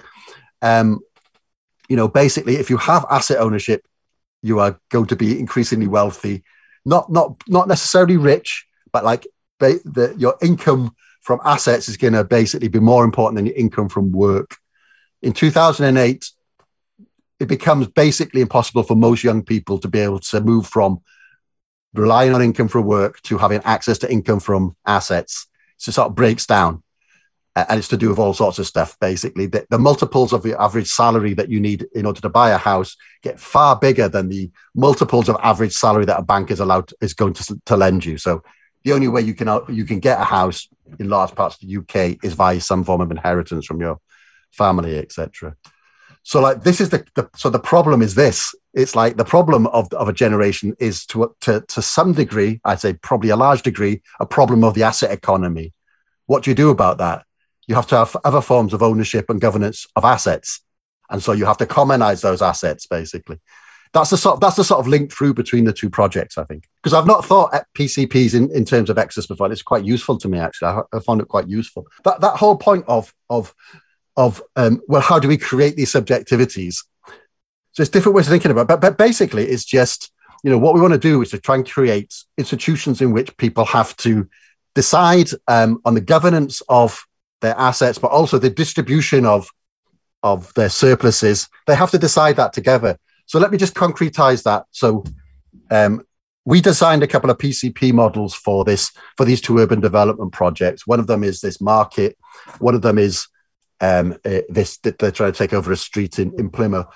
Um, 0.62 1.00
you 1.88 1.96
know, 1.96 2.08
basically, 2.08 2.56
if 2.56 2.70
you 2.70 2.78
have 2.78 3.04
asset 3.10 3.38
ownership, 3.38 3.86
you 4.42 4.60
are 4.60 4.80
going 4.90 5.06
to 5.06 5.16
be 5.16 5.38
increasingly 5.38 5.86
wealthy, 5.86 6.44
not 6.84 7.10
not 7.10 7.42
not 7.46 7.68
necessarily 7.68 8.16
rich, 8.16 8.66
but 8.92 9.04
like 9.04 9.26
ba- 9.58 9.80
the, 9.84 10.14
your 10.16 10.36
income 10.40 10.94
from 11.20 11.40
assets 11.44 11.88
is 11.88 11.96
going 11.96 12.12
to 12.14 12.24
basically 12.24 12.68
be 12.68 12.80
more 12.80 13.04
important 13.04 13.36
than 13.36 13.46
your 13.46 13.54
income 13.54 13.88
from 13.88 14.12
work. 14.12 14.56
In 15.20 15.32
2008, 15.32 16.30
it 17.40 17.46
becomes 17.46 17.86
basically 17.88 18.40
impossible 18.40 18.82
for 18.82 18.96
most 18.96 19.22
young 19.22 19.42
people 19.42 19.78
to 19.78 19.88
be 19.88 20.00
able 20.00 20.18
to 20.18 20.40
move 20.40 20.66
from 20.66 21.00
relying 21.94 22.34
on 22.34 22.42
income 22.42 22.68
from 22.68 22.84
work 22.84 23.20
to 23.22 23.38
having 23.38 23.62
access 23.64 23.98
to 23.98 24.10
income 24.10 24.40
from 24.40 24.76
assets. 24.86 25.46
So 25.76 25.90
it 25.90 25.92
sort 25.92 26.08
of 26.08 26.14
breaks 26.14 26.46
down 26.46 26.82
and 27.56 27.78
it's 27.78 27.88
to 27.88 27.96
do 27.96 28.08
with 28.08 28.18
all 28.18 28.34
sorts 28.34 28.58
of 28.58 28.66
stuff 28.66 28.98
basically. 29.00 29.46
The, 29.46 29.66
the, 29.70 29.78
multiples 29.78 30.32
of 30.32 30.42
the 30.42 30.60
average 30.60 30.88
salary 30.88 31.34
that 31.34 31.48
you 31.48 31.60
need 31.60 31.86
in 31.94 32.06
order 32.06 32.20
to 32.20 32.28
buy 32.28 32.50
a 32.50 32.58
house 32.58 32.96
get 33.22 33.40
far 33.40 33.76
bigger 33.76 34.08
than 34.08 34.28
the 34.28 34.50
multiples 34.74 35.28
of 35.28 35.36
average 35.42 35.72
salary 35.72 36.04
that 36.04 36.20
a 36.20 36.22
bank 36.22 36.50
is 36.50 36.60
allowed 36.60 36.92
is 37.00 37.14
going 37.14 37.32
to, 37.34 37.58
to 37.66 37.76
lend 37.76 38.04
you. 38.04 38.18
So 38.18 38.42
the 38.84 38.92
only 38.92 39.08
way 39.08 39.22
you 39.22 39.34
can 39.34 39.48
you 39.68 39.84
can 39.84 40.00
get 40.00 40.20
a 40.20 40.24
house 40.24 40.68
in 40.98 41.08
large 41.08 41.34
parts 41.34 41.56
of 41.56 41.68
the 41.68 41.76
UK 41.78 42.18
is 42.22 42.34
via 42.34 42.60
some 42.60 42.84
form 42.84 43.00
of 43.00 43.10
inheritance 43.10 43.66
from 43.66 43.80
your 43.80 44.00
family 44.50 44.96
etc 44.98 45.54
so 46.28 46.42
like 46.42 46.62
this 46.62 46.78
is 46.78 46.90
the, 46.90 47.02
the 47.14 47.26
so 47.34 47.48
the 47.48 47.58
problem 47.58 48.02
is 48.02 48.14
this 48.14 48.54
it's 48.74 48.94
like 48.94 49.16
the 49.16 49.24
problem 49.24 49.66
of, 49.68 49.90
of 49.94 50.10
a 50.10 50.12
generation 50.12 50.76
is 50.78 51.06
to, 51.06 51.34
to, 51.40 51.64
to 51.68 51.80
some 51.80 52.12
degree, 52.12 52.60
I'd 52.66 52.80
say 52.80 52.92
probably 52.92 53.30
a 53.30 53.36
large 53.36 53.62
degree, 53.62 54.02
a 54.20 54.26
problem 54.26 54.62
of 54.62 54.74
the 54.74 54.82
asset 54.82 55.10
economy. 55.10 55.72
What 56.26 56.42
do 56.42 56.50
you 56.50 56.54
do 56.54 56.68
about 56.68 56.98
that? 56.98 57.24
You 57.66 57.74
have 57.76 57.86
to 57.86 57.96
have 57.96 58.14
other 58.24 58.42
forms 58.42 58.74
of 58.74 58.82
ownership 58.82 59.30
and 59.30 59.40
governance 59.40 59.86
of 59.96 60.04
assets. 60.04 60.60
And 61.08 61.22
so 61.22 61.32
you 61.32 61.46
have 61.46 61.56
to 61.56 61.66
commonize 61.66 62.20
those 62.20 62.42
assets, 62.42 62.86
basically. 62.86 63.40
That's 63.94 64.10
the 64.10 64.18
sort 64.18 64.34
of, 64.34 64.40
that's 64.40 64.56
the 64.56 64.64
sort 64.64 64.80
of 64.80 64.86
link 64.86 65.10
through 65.10 65.32
between 65.32 65.64
the 65.64 65.72
two 65.72 65.88
projects, 65.88 66.36
I 66.36 66.44
think. 66.44 66.68
Because 66.82 66.92
I've 66.92 67.06
not 67.06 67.24
thought 67.24 67.54
at 67.54 67.66
PCPs 67.72 68.34
in, 68.34 68.50
in 68.54 68.66
terms 68.66 68.90
of 68.90 68.98
access 68.98 69.26
before. 69.26 69.50
It's 69.50 69.62
quite 69.62 69.86
useful 69.86 70.18
to 70.18 70.28
me, 70.28 70.38
actually. 70.38 70.68
I, 70.68 70.82
I 70.92 71.00
found 71.00 71.22
it 71.22 71.28
quite 71.28 71.48
useful. 71.48 71.86
That 72.04 72.20
that 72.20 72.36
whole 72.36 72.58
point 72.58 72.84
of 72.86 73.14
of 73.30 73.54
of 74.18 74.42
um, 74.56 74.82
well, 74.88 75.00
how 75.00 75.18
do 75.18 75.28
we 75.28 75.38
create 75.38 75.76
these 75.76 75.92
subjectivities? 75.92 76.84
So 77.72 77.82
it's 77.82 77.88
different 77.88 78.16
ways 78.16 78.26
of 78.26 78.32
thinking 78.32 78.50
about. 78.50 78.62
It. 78.62 78.68
But 78.68 78.80
but 78.80 78.98
basically, 78.98 79.44
it's 79.44 79.64
just 79.64 80.10
you 80.42 80.50
know 80.50 80.58
what 80.58 80.74
we 80.74 80.80
want 80.80 80.92
to 80.92 80.98
do 80.98 81.22
is 81.22 81.30
to 81.30 81.38
try 81.38 81.54
and 81.54 81.66
create 81.66 82.14
institutions 82.36 83.00
in 83.00 83.12
which 83.12 83.34
people 83.36 83.64
have 83.64 83.96
to 83.98 84.28
decide 84.74 85.28
um, 85.46 85.80
on 85.84 85.94
the 85.94 86.00
governance 86.00 86.60
of 86.68 87.06
their 87.40 87.56
assets, 87.56 87.98
but 87.98 88.10
also 88.10 88.38
the 88.38 88.50
distribution 88.50 89.24
of 89.24 89.48
of 90.24 90.52
their 90.54 90.68
surpluses. 90.68 91.48
They 91.68 91.76
have 91.76 91.92
to 91.92 91.98
decide 91.98 92.36
that 92.36 92.52
together. 92.52 92.98
So 93.26 93.38
let 93.38 93.52
me 93.52 93.58
just 93.58 93.74
concretize 93.74 94.42
that. 94.42 94.64
So 94.72 95.04
um, 95.70 96.02
we 96.44 96.60
designed 96.60 97.04
a 97.04 97.06
couple 97.06 97.30
of 97.30 97.38
PCP 97.38 97.92
models 97.92 98.34
for 98.34 98.64
this 98.64 98.90
for 99.16 99.24
these 99.24 99.40
two 99.40 99.58
urban 99.58 99.78
development 99.78 100.32
projects. 100.32 100.88
One 100.88 100.98
of 100.98 101.06
them 101.06 101.22
is 101.22 101.40
this 101.40 101.60
market. 101.60 102.18
One 102.58 102.74
of 102.74 102.82
them 102.82 102.98
is 102.98 103.28
um, 103.80 104.16
uh, 104.24 104.40
this 104.48 104.78
they're 104.78 105.10
trying 105.12 105.32
to 105.32 105.38
take 105.38 105.52
over 105.52 105.72
a 105.72 105.76
street 105.76 106.18
in, 106.18 106.38
in 106.38 106.50
Plymouth. 106.50 106.86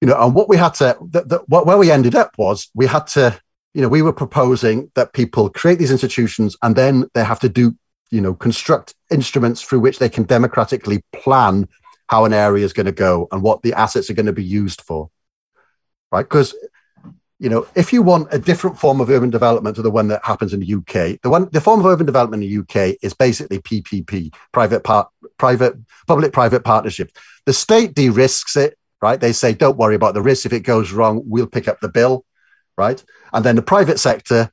You 0.00 0.08
know, 0.08 0.22
and 0.22 0.34
what 0.34 0.48
we 0.48 0.56
had 0.56 0.74
to 0.74 0.96
the, 1.00 1.22
the, 1.22 1.38
where 1.46 1.76
we 1.76 1.90
ended 1.90 2.14
up 2.14 2.36
was 2.38 2.70
we 2.74 2.86
had 2.86 3.06
to 3.08 3.38
you 3.74 3.82
know 3.82 3.88
we 3.88 4.02
were 4.02 4.12
proposing 4.12 4.90
that 4.94 5.12
people 5.12 5.50
create 5.50 5.78
these 5.78 5.90
institutions 5.90 6.56
and 6.62 6.74
then 6.74 7.08
they 7.14 7.24
have 7.24 7.40
to 7.40 7.48
do 7.48 7.76
you 8.10 8.20
know 8.20 8.34
construct 8.34 8.94
instruments 9.10 9.62
through 9.62 9.80
which 9.80 9.98
they 9.98 10.08
can 10.08 10.24
democratically 10.24 11.02
plan 11.12 11.68
how 12.08 12.24
an 12.24 12.32
area 12.32 12.64
is 12.64 12.72
going 12.72 12.86
to 12.86 12.92
go 12.92 13.28
and 13.30 13.42
what 13.42 13.62
the 13.62 13.72
assets 13.74 14.10
are 14.10 14.14
going 14.14 14.26
to 14.26 14.32
be 14.32 14.44
used 14.44 14.80
for 14.82 15.10
right 16.10 16.24
because 16.24 16.54
you 17.40 17.48
know 17.48 17.66
if 17.74 17.92
you 17.92 18.02
want 18.02 18.28
a 18.30 18.38
different 18.38 18.78
form 18.78 19.00
of 19.00 19.10
urban 19.10 19.30
development 19.30 19.74
to 19.74 19.82
the 19.82 19.90
one 19.90 20.08
that 20.08 20.24
happens 20.24 20.52
in 20.52 20.60
the 20.60 20.74
uk 20.74 20.92
the 21.22 21.30
one 21.30 21.48
the 21.50 21.60
form 21.60 21.80
of 21.80 21.86
urban 21.86 22.06
development 22.06 22.42
in 22.42 22.48
the 22.48 22.58
uk 22.60 22.96
is 23.02 23.14
basically 23.14 23.58
ppp 23.58 24.32
private 24.52 24.84
part 24.84 25.08
private 25.38 25.74
public 26.06 26.32
private 26.32 26.64
partnership 26.64 27.10
the 27.46 27.52
state 27.52 27.94
de-risks 27.94 28.56
it 28.56 28.78
right 29.02 29.20
they 29.20 29.32
say 29.32 29.52
don't 29.52 29.78
worry 29.78 29.94
about 29.94 30.14
the 30.14 30.22
risk 30.22 30.46
if 30.46 30.52
it 30.52 30.60
goes 30.60 30.92
wrong 30.92 31.22
we'll 31.24 31.46
pick 31.46 31.66
up 31.66 31.80
the 31.80 31.88
bill 31.88 32.24
right 32.76 33.02
and 33.32 33.44
then 33.44 33.56
the 33.56 33.62
private 33.62 33.98
sector 33.98 34.50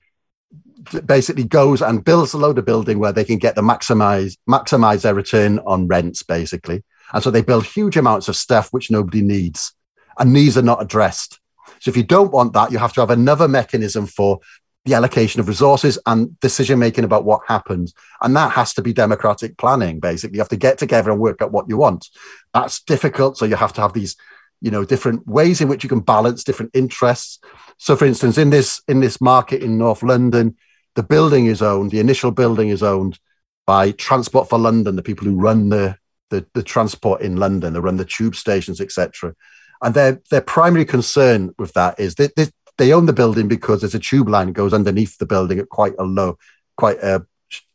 basically 1.05 1.43
goes 1.43 1.81
and 1.81 2.05
builds 2.05 2.33
a 2.33 2.37
load 2.37 2.57
of 2.57 2.65
building 2.65 2.97
where 2.97 3.11
they 3.11 3.25
can 3.25 3.37
get 3.37 3.55
the 3.55 3.61
maximize 3.61 4.37
maximize 4.49 5.01
their 5.01 5.13
return 5.13 5.59
on 5.59 5.87
rents 5.87 6.23
basically 6.23 6.83
and 7.13 7.23
so 7.23 7.31
they 7.31 7.41
build 7.41 7.65
huge 7.65 7.97
amounts 7.97 8.27
of 8.27 8.35
stuff 8.35 8.69
which 8.71 8.91
nobody 8.91 9.21
needs. 9.21 9.73
And 10.19 10.35
these 10.35 10.57
are 10.57 10.63
not 10.63 10.81
addressed. 10.81 11.39
So 11.79 11.89
if 11.89 11.97
you 11.97 12.03
don't 12.03 12.31
want 12.31 12.53
that, 12.53 12.71
you 12.71 12.77
have 12.77 12.93
to 12.93 13.01
have 13.01 13.09
another 13.09 13.47
mechanism 13.47 14.05
for 14.05 14.39
the 14.85 14.93
allocation 14.93 15.41
of 15.41 15.47
resources 15.47 15.99
and 16.05 16.39
decision 16.39 16.79
making 16.79 17.03
about 17.03 17.25
what 17.25 17.41
happens. 17.47 17.93
And 18.21 18.35
that 18.35 18.53
has 18.53 18.73
to 18.75 18.81
be 18.81 18.93
democratic 18.93 19.57
planning, 19.57 19.99
basically. 19.99 20.37
You 20.37 20.41
have 20.41 20.49
to 20.49 20.57
get 20.57 20.77
together 20.77 21.11
and 21.11 21.19
work 21.19 21.41
out 21.41 21.51
what 21.51 21.67
you 21.67 21.77
want. 21.77 22.07
That's 22.53 22.81
difficult. 22.81 23.37
So 23.37 23.45
you 23.45 23.57
have 23.57 23.73
to 23.73 23.81
have 23.81 23.93
these, 23.93 24.15
you 24.61 24.71
know, 24.71 24.85
different 24.85 25.27
ways 25.27 25.59
in 25.59 25.67
which 25.67 25.83
you 25.83 25.89
can 25.89 25.99
balance 25.99 26.43
different 26.43 26.71
interests. 26.73 27.39
So 27.77 27.95
for 27.95 28.05
instance, 28.05 28.37
in 28.37 28.49
this 28.49 28.81
in 28.87 29.01
this 29.01 29.19
market 29.19 29.61
in 29.61 29.77
North 29.77 30.03
London, 30.03 30.55
the 30.95 31.03
building 31.03 31.47
is 31.47 31.61
owned, 31.61 31.91
the 31.91 31.99
initial 31.99 32.31
building 32.31 32.69
is 32.69 32.81
owned 32.81 33.19
by 33.65 33.91
Transport 33.91 34.47
for 34.49 34.57
London, 34.57 34.95
the 34.95 35.03
people 35.03 35.27
who 35.27 35.35
run 35.35 35.69
the 35.69 35.97
the, 36.29 36.45
the 36.53 36.63
transport 36.63 37.21
in 37.21 37.37
London, 37.37 37.73
they 37.73 37.79
run 37.79 37.97
the 37.97 38.05
tube 38.05 38.35
stations, 38.35 38.81
etc. 38.81 39.33
And 39.81 39.93
their 39.93 40.21
their 40.31 40.41
primary 40.41 40.85
concern 40.85 41.53
with 41.57 41.73
that 41.73 41.99
is 41.99 42.15
that 42.15 42.35
they, 42.35 42.47
they 42.77 42.93
own 42.93 43.05
the 43.05 43.13
building 43.13 43.47
because 43.47 43.81
there's 43.81 43.95
a 43.95 43.99
tube 43.99 44.29
line 44.29 44.47
that 44.47 44.53
goes 44.53 44.73
underneath 44.73 45.17
the 45.17 45.25
building 45.25 45.59
at 45.59 45.69
quite 45.69 45.93
a 45.99 46.03
low, 46.03 46.37
quite 46.75 46.97
a 47.03 47.25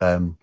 um, 0.01 0.39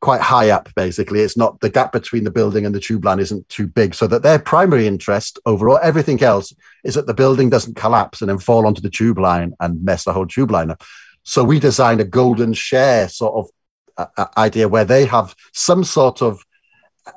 quite 0.00 0.20
high 0.20 0.50
up. 0.50 0.68
Basically, 0.74 1.20
it's 1.20 1.36
not 1.36 1.60
the 1.60 1.70
gap 1.70 1.92
between 1.92 2.24
the 2.24 2.30
building 2.30 2.64
and 2.64 2.74
the 2.74 2.80
tube 2.80 3.04
line 3.04 3.18
isn't 3.18 3.48
too 3.48 3.66
big, 3.66 3.94
so 3.94 4.06
that 4.06 4.22
their 4.22 4.38
primary 4.38 4.86
interest 4.86 5.38
overall, 5.46 5.78
everything 5.82 6.22
else, 6.22 6.54
is 6.84 6.94
that 6.94 7.06
the 7.06 7.14
building 7.14 7.50
doesn't 7.50 7.76
collapse 7.76 8.20
and 8.20 8.30
then 8.30 8.38
fall 8.38 8.66
onto 8.66 8.80
the 8.80 8.90
tube 8.90 9.18
line 9.18 9.54
and 9.60 9.84
mess 9.84 10.04
the 10.04 10.12
whole 10.12 10.26
tube 10.26 10.50
line 10.50 10.70
up. 10.70 10.82
So 11.22 11.42
we 11.42 11.58
designed 11.58 12.00
a 12.00 12.04
golden 12.04 12.52
share 12.52 13.08
sort 13.08 13.34
of 13.34 13.50
uh, 13.98 14.06
uh 14.16 14.26
idea 14.36 14.68
where 14.68 14.84
they 14.84 15.06
have 15.06 15.34
some 15.52 15.82
sort 15.82 16.22
of 16.22 16.40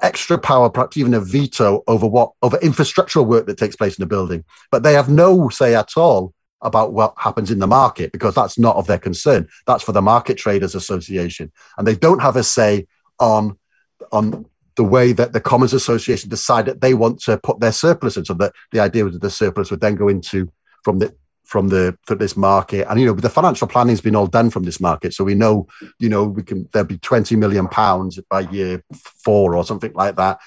extra 0.02 0.38
power, 0.38 0.70
perhaps 0.70 0.98
even 0.98 1.14
a 1.14 1.20
veto 1.20 1.84
over 1.88 2.08
what 2.08 2.32
over 2.42 2.58
infrastructural 2.58 3.26
work 3.26 3.46
that 3.48 3.58
takes 3.58 3.76
place 3.76 3.98
in 3.98 4.02
the 4.02 4.08
building. 4.08 4.44
But 4.72 4.84
they 4.84 4.94
have 4.94 5.10
no 5.10 5.50
say 5.50 5.76
at 5.76 5.98
all 5.98 6.34
about 6.62 6.94
what 6.94 7.14
happens 7.18 7.52
in 7.52 7.60
the 7.60 7.68
market 7.68 8.12
because 8.12 8.36
that's 8.36 8.60
not 8.60 8.76
of 8.76 8.88
their 8.88 9.00
concern. 9.00 9.48
That's 9.66 9.84
for 9.84 9.94
the 9.94 10.02
Market 10.02 10.38
Traders 10.38 10.76
Association, 10.76 11.52
and 11.78 11.88
they 11.88 11.96
don't 11.96 12.22
have 12.22 12.36
a 12.36 12.44
say 12.44 12.88
on 13.20 13.58
on 14.12 14.46
the 14.76 14.84
way 14.84 15.12
that 15.12 15.34
the 15.34 15.42
Commons 15.42 15.74
Association 15.74 16.30
decide 16.30 16.66
that 16.66 16.80
they 16.80 16.94
want 16.94 17.20
to 17.22 17.38
put 17.38 17.60
their 17.60 17.72
surplus 17.72 18.18
in. 18.18 18.26
So 18.26 18.34
that 18.36 18.54
the 18.72 18.80
idea 18.80 19.04
was 19.04 19.14
that 19.14 19.22
the 19.22 19.30
surplus 19.30 19.72
would 19.72 19.82
then 19.82 19.96
go 19.96 20.08
into 20.08 20.52
from 20.84 21.00
the 21.00 21.14
from 21.50 21.70
the 21.70 21.98
from 22.06 22.20
this 22.20 22.38
market. 22.38 22.86
And 22.88 23.00
you 23.00 23.08
know 23.08 23.14
the 23.14 23.30
financial 23.30 23.68
planning 23.68 23.94
has 23.94 24.02
been 24.02 24.16
all 24.16 24.28
done 24.28 24.52
from 24.52 24.64
this 24.64 24.80
market. 24.80 25.16
So 25.16 25.24
we 25.24 25.34
know 25.34 25.68
you 25.98 26.08
know 26.08 26.26
we 26.26 26.44
can 26.44 26.70
there'll 26.72 26.88
be 26.88 27.00
20 27.00 27.36
million 27.36 27.68
pounds 27.68 28.20
by 28.30 28.42
year 28.42 28.84
four 28.94 29.56
or 29.56 29.66
something 29.66 29.92
like 29.94 30.16
that 30.18 30.40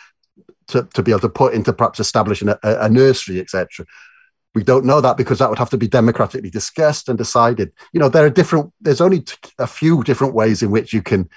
to, 0.68 0.84
to 0.94 1.02
be 1.02 1.10
able 1.10 1.20
to 1.20 1.28
put 1.28 1.54
into 1.54 1.72
perhaps 1.72 1.98
establishing 1.98 2.48
a, 2.48 2.58
a 2.62 2.88
nursery 2.88 3.40
etc 3.40 3.84
we 4.54 4.62
don't 4.62 4.84
know 4.84 5.00
that 5.00 5.16
because 5.16 5.38
that 5.38 5.48
would 5.48 5.58
have 5.58 5.70
to 5.70 5.78
be 5.78 5.88
democratically 5.88 6.50
discussed 6.50 7.08
and 7.08 7.18
decided. 7.18 7.72
You 7.92 8.00
know 8.00 8.08
there 8.08 8.24
are 8.24 8.30
different 8.30 8.72
there's 8.80 9.00
only 9.00 9.24
a 9.58 9.66
few 9.66 10.04
different 10.04 10.34
ways 10.34 10.62
in 10.62 10.70
which 10.70 10.92
you 10.92 11.02
can 11.02 11.28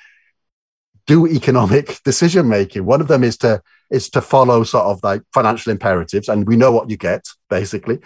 do 1.08 1.26
economic 1.26 2.02
decision 2.06 2.48
making 2.50 2.86
one 2.86 3.02
of 3.02 3.08
them 3.08 3.24
is 3.24 3.38
to 3.38 3.62
is 3.91 4.10
to 4.10 4.22
follow 4.22 4.64
sort 4.64 4.86
of 4.86 4.99
like 5.03 5.22
financial 5.34 5.72
imperatives 5.72 6.28
and 6.28 6.48
we 6.48 6.56
know 6.56 6.72
what 6.72 6.90
you 6.90 6.98
get 6.98 7.26
basically. 7.49 7.99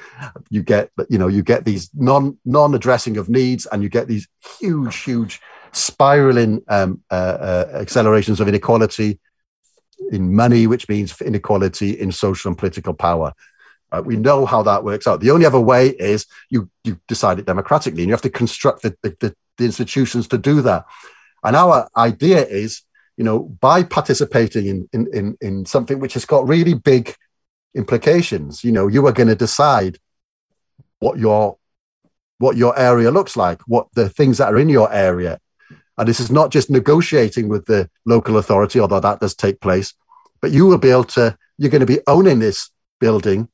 You 0.49 0.63
get 0.63 0.91
you 1.09 1.17
know 1.17 1.27
you 1.27 1.43
get 1.43 1.65
these 1.65 1.89
non 1.93 2.37
non 2.45 2.73
addressing 2.73 3.17
of 3.17 3.29
needs 3.29 3.65
and 3.65 3.81
you 3.81 3.89
get 3.89 4.07
these 4.07 4.27
huge 4.59 4.95
huge 4.97 5.39
spiraling 5.71 6.61
um, 6.67 7.01
uh, 7.11 7.13
uh, 7.13 7.71
accelerations 7.75 8.39
of 8.39 8.47
inequality 8.47 9.19
in 10.11 10.35
money 10.35 10.67
which 10.67 10.89
means 10.89 11.19
inequality 11.21 11.91
in 11.91 12.11
social 12.11 12.49
and 12.49 12.57
political 12.57 12.93
power. 12.93 13.33
Uh, 13.91 14.03
we 14.05 14.15
know 14.15 14.45
how 14.45 14.61
that 14.61 14.83
works 14.83 15.07
out. 15.07 15.19
The 15.19 15.31
only 15.31 15.45
other 15.45 15.59
way 15.59 15.89
is 15.89 16.25
you 16.49 16.69
you 16.83 16.99
decide 17.07 17.39
it 17.39 17.45
democratically 17.45 18.03
and 18.03 18.09
you 18.09 18.13
have 18.13 18.21
to 18.21 18.29
construct 18.29 18.83
the, 18.83 18.95
the, 19.01 19.35
the 19.57 19.65
institutions 19.65 20.27
to 20.27 20.37
do 20.37 20.61
that. 20.61 20.85
And 21.43 21.55
our 21.55 21.87
idea 21.95 22.45
is 22.45 22.81
you 23.19 23.25
know, 23.25 23.39
by 23.39 23.83
participating 23.83 24.67
in, 24.67 24.89
in, 24.93 25.07
in, 25.13 25.37
in 25.41 25.65
something 25.65 25.99
which 25.99 26.13
has 26.13 26.23
got 26.23 26.47
really 26.47 26.73
big 26.73 27.13
implications, 27.75 28.63
you 28.63 28.71
know, 28.71 28.87
you 28.87 29.05
are 29.07 29.11
going 29.11 29.27
to 29.27 29.35
decide 29.35 29.99
what 30.99 31.19
your 31.19 31.57
what 32.37 32.55
your 32.55 32.79
area 32.79 33.11
looks 33.11 33.35
like, 33.35 33.59
what 33.67 33.87
the 33.93 34.07
things 34.07 34.37
that 34.37 34.53
are 34.53 34.57
in 34.57 34.69
your 34.69 34.89
area. 34.93 35.37
And 35.97 36.07
this 36.07 36.21
is 36.21 36.31
not 36.31 36.49
just 36.49 36.69
negotiating 36.69 37.49
with 37.49 37.65
the 37.65 37.89
local 38.05 38.37
authority, 38.37 38.79
although 38.79 39.01
that 39.01 39.19
does 39.19 39.35
take 39.35 39.59
place, 39.59 39.93
but 40.39 40.51
you 40.51 40.65
will 40.65 40.77
be 40.77 40.89
able 40.89 41.03
to, 41.15 41.37
you're 41.57 41.69
going 41.69 41.81
to 41.81 41.85
be 41.85 41.99
owning 42.07 42.39
this 42.39 42.71
building 43.01 43.49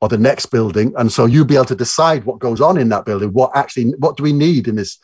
or 0.00 0.08
the 0.08 0.16
next 0.16 0.46
building. 0.46 0.94
And 0.96 1.12
so 1.12 1.26
you'll 1.26 1.44
be 1.44 1.56
able 1.56 1.66
to 1.66 1.74
decide 1.74 2.24
what 2.24 2.38
goes 2.38 2.62
on 2.62 2.78
in 2.78 2.88
that 2.88 3.04
building, 3.04 3.34
what 3.34 3.54
actually, 3.54 3.90
what 3.98 4.16
do 4.16 4.22
we 4.22 4.32
need 4.32 4.66
in 4.66 4.76
this 4.76 4.98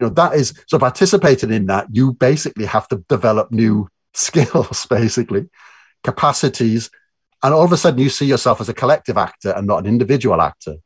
you 0.00 0.06
know 0.06 0.12
that 0.14 0.34
is 0.34 0.54
so 0.66 0.78
participating 0.78 1.52
in 1.52 1.66
that 1.66 1.86
you 1.90 2.12
basically 2.12 2.66
have 2.66 2.88
to 2.88 3.04
develop 3.08 3.50
new 3.50 3.88
skills 4.14 4.86
basically 4.86 5.48
capacities 6.02 6.90
and 7.42 7.54
all 7.54 7.64
of 7.64 7.72
a 7.72 7.76
sudden 7.76 8.00
you 8.00 8.08
see 8.08 8.26
yourself 8.26 8.60
as 8.60 8.68
a 8.68 8.74
collective 8.74 9.16
actor 9.16 9.50
and 9.50 9.66
not 9.66 9.78
an 9.78 9.86
individual 9.86 10.40
actor. 10.40 10.76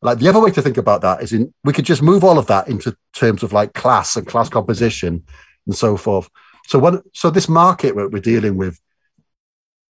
Like 0.00 0.18
the 0.18 0.28
other 0.28 0.40
way 0.40 0.50
to 0.52 0.62
think 0.62 0.76
about 0.76 1.02
that 1.02 1.22
is 1.22 1.32
in 1.32 1.52
we 1.64 1.72
could 1.72 1.84
just 1.84 2.02
move 2.02 2.24
all 2.24 2.38
of 2.38 2.46
that 2.46 2.68
into 2.68 2.96
terms 3.14 3.42
of 3.42 3.52
like 3.52 3.74
class 3.74 4.16
and 4.16 4.26
class 4.26 4.48
composition 4.48 5.24
and 5.66 5.76
so 5.76 5.96
forth. 5.96 6.28
So 6.66 6.78
what 6.78 7.02
so 7.14 7.30
this 7.30 7.48
market 7.48 7.96
we're, 7.96 8.08
we're 8.08 8.20
dealing 8.20 8.56
with 8.56 8.80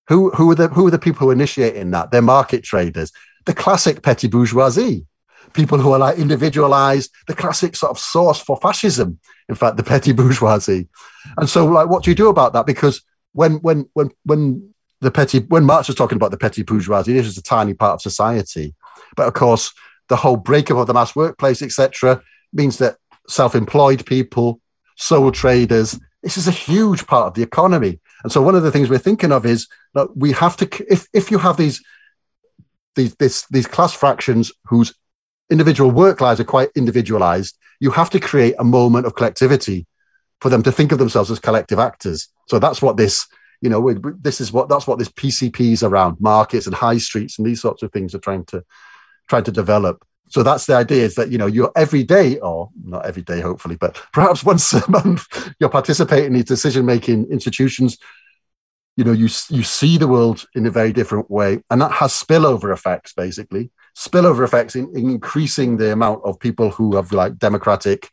who 0.09 0.31
who 0.31 0.51
are 0.51 0.55
the 0.55 0.69
who 0.69 0.86
are 0.86 0.90
the 0.90 0.98
people 0.98 1.20
who 1.20 1.31
are 1.31 1.35
initiating 1.35 1.90
that? 1.90 2.10
They're 2.10 2.23
market 2.23 2.65
traders. 2.65 3.12
The 3.44 3.55
classic 3.55 4.02
petty 4.02 4.28
bourgeoisie 4.28 5.06
people 5.52 5.78
who 5.78 5.93
are 5.93 5.98
like 5.98 6.19
individualized, 6.19 7.10
the 7.27 7.35
classic 7.35 7.77
sort 7.77 7.90
of 7.90 7.98
source 7.98 8.40
for 8.40 8.56
fascism, 8.56 9.19
in 9.48 9.55
fact, 9.55 9.77
the 9.77 9.82
petty 9.82 10.12
bourgeoisie. 10.19 10.89
And 11.36 11.48
so, 11.48 11.66
like, 11.66 11.89
what 11.89 12.05
do 12.05 12.10
you 12.10 12.15
do 12.15 12.28
about 12.28 12.52
that? 12.52 12.66
Because 12.66 13.02
when 13.32 13.55
when 13.56 13.89
when 13.93 14.10
when 14.24 14.74
the 15.01 15.10
petty 15.10 15.40
when 15.40 15.65
Marx 15.65 15.89
was 15.89 15.97
talking 15.97 16.16
about 16.16 16.31
the 16.31 16.39
petty 16.39 16.62
bourgeoisie, 16.62 17.12
this 17.12 17.27
is 17.27 17.39
a 17.39 17.43
tiny 17.43 17.74
part 17.74 17.94
of 17.94 18.02
society. 18.02 18.74
But 19.16 19.28
of 19.28 19.35
course, 19.35 19.73
the 20.09 20.16
whole 20.16 20.36
breakup 20.36 20.78
of 20.78 20.86
the 20.86 20.94
mass 20.94 21.15
workplace, 21.15 21.62
etc., 21.62 22.23
means 22.52 22.78
that 22.78 22.97
self-employed 23.28 24.06
people, 24.06 24.60
sole 24.97 25.31
traders, 25.31 25.98
this 26.23 26.36
is 26.36 26.48
a 26.48 26.52
huge 26.52 27.06
part 27.06 27.28
of 27.28 27.35
the 27.35 27.43
economy. 27.43 28.01
And 28.23 28.32
so 28.32 28.43
one 28.43 28.55
of 28.55 28.62
the 28.62 28.73
things 28.73 28.90
we're 28.90 28.98
thinking 28.98 29.32
of 29.32 29.47
is 29.47 29.69
that 29.94 30.16
we 30.16 30.32
have 30.32 30.56
to 30.59 30.86
if 30.90 31.06
if 31.12 31.31
you 31.31 31.39
have 31.39 31.56
these 31.56 31.82
these 32.97 33.15
this, 33.16 33.47
these 33.47 33.66
class 33.66 33.93
fractions 33.93 34.52
whose 34.65 34.94
individual 35.51 35.91
work 35.91 36.20
lives 36.20 36.41
are 36.41 36.45
quite 36.45 36.70
individualized, 36.75 37.59
you 37.81 37.91
have 37.91 38.11
to 38.11 38.20
create 38.20 38.55
a 38.59 38.65
moment 38.65 39.07
of 39.07 39.15
collectivity 39.15 39.87
for 40.41 40.49
them 40.49 40.62
to 40.62 40.73
think 40.73 40.93
of 40.93 40.99
themselves 40.99 41.31
as 41.31 41.39
collective 41.39 41.79
actors. 41.79 42.29
So 42.47 42.59
that's 42.59 42.83
what 42.83 42.97
this 42.97 43.27
you 43.61 43.69
know, 43.69 43.93
this 44.20 44.41
is 44.41 44.53
what 44.53 44.69
that's 44.69 44.87
what 44.87 44.99
this 44.99 45.09
PCPs 45.09 45.83
around 45.83 46.20
markets 46.20 46.66
and 46.66 46.75
high 46.75 46.99
streets 46.99 47.39
and 47.39 47.47
these 47.47 47.61
sorts 47.61 47.83
of 47.83 47.91
things 47.91 48.15
are 48.15 48.20
trying 48.20 48.45
to 48.47 48.65
trying 49.29 49.45
to 49.45 49.53
develop. 49.53 50.05
So 50.29 50.43
that's 50.43 50.66
the 50.66 50.75
idea 50.75 51.05
is 51.05 51.15
that 51.16 51.31
you 51.31 51.39
know 51.39 51.47
you're 51.47 51.73
every 51.75 52.05
day, 52.05 52.39
or 52.39 52.70
not 52.85 53.05
every 53.05 53.23
day, 53.23 53.41
hopefully, 53.41 53.77
but 53.77 54.01
perhaps 54.12 54.45
once 54.53 54.73
a 54.73 54.89
month, 54.89 55.53
you're 55.59 55.70
participating 55.70 56.27
in 56.27 56.33
these 56.35 56.45
decision 56.45 56.87
making 56.87 57.31
institutions. 57.31 57.99
You 58.97 59.05
know, 59.05 59.12
you 59.12 59.29
you 59.49 59.62
see 59.65 59.99
the 59.99 60.09
world 60.09 60.47
in 60.55 60.66
a 60.66 60.70
very 60.70 60.93
different 60.93 61.29
way, 61.29 61.61
and 61.70 61.81
that 61.81 61.93
has 61.93 62.12
spillover 62.12 62.73
effects, 62.73 63.12
basically 63.12 63.73
spillover 63.99 64.45
effects 64.45 64.77
in, 64.77 64.89
in 64.97 65.11
increasing 65.11 65.77
the 65.77 65.93
amount 65.93 66.23
of 66.25 66.39
people 66.39 66.70
who 66.70 66.95
have 66.95 67.11
like 67.11 67.37
democratic 67.37 68.09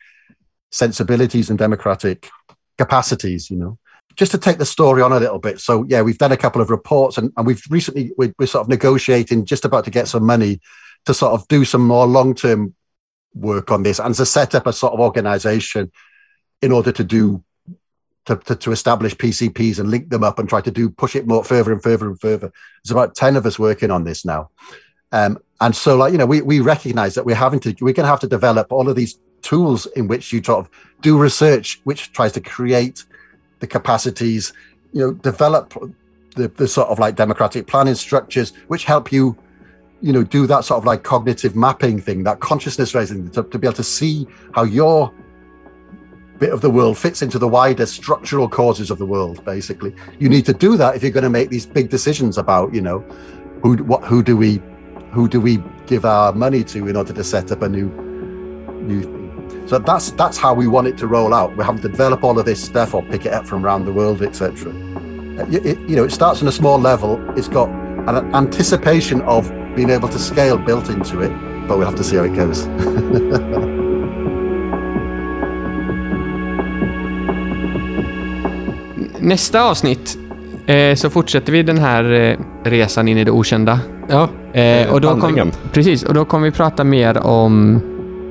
sensibilities 0.72 1.49
and 1.52 1.60
democratic 1.60 2.30
capacities. 2.78 3.52
You 3.52 3.57
know, 3.57 3.78
just 4.16 4.32
to 4.32 4.38
take 4.38 4.57
the 4.57 4.66
story 4.66 5.02
on 5.02 5.12
a 5.12 5.20
little 5.20 5.40
bit. 5.40 5.60
So 5.60 5.86
yeah, 5.88 6.02
we've 6.02 6.18
done 6.18 6.32
a 6.32 6.38
couple 6.38 6.62
of 6.62 6.70
reports 6.70 7.18
and, 7.18 7.32
and 7.38 7.45
we've 7.45 7.62
recently, 7.70 8.12
we're, 8.18 8.34
we're 8.40 8.48
sort 8.48 8.64
of 8.64 8.70
negotiating, 8.70 9.45
just 9.45 9.66
about 9.66 9.86
to 9.86 9.91
get 9.91 10.07
some 10.07 10.26
money 10.26 10.60
to 11.06 11.14
sort 11.14 11.34
of 11.34 11.48
do 11.48 11.66
some 11.66 11.86
more 11.86 12.07
long-term 12.07 12.74
work 13.36 13.72
on 13.72 13.84
this 13.84 13.99
and 13.99 14.16
to 14.16 14.26
set 14.26 14.56
up 14.56 14.66
a 14.66 14.74
sort 14.74 14.94
of 14.94 14.99
organization 14.99 15.91
in 16.62 16.72
order 16.72 16.91
to 16.91 17.03
do 17.03 17.44
to, 18.26 18.38
to, 18.38 18.56
to, 18.56 18.72
establish 18.72 19.14
PCPs 19.14 19.78
and 19.78 19.91
link 19.91 20.10
them 20.10 20.24
up 20.24 20.40
and 20.40 20.49
try 20.49 20.60
to 20.60 20.72
do 20.72 20.90
push 20.90 21.16
it 21.16 21.28
more 21.28 21.44
further 21.44 21.72
and 21.72 21.84
further 21.84 22.07
and 22.07 22.20
further. 22.20 22.52
There's 22.84 22.91
about 22.91 23.14
10 23.14 23.36
of 23.36 23.45
us 23.45 23.60
working 23.60 23.91
on 23.91 24.03
this 24.03 24.26
now. 24.26 24.49
Um, 25.12 25.38
and 25.61 25.76
so 25.76 25.95
like, 25.98 26.11
you 26.11 26.18
know, 26.18 26.26
we, 26.26 26.41
we 26.41 26.60
recognize 26.60 27.15
that 27.15 27.26
we're 27.26 27.36
having 27.36 27.60
to, 27.61 27.69
we're 27.82 27.94
going 27.94 28.06
to 28.06 28.10
have 28.10 28.19
to 28.22 28.27
develop 28.27 28.72
all 28.72 28.90
of 28.90 28.95
these 28.95 29.19
tools 29.41 29.86
in 29.95 30.07
which 30.07 30.34
you 30.34 30.44
sort 30.44 30.60
of 30.60 30.69
do 31.02 31.18
research, 31.18 31.80
which 31.84 32.11
tries 32.11 32.34
to 32.34 32.41
create 32.41 33.06
the 33.60 33.68
capacities, 33.68 34.53
you 34.91 35.02
know, 35.02 35.14
develop 35.14 35.73
the, 36.36 36.49
the 36.49 36.68
sort 36.68 36.90
of 36.90 36.99
like 36.99 37.15
democratic 37.15 37.68
planning 37.68 37.95
structures, 37.95 38.52
which 38.68 38.84
help 38.84 39.11
you, 39.11 39.38
you 40.02 40.11
know, 40.11 40.23
do 40.23 40.45
that 40.45 40.65
sort 40.65 40.77
of 40.77 40.86
like 40.86 41.03
cognitive 41.03 41.56
mapping 41.56 42.02
thing, 42.02 42.23
that 42.23 42.41
consciousness 42.41 42.94
raising, 42.94 43.30
to, 43.32 43.44
to 43.44 43.57
be 43.57 43.65
able 43.65 43.76
to 43.76 43.84
see 43.84 44.27
how 44.53 44.64
your 44.64 45.14
bit 46.38 46.52
of 46.52 46.60
the 46.60 46.69
world 46.69 46.98
fits 46.98 47.22
into 47.22 47.40
the 47.40 47.48
wider 47.48 47.86
structural 47.86 48.49
causes 48.49 48.91
of 48.91 48.98
the 48.98 49.06
world. 49.06 49.44
Basically, 49.45 49.95
you 50.19 50.27
need 50.27 50.45
to 50.45 50.53
do 50.53 50.76
that 50.76 50.95
if 50.98 51.02
you're 51.02 51.14
going 51.14 51.23
to 51.23 51.30
make 51.30 51.49
these 51.49 51.65
big 51.65 51.90
decisions 51.90 52.38
about, 52.38 52.73
you 52.73 52.82
know, 52.82 52.99
who 53.64 53.77
what 53.77 54.03
who 54.03 54.22
do 54.22 54.36
we 54.36 54.61
who 55.16 55.28
do 55.28 55.40
we 55.40 55.64
give 55.88 56.04
our 56.06 56.34
money 56.34 56.64
to 56.64 56.88
in 56.88 56.96
order 56.96 57.14
to 57.14 57.24
set 57.24 57.52
up 57.52 57.62
a 57.62 57.70
new 57.70 57.88
new 58.82 59.02
thing? 59.02 59.26
so 59.68 59.80
that's 59.80 60.12
that's 60.12 60.38
how 60.38 60.54
we 60.54 60.68
want 60.68 60.88
it 60.88 60.98
to 60.98 61.08
roll 61.08 61.34
out. 61.34 61.56
We're 61.58 61.64
having 61.64 61.82
to 61.82 61.90
develop 61.90 62.24
all 62.24 62.38
of 62.38 62.46
this 62.46 62.64
stuff 62.64 62.94
or 62.94 63.02
pick 63.04 63.26
it 63.26 63.34
up 63.34 63.48
from 63.48 63.66
around 63.66 63.86
the 63.86 63.94
world, 63.94 64.22
etc. 64.22 64.72
you 65.50 65.96
know, 65.96 66.04
it 66.04 66.12
starts 66.12 66.42
on 66.42 66.48
a 66.48 66.52
small 66.52 66.80
level. 66.80 67.20
It's 67.38 67.48
got 67.48 67.70
an 68.10 68.36
anticipation 68.36 69.22
of 69.22 69.52
being 69.76 69.90
able 69.90 70.10
to 70.10 70.20
scale 70.20 70.58
built 70.58 70.90
into 70.90 71.22
it, 71.22 71.32
but 71.68 71.78
we'll 71.78 71.88
have 71.88 71.98
to 71.98 72.04
see 72.04 72.18
how 72.18 72.26
it 72.26 72.36
goes. 72.36 72.68
Nästa 79.20 79.64
avsnitt 79.64 80.18
eh, 80.66 80.96
så 80.96 81.10
fortsätter 81.10 81.52
vi 81.52 81.64
den 81.64 81.78
här 81.78 82.12
eh, 82.12 82.38
resan 82.64 83.08
in 83.08 83.18
i 83.18 83.24
det 83.24 83.32
okända. 83.32 83.80
Ja, 84.10 84.30
eh, 84.60 84.94
och 84.94 85.02
då 85.02 85.19
kom, 85.19 85.52
Precis, 85.72 86.03
och 86.03 86.14
då 86.14 86.26
kommer 86.26 86.45
vi 86.45 86.52
prata 86.52 86.84
mer 86.84 87.18
om 87.18 87.82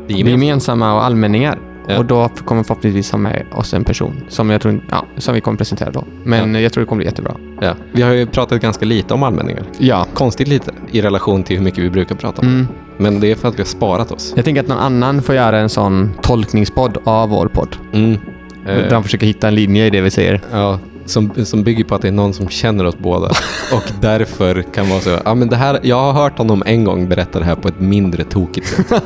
det 0.08 0.14
gemensamma, 0.14 0.30
gemensamma 0.30 0.94
och 0.94 1.04
allmänningar. 1.04 1.58
Ja. 1.88 1.98
Och 1.98 2.04
då 2.04 2.28
kommer 2.28 2.62
vi 2.62 2.66
förhoppningsvis 2.66 3.10
ha 3.10 3.18
med 3.18 3.46
oss 3.52 3.74
en 3.74 3.84
person 3.84 4.24
som, 4.28 4.50
jag 4.50 4.60
tror, 4.60 4.80
ja, 4.90 5.06
som 5.16 5.34
vi 5.34 5.40
kommer 5.40 5.58
presentera 5.58 5.90
då. 5.90 6.04
Men 6.24 6.54
ja. 6.54 6.60
jag 6.60 6.72
tror 6.72 6.82
det 6.82 6.88
kommer 6.88 7.00
bli 7.00 7.06
jättebra. 7.06 7.34
Ja. 7.60 7.74
Vi 7.92 8.02
har 8.02 8.12
ju 8.12 8.26
pratat 8.26 8.62
ganska 8.62 8.84
lite 8.84 9.14
om 9.14 9.22
allmänningar. 9.22 9.62
Ja. 9.78 10.06
Konstigt 10.14 10.48
lite 10.48 10.72
i 10.90 11.02
relation 11.02 11.42
till 11.42 11.56
hur 11.56 11.64
mycket 11.64 11.84
vi 11.84 11.90
brukar 11.90 12.14
prata 12.14 12.42
om. 12.42 12.48
Mm. 12.48 12.66
Men 12.96 13.20
det 13.20 13.30
är 13.30 13.34
för 13.34 13.48
att 13.48 13.54
vi 13.54 13.58
har 13.58 13.66
sparat 13.66 14.12
oss. 14.12 14.32
Jag 14.36 14.44
tänker 14.44 14.62
att 14.62 14.68
någon 14.68 14.78
annan 14.78 15.22
får 15.22 15.34
göra 15.34 15.58
en 15.58 15.68
sån 15.68 16.12
tolkningspodd 16.22 16.98
av 17.04 17.28
vår 17.28 17.46
podd. 17.46 17.76
Mm. 17.92 18.18
Där 18.64 18.90
de 18.90 19.02
försöker 19.02 19.26
hitta 19.26 19.48
en 19.48 19.54
linje 19.54 19.86
i 19.86 19.90
det 19.90 20.00
vi 20.00 20.10
säger. 20.10 20.40
Ja, 20.52 20.78
som, 21.06 21.30
som 21.44 21.62
bygger 21.62 21.84
på 21.84 21.94
att 21.94 22.02
det 22.02 22.08
är 22.08 22.12
någon 22.12 22.34
som 22.34 22.48
känner 22.48 22.84
oss 22.86 22.98
båda. 22.98 23.26
och 23.72 23.92
därför 24.00 24.62
kan 24.62 24.88
vara 24.88 25.00
så, 25.00 25.18
ja 25.24 25.34
men 25.34 25.48
det 25.48 25.56
här, 25.56 25.80
jag 25.82 25.96
har 25.96 26.12
hört 26.12 26.38
honom 26.38 26.62
en 26.66 26.84
gång 26.84 27.08
berätta 27.08 27.38
det 27.38 27.44
här 27.44 27.54
på 27.54 27.68
ett 27.68 27.80
mindre 27.80 28.24
tokigt 28.24 28.66
sätt. 28.66 28.86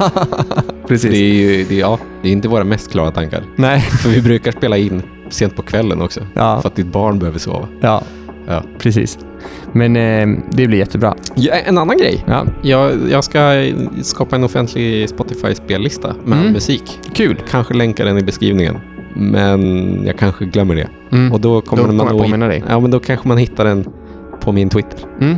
Precis. 0.88 1.10
Det 1.10 1.16
är 1.16 1.34
ju, 1.34 1.64
det, 1.64 1.74
ja, 1.74 1.98
det 2.22 2.28
är 2.28 2.32
inte 2.32 2.48
våra 2.48 2.64
mest 2.64 2.90
klara 2.90 3.10
tankar. 3.10 3.42
Nej. 3.56 3.80
För 4.02 4.08
vi 4.08 4.22
brukar 4.22 4.52
spela 4.52 4.76
in 4.76 5.02
sent 5.28 5.56
på 5.56 5.62
kvällen 5.62 6.02
också. 6.02 6.20
Ja. 6.34 6.60
För 6.60 6.68
att 6.68 6.76
ditt 6.76 6.86
barn 6.86 7.18
behöver 7.18 7.38
sova. 7.38 7.68
Ja, 7.80 8.02
ja. 8.46 8.62
precis. 8.78 9.18
Men 9.72 9.96
eh, 9.96 10.28
det 10.50 10.66
blir 10.66 10.78
jättebra. 10.78 11.14
Ja, 11.34 11.54
en 11.54 11.78
annan 11.78 11.98
grej. 11.98 12.24
Ja. 12.26 12.46
Jag, 12.62 12.92
jag 13.10 13.24
ska 13.24 13.70
skapa 14.02 14.36
en 14.36 14.44
offentlig 14.44 15.08
Spotify-spellista 15.08 16.14
med 16.24 16.38
mm. 16.38 16.52
musik. 16.52 16.98
Kul. 17.14 17.36
Kanske 17.50 17.74
länka 17.74 18.04
den 18.04 18.18
i 18.18 18.22
beskrivningen. 18.22 18.76
Men 19.14 20.02
jag 20.06 20.18
kanske 20.18 20.44
glömmer 20.44 20.74
det. 20.74 20.88
Mm. 21.12 21.32
Och 21.32 21.40
då 21.40 21.60
kommer 21.60 21.82
då 21.82 21.92
man 21.92 22.06
kommer 22.06 22.24
påminna 22.24 22.48
dig. 22.48 22.62
Ja, 22.68 22.80
men 22.80 22.90
då 22.90 23.00
kanske 23.00 23.28
man 23.28 23.38
hittar 23.38 23.64
den 23.64 23.86
på 24.40 24.52
min 24.52 24.68
Twitter. 24.68 25.00
Mm. 25.20 25.36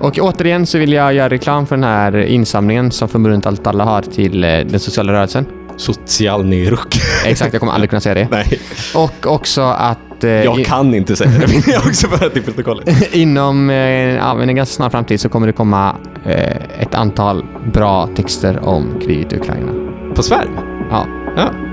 Och 0.00 0.18
återigen 0.18 0.66
så 0.66 0.78
vill 0.78 0.92
jag 0.92 1.14
göra 1.14 1.28
reklam 1.28 1.66
för 1.66 1.76
den 1.76 1.84
här 1.84 2.16
insamlingen 2.16 2.90
som 2.90 3.08
Förbundet 3.08 3.46
Allt 3.46 3.66
Alla 3.66 3.84
har 3.84 4.02
till 4.02 4.44
eh, 4.44 4.50
den 4.50 4.80
sociala 4.80 5.12
rörelsen. 5.12 5.46
Social 5.76 6.44
Neruk. 6.44 7.00
Exakt, 7.26 7.52
jag 7.52 7.60
kommer 7.60 7.72
aldrig 7.72 7.90
kunna 7.90 8.00
säga 8.00 8.14
det. 8.14 8.28
Nej. 8.30 8.60
Och 8.94 9.26
också 9.26 9.62
att... 9.62 10.24
Eh, 10.24 10.30
jag 10.30 10.64
kan 10.64 10.94
inte 10.94 11.16
säga 11.16 11.30
det, 11.30 11.46
vill 11.46 11.62
jag 11.66 11.86
också 11.86 12.08
föra 12.08 12.30
till 12.30 12.42
protokollet. 12.42 13.14
Inom 13.14 13.70
eh, 13.70 13.76
ja, 13.76 14.42
en 14.42 14.56
ganska 14.56 14.74
snar 14.74 14.90
framtid 14.90 15.20
så 15.20 15.28
kommer 15.28 15.46
det 15.46 15.52
komma 15.52 15.96
eh, 16.24 16.56
ett 16.80 16.94
antal 16.94 17.44
bra 17.72 18.08
texter 18.16 18.68
om 18.68 19.00
kriget 19.06 19.32
i 19.32 19.36
Ukraina. 19.36 19.72
På 20.14 20.22
Svärm? 20.22 20.50
Ja. 20.90 21.06
ja. 21.36 21.69